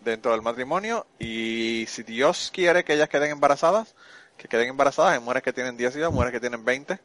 dentro 0.01 0.33
del 0.33 0.43
matrimonio 0.43 1.07
y 1.19 1.87
si 1.89 2.03
Dios 2.03 2.51
quiere 2.53 2.85
que 2.85 2.95
ellas 2.95 3.09
queden 3.09 3.31
embarazadas, 3.31 3.95
que 4.37 4.49
queden 4.49 4.69
embarazadas. 4.69 5.15
Hay 5.15 5.21
mujeres 5.21 5.43
que 5.43 5.53
tienen 5.53 5.77
10 5.77 5.97
hijos, 5.97 6.13
mujeres 6.13 6.33
que 6.33 6.41
tienen 6.41 6.65
20 6.65 6.99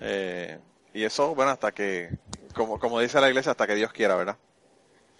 eh, 0.00 0.58
y 0.94 1.04
eso, 1.04 1.34
bueno, 1.34 1.50
hasta 1.50 1.72
que, 1.72 2.10
como, 2.54 2.78
como 2.78 3.00
dice 3.00 3.20
la 3.20 3.28
iglesia, 3.28 3.52
hasta 3.52 3.66
que 3.66 3.74
Dios 3.74 3.92
quiera, 3.92 4.16
¿verdad? 4.16 4.36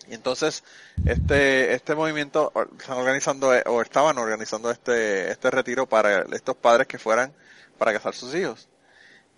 Y 0.09 0.15
entonces, 0.15 0.65
este, 1.05 1.75
este 1.75 1.95
movimiento 1.95 2.53
están 2.79 2.99
organizando, 2.99 3.55
eh, 3.55 3.63
o 3.67 3.83
estaban 3.83 4.17
organizando 4.19 4.71
este, 4.71 5.31
este 5.31 5.51
retiro 5.51 5.87
para 5.87 6.23
estos 6.35 6.57
padres 6.57 6.87
que 6.87 6.99
fueran 6.99 7.33
para 7.77 7.93
casar 7.93 8.15
sus 8.15 8.35
hijos. 8.35 8.69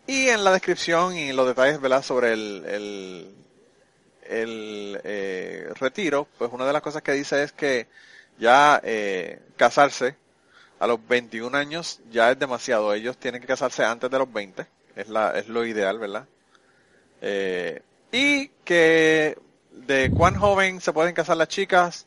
Y 0.07 0.29
en 0.29 0.45
la 0.45 0.53
descripción 0.53 1.17
y 1.17 1.33
los 1.33 1.47
detalles, 1.47 1.81
¿verdad? 1.81 2.03
Sobre 2.03 2.33
el, 2.33 2.65
el, 2.67 3.35
el 4.25 5.01
eh, 5.05 5.73
retiro, 5.79 6.29
pues 6.39 6.51
una 6.53 6.67
de 6.67 6.73
las 6.73 6.83
cosas 6.83 7.03
que 7.03 7.13
dice 7.13 7.43
es 7.43 7.53
que 7.53 7.89
ya 8.39 8.81
eh, 8.85 9.41
casarse 9.57 10.17
a 10.79 10.87
los 10.87 11.07
21 11.07 11.57
años 11.57 12.01
ya 12.11 12.31
es 12.31 12.39
demasiado. 12.39 12.95
Ellos 12.95 13.19
tienen 13.19 13.41
que 13.41 13.47
casarse 13.47 13.85
antes 13.85 14.11
de 14.11 14.19
los 14.19 14.33
20 14.33 14.80
es, 15.01 15.09
la, 15.09 15.39
es 15.39 15.49
lo 15.49 15.65
ideal, 15.65 15.99
¿verdad? 15.99 16.27
Eh, 17.21 17.83
y 18.13 18.49
que 18.65 19.39
de 19.73 20.11
cuán 20.11 20.37
joven 20.37 20.81
se 20.81 20.93
pueden 20.93 21.15
casar 21.15 21.37
las 21.37 21.49
chicas, 21.49 22.07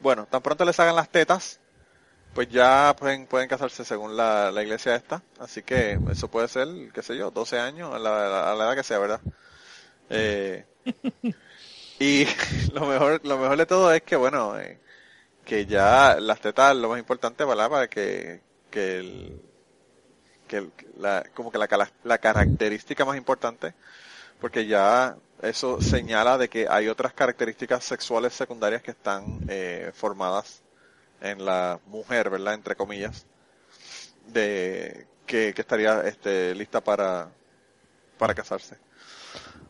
bueno, 0.00 0.26
tan 0.26 0.42
pronto 0.42 0.64
les 0.64 0.78
hagan 0.80 0.96
las 0.96 1.10
tetas, 1.10 1.60
pues 2.34 2.48
ya 2.48 2.94
pueden, 2.98 3.26
pueden 3.26 3.48
casarse 3.48 3.84
según 3.84 4.16
la, 4.16 4.50
la 4.50 4.62
iglesia 4.62 4.96
esta, 4.96 5.22
así 5.38 5.62
que 5.62 5.98
eso 6.10 6.28
puede 6.28 6.48
ser, 6.48 6.68
qué 6.92 7.02
sé 7.02 7.16
yo, 7.16 7.30
12 7.30 7.58
años, 7.58 7.94
a 7.94 7.98
la, 7.98 8.54
edad 8.54 8.74
que 8.74 8.82
sea, 8.82 8.98
¿verdad? 8.98 9.20
Eh, 10.10 10.64
y 11.98 12.26
lo 12.74 12.86
mejor, 12.86 13.20
lo 13.24 13.38
mejor 13.38 13.56
de 13.56 13.66
todo 13.66 13.92
es 13.92 14.02
que, 14.02 14.16
bueno, 14.16 14.58
eh, 14.58 14.80
que 15.44 15.66
ya 15.66 16.16
las 16.20 16.40
tetas 16.40 16.76
lo 16.76 16.88
más 16.88 16.98
importante, 16.98 17.44
¿verdad? 17.44 17.70
Para 17.70 17.88
que, 17.88 18.40
que 18.70 18.98
el, 18.98 19.40
que 20.60 20.86
la, 20.98 21.24
como 21.34 21.50
que 21.50 21.58
la, 21.58 21.68
la 22.04 22.18
característica 22.18 23.04
más 23.04 23.16
importante, 23.16 23.74
porque 24.40 24.66
ya 24.66 25.16
eso 25.42 25.80
señala 25.80 26.38
de 26.38 26.48
que 26.48 26.66
hay 26.68 26.88
otras 26.88 27.12
características 27.12 27.84
sexuales 27.84 28.32
secundarias 28.34 28.82
que 28.82 28.92
están 28.92 29.40
eh, 29.48 29.90
formadas 29.94 30.62
en 31.20 31.44
la 31.44 31.80
mujer, 31.86 32.30
¿verdad? 32.30 32.54
Entre 32.54 32.76
comillas, 32.76 33.26
de 34.28 35.06
que, 35.26 35.52
que 35.54 35.60
estaría 35.60 36.02
este, 36.02 36.54
lista 36.54 36.82
para, 36.82 37.28
para 38.18 38.34
casarse. 38.34 38.76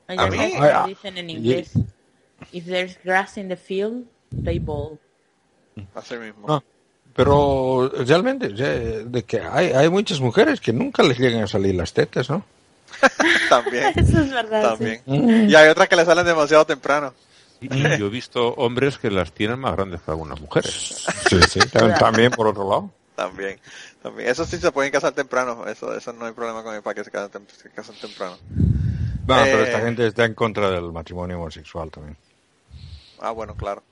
A 0.06 0.26
mí, 0.26 0.54
dicen 0.86 1.16
en 1.16 1.30
inglés, 1.30 1.72
if 2.52 2.66
there's 2.66 2.98
grass 3.02 3.38
in 3.38 3.48
the 3.48 3.56
field, 3.56 4.06
play 4.42 4.58
ball. 4.58 4.98
Así 5.94 6.16
mismo. 6.16 6.62
Pero 7.14 7.92
realmente, 8.06 8.48
de 8.48 9.22
que 9.22 9.40
hay, 9.40 9.68
hay 9.68 9.88
muchas 9.88 10.20
mujeres 10.20 10.60
que 10.60 10.72
nunca 10.72 11.02
les 11.02 11.18
llegan 11.18 11.44
a 11.44 11.46
salir 11.46 11.74
las 11.74 11.92
tetas, 11.92 12.28
¿no? 12.28 12.44
También. 13.48 13.92
Eso 13.96 14.20
es 14.20 14.30
verdad. 14.30 14.76
También. 14.76 15.02
Y 15.06 15.54
hay 15.54 15.68
otras 15.68 15.88
que 15.88 15.96
le 15.96 16.04
salen 16.04 16.26
demasiado 16.26 16.64
temprano. 16.64 17.14
Y 17.60 17.98
yo 17.98 18.06
he 18.06 18.10
visto 18.10 18.48
hombres 18.54 18.98
que 18.98 19.10
las 19.10 19.32
tienen 19.32 19.58
más 19.58 19.74
grandes 19.74 20.02
que 20.02 20.10
algunas 20.10 20.40
mujeres. 20.40 21.06
Sí, 21.28 21.40
sí, 21.48 21.60
también 21.98 22.30
por 22.30 22.48
otro 22.48 22.68
lado. 22.68 22.90
También, 23.14 23.58
también. 24.02 24.28
Eso 24.28 24.44
sí 24.44 24.58
se 24.58 24.72
pueden 24.72 24.90
casar 24.90 25.12
temprano. 25.12 25.66
Eso, 25.66 25.96
eso 25.96 26.12
no 26.12 26.26
hay 26.26 26.32
problema 26.32 26.62
con 26.62 26.74
el 26.74 26.82
para 26.82 26.94
que 26.94 27.04
se 27.04 27.10
casen, 27.10 27.46
temprano. 28.00 28.36
Bueno, 29.24 29.42
pero 29.44 29.62
esta 29.62 29.78
eh, 29.78 29.84
gente 29.84 30.06
está 30.06 30.24
en 30.24 30.34
contra 30.34 30.70
del 30.70 30.92
matrimonio 30.92 31.38
homosexual 31.38 31.90
también. 31.90 32.16
Ah, 33.20 33.30
bueno, 33.30 33.54
claro. 33.54 33.82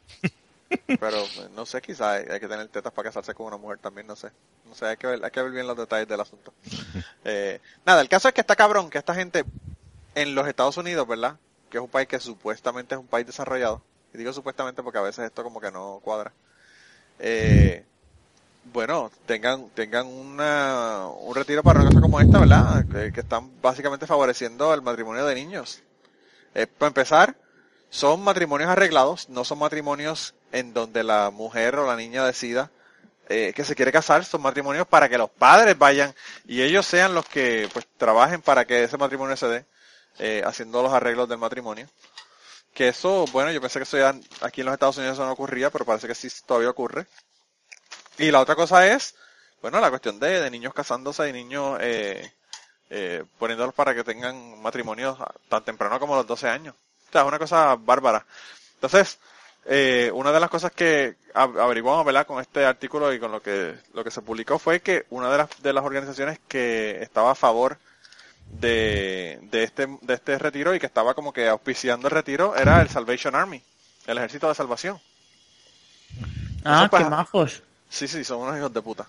Pero 0.86 1.18
eh, 1.18 1.48
no 1.54 1.66
sé, 1.66 1.80
quizá 1.80 2.12
hay, 2.12 2.40
que 2.40 2.48
tener 2.48 2.68
tetas 2.68 2.92
para 2.92 3.08
casarse 3.08 3.34
con 3.34 3.46
una 3.46 3.56
mujer 3.56 3.78
también, 3.78 4.06
no 4.06 4.16
sé. 4.16 4.30
No 4.66 4.74
sé, 4.74 4.86
hay 4.86 4.96
que 4.96 5.06
ver, 5.06 5.24
hay 5.24 5.30
que 5.30 5.42
ver 5.42 5.52
bien 5.52 5.66
los 5.66 5.76
detalles 5.76 6.08
del 6.08 6.20
asunto. 6.20 6.52
Eh, 7.24 7.60
nada, 7.86 8.00
el 8.00 8.08
caso 8.08 8.26
es 8.26 8.34
que 8.34 8.40
está 8.40 8.56
cabrón 8.56 8.90
que 8.90 8.98
esta 8.98 9.14
gente 9.14 9.44
en 10.16 10.34
los 10.34 10.48
Estados 10.48 10.76
Unidos, 10.76 11.06
¿verdad? 11.06 11.36
Que 11.70 11.78
es 11.78 11.82
un 11.82 11.88
país 11.88 12.08
que 12.08 12.18
supuestamente 12.18 12.96
es 12.96 13.00
un 13.00 13.06
país 13.06 13.24
desarrollado. 13.24 13.80
Y 14.12 14.18
digo 14.18 14.32
supuestamente 14.32 14.82
porque 14.82 14.98
a 14.98 15.02
veces 15.02 15.26
esto 15.26 15.44
como 15.44 15.60
que 15.60 15.70
no 15.70 16.00
cuadra. 16.02 16.32
Eh, 17.20 17.84
bueno, 18.72 19.12
tengan 19.24 19.68
tengan 19.70 20.08
una, 20.08 21.06
un 21.06 21.32
retiro 21.32 21.62
para 21.62 21.80
una 21.80 21.90
cosa 21.90 22.00
como 22.00 22.20
esta, 22.20 22.40
¿verdad? 22.40 22.84
Que, 23.12 23.20
están 23.20 23.52
básicamente 23.62 24.08
favoreciendo 24.08 24.74
el 24.74 24.82
matrimonio 24.82 25.24
de 25.24 25.36
niños. 25.36 25.80
para 26.52 26.88
empezar, 26.88 27.36
son 27.92 28.24
matrimonios 28.24 28.70
arreglados, 28.70 29.28
no 29.28 29.44
son 29.44 29.58
matrimonios 29.58 30.34
en 30.50 30.72
donde 30.72 31.04
la 31.04 31.30
mujer 31.30 31.76
o 31.76 31.86
la 31.86 31.94
niña 31.94 32.24
decida 32.24 32.70
eh, 33.28 33.52
que 33.54 33.64
se 33.64 33.74
quiere 33.74 33.92
casar, 33.92 34.24
son 34.24 34.40
matrimonios 34.40 34.86
para 34.86 35.10
que 35.10 35.18
los 35.18 35.28
padres 35.28 35.76
vayan 35.76 36.14
y 36.46 36.62
ellos 36.62 36.86
sean 36.86 37.14
los 37.14 37.26
que 37.26 37.68
pues 37.70 37.86
trabajen 37.98 38.40
para 38.40 38.64
que 38.64 38.84
ese 38.84 38.96
matrimonio 38.96 39.36
se 39.36 39.46
dé, 39.46 39.66
eh, 40.18 40.42
haciendo 40.46 40.82
los 40.82 40.90
arreglos 40.90 41.28
del 41.28 41.36
matrimonio. 41.36 41.86
Que 42.72 42.88
eso, 42.88 43.26
bueno, 43.30 43.52
yo 43.52 43.60
pensé 43.60 43.78
que 43.78 43.82
eso 43.82 43.98
ya 43.98 44.14
aquí 44.40 44.62
en 44.62 44.66
los 44.66 44.72
Estados 44.72 44.96
Unidos 44.96 45.16
eso 45.16 45.26
no 45.26 45.32
ocurría, 45.32 45.68
pero 45.68 45.84
parece 45.84 46.08
que 46.08 46.14
sí 46.14 46.28
todavía 46.46 46.70
ocurre. 46.70 47.06
Y 48.16 48.30
la 48.30 48.40
otra 48.40 48.54
cosa 48.54 48.86
es, 48.86 49.16
bueno, 49.60 49.78
la 49.80 49.90
cuestión 49.90 50.18
de, 50.18 50.40
de 50.40 50.50
niños 50.50 50.72
casándose 50.72 51.28
y 51.28 51.32
niños 51.34 51.76
eh, 51.82 52.32
eh, 52.88 53.22
poniéndolos 53.38 53.74
para 53.74 53.94
que 53.94 54.02
tengan 54.02 54.62
matrimonios 54.62 55.18
tan 55.50 55.62
temprano 55.62 56.00
como 56.00 56.16
los 56.16 56.26
12 56.26 56.48
años 56.48 56.74
es 57.20 57.24
una 57.24 57.38
cosa 57.38 57.76
bárbara. 57.76 58.24
Entonces, 58.74 59.18
eh, 59.64 60.10
una 60.14 60.32
de 60.32 60.40
las 60.40 60.50
cosas 60.50 60.72
que 60.72 61.14
averiguamos, 61.34 62.04
¿verdad? 62.04 62.26
Con 62.26 62.40
este 62.40 62.64
artículo 62.64 63.12
y 63.12 63.20
con 63.20 63.30
lo 63.30 63.40
que, 63.40 63.74
lo 63.94 64.02
que 64.02 64.10
se 64.10 64.22
publicó 64.22 64.58
fue 64.58 64.80
que 64.80 65.06
una 65.10 65.30
de 65.30 65.38
las, 65.38 65.62
de 65.62 65.72
las 65.72 65.84
organizaciones 65.84 66.40
que 66.48 67.02
estaba 67.02 67.32
a 67.32 67.36
favor 67.36 67.78
de, 68.60 69.38
de, 69.50 69.62
este, 69.62 69.86
de 70.00 70.14
este 70.14 70.38
retiro 70.38 70.74
y 70.74 70.80
que 70.80 70.86
estaba 70.86 71.14
como 71.14 71.32
que 71.32 71.48
auspiciando 71.48 72.08
el 72.08 72.14
retiro 72.14 72.56
era 72.56 72.82
el 72.82 72.88
Salvation 72.88 73.34
Army, 73.34 73.62
el 74.06 74.18
Ejército 74.18 74.48
de 74.48 74.54
Salvación. 74.54 75.00
Ah, 76.64 76.88
qué 76.90 77.04
majos. 77.04 77.62
Sí, 77.88 78.08
sí, 78.08 78.24
son 78.24 78.40
unos 78.40 78.56
hijos 78.56 78.72
de 78.72 78.82
puta. 78.82 79.06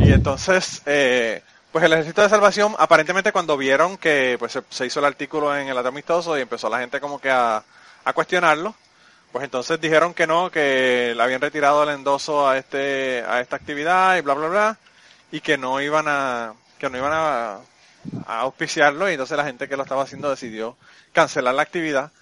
Y 0.00 0.12
entonces, 0.12 0.82
eh, 0.86 1.42
pues 1.72 1.84
el 1.84 1.92
ejército 1.92 2.22
de 2.22 2.28
salvación, 2.28 2.74
aparentemente 2.78 3.32
cuando 3.32 3.56
vieron 3.56 3.96
que 3.98 4.36
pues 4.38 4.58
se, 4.70 4.86
hizo 4.86 5.00
el 5.00 5.06
artículo 5.06 5.56
en 5.56 5.68
el 5.68 5.78
amistoso 5.78 6.36
y 6.38 6.40
empezó 6.40 6.68
la 6.68 6.78
gente 6.78 7.00
como 7.00 7.20
que 7.20 7.30
a, 7.30 7.62
a 8.04 8.12
cuestionarlo, 8.12 8.74
pues 9.32 9.44
entonces 9.44 9.80
dijeron 9.80 10.14
que 10.14 10.26
no, 10.26 10.50
que 10.50 11.12
le 11.14 11.22
habían 11.22 11.40
retirado 11.40 11.82
el 11.82 11.90
endoso 11.90 12.48
a 12.48 12.56
este, 12.56 13.22
a 13.28 13.40
esta 13.40 13.56
actividad 13.56 14.16
y 14.16 14.22
bla 14.22 14.34
bla 14.34 14.48
bla, 14.48 14.78
y 15.30 15.40
que 15.40 15.58
no 15.58 15.80
iban 15.80 16.06
a, 16.08 16.54
que 16.78 16.88
no 16.88 16.96
iban 16.96 17.12
a, 17.12 17.58
auspiciarlo, 18.26 19.10
y 19.10 19.12
entonces 19.12 19.36
la 19.36 19.44
gente 19.44 19.68
que 19.68 19.76
lo 19.76 19.82
estaba 19.82 20.04
haciendo 20.04 20.30
decidió 20.30 20.76
cancelar 21.12 21.54
la 21.54 21.62
actividad. 21.62 22.12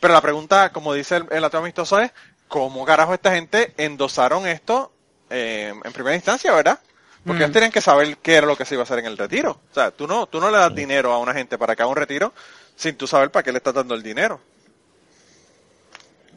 Pero 0.00 0.12
la 0.12 0.20
pregunta, 0.20 0.70
como 0.70 0.92
dice 0.92 1.16
el, 1.16 1.26
el 1.30 1.44
amistoso, 1.44 2.00
es 2.00 2.10
¿cómo 2.48 2.84
carajo 2.84 3.14
esta 3.14 3.32
gente 3.32 3.72
endosaron 3.76 4.46
esto 4.46 4.92
eh, 5.30 5.72
en 5.84 5.92
primera 5.92 6.16
instancia, 6.16 6.52
verdad? 6.52 6.80
Porque 7.24 7.38
ellos 7.38 7.50
mm. 7.50 7.52
tenían 7.52 7.72
que 7.72 7.80
saber 7.80 8.16
qué 8.18 8.36
era 8.36 8.46
lo 8.46 8.56
que 8.56 8.64
se 8.64 8.74
iba 8.74 8.82
a 8.82 8.84
hacer 8.84 9.00
en 9.00 9.06
el 9.06 9.18
retiro. 9.18 9.60
O 9.70 9.74
sea, 9.74 9.90
tú 9.90 10.06
no, 10.06 10.26
tú 10.26 10.40
no 10.40 10.50
le 10.50 10.56
das 10.56 10.74
dinero 10.74 11.12
a 11.12 11.18
una 11.18 11.34
gente 11.34 11.58
para 11.58 11.76
que 11.76 11.82
haga 11.82 11.90
un 11.90 11.96
retiro 11.96 12.32
sin 12.76 12.96
tú 12.96 13.06
saber 13.06 13.30
para 13.30 13.42
qué 13.42 13.52
le 13.52 13.58
estás 13.58 13.74
dando 13.74 13.94
el 13.94 14.02
dinero. 14.02 14.40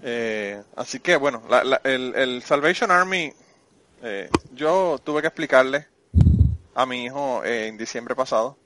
Eh, 0.04 0.62
así 0.76 1.00
que, 1.00 1.16
bueno, 1.16 1.44
el, 1.86 2.44
Salvation 2.46 2.92
Army, 2.92 3.34
eh, 4.02 4.30
yo 4.52 5.00
tuve 5.02 5.22
que 5.22 5.28
explicarle 5.28 5.88
a 6.76 6.86
mi 6.86 7.06
hijo 7.06 7.46
en 7.46 7.78
diciembre 7.78 8.16
pasado 8.16 8.58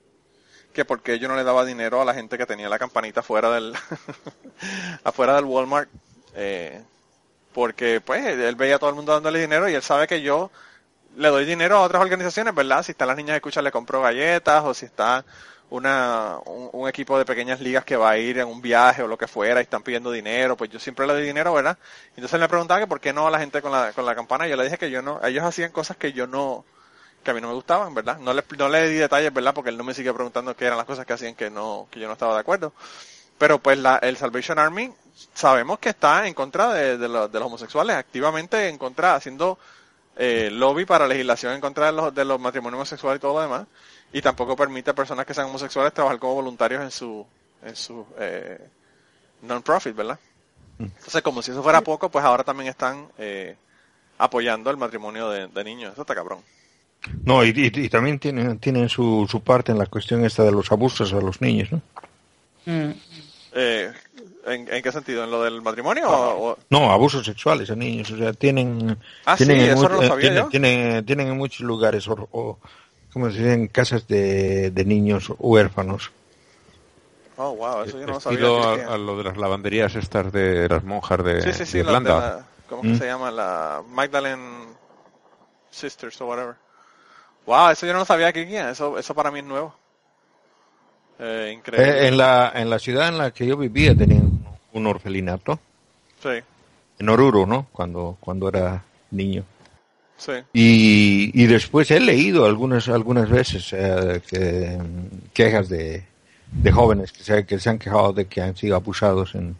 que 0.73 0.85
por 0.85 1.01
qué 1.01 1.19
yo 1.19 1.27
no 1.27 1.35
le 1.35 1.43
daba 1.43 1.65
dinero 1.65 2.01
a 2.01 2.05
la 2.05 2.13
gente 2.13 2.37
que 2.37 2.45
tenía 2.45 2.69
la 2.69 2.79
campanita 2.79 3.21
fuera 3.21 3.51
del, 3.51 3.73
afuera 5.03 5.35
del 5.35 5.45
Walmart. 5.45 5.89
Eh, 6.35 6.81
porque 7.53 8.01
pues 8.01 8.25
él 8.25 8.55
veía 8.55 8.75
a 8.75 8.79
todo 8.79 8.91
el 8.91 8.95
mundo 8.95 9.11
dándole 9.11 9.39
dinero 9.39 9.67
y 9.67 9.73
él 9.73 9.81
sabe 9.81 10.07
que 10.07 10.21
yo 10.21 10.51
le 11.17 11.29
doy 11.29 11.45
dinero 11.45 11.77
a 11.77 11.81
otras 11.81 12.01
organizaciones, 12.01 12.53
¿verdad? 12.53 12.83
Si 12.83 12.91
están 12.91 13.07
las 13.07 13.17
niñas 13.17 13.33
de 13.33 13.37
escucha 13.37 13.61
le 13.61 13.71
compro 13.71 14.01
galletas 14.01 14.63
o 14.63 14.73
si 14.73 14.85
está 14.85 15.25
una, 15.69 16.37
un, 16.45 16.87
equipo 16.87 17.17
de 17.17 17.25
pequeñas 17.25 17.59
ligas 17.59 17.83
que 17.83 17.97
va 17.97 18.11
a 18.11 18.17
ir 18.17 18.37
en 18.37 18.47
un 18.47 18.61
viaje 18.61 19.01
o 19.01 19.07
lo 19.07 19.17
que 19.17 19.27
fuera 19.27 19.59
y 19.59 19.63
están 19.63 19.81
pidiendo 19.81 20.11
dinero, 20.11 20.55
pues 20.55 20.69
yo 20.69 20.79
siempre 20.79 21.07
le 21.07 21.13
doy 21.13 21.23
dinero, 21.23 21.53
¿verdad? 21.53 21.77
Entonces 22.11 22.33
él 22.35 22.39
me 22.39 22.47
preguntaba 22.47 22.79
que 22.79 22.87
por 22.87 22.99
qué 22.99 23.11
no 23.13 23.27
a 23.27 23.31
la 23.31 23.39
gente 23.39 23.61
con 23.61 23.71
la, 23.71 23.91
con 23.93 24.05
la 24.05 24.15
campana 24.15 24.47
y 24.47 24.51
yo 24.51 24.55
le 24.55 24.63
dije 24.63 24.77
que 24.77 24.91
yo 24.91 25.01
no, 25.01 25.19
ellos 25.23 25.43
hacían 25.43 25.71
cosas 25.71 25.97
que 25.97 26.13
yo 26.13 26.27
no, 26.27 26.63
que 27.23 27.31
a 27.31 27.33
mí 27.33 27.41
no 27.41 27.47
me 27.47 27.55
gustaban, 27.55 27.93
¿verdad? 27.95 28.19
No 28.19 28.33
le, 28.33 28.43
no 28.57 28.69
le 28.69 28.87
di 28.87 28.97
detalles, 28.97 29.33
¿verdad? 29.33 29.53
Porque 29.53 29.71
él 29.71 29.77
no 29.77 29.83
me 29.83 29.95
sigue 29.95 30.13
preguntando 30.13 30.55
qué 30.55 30.65
eran 30.65 30.77
las 30.77 30.85
cosas 30.85 31.05
que 31.05 31.13
hacían 31.13 31.35
que 31.35 31.49
no, 31.49 31.87
que 31.91 31.99
yo 31.99 32.07
no 32.07 32.13
estaba 32.13 32.35
de 32.35 32.41
acuerdo. 32.41 32.73
Pero 33.39 33.59
pues 33.59 33.77
la, 33.79 33.97
el 33.97 34.17
Salvation 34.17 34.59
Army 34.59 34.93
sabemos 35.33 35.79
que 35.79 35.89
está 35.89 36.27
en 36.27 36.33
contra 36.35 36.73
de, 36.73 36.97
de 36.97 37.07
los 37.07 37.41
homosexuales, 37.41 37.95
activamente 37.95 38.69
en 38.69 38.77
contra, 38.77 39.15
haciendo 39.15 39.57
eh, 40.17 40.49
lobby 40.51 40.85
para 40.85 41.07
legislación 41.07 41.53
en 41.53 41.61
contra 41.61 41.87
de 41.87 41.91
los, 41.91 42.13
de 42.13 42.25
los 42.25 42.39
matrimonios 42.39 42.79
homosexuales 42.79 43.19
y 43.19 43.21
todo 43.21 43.35
lo 43.35 43.41
demás. 43.41 43.67
Y 44.11 44.21
tampoco 44.21 44.55
permite 44.55 44.91
a 44.91 44.95
personas 44.95 45.25
que 45.25 45.33
sean 45.33 45.47
homosexuales 45.47 45.93
trabajar 45.93 46.19
como 46.19 46.35
voluntarios 46.35 46.81
en 46.81 46.91
su, 46.91 47.25
en 47.63 47.75
su 47.75 48.05
eh, 48.17 48.57
non-profit, 49.43 49.95
¿verdad? 49.95 50.19
Mm. 50.77 50.83
Entonces, 50.85 51.21
como 51.21 51.41
si 51.41 51.51
eso 51.51 51.61
fuera 51.61 51.81
poco, 51.81 52.09
pues 52.09 52.23
ahora 52.25 52.43
también 52.43 52.69
están 52.69 53.07
eh, 53.17 53.55
apoyando 54.17 54.69
el 54.71 54.77
matrimonio 54.77 55.29
de, 55.29 55.63
niños. 55.63 55.93
Eso 55.93 56.01
está 56.01 56.15
cabrón. 56.15 56.39
No, 57.23 57.43
y, 57.45 57.89
también 57.89 58.17
tienen, 58.17 58.57
tienen 58.59 58.89
su, 58.89 59.27
su 59.29 59.41
parte 59.41 59.71
en 59.71 59.77
la 59.77 59.85
cuestión 59.85 60.25
esta 60.25 60.43
de 60.43 60.51
los 60.51 60.71
abusos 60.71 61.13
a 61.13 61.21
los 61.21 61.41
niños, 61.41 61.71
¿no? 61.71 61.81
Mm. 62.65 62.91
Eh, 63.53 63.91
¿En, 64.47 64.65
qué 64.65 64.91
sentido? 64.93 65.25
¿En 65.25 65.31
lo 65.31 65.43
del 65.43 65.61
matrimonio? 65.61 66.05
o, 66.09 66.57
No, 66.69 66.89
abusos 66.89 67.25
sexuales 67.25 67.69
a 67.69 67.75
niños. 67.75 68.09
O 68.11 68.17
sea, 68.17 68.31
tienen. 68.31 68.97
Ah, 69.25 69.35
tienen, 69.35 69.59
en, 69.59 69.69
eso 69.71 69.89
lo 69.89 70.01
sabía 70.01 70.47
tienen, 70.47 71.05
tienen, 71.05 71.27
en 71.27 71.37
muchos 71.37 71.61
lugares, 71.61 72.07
o, 72.07 72.57
como 73.11 73.29
se 73.29 73.37
dice, 73.39 73.69
casas 73.69 74.07
de, 74.07 74.71
de, 74.71 74.85
niños 74.85 75.33
huérfanos. 75.37 76.11
Oh, 77.35 77.55
wow, 77.55 77.83
eso 77.83 77.99
yo 77.99 78.07
no 78.07 78.19
sabía. 78.21 78.39
A, 78.87 78.97
lo 78.97 79.17
de 79.17 79.25
las 79.25 79.35
lavanderías 79.35 79.95
estas 79.95 80.31
de 80.31 80.69
las 80.69 80.83
monjas 80.83 81.23
de, 81.25 81.41
sí, 81.41 81.53
sí, 81.53 81.65
sí, 81.65 81.77
Irlanda. 81.79 82.47
¿Cómo 82.69 82.83
¿Mm? 82.83 82.97
se 82.97 83.05
llama? 83.05 83.31
La 83.31 83.83
Magdalene 83.89 84.67
Sisters 85.69 86.19
o 86.21 86.25
whatever. 86.25 86.55
Wow, 87.45 87.71
eso 87.71 87.85
yo 87.85 87.93
no 87.93 87.99
lo 87.99 88.05
sabía 88.05 88.31
que 88.31 88.43
Eso, 88.71 88.97
eso 88.97 89.13
para 89.13 89.29
mí 89.29 89.39
es 89.39 89.45
nuevo. 89.45 89.73
Eh, 91.19 91.53
increíble. 91.53 92.03
Eh, 92.03 92.07
en, 92.07 92.17
la, 92.17 92.51
en 92.55 92.69
la 92.69 92.79
ciudad 92.79 93.07
en 93.07 93.17
la 93.17 93.31
que 93.31 93.45
yo 93.45 93.57
vivía 93.57 93.95
tenían 93.95 94.36
un 94.77 94.87
orfelinato. 94.87 95.59
Sí. 96.21 96.29
En 96.99 97.09
Oruro, 97.09 97.45
¿no? 97.45 97.67
Cuando, 97.71 98.17
cuando 98.19 98.49
era 98.49 98.83
niño. 99.11 99.43
Sí. 100.17 100.31
Y, 100.53 101.43
y 101.43 101.45
después 101.45 101.91
he 101.91 101.99
leído 101.99 102.45
algunas, 102.45 102.87
algunas 102.87 103.29
veces 103.29 103.71
eh, 103.71 104.21
que, 104.27 104.79
quejas 105.33 105.69
de, 105.69 106.03
de 106.51 106.71
jóvenes 106.71 107.11
que 107.11 107.23
se, 107.23 107.45
que 107.45 107.59
se 107.59 107.69
han 107.69 107.77
quejado 107.77 108.13
de 108.13 108.25
que 108.25 108.41
han 108.41 108.55
sido 108.55 108.75
abusados 108.75 109.35
en, 109.35 109.55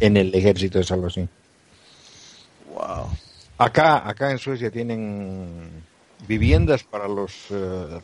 en 0.00 0.16
el 0.16 0.34
ejército 0.34 0.78
de 0.78 0.84
Salvador. 0.84 1.28
Wow. 2.74 3.08
Acá, 3.58 4.08
acá 4.08 4.30
en 4.32 4.38
Suecia 4.38 4.70
tienen 4.70 5.86
viviendas 6.26 6.82
para 6.82 7.06
los 7.06 7.32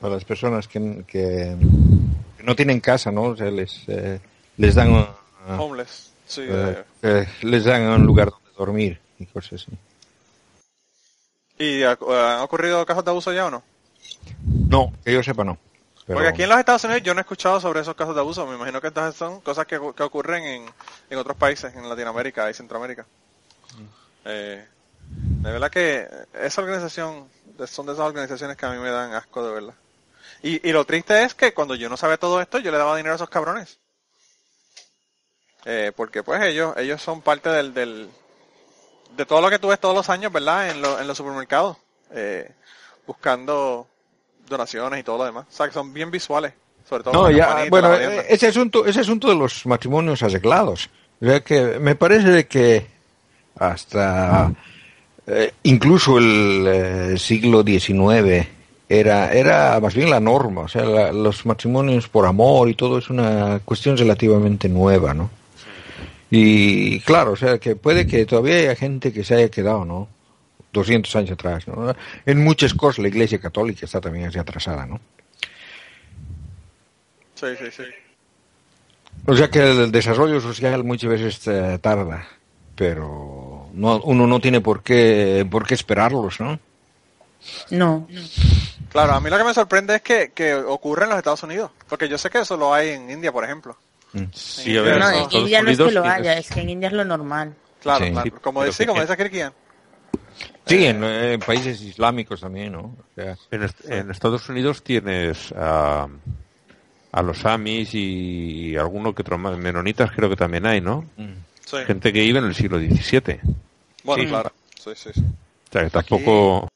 para 0.01 0.15
las 0.15 0.25
personas 0.25 0.69
que, 0.69 1.05
que 1.09 1.57
no 2.45 2.55
tienen 2.55 2.79
casa, 2.79 3.11
¿no? 3.11 3.23
O 3.23 3.37
sea, 3.37 3.51
les, 3.51 3.83
eh, 3.89 4.21
les 4.57 4.75
dan... 4.77 4.93
Uh, 4.93 5.07
Homeless, 5.59 6.13
sí. 6.27 6.43
Eh, 6.49 6.85
eh, 7.03 7.29
les 7.43 7.65
dan 7.65 7.83
un 7.83 8.05
lugar 8.05 8.31
donde 8.31 8.51
dormir 8.57 9.01
y 9.19 9.27
cosas 9.27 9.63
así. 9.63 9.73
¿Y 11.59 11.83
han 11.83 12.41
ocurrido 12.41 12.85
casos 12.85 13.05
de 13.05 13.11
abuso 13.11 13.33
ya 13.33 13.47
o 13.47 13.51
no? 13.51 13.63
No, 14.69 14.93
que 15.05 15.13
yo 15.13 15.23
sepa 15.23 15.45
no. 15.45 15.59
Porque 16.07 16.29
aquí 16.29 16.43
en 16.43 16.51
los 16.51 16.59
Estados 16.59 16.85
Unidos 16.85 17.03
yo 17.03 17.15
no 17.15 17.21
he 17.21 17.23
escuchado 17.23 17.61
sobre 17.61 17.81
esos 17.81 17.95
casos 17.95 18.15
de 18.15 18.21
abuso. 18.21 18.47
Me 18.47 18.57
imagino 18.57 18.81
que 18.81 18.89
estas 18.89 19.15
son 19.15 19.41
cosas 19.41 19.67
que, 19.67 19.81
que 19.97 20.03
ocurren 20.03 20.45
en, 20.45 20.67
en, 21.09 21.19
otros 21.19 21.37
países, 21.37 21.75
en 21.75 21.89
Latinoamérica 21.89 22.51
y 22.51 22.55
Centroamérica. 22.55 23.07
Mm. 23.79 23.87
Eh, 24.27 24.67
de 25.07 25.53
verdad 25.53 25.71
que 25.71 26.07
esa 26.35 26.61
organización, 26.61 27.29
son 27.67 27.87
de 27.87 27.93
esas 27.93 28.05
organizaciones 28.05 28.57
que 28.57 28.67
a 28.67 28.71
mí 28.71 28.79
me 28.79 28.91
dan 28.91 29.15
asco 29.15 29.47
de 29.47 29.55
verdad. 29.55 29.75
Y, 30.43 30.69
y 30.69 30.73
lo 30.73 30.85
triste 30.85 31.23
es 31.23 31.35
que 31.35 31.55
cuando 31.55 31.75
yo 31.75 31.89
no 31.89 31.97
sabía 31.97 32.19
todo 32.19 32.41
esto, 32.41 32.59
yo 32.59 32.71
le 32.71 32.77
daba 32.77 32.97
dinero 32.97 33.15
a 33.15 33.17
esos 33.17 33.31
cabrones. 33.31 33.79
Eh, 35.67 35.93
porque 35.97 36.23
pues 36.23 36.43
ellos 36.43 36.75
ellos 36.77 37.01
son 37.01 37.23
parte 37.23 37.49
del, 37.49 37.73
del 37.73 38.09
de 39.17 39.27
todo 39.27 39.41
lo 39.41 39.51
que 39.51 39.59
tú 39.59 39.69
ves 39.69 39.81
todos 39.81 39.95
los 39.95 40.11
años, 40.11 40.33
¿verdad? 40.33 40.71
En, 40.71 40.85
en 40.85 41.07
los 41.07 41.17
supermercados, 41.17 41.77
eh, 42.13 42.51
buscando 43.07 43.87
donaciones 44.49 45.01
y 45.01 45.03
todo 45.03 45.19
lo 45.19 45.25
demás. 45.25 45.47
O 45.51 45.53
sea, 45.53 45.67
que 45.67 45.73
son 45.73 45.93
bien 45.93 46.11
visuales, 46.11 46.53
sobre 46.89 47.05
todo. 47.05 47.15
No, 47.15 47.31
ya, 47.31 47.67
bueno, 47.71 47.95
eh, 47.95 48.27
ese 48.29 48.49
asunto, 48.49 48.85
ese 48.87 49.01
asunto 49.01 49.29
de 49.29 49.37
los 49.37 49.65
matrimonios 49.67 50.23
arreglados, 50.23 50.91
que 51.45 51.79
me 51.81 51.95
parece 51.95 52.47
que 52.47 52.87
hasta 53.59 54.53
eh, 55.27 55.53
incluso 55.63 56.19
el 56.19 57.19
siglo 57.19 57.63
XIX 57.63 58.47
era, 58.89 59.33
era 59.33 59.81
más 59.81 59.95
bien 59.95 60.11
la 60.11 60.21
norma, 60.21 60.63
o 60.63 60.69
sea, 60.69 61.13
los 61.13 61.47
matrimonios 61.47 62.09
por 62.09 62.27
amor 62.27 62.69
y 62.69 62.75
todo 62.75 62.99
es 62.99 63.09
una 63.09 63.61
cuestión 63.65 63.97
relativamente 63.97 64.69
nueva, 64.69 65.15
¿no? 65.15 65.31
Y 66.37 66.99
claro, 67.03 67.31
o 67.31 67.37
sea, 67.37 67.59
que 67.59 67.77
puede 67.77 68.09
que 68.09 68.27
todavía 68.27 68.57
haya 68.57 68.75
gente 68.75 69.13
que 69.13 69.23
se 69.23 69.37
haya 69.37 69.49
quedado, 69.49 69.85
¿no? 69.85 70.09
200 70.73 71.15
años 71.15 71.31
atrás, 71.31 71.69
¿no? 71.69 71.95
En 72.27 72.43
muchas 72.43 72.75
cosas 72.75 72.99
la 72.99 73.07
Iglesia 73.07 73.39
Católica 73.39 73.87
está 73.87 74.01
también 74.01 74.27
así 74.27 74.41
atrasada, 74.41 74.85
¿no? 74.85 74.99
Sí, 77.37 77.47
sí, 77.57 77.71
sí. 77.71 77.85
O 79.27 79.37
sea 79.37 79.49
que 79.49 79.61
el 79.61 79.93
desarrollo 79.93 80.41
social 80.41 80.83
muchas 80.83 81.11
veces 81.11 81.47
eh, 81.47 81.79
tarda, 81.81 82.27
pero 82.75 83.69
no, 83.73 84.01
uno 84.01 84.27
no 84.27 84.41
tiene 84.41 84.61
por 84.61 84.83
qué, 84.83 85.47
por 85.49 85.65
qué 85.65 85.75
esperarlos, 85.75 86.41
¿no? 86.41 86.59
No. 87.71 88.09
Claro, 88.91 89.13
a 89.13 89.21
mí 89.21 89.31
lo 89.31 89.39
que 89.39 89.45
me 89.45 89.55
sorprende 89.55 89.95
es 89.95 90.03
que, 90.03 90.33
que 90.35 90.53
ocurre 90.53 91.05
en 91.05 91.11
los 91.11 91.19
Estados 91.19 91.45
Unidos, 91.45 91.71
porque 91.89 92.09
yo 92.09 92.19
sé 92.19 92.29
que 92.29 92.41
eso 92.41 92.57
lo 92.57 92.75
hay 92.75 92.89
en 92.89 93.09
India, 93.09 93.31
por 93.31 93.45
ejemplo. 93.45 93.77
Mm. 94.15 94.25
Sí, 94.33 94.77
a 94.77 94.83
ver, 94.83 94.99
no, 94.99 95.11
en 95.11 95.27
India 95.31 95.63
no 95.63 95.71
es 95.71 95.79
que 95.79 95.91
lo 95.91 96.05
haya, 96.05 96.39
es 96.39 96.49
que 96.49 96.61
en 96.61 96.71
India 96.71 96.87
es 96.87 96.93
lo 96.95 97.05
normal. 97.05 97.55
Claro, 97.83 98.07
claro. 98.11 98.41
como 98.41 98.63
decía, 98.63 98.87
como 98.87 99.01
dice 99.01 99.17
Kirkian. 99.17 99.53
Sí, 100.67 100.87
en, 100.87 101.41
países 101.41 101.83
islámicos 101.83 102.41
también, 102.41 102.73
¿no? 102.73 102.97
en, 103.17 104.11
Estados 104.11 104.49
Unidos 104.49 104.83
tienes 104.83 105.53
a, 105.53 106.09
a 107.13 107.23
los 107.23 107.45
Amis 107.45 107.91
y 107.93 108.77
alguno 108.77 109.15
que 109.15 109.23
otro 109.23 109.37
más, 109.37 109.59
menonitas 109.59 110.11
creo 110.13 110.31
que 110.31 110.37
también 110.37 110.65
hay, 110.65 110.81
¿no? 110.81 111.05
Sí. 111.67 111.77
Gente 111.87 112.13
que 112.13 112.21
vive 112.21 112.39
en 112.39 112.47
el 112.47 112.55
siglo 112.55 112.79
XVII. 112.79 113.41
Bueno, 114.05 114.29
claro. 114.29 114.53
Sí, 114.79 114.91
sí, 114.95 115.11
sí. 115.13 115.21
O 115.21 115.73
sea, 115.73 115.85
que 115.85 115.91
tampoco... 115.91 116.69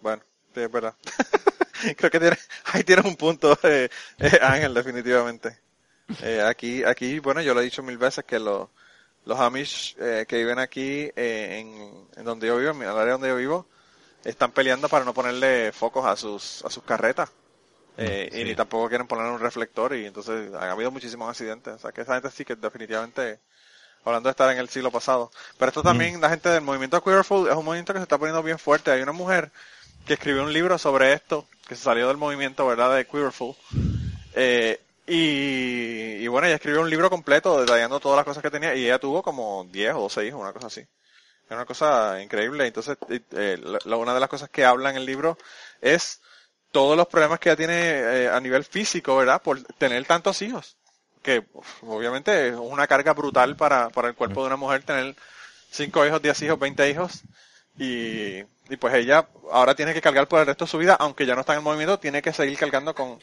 Bueno, 0.00 0.22
sí, 0.54 0.60
es 0.60 0.70
verdad. 0.72 0.94
Creo 1.96 2.10
que 2.10 2.18
tiene, 2.20 2.36
ahí 2.72 2.82
tienes 2.82 3.04
un 3.04 3.16
punto, 3.16 3.58
eh, 3.62 3.88
eh, 4.18 4.38
Ángel, 4.40 4.72
definitivamente. 4.72 5.63
Eh, 6.22 6.42
aquí, 6.42 6.84
aquí, 6.84 7.18
bueno, 7.18 7.40
yo 7.40 7.54
lo 7.54 7.60
he 7.60 7.64
dicho 7.64 7.82
mil 7.82 7.98
veces 7.98 8.24
que 8.24 8.38
los, 8.38 8.68
los 9.24 9.38
Amish 9.40 9.96
eh, 9.98 10.26
que 10.28 10.36
viven 10.36 10.58
aquí 10.58 11.10
eh, 11.16 11.58
en, 11.60 12.08
en, 12.16 12.24
donde 12.24 12.46
yo 12.46 12.58
vivo, 12.58 12.72
en 12.72 12.82
el 12.82 12.88
área 12.88 13.12
donde 13.12 13.28
yo 13.28 13.36
vivo, 13.36 13.66
están 14.24 14.52
peleando 14.52 14.88
para 14.88 15.04
no 15.04 15.14
ponerle 15.14 15.72
focos 15.72 16.04
a 16.06 16.16
sus, 16.16 16.64
a 16.64 16.70
sus 16.70 16.82
carretas. 16.82 17.30
Eh, 17.96 18.28
Y 18.32 18.44
ni 18.44 18.54
tampoco 18.56 18.88
quieren 18.88 19.06
poner 19.06 19.26
un 19.30 19.38
reflector 19.38 19.94
y 19.94 20.06
entonces 20.06 20.52
ha 20.54 20.70
habido 20.70 20.90
muchísimos 20.90 21.28
accidentes. 21.30 21.74
O 21.74 21.78
sea 21.78 21.92
que 21.92 22.00
esa 22.00 22.14
gente 22.14 22.30
sí 22.30 22.44
que 22.44 22.56
definitivamente, 22.56 23.38
hablando 24.04 24.28
de 24.28 24.32
estar 24.32 24.50
en 24.50 24.58
el 24.58 24.68
siglo 24.68 24.90
pasado. 24.90 25.30
Pero 25.58 25.68
esto 25.68 25.82
también, 25.82 26.20
la 26.20 26.28
gente 26.28 26.48
del 26.48 26.62
movimiento 26.62 27.02
Queerful 27.02 27.48
es 27.48 27.54
un 27.54 27.64
movimiento 27.64 27.92
que 27.92 28.00
se 28.00 28.02
está 28.02 28.18
poniendo 28.18 28.42
bien 28.42 28.58
fuerte. 28.58 28.90
Hay 28.90 29.00
una 29.00 29.12
mujer 29.12 29.52
que 30.06 30.14
escribió 30.14 30.42
un 30.42 30.52
libro 30.52 30.76
sobre 30.76 31.12
esto, 31.12 31.46
que 31.68 31.76
se 31.76 31.84
salió 31.84 32.08
del 32.08 32.16
movimiento, 32.16 32.66
¿verdad?, 32.66 32.94
de 32.96 33.06
Queerful. 33.06 33.54
Eh, 34.34 34.80
y, 35.06 36.22
y, 36.22 36.26
bueno, 36.28 36.46
ella 36.46 36.56
escribió 36.56 36.80
un 36.80 36.90
libro 36.90 37.10
completo 37.10 37.60
detallando 37.60 38.00
todas 38.00 38.16
las 38.16 38.24
cosas 38.24 38.42
que 38.42 38.50
tenía 38.50 38.74
y 38.74 38.86
ella 38.86 38.98
tuvo 38.98 39.22
como 39.22 39.66
10 39.70 39.94
o 39.94 40.00
12 40.00 40.26
hijos, 40.26 40.40
una 40.40 40.52
cosa 40.52 40.68
así. 40.68 40.80
Es 40.80 41.50
una 41.50 41.66
cosa 41.66 42.22
increíble. 42.22 42.66
Entonces, 42.66 42.96
eh, 43.32 43.60
la, 43.84 43.96
una 43.96 44.14
de 44.14 44.20
las 44.20 44.28
cosas 44.28 44.48
que 44.48 44.64
habla 44.64 44.90
en 44.90 44.96
el 44.96 45.04
libro 45.04 45.36
es 45.80 46.20
todos 46.70 46.96
los 46.96 47.06
problemas 47.06 47.38
que 47.38 47.50
ella 47.50 47.56
tiene 47.56 47.74
eh, 47.74 48.28
a 48.28 48.40
nivel 48.40 48.64
físico, 48.64 49.16
¿verdad? 49.16 49.42
Por 49.42 49.62
tener 49.62 50.04
tantos 50.06 50.40
hijos. 50.42 50.76
Que 51.22 51.44
obviamente 51.82 52.48
es 52.48 52.54
una 52.54 52.86
carga 52.86 53.12
brutal 53.12 53.56
para, 53.56 53.90
para 53.90 54.08
el 54.08 54.14
cuerpo 54.14 54.40
de 54.42 54.46
una 54.48 54.56
mujer 54.56 54.82
tener 54.84 55.14
5 55.70 56.06
hijos, 56.06 56.22
10 56.22 56.42
hijos, 56.42 56.58
20 56.58 56.90
hijos. 56.90 57.22
Y, 57.78 58.42
y 58.68 58.76
pues 58.76 58.94
ella 58.94 59.26
ahora 59.52 59.74
tiene 59.74 59.92
que 59.92 60.00
cargar 60.00 60.26
por 60.26 60.40
el 60.40 60.46
resto 60.46 60.64
de 60.64 60.70
su 60.70 60.78
vida, 60.78 60.96
aunque 60.98 61.26
ya 61.26 61.34
no 61.34 61.40
está 61.40 61.52
en 61.52 61.58
el 61.58 61.64
movimiento, 61.64 61.98
tiene 61.98 62.22
que 62.22 62.32
seguir 62.32 62.56
cargando 62.58 62.94
con, 62.94 63.18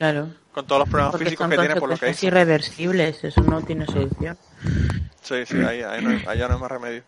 con 0.52 0.68
todos 0.68 0.80
los 0.80 0.90
problemas 0.90 1.18
físicos 1.18 1.50
que 1.50 1.58
tiene 1.58 1.76
por 1.76 1.90
lo 1.90 1.98
que 1.98 2.10
es 2.10 2.24
irreversibles, 2.24 3.24
eso 3.24 3.42
no 3.42 3.62
tiene 3.62 3.86
solución. 3.88 4.38
Sí, 5.22 5.46
sí, 5.46 5.58
ahí, 5.58 5.82
ahí, 5.82 6.04
no, 6.04 6.10
hay, 6.30 6.40
no 6.40 6.46
hay 6.54 6.60
más 6.60 6.72
remedio. 6.72 7.04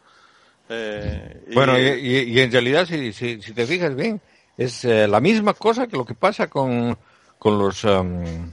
Eh, 0.69 1.43
y... 1.49 1.53
Bueno, 1.53 1.77
y, 1.77 1.83
y, 1.83 2.39
en 2.39 2.51
realidad, 2.51 2.85
si, 2.85 3.13
si, 3.13 3.41
si, 3.41 3.53
te 3.53 3.67
fijas 3.67 3.95
bien, 3.95 4.19
es 4.57 4.85
eh, 4.85 5.07
la 5.07 5.19
misma 5.19 5.53
cosa 5.53 5.87
que 5.87 5.97
lo 5.97 6.05
que 6.05 6.13
pasa 6.15 6.47
con, 6.47 6.97
con 7.37 7.59
los 7.59 7.83
um, 7.83 8.49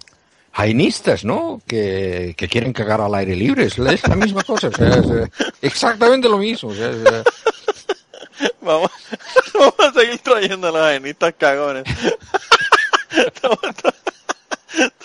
jainistas, 0.53 1.25
¿no? 1.25 1.61
Que, 1.67 2.35
que, 2.37 2.49
quieren 2.49 2.73
cagar 2.73 3.01
al 3.01 3.15
aire 3.15 3.37
libre, 3.37 3.65
es 3.65 3.79
la, 3.79 3.93
misma 4.17 4.43
cosa, 4.43 4.69
o 4.69 4.73
sea, 4.73 4.89
es, 4.89 5.11
eh, 5.11 5.31
exactamente 5.63 6.29
lo 6.29 6.39
mismo. 6.39 6.71
O 6.71 6.75
sea, 6.75 6.91
es, 6.91 6.97
eh, 6.97 7.23
Vamos, 8.61 8.91
vamos 9.55 9.75
a 9.79 9.93
seguir 9.93 10.19
trayendo 10.19 10.69
a 10.69 10.73
los 10.73 10.83
aenistas 10.83 11.35
cagones. 11.39 11.85
todo, 13.41 13.57
todo, 13.83 13.93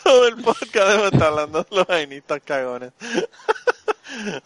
todo, 0.04 0.28
el 0.28 0.36
podcast 0.38 1.14
estar 1.14 1.24
hablando 1.24 1.64
de 1.64 1.76
los 1.76 1.90
aenistas 1.90 2.42
cagones. 2.44 2.92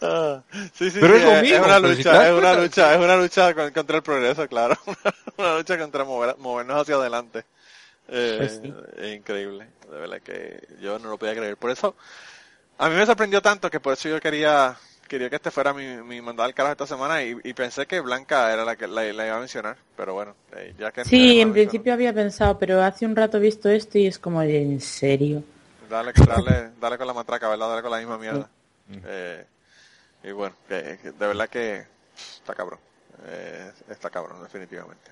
Ah, 0.02 0.42
sí, 0.74 0.90
sí, 0.90 0.98
pero 1.00 1.14
sí, 1.14 1.20
es, 1.20 1.24
lo 1.24 1.42
mismo, 1.42 1.56
es 1.56 1.66
una 1.66 1.78
lucha, 1.78 2.28
es 2.28 2.32
una 2.36 2.54
lucha, 2.54 2.94
es 2.94 2.98
una 2.98 3.16
lucha 3.16 3.54
contra 3.72 3.96
el 3.98 4.02
progreso, 4.02 4.48
claro. 4.48 4.76
una 5.36 5.58
lucha 5.58 5.78
contra 5.78 6.02
mover, 6.02 6.36
movernos 6.38 6.80
hacia 6.80 6.96
adelante. 6.96 7.44
Eh, 8.08 8.36
pues 8.38 8.60
sí. 8.60 8.74
Es 8.96 9.16
increíble, 9.16 9.68
de 9.88 9.96
verdad 9.96 10.20
que 10.22 10.66
yo 10.80 10.98
no 10.98 11.10
lo 11.10 11.18
podía 11.18 11.36
creer. 11.36 11.56
Por 11.56 11.70
eso, 11.70 11.94
a 12.78 12.88
mí 12.88 12.96
me 12.96 13.06
sorprendió 13.06 13.40
tanto 13.40 13.70
que 13.70 13.78
por 13.78 13.92
eso 13.92 14.08
yo 14.08 14.20
quería 14.20 14.76
quería 15.10 15.28
que 15.28 15.36
este 15.36 15.50
fuera 15.50 15.74
mi, 15.74 15.84
mi 16.04 16.20
mandado 16.20 16.46
al 16.46 16.54
carajo 16.54 16.72
esta 16.72 16.86
semana 16.86 17.20
y, 17.20 17.36
y, 17.42 17.52
pensé 17.52 17.84
que 17.86 17.98
Blanca 17.98 18.52
era 18.52 18.64
la 18.64 18.76
que 18.76 18.86
la, 18.86 19.02
la 19.12 19.26
iba 19.26 19.36
a 19.36 19.40
mencionar, 19.40 19.76
pero 19.96 20.14
bueno, 20.14 20.36
eh, 20.54 20.72
ya 20.78 20.92
que... 20.92 21.04
Sí, 21.04 21.40
en 21.40 21.52
principio 21.52 21.92
había 21.92 22.12
pensado, 22.12 22.56
pero 22.56 22.80
hace 22.80 23.06
un 23.06 23.16
rato 23.16 23.38
he 23.38 23.40
visto 23.40 23.68
esto 23.68 23.98
y 23.98 24.06
es 24.06 24.20
como, 24.20 24.40
¿en 24.40 24.80
serio? 24.80 25.42
Dale, 25.90 26.12
dale, 26.14 26.70
dale 26.80 26.96
con 26.96 27.08
la 27.08 27.12
matraca, 27.12 27.48
¿verdad? 27.48 27.70
Dale 27.70 27.82
con 27.82 27.90
la 27.90 27.98
misma 27.98 28.18
mierda. 28.18 28.48
Eh, 29.04 29.44
y 30.22 30.30
bueno, 30.30 30.54
de 30.68 31.12
verdad 31.18 31.48
que 31.48 31.84
está 32.16 32.54
cabrón. 32.54 32.78
Eh, 33.26 33.72
está 33.88 34.10
cabrón, 34.10 34.40
definitivamente. 34.44 35.10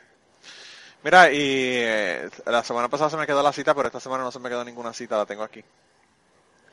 Mira, 1.03 1.33
y 1.33 1.39
eh, 1.41 2.31
la 2.47 2.63
semana 2.63 2.89
pasada 2.89 3.11
se 3.11 3.17
me 3.17 3.27
quedó 3.27 3.43
la 3.43 3.53
cita, 3.53 3.75
pero 3.75 3.89
esta 3.89 4.01
semana 4.01 4.23
no 4.23 4.31
se 4.31 4.39
me 4.39 4.49
quedó 4.49 4.65
ninguna 4.65 4.93
cita, 4.93 5.17
la 5.17 5.27
tengo 5.27 5.43
aquí. 5.43 5.65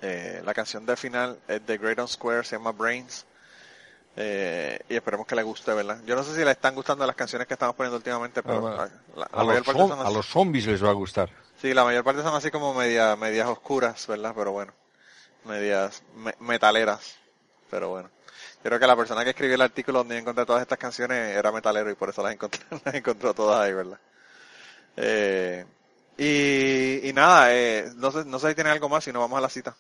Eh, 0.01 0.41
la 0.45 0.53
canción 0.53 0.85
de 0.85 0.95
final 0.95 1.39
es 1.47 1.65
de 1.65 1.77
Great 1.77 1.99
on 1.99 2.07
Square, 2.07 2.43
se 2.43 2.55
llama 2.57 2.71
Brains. 2.71 3.25
Eh, 4.17 4.79
y 4.87 4.95
esperemos 4.95 5.27
que 5.27 5.35
le 5.35 5.43
guste, 5.43 5.73
¿verdad? 5.73 5.99
Yo 6.05 6.15
no 6.15 6.23
sé 6.23 6.33
si 6.35 6.45
le 6.45 6.51
están 6.51 6.73
gustando 6.73 7.05
las 7.05 7.15
canciones 7.15 7.47
que 7.47 7.53
estamos 7.53 7.75
poniendo 7.75 7.97
últimamente, 7.97 8.41
pero 8.41 8.67
a, 8.67 8.85
la, 8.85 8.89
la 9.15 9.27
a, 9.31 9.43
mayor 9.43 9.65
los, 9.67 9.75
parte 9.75 10.19
a 10.19 10.23
zombies 10.23 10.65
les 10.67 10.83
va 10.83 10.89
a 10.89 10.93
gustar. 10.93 11.29
Sí, 11.61 11.73
la 11.73 11.83
mayor 11.83 12.03
parte 12.03 12.21
son 12.21 12.33
así 12.33 12.49
como 12.49 12.73
media, 12.73 13.15
medias 13.17 13.47
oscuras, 13.47 14.07
¿verdad? 14.07 14.33
Pero 14.35 14.51
bueno, 14.53 14.73
medias 15.43 16.01
me- 16.15 16.35
metaleras. 16.39 17.15
Pero 17.69 17.89
bueno. 17.89 18.09
Yo 18.63 18.69
creo 18.69 18.79
que 18.79 18.87
la 18.87 18.95
persona 18.95 19.23
que 19.23 19.31
escribió 19.31 19.55
el 19.55 19.61
artículo 19.61 19.99
donde 19.99 20.15
yo 20.15 20.21
encontré 20.21 20.45
todas 20.45 20.61
estas 20.61 20.77
canciones 20.79 21.35
era 21.35 21.51
metalero 21.51 21.89
y 21.91 21.95
por 21.95 22.09
eso 22.09 22.23
las 22.23 22.33
encontré, 22.33 22.61
las 22.85 22.95
encontró 22.95 23.33
todas 23.33 23.61
ahí, 23.61 23.73
¿verdad? 23.73 23.99
Eh, 24.97 25.65
y, 26.17 27.09
y 27.09 27.13
nada, 27.13 27.53
eh, 27.53 27.91
no 27.95 28.11
sé, 28.11 28.25
no 28.25 28.39
sé 28.39 28.49
si 28.49 28.55
tiene 28.55 28.69
algo 28.69 28.89
más, 28.89 29.03
si 29.03 29.11
no 29.11 29.19
vamos 29.19 29.37
a 29.37 29.41
la 29.41 29.49
cita. 29.49 29.75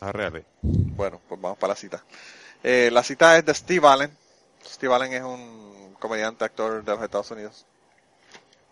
Arreale. 0.00 0.44
Bueno, 0.62 1.20
pues 1.28 1.40
vamos 1.40 1.58
para 1.58 1.72
la 1.72 1.76
cita. 1.76 2.02
Eh, 2.62 2.90
la 2.92 3.02
cita 3.02 3.36
es 3.36 3.44
de 3.44 3.54
Steve 3.54 3.86
Allen. 3.86 4.16
Steve 4.64 4.94
Allen 4.94 5.12
es 5.12 5.22
un 5.22 5.94
comediante, 5.98 6.44
actor 6.44 6.84
de 6.84 6.92
los 6.92 7.02
Estados 7.02 7.30
Unidos, 7.30 7.66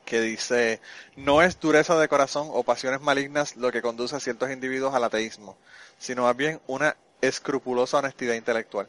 que 0.04 0.20
dice, 0.20 0.80
no 1.16 1.42
es 1.42 1.60
dureza 1.60 1.98
de 1.98 2.08
corazón 2.08 2.48
o 2.52 2.62
pasiones 2.62 3.00
malignas 3.00 3.56
lo 3.56 3.70
que 3.70 3.82
conduce 3.82 4.16
a 4.16 4.20
ciertos 4.20 4.50
individuos 4.50 4.94
al 4.94 5.04
ateísmo, 5.04 5.56
sino 5.98 6.22
más 6.22 6.36
bien 6.36 6.60
una 6.66 6.96
escrupulosa 7.20 7.98
honestidad 7.98 8.34
intelectual. 8.34 8.88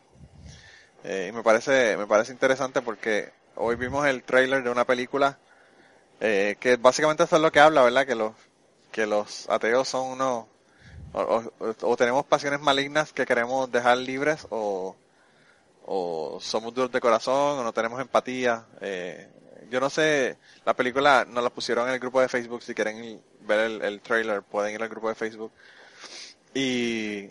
Eh, 1.03 1.27
y 1.30 1.35
me 1.35 1.43
parece, 1.43 1.97
me 1.97 2.07
parece 2.07 2.31
interesante 2.31 2.81
porque 2.81 3.31
hoy 3.56 3.76
vimos 3.76 4.06
el 4.06 4.23
trailer 4.23 4.64
de 4.64 4.69
una 4.69 4.85
película 4.85 5.38
eh, 6.20 6.58
que 6.60 6.76
básicamente 6.78 7.24
eso 7.24 7.36
es 7.36 7.41
lo 7.41 7.52
que 7.52 7.60
habla, 7.60 7.84
¿verdad? 7.84 8.06
Que 8.06 8.16
los, 8.16 8.34
que 8.91 9.06
los 9.06 9.50
ateos 9.50 9.88
son 9.88 10.08
unos 10.08 10.46
o, 11.14 11.96
tenemos 11.98 12.26
pasiones 12.26 12.60
malignas 12.60 13.14
que 13.14 13.26
queremos 13.26 13.72
dejar 13.72 13.98
libres 13.98 14.46
o, 14.52 14.96
o 15.86 16.38
somos 16.40 16.74
duros 16.74 16.91
de 16.91 17.02
corazón 17.02 17.60
o 17.60 17.64
no 17.64 17.74
tenemos 17.74 18.00
empatía. 18.00 18.66
Eh, 18.82 19.28
yo 19.72 19.80
no 19.80 19.90
sé, 19.90 20.38
la 20.66 20.76
película 20.76 21.26
nos 21.28 21.44
la 21.44 21.50
pusieron 21.50 21.88
en 21.88 21.94
el 21.94 22.00
grupo 22.00 22.22
de 22.22 22.30
Facebook, 22.30 22.62
si 22.64 22.74
quieren 22.74 23.22
ver 23.41 23.60
el, 23.60 23.82
el 23.82 24.02
trailer 24.02 24.44
pueden 24.44 24.74
ir 24.76 24.82
al 24.84 24.90
grupo 24.90 25.10
de 25.10 25.16
Facebook. 25.16 25.52
Y, 26.54 27.30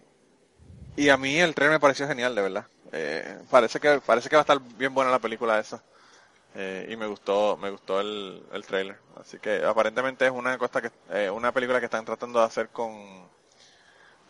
y 0.97 1.09
a 1.09 1.17
mí 1.17 1.39
el 1.39 1.55
trailer 1.55 1.77
me 1.77 1.81
pareció 1.81 2.07
genial, 2.09 2.35
de 2.35 2.43
verdad. 2.43 2.67
Eh, 2.93 3.39
parece 3.51 3.79
que 3.81 4.01
parece 4.01 4.29
que 4.29 4.37
va 4.37 4.41
a 4.41 4.43
estar 4.43 4.61
bien 4.77 4.95
buena 4.95 5.11
la 5.11 5.19
película 5.19 5.59
esa. 5.59 5.83
Eh, 6.61 6.89
y 6.91 6.97
me 6.97 7.07
gustó 7.07 7.57
me 7.57 7.71
gustó 7.71 8.01
el, 8.01 8.43
el 8.53 8.67
trailer. 8.67 8.99
Así 9.21 9.39
que 9.39 9.65
aparentemente 9.65 10.27
es 10.27 10.33
una 10.33 10.59
cosa 10.59 10.83
que 10.83 10.91
eh, 11.11 11.31
una 11.31 11.53
película 11.53 11.79
que 11.79 11.85
están 11.85 12.05
tratando 12.05 12.41
de 12.41 12.47
hacer 12.47 12.69
con 12.71 13.29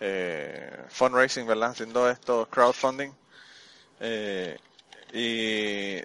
eh, 0.01 0.85
fundraising, 0.91 1.47
¿verdad? 1.47 1.71
Haciendo 1.71 2.09
esto 2.11 2.47
crowdfunding. 2.51 3.11
Eh, 4.01 4.59
y 5.15 5.97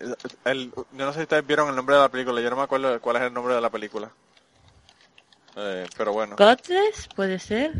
el, 0.46 0.72
yo 0.74 0.86
no 0.92 1.12
sé 1.12 1.20
si 1.20 1.24
ustedes 1.24 1.46
vieron 1.46 1.68
el 1.68 1.76
nombre 1.76 1.96
de 1.96 2.02
la 2.02 2.10
película, 2.10 2.40
yo 2.40 2.50
no 2.50 2.56
me 2.56 2.64
acuerdo 2.64 3.02
cuál 3.02 3.18
es 3.18 3.24
el 3.24 3.34
nombre 3.34 3.56
de 3.56 3.62
la 3.62 3.70
película. 3.70 4.10
Eh, 5.58 5.86
pero 5.98 6.14
bueno. 6.14 6.38
¿Godless? 6.38 7.10
¿Puede 7.14 7.38
ser? 7.38 7.74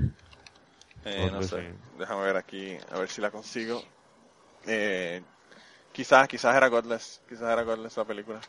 Eh, 1.06 1.30
no 1.32 1.42
sé, 1.44 1.74
déjame 1.98 2.24
ver 2.26 2.36
aquí, 2.36 2.78
a 2.92 3.00
ver 3.00 3.10
si 3.10 3.22
la 3.22 3.32
consigo. 3.32 3.82
Eh, 4.66 5.22
quizás, 5.94 6.28
quizás 6.28 6.56
era 6.56 6.68
Godless, 6.68 7.22
quizás 7.30 7.44
era 7.52 7.64
Godless 7.64 7.96
la 7.98 8.04
película. 8.06 8.40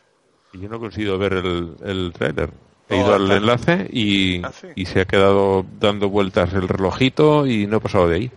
Y 0.53 0.61
yo 0.61 0.69
no 0.69 0.77
he 0.77 0.81
conseguido 0.81 1.19
ver 1.19 1.35
el, 1.35 1.77
el 1.85 2.12
trailer. 2.12 2.51
He 2.89 2.97
Oh, 2.97 3.01
ido 3.07 3.15
al 3.15 3.31
enlace 3.31 3.89
y, 3.91 4.45
Ah, 4.45 4.53
sí. 4.53 4.69
y 4.75 4.87
se 4.87 5.01
ha 5.01 5.05
quedado 5.07 5.65
dando 5.79 6.09
vueltas 6.11 6.53
el 6.53 6.69
relojito 6.69 7.47
y 7.47 7.66
no 7.66 7.77
he 7.77 7.81
pasado 7.81 8.09
de 8.09 8.16
ahí. 8.16 8.31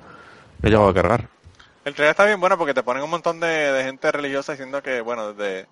Me 0.61 0.69
he 0.69 0.71
llegado 0.71 0.89
a 0.89 0.93
cargar. 0.93 1.27
El 1.85 1.93
trailer 1.93 2.11
está 2.11 2.25
bien 2.25 2.39
bueno 2.39 2.57
porque 2.57 2.73
te 2.73 2.83
ponen 2.83 3.03
un 3.03 3.09
montón 3.09 3.39
de, 3.39 3.47
de 3.47 3.83
gente 3.83 4.11
religiosa 4.11 4.53
diciendo 4.53 4.81
que, 4.81 5.01
bueno, 5.01 5.33
desde 5.33 5.67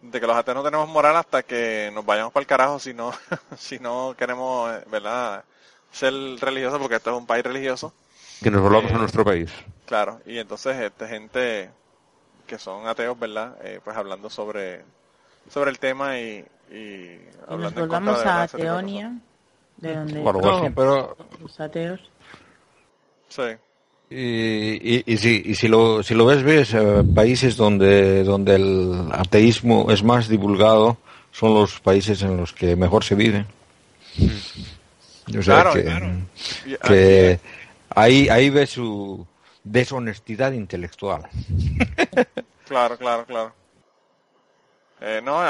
de 0.00 0.20
que 0.20 0.26
los 0.28 0.36
ateos 0.36 0.56
no 0.56 0.62
tenemos 0.62 0.88
moral 0.88 1.16
hasta 1.16 1.42
que 1.42 1.90
nos 1.92 2.06
vayamos 2.06 2.32
para 2.32 2.42
el 2.42 2.46
carajo 2.46 2.78
si 2.78 2.94
no, 2.94 3.12
si 3.58 3.78
no 3.80 4.14
queremos, 4.16 4.70
eh, 4.72 4.84
¿verdad? 4.90 5.44
Ser 5.90 6.12
religiosos 6.40 6.78
porque 6.78 6.96
esto 6.96 7.10
es 7.10 7.16
un 7.16 7.26
país 7.26 7.44
religioso. 7.44 7.92
Que 8.42 8.50
nos 8.50 8.62
volvamos 8.62 8.90
Eh, 8.92 8.94
a 8.94 8.98
nuestro 8.98 9.24
país. 9.24 9.50
Claro, 9.86 10.20
y 10.24 10.38
entonces 10.38 10.76
este, 10.76 11.08
gente 11.08 11.70
que 12.48 12.58
son 12.58 12.86
ateos, 12.88 13.16
¿verdad? 13.18 13.56
Eh, 13.62 13.78
pues 13.84 13.96
hablando 13.96 14.28
sobre, 14.28 14.80
sobre 15.48 15.70
el 15.70 15.78
tema 15.78 16.18
y, 16.18 16.44
y 16.72 16.74
Y 16.74 17.20
nos 17.38 17.48
hablando 17.48 17.68
en 17.84 17.88
contra 17.88 18.12
volvamos 18.14 18.26
a 18.26 18.48
Teonia, 18.48 19.12
de 19.76 19.94
donde 19.94 20.20
Bueno, 20.20 20.40
No, 20.40 20.74
pero 20.74 21.16
los 21.40 21.60
ateos. 21.60 22.00
Sí, 23.28 23.42
Y, 24.10 24.96
y, 24.96 25.02
y 25.06 25.16
si, 25.18 25.42
y 25.44 25.54
si 25.54 25.68
lo, 25.68 26.02
si 26.02 26.14
lo 26.14 26.24
ves, 26.26 26.42
ves 26.42 26.72
eh, 26.74 27.04
países 27.14 27.56
donde, 27.56 28.24
donde 28.24 28.54
el 28.56 29.08
ateísmo 29.12 29.90
es 29.90 30.02
más 30.02 30.28
divulgado 30.28 30.96
son 31.30 31.52
los 31.54 31.78
países 31.80 32.22
en 32.22 32.38
los 32.38 32.52
que 32.54 32.74
mejor 32.74 33.04
se 33.04 33.14
vive. 33.14 33.44
O 35.38 35.42
sea 35.42 35.62
Claro, 35.62 35.72
que, 35.74 35.82
claro. 35.84 36.10
Y- 36.64 36.74
que 36.76 37.40
ahí, 37.90 38.28
ahí 38.30 38.48
ves 38.50 38.70
su 38.70 39.26
deshonestidad 39.70 40.52
intelectual. 40.52 41.28
claro, 42.66 42.96
claro, 42.96 43.26
claro. 43.26 43.52
Eh, 45.00 45.20
no, 45.22 45.40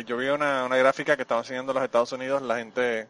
yo 0.00 0.16
vi 0.16 0.28
una, 0.28 0.64
una 0.64 0.76
gráfica 0.76 1.16
que 1.16 1.22
estaban 1.22 1.42
enseñando 1.42 1.72
los 1.72 1.82
Estados 1.82 2.12
Unidos, 2.12 2.42
la 2.42 2.58
gente, 2.58 3.08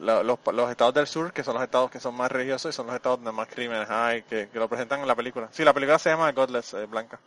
los, 0.00 0.24
los, 0.24 0.70
estados 0.70 0.94
del 0.94 1.06
sur, 1.06 1.32
que 1.32 1.44
son 1.44 1.54
los 1.54 1.62
estados 1.62 1.90
que 1.90 2.00
son 2.00 2.16
más 2.16 2.32
religiosos 2.32 2.74
y 2.74 2.76
son 2.76 2.86
los 2.86 2.96
estados 2.96 3.18
donde 3.18 3.32
más 3.32 3.46
crímenes 3.46 3.88
hay, 3.88 4.22
que, 4.22 4.48
lo 4.54 4.68
presentan 4.68 5.00
en 5.00 5.08
la 5.08 5.14
película. 5.14 5.48
Sí, 5.52 5.64
la 5.64 5.72
película 5.72 5.98
se 5.98 6.10
llama 6.10 6.32
Godless, 6.32 6.74
eh, 6.74 6.86
Blanca. 6.86 7.20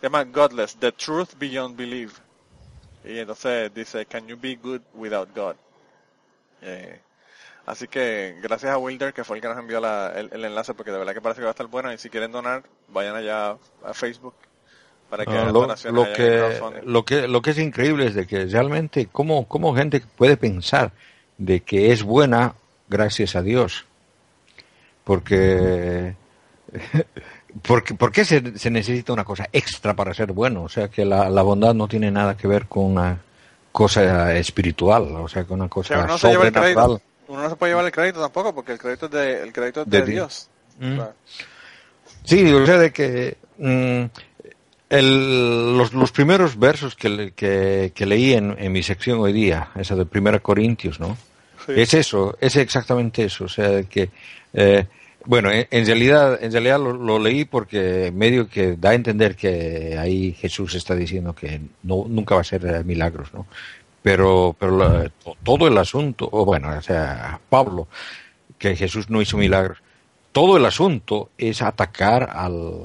Se 0.00 0.06
llama 0.06 0.24
Godless, 0.24 0.76
The 0.76 0.92
Truth 0.92 1.34
Beyond 1.38 1.76
Belief. 1.76 2.18
Y 3.02 3.18
entonces 3.18 3.72
dice, 3.72 4.04
Can 4.04 4.26
you 4.26 4.36
be 4.36 4.56
good 4.56 4.82
without 4.92 5.34
God? 5.34 5.56
Eh, 6.60 7.00
así 7.66 7.88
que 7.88 8.36
gracias 8.42 8.72
a 8.72 8.78
Wilder, 8.78 9.12
que 9.12 9.24
fue 9.24 9.36
el 9.36 9.42
que 9.42 9.48
nos 9.48 9.58
envió 9.58 9.78
el, 9.78 10.44
enlace, 10.44 10.74
porque 10.74 10.92
de 10.92 10.98
verdad 10.98 11.12
que 11.12 11.20
parece 11.20 11.40
que 11.40 11.44
va 11.44 11.50
a 11.50 11.52
estar 11.52 11.66
bueno. 11.66 11.92
Y 11.92 11.98
si 11.98 12.08
quieren 12.08 12.32
donar, 12.32 12.62
vayan 12.88 13.16
allá 13.16 13.56
a 13.84 13.92
Facebook 13.92 14.34
para 15.10 15.24
que 15.24 15.32
ah, 15.32 15.44
lo, 15.52 15.66
lo 15.92 16.12
que 16.12 16.60
lo 16.84 17.04
que 17.04 17.28
lo 17.28 17.42
que 17.42 17.50
es 17.50 17.58
increíble 17.58 18.06
es 18.06 18.14
de 18.14 18.26
que 18.26 18.46
realmente 18.46 19.06
cómo, 19.06 19.46
cómo 19.46 19.74
gente 19.76 20.02
puede 20.16 20.36
pensar 20.36 20.92
de 21.38 21.60
que 21.60 21.92
es 21.92 22.02
buena 22.02 22.54
gracias 22.88 23.36
a 23.36 23.42
Dios 23.42 23.84
porque 25.04 26.16
porque 27.62 27.94
¿por 27.94 28.10
qué 28.10 28.24
se, 28.24 28.58
se, 28.58 28.70
necesita 28.70 29.12
una 29.12 29.24
cosa 29.24 29.48
extra 29.52 29.94
para 29.94 30.12
ser 30.12 30.32
bueno? 30.32 30.64
O 30.64 30.68
sea, 30.68 30.88
que 30.88 31.04
la, 31.04 31.30
la, 31.30 31.42
bondad 31.42 31.74
no 31.74 31.86
tiene 31.86 32.10
nada 32.10 32.36
que 32.36 32.48
ver 32.48 32.66
con 32.66 32.86
una 32.86 33.20
cosa 33.70 34.34
espiritual, 34.34 35.04
o 35.16 35.28
sea, 35.28 35.44
con 35.44 35.60
una 35.60 35.68
cosa 35.68 36.04
uno 36.04 36.18
sobrenatural. 36.18 37.00
Uno 37.28 37.42
no 37.42 37.50
se 37.50 37.56
puede 37.56 37.72
llevar 37.72 37.86
el 37.86 37.92
crédito 37.92 38.20
tampoco, 38.20 38.54
porque 38.54 38.72
el 38.72 38.78
crédito 38.78 39.06
es 39.06 39.12
de, 39.12 39.42
el 39.42 39.52
crédito 39.52 39.84
de, 39.84 40.02
Dios. 40.02 40.48
Mm. 40.78 41.00
Sí, 42.24 42.52
o 42.52 42.66
sea, 42.66 42.78
de 42.78 42.92
que 42.92 43.36
mm, 43.58 44.04
el, 44.90 45.76
los, 45.76 45.92
los, 45.92 46.12
primeros 46.12 46.58
versos 46.58 46.94
que, 46.94 47.32
que, 47.34 47.92
que 47.94 48.06
leí 48.06 48.34
en, 48.34 48.56
en, 48.58 48.72
mi 48.72 48.82
sección 48.82 49.18
hoy 49.20 49.32
día, 49.32 49.70
esa 49.76 49.96
de 49.96 50.06
Primera 50.06 50.40
Corintios, 50.40 51.00
¿no? 51.00 51.16
Es 51.68 51.94
eso, 51.94 52.36
es 52.40 52.56
exactamente 52.56 53.24
eso, 53.24 53.44
o 53.44 53.48
sea, 53.48 53.82
que, 53.82 54.10
eh, 54.52 54.86
bueno, 55.24 55.50
en, 55.52 55.86
realidad, 55.86 56.38
en 56.40 56.52
realidad 56.52 56.78
lo, 56.78 57.18
leí 57.18 57.44
porque 57.44 58.12
medio 58.14 58.48
que 58.48 58.76
da 58.76 58.90
a 58.90 58.94
entender 58.94 59.34
que 59.34 59.96
ahí 59.98 60.32
Jesús 60.34 60.76
está 60.76 60.94
diciendo 60.94 61.34
que 61.34 61.60
no, 61.82 62.04
nunca 62.08 62.36
va 62.36 62.42
a 62.42 62.44
ser 62.44 62.84
milagros, 62.84 63.34
¿no? 63.34 63.46
Pero, 64.06 64.54
pero 64.56 65.10
todo 65.42 65.66
el 65.66 65.76
asunto, 65.76 66.28
o 66.30 66.44
bueno, 66.44 66.68
o 66.78 66.80
sea, 66.80 67.40
Pablo, 67.48 67.88
que 68.56 68.76
Jesús 68.76 69.10
no 69.10 69.20
hizo 69.20 69.36
milagros, 69.36 69.78
todo 70.30 70.56
el 70.58 70.64
asunto 70.64 71.30
es 71.36 71.60
atacar 71.60 72.30
al, 72.32 72.84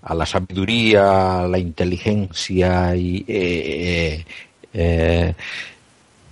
a 0.00 0.14
la 0.14 0.24
sabiduría, 0.24 1.40
a 1.40 1.46
la 1.46 1.58
inteligencia 1.58 2.96
y 2.96 3.22
eh, 3.28 4.24
eh, 4.72 5.34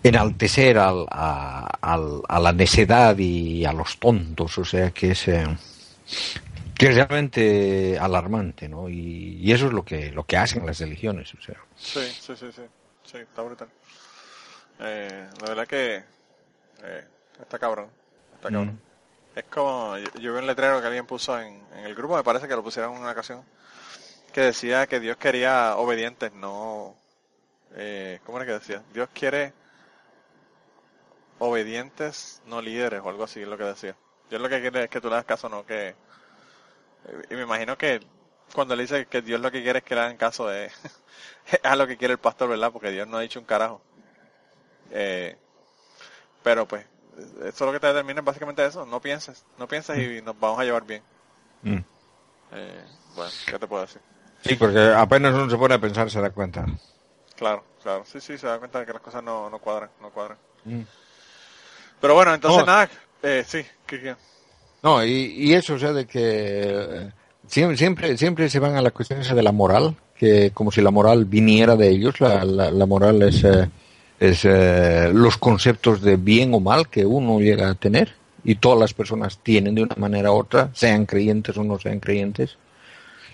enaltecer 0.03 0.79
al, 0.79 1.05
a, 1.11 2.39
la 2.41 2.53
necedad 2.55 3.19
y 3.19 3.67
a 3.67 3.75
los 3.75 3.99
tontos, 3.99 4.57
o 4.57 4.65
sea 4.65 4.91
que 4.91 5.11
es 5.11 5.29
eh, 5.29 5.45
que 6.75 6.87
es 6.87 6.95
realmente 6.95 7.99
alarmante, 7.99 8.71
¿no? 8.71 8.89
Y, 8.89 9.53
eso 9.53 9.67
es 9.67 9.75
lo 9.75 9.85
que 9.85 10.13
lo 10.13 10.25
que 10.25 10.39
hacen 10.39 10.65
las 10.65 10.81
religiones, 10.81 11.35
o 11.35 11.43
sea. 11.43 11.57
Sí, 11.77 12.01
sí, 12.01 12.33
sí, 12.35 12.47
sí, 12.57 12.63
sí 13.05 13.19
está 13.19 13.43
brutal. 13.43 13.69
La 14.79 15.49
verdad 15.49 15.67
que 15.67 16.05
está 17.41 17.59
cabrón, 17.59 17.91
está 18.35 18.49
cabrón. 18.49 18.75
Mm. 18.75 19.39
Es 19.39 19.45
como, 19.45 19.99
yo, 19.99 20.33
vi 20.33 20.39
un 20.39 20.47
letrero 20.47 20.81
que 20.81 20.87
alguien 20.87 21.07
puso 21.07 21.39
en, 21.41 21.61
en, 21.73 21.85
el 21.85 21.95
grupo, 21.95 22.17
me 22.17 22.23
parece 22.23 22.47
que 22.47 22.55
lo 22.55 22.63
pusieron 22.63 22.95
en 22.95 23.01
una 23.01 23.11
ocasión, 23.11 23.45
que 24.33 24.43
decía 24.43 24.87
que 24.87 25.01
Dios 25.01 25.17
quería 25.17 25.77
obedientes, 25.77 26.33
no... 26.33 26.95
Eh, 27.77 28.21
¿Cómo 28.25 28.39
era 28.39 28.47
que 28.47 28.53
decía? 28.53 28.85
Dios 28.93 29.09
quiere 29.13 29.53
obedientes, 31.41 32.41
no 32.47 32.63
líderes, 32.63 33.01
o 33.03 33.09
algo 33.09 33.25
así 33.25 33.43
es 33.43 33.49
lo 33.49 33.59
que 33.59 33.65
decía. 33.65 33.97
Dios 34.31 34.41
lo 34.41 34.49
que 34.49 34.61
quiere 34.61 34.85
es 34.85 34.91
que 34.91 35.01
tú 35.01 35.09
le 35.09 35.15
hagas 35.15 35.27
caso, 35.27 35.49
no 35.49 35.67
que... 35.67 35.97
Y 37.31 37.35
me 37.35 37.43
imagino 37.43 37.77
que 37.77 38.01
cuando 38.55 38.77
le 38.77 38.83
dice 38.83 39.07
que 39.07 39.21
Dios 39.21 39.41
lo 39.41 39.51
que 39.51 39.63
quiere 39.63 39.81
es 39.81 39.85
que 39.85 39.95
le 39.95 40.03
hagan 40.03 40.17
caso 40.17 40.47
de 40.49 40.71
a 41.63 41.75
lo 41.75 41.87
que 41.87 41.97
quiere 41.97 42.13
el 42.13 42.21
pastor, 42.21 42.49
¿verdad? 42.49 42.71
Porque 42.73 42.91
Dios 42.91 43.09
no 43.09 43.17
ha 43.17 43.21
dicho 43.21 43.41
un 43.41 43.47
carajo. 43.47 43.83
Eh, 44.91 45.37
pero 46.43 46.67
pues, 46.67 46.85
eso 47.45 47.67
lo 47.67 47.73
que 47.73 47.81
te 47.81 47.87
determina 47.87 48.21
es 48.21 48.25
básicamente 48.25 48.65
eso, 48.65 48.85
no 48.87 49.01
pienses, 49.01 49.45
no 49.59 49.67
pienses 49.67 49.99
y 49.99 50.23
nos 50.23 50.39
vamos 50.39 50.61
a 50.61 50.65
llevar 50.65 50.85
bien. 50.85 51.03
Mm. 51.63 51.79
Eh, 52.53 52.85
bueno, 53.17 53.31
¿qué 53.47 53.59
te 53.59 53.67
puedo 53.67 53.83
decir? 53.83 54.01
Sí, 54.45 54.57
porque 54.57 54.79
apenas 54.79 55.35
uno 55.35 55.49
se 55.49 55.57
pone 55.57 55.75
a 55.75 55.81
pensar 55.81 56.11
se 56.11 56.21
da 56.21 56.31
cuenta. 56.31 56.67
Claro, 57.37 57.65
claro. 57.83 58.05
Sí, 58.05 58.21
sí, 58.21 58.37
se 58.39 58.47
da 58.47 58.59
cuenta 58.59 58.81
de 58.81 58.87
que 58.87 58.93
las 58.93 59.03
cosas 59.03 59.23
no, 59.23 59.49
no 59.49 59.59
cuadran, 59.59 59.91
no 60.01 60.11
cuadran. 60.11 60.39
Mm. 60.65 60.83
Pero 62.01 62.15
bueno, 62.15 62.35
entonces 62.35 62.67
nada, 62.67 62.89
eh, 63.23 63.45
sí, 63.47 63.65
¿qué, 63.87 64.15
No, 64.83 65.03
y, 65.03 65.11
y, 65.11 65.55
eso, 65.55 65.75
o 65.75 65.79
sea, 65.79 65.93
de 65.93 66.07
que 66.07 66.21
eh, 66.23 67.11
siempre, 67.47 67.77
siempre, 67.79 68.19
siempre 68.19 68.51
se 68.51 68.59
van 68.59 68.77
a 68.77 68.83
la 68.83 68.91
cuestión 68.91 69.21
esa 69.21 69.35
de 69.35 69.43
la 69.43 69.53
moral, 69.53 69.97
que 70.15 70.51
como 70.53 70.71
si 70.71 70.83
la 70.83 70.91
moral 70.91 71.25
viniera 71.25 71.77
de 71.77 71.89
ellos, 71.89 72.21
la, 72.21 72.45
la, 72.45 72.87
moral 72.87 73.23
es, 73.23 73.43
eh, 73.45 73.71
es 74.21 74.45
los 74.45 75.37
conceptos 75.37 76.01
de 76.01 76.17
bien 76.17 76.55
o 76.55 76.61
mal 76.61 76.89
que 76.89 77.05
uno 77.05 77.41
llega 77.41 77.71
a 77.71 77.75
tener 77.75 78.15
y 78.45 78.57
todas 78.57 78.79
las 78.79 78.95
personas 78.95 79.39
tienen 79.43 79.75
de 79.75 79.83
una 79.83 79.97
manera 79.97 80.31
u 80.31 80.37
otra, 80.37 80.71
sean 80.75 81.07
creyentes 81.07 81.57
o 81.57 81.65
no 81.65 81.79
sean 81.79 81.99
creyentes. 81.99 82.59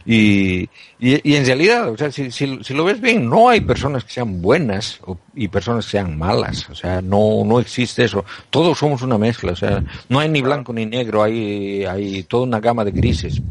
Y, 0.07 0.69
y, 0.99 1.35
en 1.35 1.45
realidad, 1.45 1.91
o 1.91 1.97
sea, 1.97 2.11
si, 2.11 2.31
si, 2.31 2.47
lo 2.47 2.85
ves 2.85 3.01
bien, 3.01 3.29
no 3.29 3.51
hay 3.51 3.61
personas 3.61 4.05
que 4.05 4.13
sean 4.13 4.41
buenas 4.41 4.99
y 5.35 5.49
personas 5.49 5.85
que 5.85 5.93
sean 5.93 6.19
malas. 6.19 6.69
O 6.71 6.75
sea, 6.75 7.03
no, 7.03 7.43
no 7.45 7.61
existe 7.61 8.05
eso. 8.05 8.25
Todos 8.49 8.79
somos 8.79 9.03
una 9.03 9.19
mezcla. 9.19 9.53
O 9.53 9.57
sea, 9.57 9.85
no 10.09 10.19
hay 10.19 10.31
ni 10.31 10.41
blanco 10.41 10.73
ni 10.73 10.87
negro, 10.87 11.23
hay, 11.23 11.85
hay 11.85 12.23
toda 12.23 12.45
una 12.45 12.61
gama 12.61 12.85
de 12.85 12.93
grises. 12.93 13.43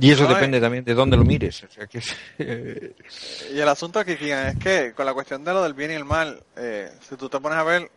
Y 0.00 0.10
eso 0.12 0.26
depende 0.26 0.60
también 0.60 0.84
de 0.84 0.94
dónde 0.94 1.16
lo 1.16 1.24
mires. 1.24 1.62
O 1.64 1.70
sea, 1.70 1.86
que 1.86 2.00
y 3.52 3.60
el 3.60 3.68
asunto 3.68 3.98
aquí 3.98 4.16
es 4.20 4.56
que 4.56 4.92
con 4.94 5.06
la 5.06 5.14
cuestión 5.14 5.44
de 5.44 5.52
lo 5.52 5.62
del 5.62 5.74
bien 5.74 5.90
y 5.90 5.94
el 5.94 6.04
mal, 6.04 6.42
eh, 6.56 6.90
si 7.08 7.16
tú 7.16 7.28
te 7.28 7.38
pones 7.38 7.58
a 7.58 7.64
ver, 7.64 7.90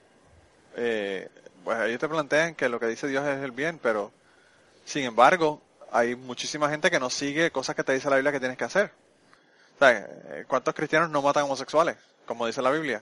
eh, 0.75 1.29
pues 1.63 1.79
ellos 1.81 1.99
te 1.99 2.09
plantean 2.09 2.55
que 2.55 2.69
lo 2.69 2.79
que 2.79 2.87
dice 2.87 3.07
Dios 3.07 3.25
es 3.25 3.41
el 3.41 3.51
bien, 3.51 3.79
pero 3.81 4.11
sin 4.85 5.03
embargo, 5.03 5.61
hay 5.91 6.15
muchísima 6.15 6.69
gente 6.69 6.91
que 6.91 6.99
no 6.99 7.09
sigue 7.09 7.51
cosas 7.51 7.75
que 7.75 7.83
te 7.83 7.93
dice 7.93 8.09
la 8.09 8.17
Biblia 8.17 8.31
que 8.31 8.39
tienes 8.39 8.57
que 8.57 8.65
hacer. 8.65 8.91
Eh, 9.81 10.45
¿Cuántos 10.47 10.73
cristianos 10.73 11.09
no 11.09 11.21
matan 11.21 11.43
homosexuales? 11.43 11.97
Como 12.25 12.47
dice 12.47 12.61
la 12.61 12.71
Biblia. 12.71 13.01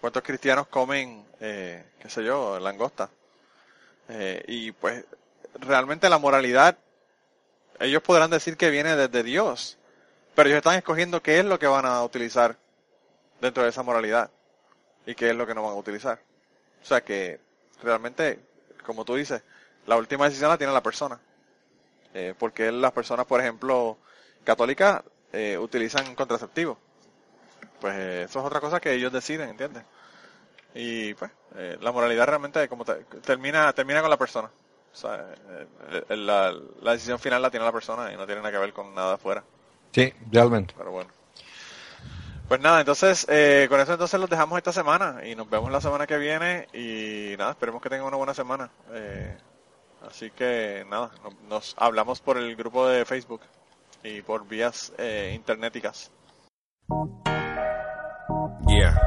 ¿Cuántos 0.00 0.22
cristianos 0.22 0.68
comen, 0.68 1.24
eh, 1.40 1.84
qué 2.00 2.08
sé 2.08 2.22
yo, 2.24 2.58
langosta? 2.60 3.10
Eh, 4.08 4.44
y 4.46 4.72
pues 4.72 5.04
realmente 5.54 6.08
la 6.08 6.18
moralidad, 6.18 6.76
ellos 7.82 8.02
podrán 8.02 8.30
decir 8.30 8.56
que 8.56 8.70
viene 8.70 8.96
desde 8.96 9.22
Dios, 9.22 9.78
pero 10.34 10.48
ellos 10.48 10.58
están 10.58 10.76
escogiendo 10.76 11.22
qué 11.22 11.38
es 11.38 11.44
lo 11.44 11.58
que 11.58 11.66
van 11.66 11.84
a 11.84 12.02
utilizar 12.02 12.56
dentro 13.40 13.62
de 13.62 13.70
esa 13.70 13.82
moralidad 13.82 14.30
y 15.04 15.14
qué 15.14 15.30
es 15.30 15.36
lo 15.36 15.46
que 15.46 15.54
no 15.54 15.62
van 15.62 15.72
a 15.72 15.76
utilizar. 15.76 16.20
O 16.82 16.84
sea 16.84 17.02
que 17.02 17.40
realmente, 17.82 18.38
como 18.84 19.04
tú 19.04 19.16
dices, 19.16 19.42
la 19.86 19.96
última 19.96 20.26
decisión 20.26 20.50
la 20.50 20.58
tiene 20.58 20.72
la 20.72 20.82
persona. 20.82 21.20
Eh, 22.14 22.34
porque 22.38 22.70
las 22.70 22.92
personas, 22.92 23.26
por 23.26 23.40
ejemplo, 23.40 23.98
católicas, 24.44 25.02
eh, 25.32 25.56
utilizan 25.58 26.14
contraceptivos. 26.14 26.78
Pues 27.80 27.94
eh, 27.96 28.22
eso 28.24 28.40
es 28.40 28.44
otra 28.44 28.60
cosa 28.60 28.80
que 28.80 28.92
ellos 28.92 29.12
deciden, 29.12 29.50
¿entiendes? 29.50 29.82
Y 30.74 31.14
pues, 31.14 31.30
la 31.80 31.92
moralidad 31.92 32.26
realmente 32.26 32.66
como 32.68 32.84
termina, 32.84 33.72
termina 33.72 34.00
con 34.00 34.08
la 34.08 34.16
persona. 34.16 34.50
O 34.92 34.96
sea, 34.96 35.26
la, 36.08 36.52
la, 36.82 36.92
decisión 36.92 37.18
final 37.18 37.40
la 37.40 37.50
tiene 37.50 37.64
la 37.64 37.72
persona 37.72 38.12
y 38.12 38.16
no 38.16 38.26
tiene 38.26 38.42
nada 38.42 38.52
que 38.52 38.58
ver 38.58 38.72
con 38.72 38.94
nada 38.94 39.14
afuera. 39.14 39.42
Sí, 39.92 40.12
realmente. 40.30 40.74
Pero 40.76 40.90
bueno. 40.90 41.10
Pues 42.48 42.60
nada, 42.60 42.80
entonces, 42.80 43.24
con 43.68 43.80
eso 43.80 43.92
entonces 43.92 44.20
los 44.20 44.28
dejamos 44.28 44.58
esta 44.58 44.72
semana 44.72 45.26
y 45.26 45.34
nos 45.34 45.48
vemos 45.48 45.72
la 45.72 45.80
semana 45.80 46.06
que 46.06 46.18
viene 46.18 46.68
y 46.74 47.34
nada, 47.38 47.52
esperemos 47.52 47.80
que 47.80 47.88
tengan 47.88 48.06
una 48.06 48.18
buena 48.18 48.34
semana. 48.34 48.70
Eh, 48.92 49.38
Así 50.06 50.30
que 50.30 50.84
nada, 50.90 51.10
nos 51.48 51.74
hablamos 51.78 52.20
por 52.20 52.36
el 52.36 52.56
grupo 52.56 52.88
de 52.88 53.04
Facebook 53.04 53.40
y 54.02 54.20
por 54.22 54.46
vías 54.48 54.92
eh, 54.98 55.32
internéticas. 55.34 56.10
Yeah. 58.66 58.98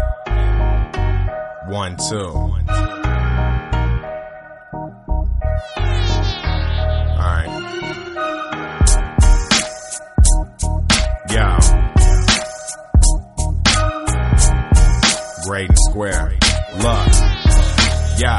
One, 1.69 1.97
two. 1.97 2.55
Alright. 2.67 3.04
And 15.47 15.77
square. 15.91 16.33
Look. 16.81 17.05
Yo. 18.17 18.33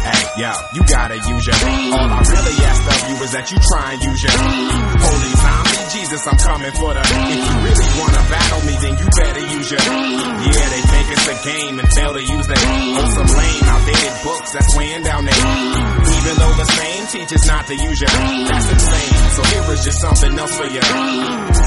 Hey. 0.00 0.24
yeah, 0.40 0.56
you 0.72 0.80
gotta 0.88 1.16
use 1.28 1.44
your. 1.44 1.56
All 1.92 2.08
I 2.08 2.24
really 2.24 2.56
ask 2.64 2.80
of 2.88 3.00
you 3.12 3.16
is 3.20 3.32
that 3.36 3.52
you 3.52 3.58
try 3.68 3.92
and 3.92 4.00
use 4.00 4.22
your. 4.24 4.32
Holy 4.32 5.32
zombie, 5.44 5.84
Jesus, 5.92 6.24
I'm 6.24 6.40
coming 6.40 6.72
for 6.72 6.96
the. 6.96 7.04
If 7.04 7.36
you 7.36 7.56
really 7.68 7.88
wanna 8.00 8.22
battle 8.32 8.62
me, 8.64 8.74
then 8.80 8.94
you 8.96 9.06
better 9.12 9.44
use 9.44 9.68
your. 9.76 9.84
Yeah, 9.84 10.66
they 10.72 10.82
think 10.88 11.06
it's 11.12 11.28
a 11.28 11.36
game 11.52 11.76
and 11.84 11.88
fail 11.92 12.12
to 12.16 12.22
use 12.24 12.46
their. 12.48 12.64
On 12.64 13.08
some 13.12 13.28
lame, 13.28 13.64
outdated 13.68 14.13
teaches 17.14 17.46
not 17.46 17.66
to 17.66 17.74
use 17.74 18.00
your. 18.00 18.10
That's 18.10 18.70
insane. 18.72 19.30
So 19.38 19.42
here 19.44 19.72
is 19.72 19.84
just 19.84 20.00
something 20.00 20.36
else 20.36 20.56
for 20.58 20.66
you. 20.66 20.82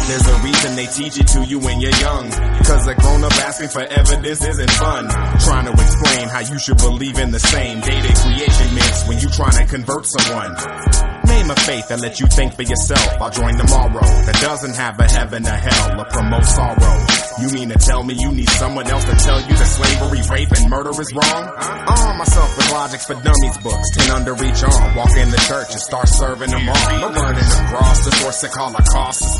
There's 0.07 0.27
a 0.27 0.37
reason 0.43 0.75
they 0.75 0.87
teach 0.87 1.17
it 1.19 1.27
to 1.27 1.43
you 1.45 1.59
when 1.59 1.79
you're 1.79 1.95
young. 1.95 2.29
Cause 2.67 2.87
a 2.87 2.95
grown 2.95 3.23
up 3.23 3.31
asking 3.31 3.69
for 3.69 3.81
evidence 3.81 4.45
isn't 4.45 4.71
fun. 4.71 5.07
Trying 5.39 5.65
to 5.65 5.71
explain 5.71 6.27
how 6.27 6.39
you 6.39 6.59
should 6.59 6.77
believe 6.77 7.17
in 7.17 7.31
the 7.31 7.39
same 7.39 7.79
dated 7.79 8.15
creation 8.15 8.75
myths 8.75 9.07
when 9.07 9.19
you 9.19 9.29
trying 9.29 9.57
to 9.57 9.65
convert 9.65 10.05
someone. 10.05 11.16
Name 11.37 11.51
a 11.51 11.55
faith 11.55 11.87
that 11.89 12.01
lets 12.01 12.19
you 12.19 12.25
think 12.25 12.57
for 12.57 12.63
yourself. 12.63 13.21
I'll 13.21 13.29
join 13.29 13.53
tomorrow. 13.61 14.01
That 14.25 14.41
doesn't 14.41 14.73
have 14.73 14.99
a 14.99 15.05
heaven 15.05 15.45
or 15.45 15.53
hell 15.53 16.01
or 16.01 16.05
promote 16.09 16.45
sorrow. 16.49 16.97
You 17.37 17.53
mean 17.53 17.69
to 17.69 17.77
tell 17.77 18.01
me 18.01 18.17
you 18.17 18.31
need 18.33 18.49
someone 18.49 18.87
else 18.89 19.05
to 19.05 19.13
tell 19.21 19.37
you 19.45 19.53
that 19.53 19.69
slavery, 19.69 20.21
rape, 20.33 20.49
and 20.49 20.65
murder 20.65 20.89
is 20.97 21.13
wrong? 21.13 21.43
Arm 21.93 22.17
myself 22.17 22.57
with 22.57 22.71
logics 22.73 23.05
for 23.05 23.13
dummies 23.21 23.57
books, 23.61 23.85
ten 23.93 24.09
under 24.17 24.33
each 24.33 24.65
arm. 24.65 24.95
Walk 24.97 25.13
in 25.13 25.29
the 25.29 25.37
church 25.45 25.69
and 25.77 25.81
start 25.81 26.09
serving 26.09 26.49
them 26.49 26.65
all. 26.65 26.89
No 27.05 27.13
burning 27.13 27.45
the 27.45 27.61
cross, 27.69 28.01
the 28.01 28.11
force 28.17 28.41
to 28.41 28.49
call 28.49 28.73
a 28.73 28.81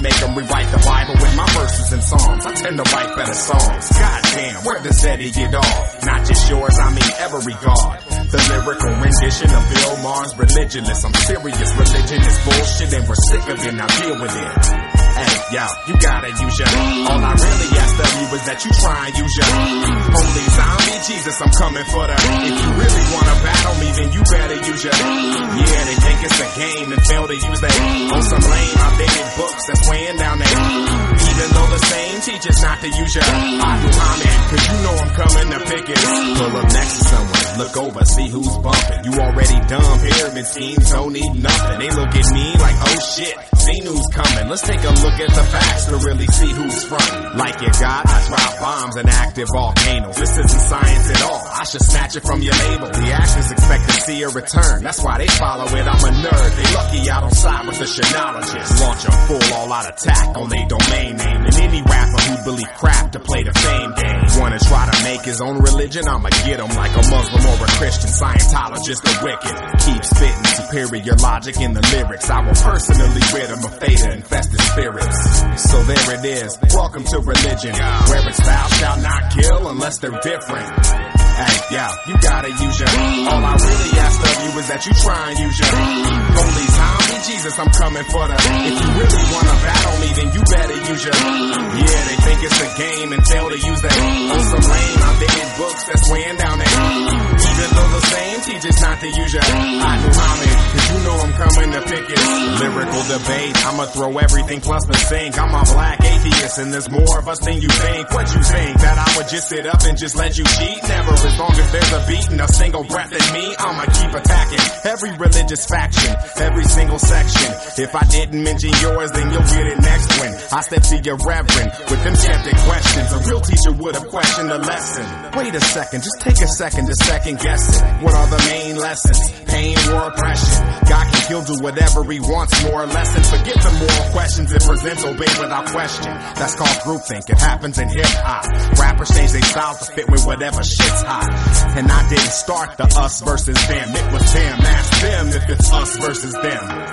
make 0.06 0.18
them 0.22 0.38
rewrite 0.38 0.70
the 0.70 0.82
Bible 0.86 1.18
with 1.18 1.34
my 1.34 1.50
verses 1.58 1.94
and 1.98 2.04
psalms. 2.04 2.46
I 2.46 2.54
tend 2.54 2.78
to 2.78 2.86
write 2.94 3.18
better 3.18 3.34
songs. 3.34 3.90
God 3.90 4.27
damn, 4.38 4.64
where 4.64 4.82
does 4.82 5.04
Eddie 5.04 5.32
get 5.32 5.54
off? 5.56 6.06
Not 6.06 6.26
just 6.26 6.50
yours, 6.50 6.78
I 6.80 6.90
mean 6.94 7.12
every 7.20 7.54
God. 7.54 8.00
The 8.30 8.40
lyrical 8.54 8.92
rendition 9.02 9.50
of 9.50 9.64
Bill 9.74 9.98
Maher's 10.04 10.34
religionless. 10.34 11.06
I'm 11.06 11.14
serious, 11.26 11.70
religion 11.74 12.22
is 12.22 12.38
bullshit 12.46 12.94
and 12.94 13.08
we're 13.08 13.16
sick 13.32 13.46
of 13.50 13.66
it, 13.66 13.74
now 13.74 13.88
deal 13.88 14.22
with 14.22 14.36
it. 14.36 14.97
Hey, 15.18 15.58
yo, 15.58 15.66
you 15.90 15.96
gotta 15.98 16.30
use 16.30 16.56
your. 16.62 16.70
All 17.10 17.18
I 17.18 17.34
really 17.34 17.70
ask 17.74 17.96
of 17.98 18.12
you 18.22 18.28
is 18.38 18.44
that 18.46 18.60
you 18.62 18.72
try 18.78 19.10
and 19.10 19.14
use 19.18 19.34
your. 19.34 19.50
Holy 19.50 20.46
zombie, 20.54 20.98
Jesus, 21.10 21.36
I'm 21.42 21.54
coming 21.58 21.88
for 21.90 22.06
the. 22.06 22.14
If 22.14 22.54
you 22.54 22.70
really 22.78 23.06
wanna 23.18 23.36
battle 23.42 23.76
me, 23.82 23.90
then 23.98 24.10
you 24.14 24.22
better 24.30 24.58
use 24.62 24.82
your. 24.86 24.94
Yeah, 24.94 25.82
they 25.90 25.98
think 26.06 26.20
it's 26.22 26.38
a 26.38 26.50
game 26.54 26.90
and 26.94 27.02
fail 27.10 27.26
to 27.26 27.34
use 27.34 27.60
that. 27.66 27.76
On 28.14 28.22
some 28.30 28.46
lame, 28.46 28.78
outdated 28.78 29.28
books 29.42 29.64
that's 29.66 29.84
weighing 29.90 30.18
down 30.22 30.38
there. 30.38 30.54
Even 30.54 31.48
though 31.50 31.70
the 31.74 31.82
same 31.82 32.18
teaches 32.22 32.58
not 32.62 32.78
to 32.86 32.90
use 32.94 33.14
your. 33.18 33.26
I 33.26 33.74
do 33.82 33.90
comment, 33.98 34.40
cause 34.54 34.64
you 34.70 34.78
know 34.86 34.96
I'm 35.02 35.12
coming 35.18 35.48
to 35.50 35.60
pick 35.66 35.86
it. 35.98 36.02
Pull 36.38 36.54
up 36.62 36.70
next 36.78 36.94
to 36.94 37.04
someone, 37.10 37.46
look 37.58 37.74
over, 37.74 38.06
see 38.06 38.30
who's 38.30 38.54
bumping. 38.62 39.02
You 39.02 39.14
already 39.18 39.58
dumb, 39.66 39.98
pyramid 39.98 40.46
schemes 40.46 40.92
don't 40.94 41.14
need 41.14 41.34
nothing. 41.42 41.78
They 41.82 41.90
look 41.90 42.14
at 42.14 42.28
me 42.38 42.46
like, 42.62 42.78
oh 42.86 43.00
shit, 43.02 43.38
see 43.68 43.80
news 43.82 44.08
coming. 44.12 44.50
Let's 44.50 44.62
take 44.62 44.80
a 44.80 44.94
look 45.04 45.18
at 45.20 45.32
the 45.36 45.44
facts 45.52 45.86
to 45.86 45.98
really 45.98 46.28
see 46.28 46.52
who's 46.52 46.84
frontin'. 46.86 47.38
Like 47.38 47.60
you 47.62 47.68
got, 47.80 48.08
I 48.08 48.28
drop 48.28 48.60
bombs 48.60 48.96
and 48.96 49.10
active 49.10 49.48
volcanoes. 49.54 50.16
This 50.16 50.32
isn't 50.32 50.62
science 50.72 51.10
at 51.12 51.22
all. 51.24 51.57
Should 51.68 51.84
snatch 51.84 52.16
it 52.16 52.24
from 52.24 52.42
your 52.42 52.56
label. 52.56 52.88
The 52.88 53.12
actors 53.12 53.52
expect 53.52 53.90
to 53.90 53.94
see 54.00 54.24
a 54.24 54.30
return. 54.30 54.84
That's 54.84 55.04
why 55.04 55.18
they 55.18 55.28
follow 55.28 55.68
it. 55.68 55.84
I'm 55.84 56.00
a 56.00 56.12
nerd. 56.24 56.52
They 56.56 56.68
lucky 56.72 57.10
I 57.12 57.20
don't 57.20 57.36
side 57.36 57.68
with 57.68 57.78
the 57.80 57.84
shenologist. 57.84 58.80
Launch 58.80 59.04
a 59.04 59.12
full 59.28 59.54
all-out 59.54 59.92
attack 59.92 60.38
on 60.38 60.48
their 60.48 60.64
domain 60.64 61.18
name. 61.18 61.44
And 61.44 61.56
any 61.60 61.82
rapper 61.84 62.22
who 62.24 62.36
believe 62.46 62.72
crap 62.80 63.12
to 63.12 63.20
play 63.20 63.44
the 63.44 63.52
fame 63.52 63.92
game. 64.00 64.40
Wanna 64.40 64.60
try 64.60 64.88
to 64.88 65.04
make 65.04 65.28
his 65.28 65.42
own 65.42 65.60
religion? 65.60 66.08
I'ma 66.08 66.30
get 66.48 66.64
him 66.64 66.72
like 66.72 66.96
a 66.96 67.04
Muslim 67.04 67.44
or 67.44 67.60
a 67.60 67.72
Christian 67.76 68.12
Scientologist 68.16 69.04
or 69.04 69.18
wicked. 69.28 69.56
Keep 69.84 70.06
spitting 70.08 70.48
superior 70.56 71.16
logic 71.20 71.60
in 71.60 71.74
the 71.74 71.84
lyrics. 71.92 72.30
I 72.30 72.48
will 72.48 72.56
personally 72.56 73.24
rid 73.36 73.52
him 73.52 73.60
of 73.60 73.76
theta 73.76 74.14
infested 74.16 74.62
spirits. 74.72 75.20
So 75.68 75.84
there 75.84 76.16
it 76.16 76.24
is. 76.24 76.58
Welcome 76.72 77.04
to 77.12 77.20
religion. 77.20 77.76
Where 77.76 78.24
it's 78.24 78.40
thou 78.40 78.68
shalt 78.80 79.02
not 79.04 79.36
kill 79.36 79.68
unless 79.68 79.98
they're 80.00 80.16
different. 80.24 81.27
Hey, 81.38 81.76
yeah, 81.76 81.92
you 82.08 82.16
gotta 82.18 82.50
use 82.50 82.80
your. 82.80 82.90
All 82.90 83.46
I 83.46 83.54
really 83.54 84.00
ask 84.00 84.18
of 84.22 84.54
you 84.54 84.60
is 84.60 84.68
that 84.70 84.86
you 84.88 84.94
try 84.94 85.30
and 85.30 85.40
use 85.40 85.60
your. 85.60 85.70
Holy 85.70 86.68
zombie, 87.08 87.32
Jesus, 87.32 87.60
I'm 87.60 87.70
coming 87.70 88.04
for 88.06 88.28
the. 88.28 88.36
If 88.36 88.76
you 88.76 88.90
really 89.00 89.26
wanna 89.32 89.56
battle 89.64 89.96
me, 90.00 90.10
then 90.16 90.28
you 90.34 90.42
better 90.44 90.78
use 90.92 91.04
your. 91.04 91.16
Yeah, 91.16 92.02
they 92.08 92.18
think 92.24 92.40
it's 92.44 92.60
a 92.62 92.70
game 92.78 93.14
and 93.14 93.22
fail 93.28 93.50
to 93.50 93.58
use 93.58 93.82
that. 93.82 93.98
On 93.98 94.44
some 94.44 94.66
lame, 94.68 95.00
outdated 95.02 95.50
books 95.58 95.84
that's 95.86 96.06
weighing 96.12 96.38
down 96.38 96.58
there. 96.60 96.74
Even 96.78 97.70
though 97.76 97.92
the 97.98 98.04
same 98.08 98.40
teaches 98.42 98.82
not 98.82 99.00
to 99.00 99.08
use 99.08 99.34
your. 99.34 99.44
I 99.44 99.94
do 100.02 100.10
homage, 100.12 100.62
cause 100.74 100.88
you 100.92 101.00
know 101.04 101.18
I'm 101.18 101.34
coming 101.34 101.70
to 101.74 101.82
pick 101.88 102.06
it. 102.10 102.22
Lyrical 102.60 103.04
debate, 103.08 103.56
I'ma 103.66 103.86
throw 103.86 104.18
everything 104.18 104.62
plus 104.62 104.86
the 104.86 104.98
sink. 104.98 105.38
I'm 105.38 105.54
a 105.54 105.64
black 105.74 106.00
atheist 106.04 106.58
and 106.60 106.74
there's 106.74 106.90
more 106.90 107.20
of 107.20 107.28
us 107.28 107.40
than 107.40 107.62
you 107.62 107.70
think. 107.70 108.12
What 108.12 108.34
you 108.34 108.42
think? 108.44 108.80
That 108.82 108.98
I 108.98 109.18
would 109.18 109.28
just 109.28 109.50
sit 109.50 109.66
up 109.66 109.82
and 109.84 109.98
just 109.98 110.16
let 110.16 110.38
you 110.38 110.46
cheat? 110.58 110.82
Never 110.88 111.14
as 111.14 111.40
long 111.40 111.52
as 111.52 111.72
there's 111.72 111.94
a 111.94 112.02
beat 112.08 112.30
and 112.30 112.42
a 112.42 112.48
single 112.48 112.84
breath 112.84 113.12
in 113.12 113.26
me, 113.34 113.56
I'ma 113.58 113.86
keep 113.94 114.14
attacking 114.14 114.64
every 114.84 115.12
religious 115.18 115.66
faction, 115.66 116.16
every 116.38 116.64
single 116.66 116.97
section. 117.00 117.52
If 117.78 117.96
I 117.96 118.04
didn't 118.06 118.44
mention 118.44 118.72
yours, 118.82 119.12
then 119.12 119.32
you'll 119.32 119.50
get 119.50 119.68
it 119.68 119.80
next 119.80 120.20
when 120.20 120.34
I 120.52 120.62
step 120.62 120.84
to 120.84 120.98
your 120.98 121.18
reverend 121.18 121.72
with 121.90 122.04
them 122.04 122.16
skeptic 122.16 122.58
questions. 122.58 123.14
A 123.14 123.20
real 123.30 123.42
teacher 123.42 123.72
would 123.72 123.96
have 123.96 124.08
questioned 124.08 124.50
the 124.50 124.58
lesson. 124.58 125.06
Wait 125.38 125.56
a 125.56 125.62
second, 125.62 126.04
just 126.04 126.20
take 126.22 126.40
a 126.42 126.48
second 126.48 126.88
to 126.88 126.96
second 126.96 127.40
guess 127.40 127.82
it. 127.82 128.04
What 128.04 128.14
are 128.14 128.28
the 128.28 128.42
main 128.50 128.78
lessons? 128.78 129.32
Pain, 129.48 129.78
or 129.90 130.10
oppression. 130.10 130.66
God 130.90 131.06
can 131.12 131.28
he'll 131.28 131.44
do 131.44 131.64
whatever 131.64 132.04
he 132.04 132.20
wants, 132.20 132.64
more 132.64 132.84
or 132.84 132.88
less, 132.88 133.16
and 133.16 133.26
forget 133.26 133.56
the 133.56 133.72
moral 133.80 134.12
questions 134.12 134.52
it 134.52 134.62
presents, 134.64 135.04
obey 135.06 135.32
without 135.40 135.66
question. 135.68 136.12
That's 136.36 136.56
called 136.56 136.78
groupthink. 136.84 137.30
It 137.30 137.40
happens 137.40 137.78
in 137.78 137.90
hip 137.90 138.06
hop. 138.06 138.46
Rappers 138.80 139.10
change 139.16 139.32
their 139.32 139.42
style 139.42 139.76
to 139.76 139.86
fit 139.92 140.10
with 140.10 140.26
whatever 140.26 140.64
shit's 140.64 141.02
hot. 141.04 141.30
And 141.78 141.92
I 141.92 142.10
didn't 142.10 142.32
start 142.32 142.78
the 142.78 142.84
us 142.84 143.22
versus 143.22 143.68
them. 143.68 143.90
It 143.96 144.14
was 144.14 144.34
them. 144.34 144.60
Ask 144.62 145.02
them 145.02 145.28
if 145.30 145.50
it's 145.50 145.72
us 145.72 145.98
versus 145.98 146.34
them. 146.34 146.87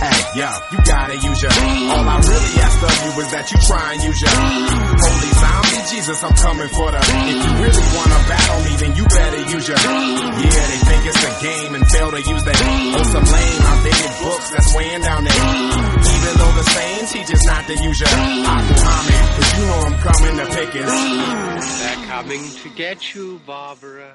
Hey, 0.00 0.20
yo, 0.40 0.48
you 0.72 0.78
gotta 0.84 1.16
use 1.20 1.38
your. 1.42 1.52
All 1.52 2.08
I 2.08 2.16
really 2.24 2.54
ask 2.64 2.78
of 2.80 2.96
you 3.04 3.12
is 3.20 3.28
that 3.36 3.46
you 3.52 3.58
try 3.68 3.92
and 3.92 4.00
use 4.00 4.20
your. 4.20 4.32
Holy 4.32 5.32
zombie, 5.36 5.82
Jesus, 5.92 6.18
I'm 6.24 6.36
coming 6.40 6.70
for 6.72 6.88
the. 6.88 7.00
If 7.04 7.36
you 7.36 7.52
really 7.60 7.86
wanna 7.92 8.20
battle 8.24 8.60
me, 8.64 8.72
then 8.80 8.92
you 8.96 9.04
better 9.04 9.42
use 9.52 9.66
your. 9.68 9.76
Yeah, 9.76 10.64
they 10.72 10.80
think 10.88 11.02
it's 11.04 11.20
a 11.20 11.32
game 11.44 11.72
and 11.76 11.84
fail 11.92 12.10
to 12.16 12.20
use 12.24 12.44
that. 12.48 12.56
On 12.56 13.04
some 13.12 13.26
lame, 13.28 13.60
outdated 13.60 14.14
books 14.24 14.48
that's 14.50 14.70
weighing 14.72 15.02
down 15.04 15.22
there. 15.28 15.44
Even 16.00 16.32
though 16.40 16.54
the 16.56 16.66
same 16.72 17.04
teaches 17.12 17.42
not 17.44 17.66
to 17.68 17.74
use 17.76 18.00
your. 18.00 18.08
I 18.08 18.56
Muhammad, 18.72 19.24
cause 19.36 19.50
you 19.58 19.64
know 19.68 19.80
I'm 19.84 19.96
coming 20.00 20.34
to 20.40 20.46
pick 20.56 20.70
it. 20.80 20.86
They're 20.88 22.02
coming 22.08 22.42
to 22.62 22.68
get 22.72 23.14
you, 23.14 23.40
Barbara. 23.44 24.14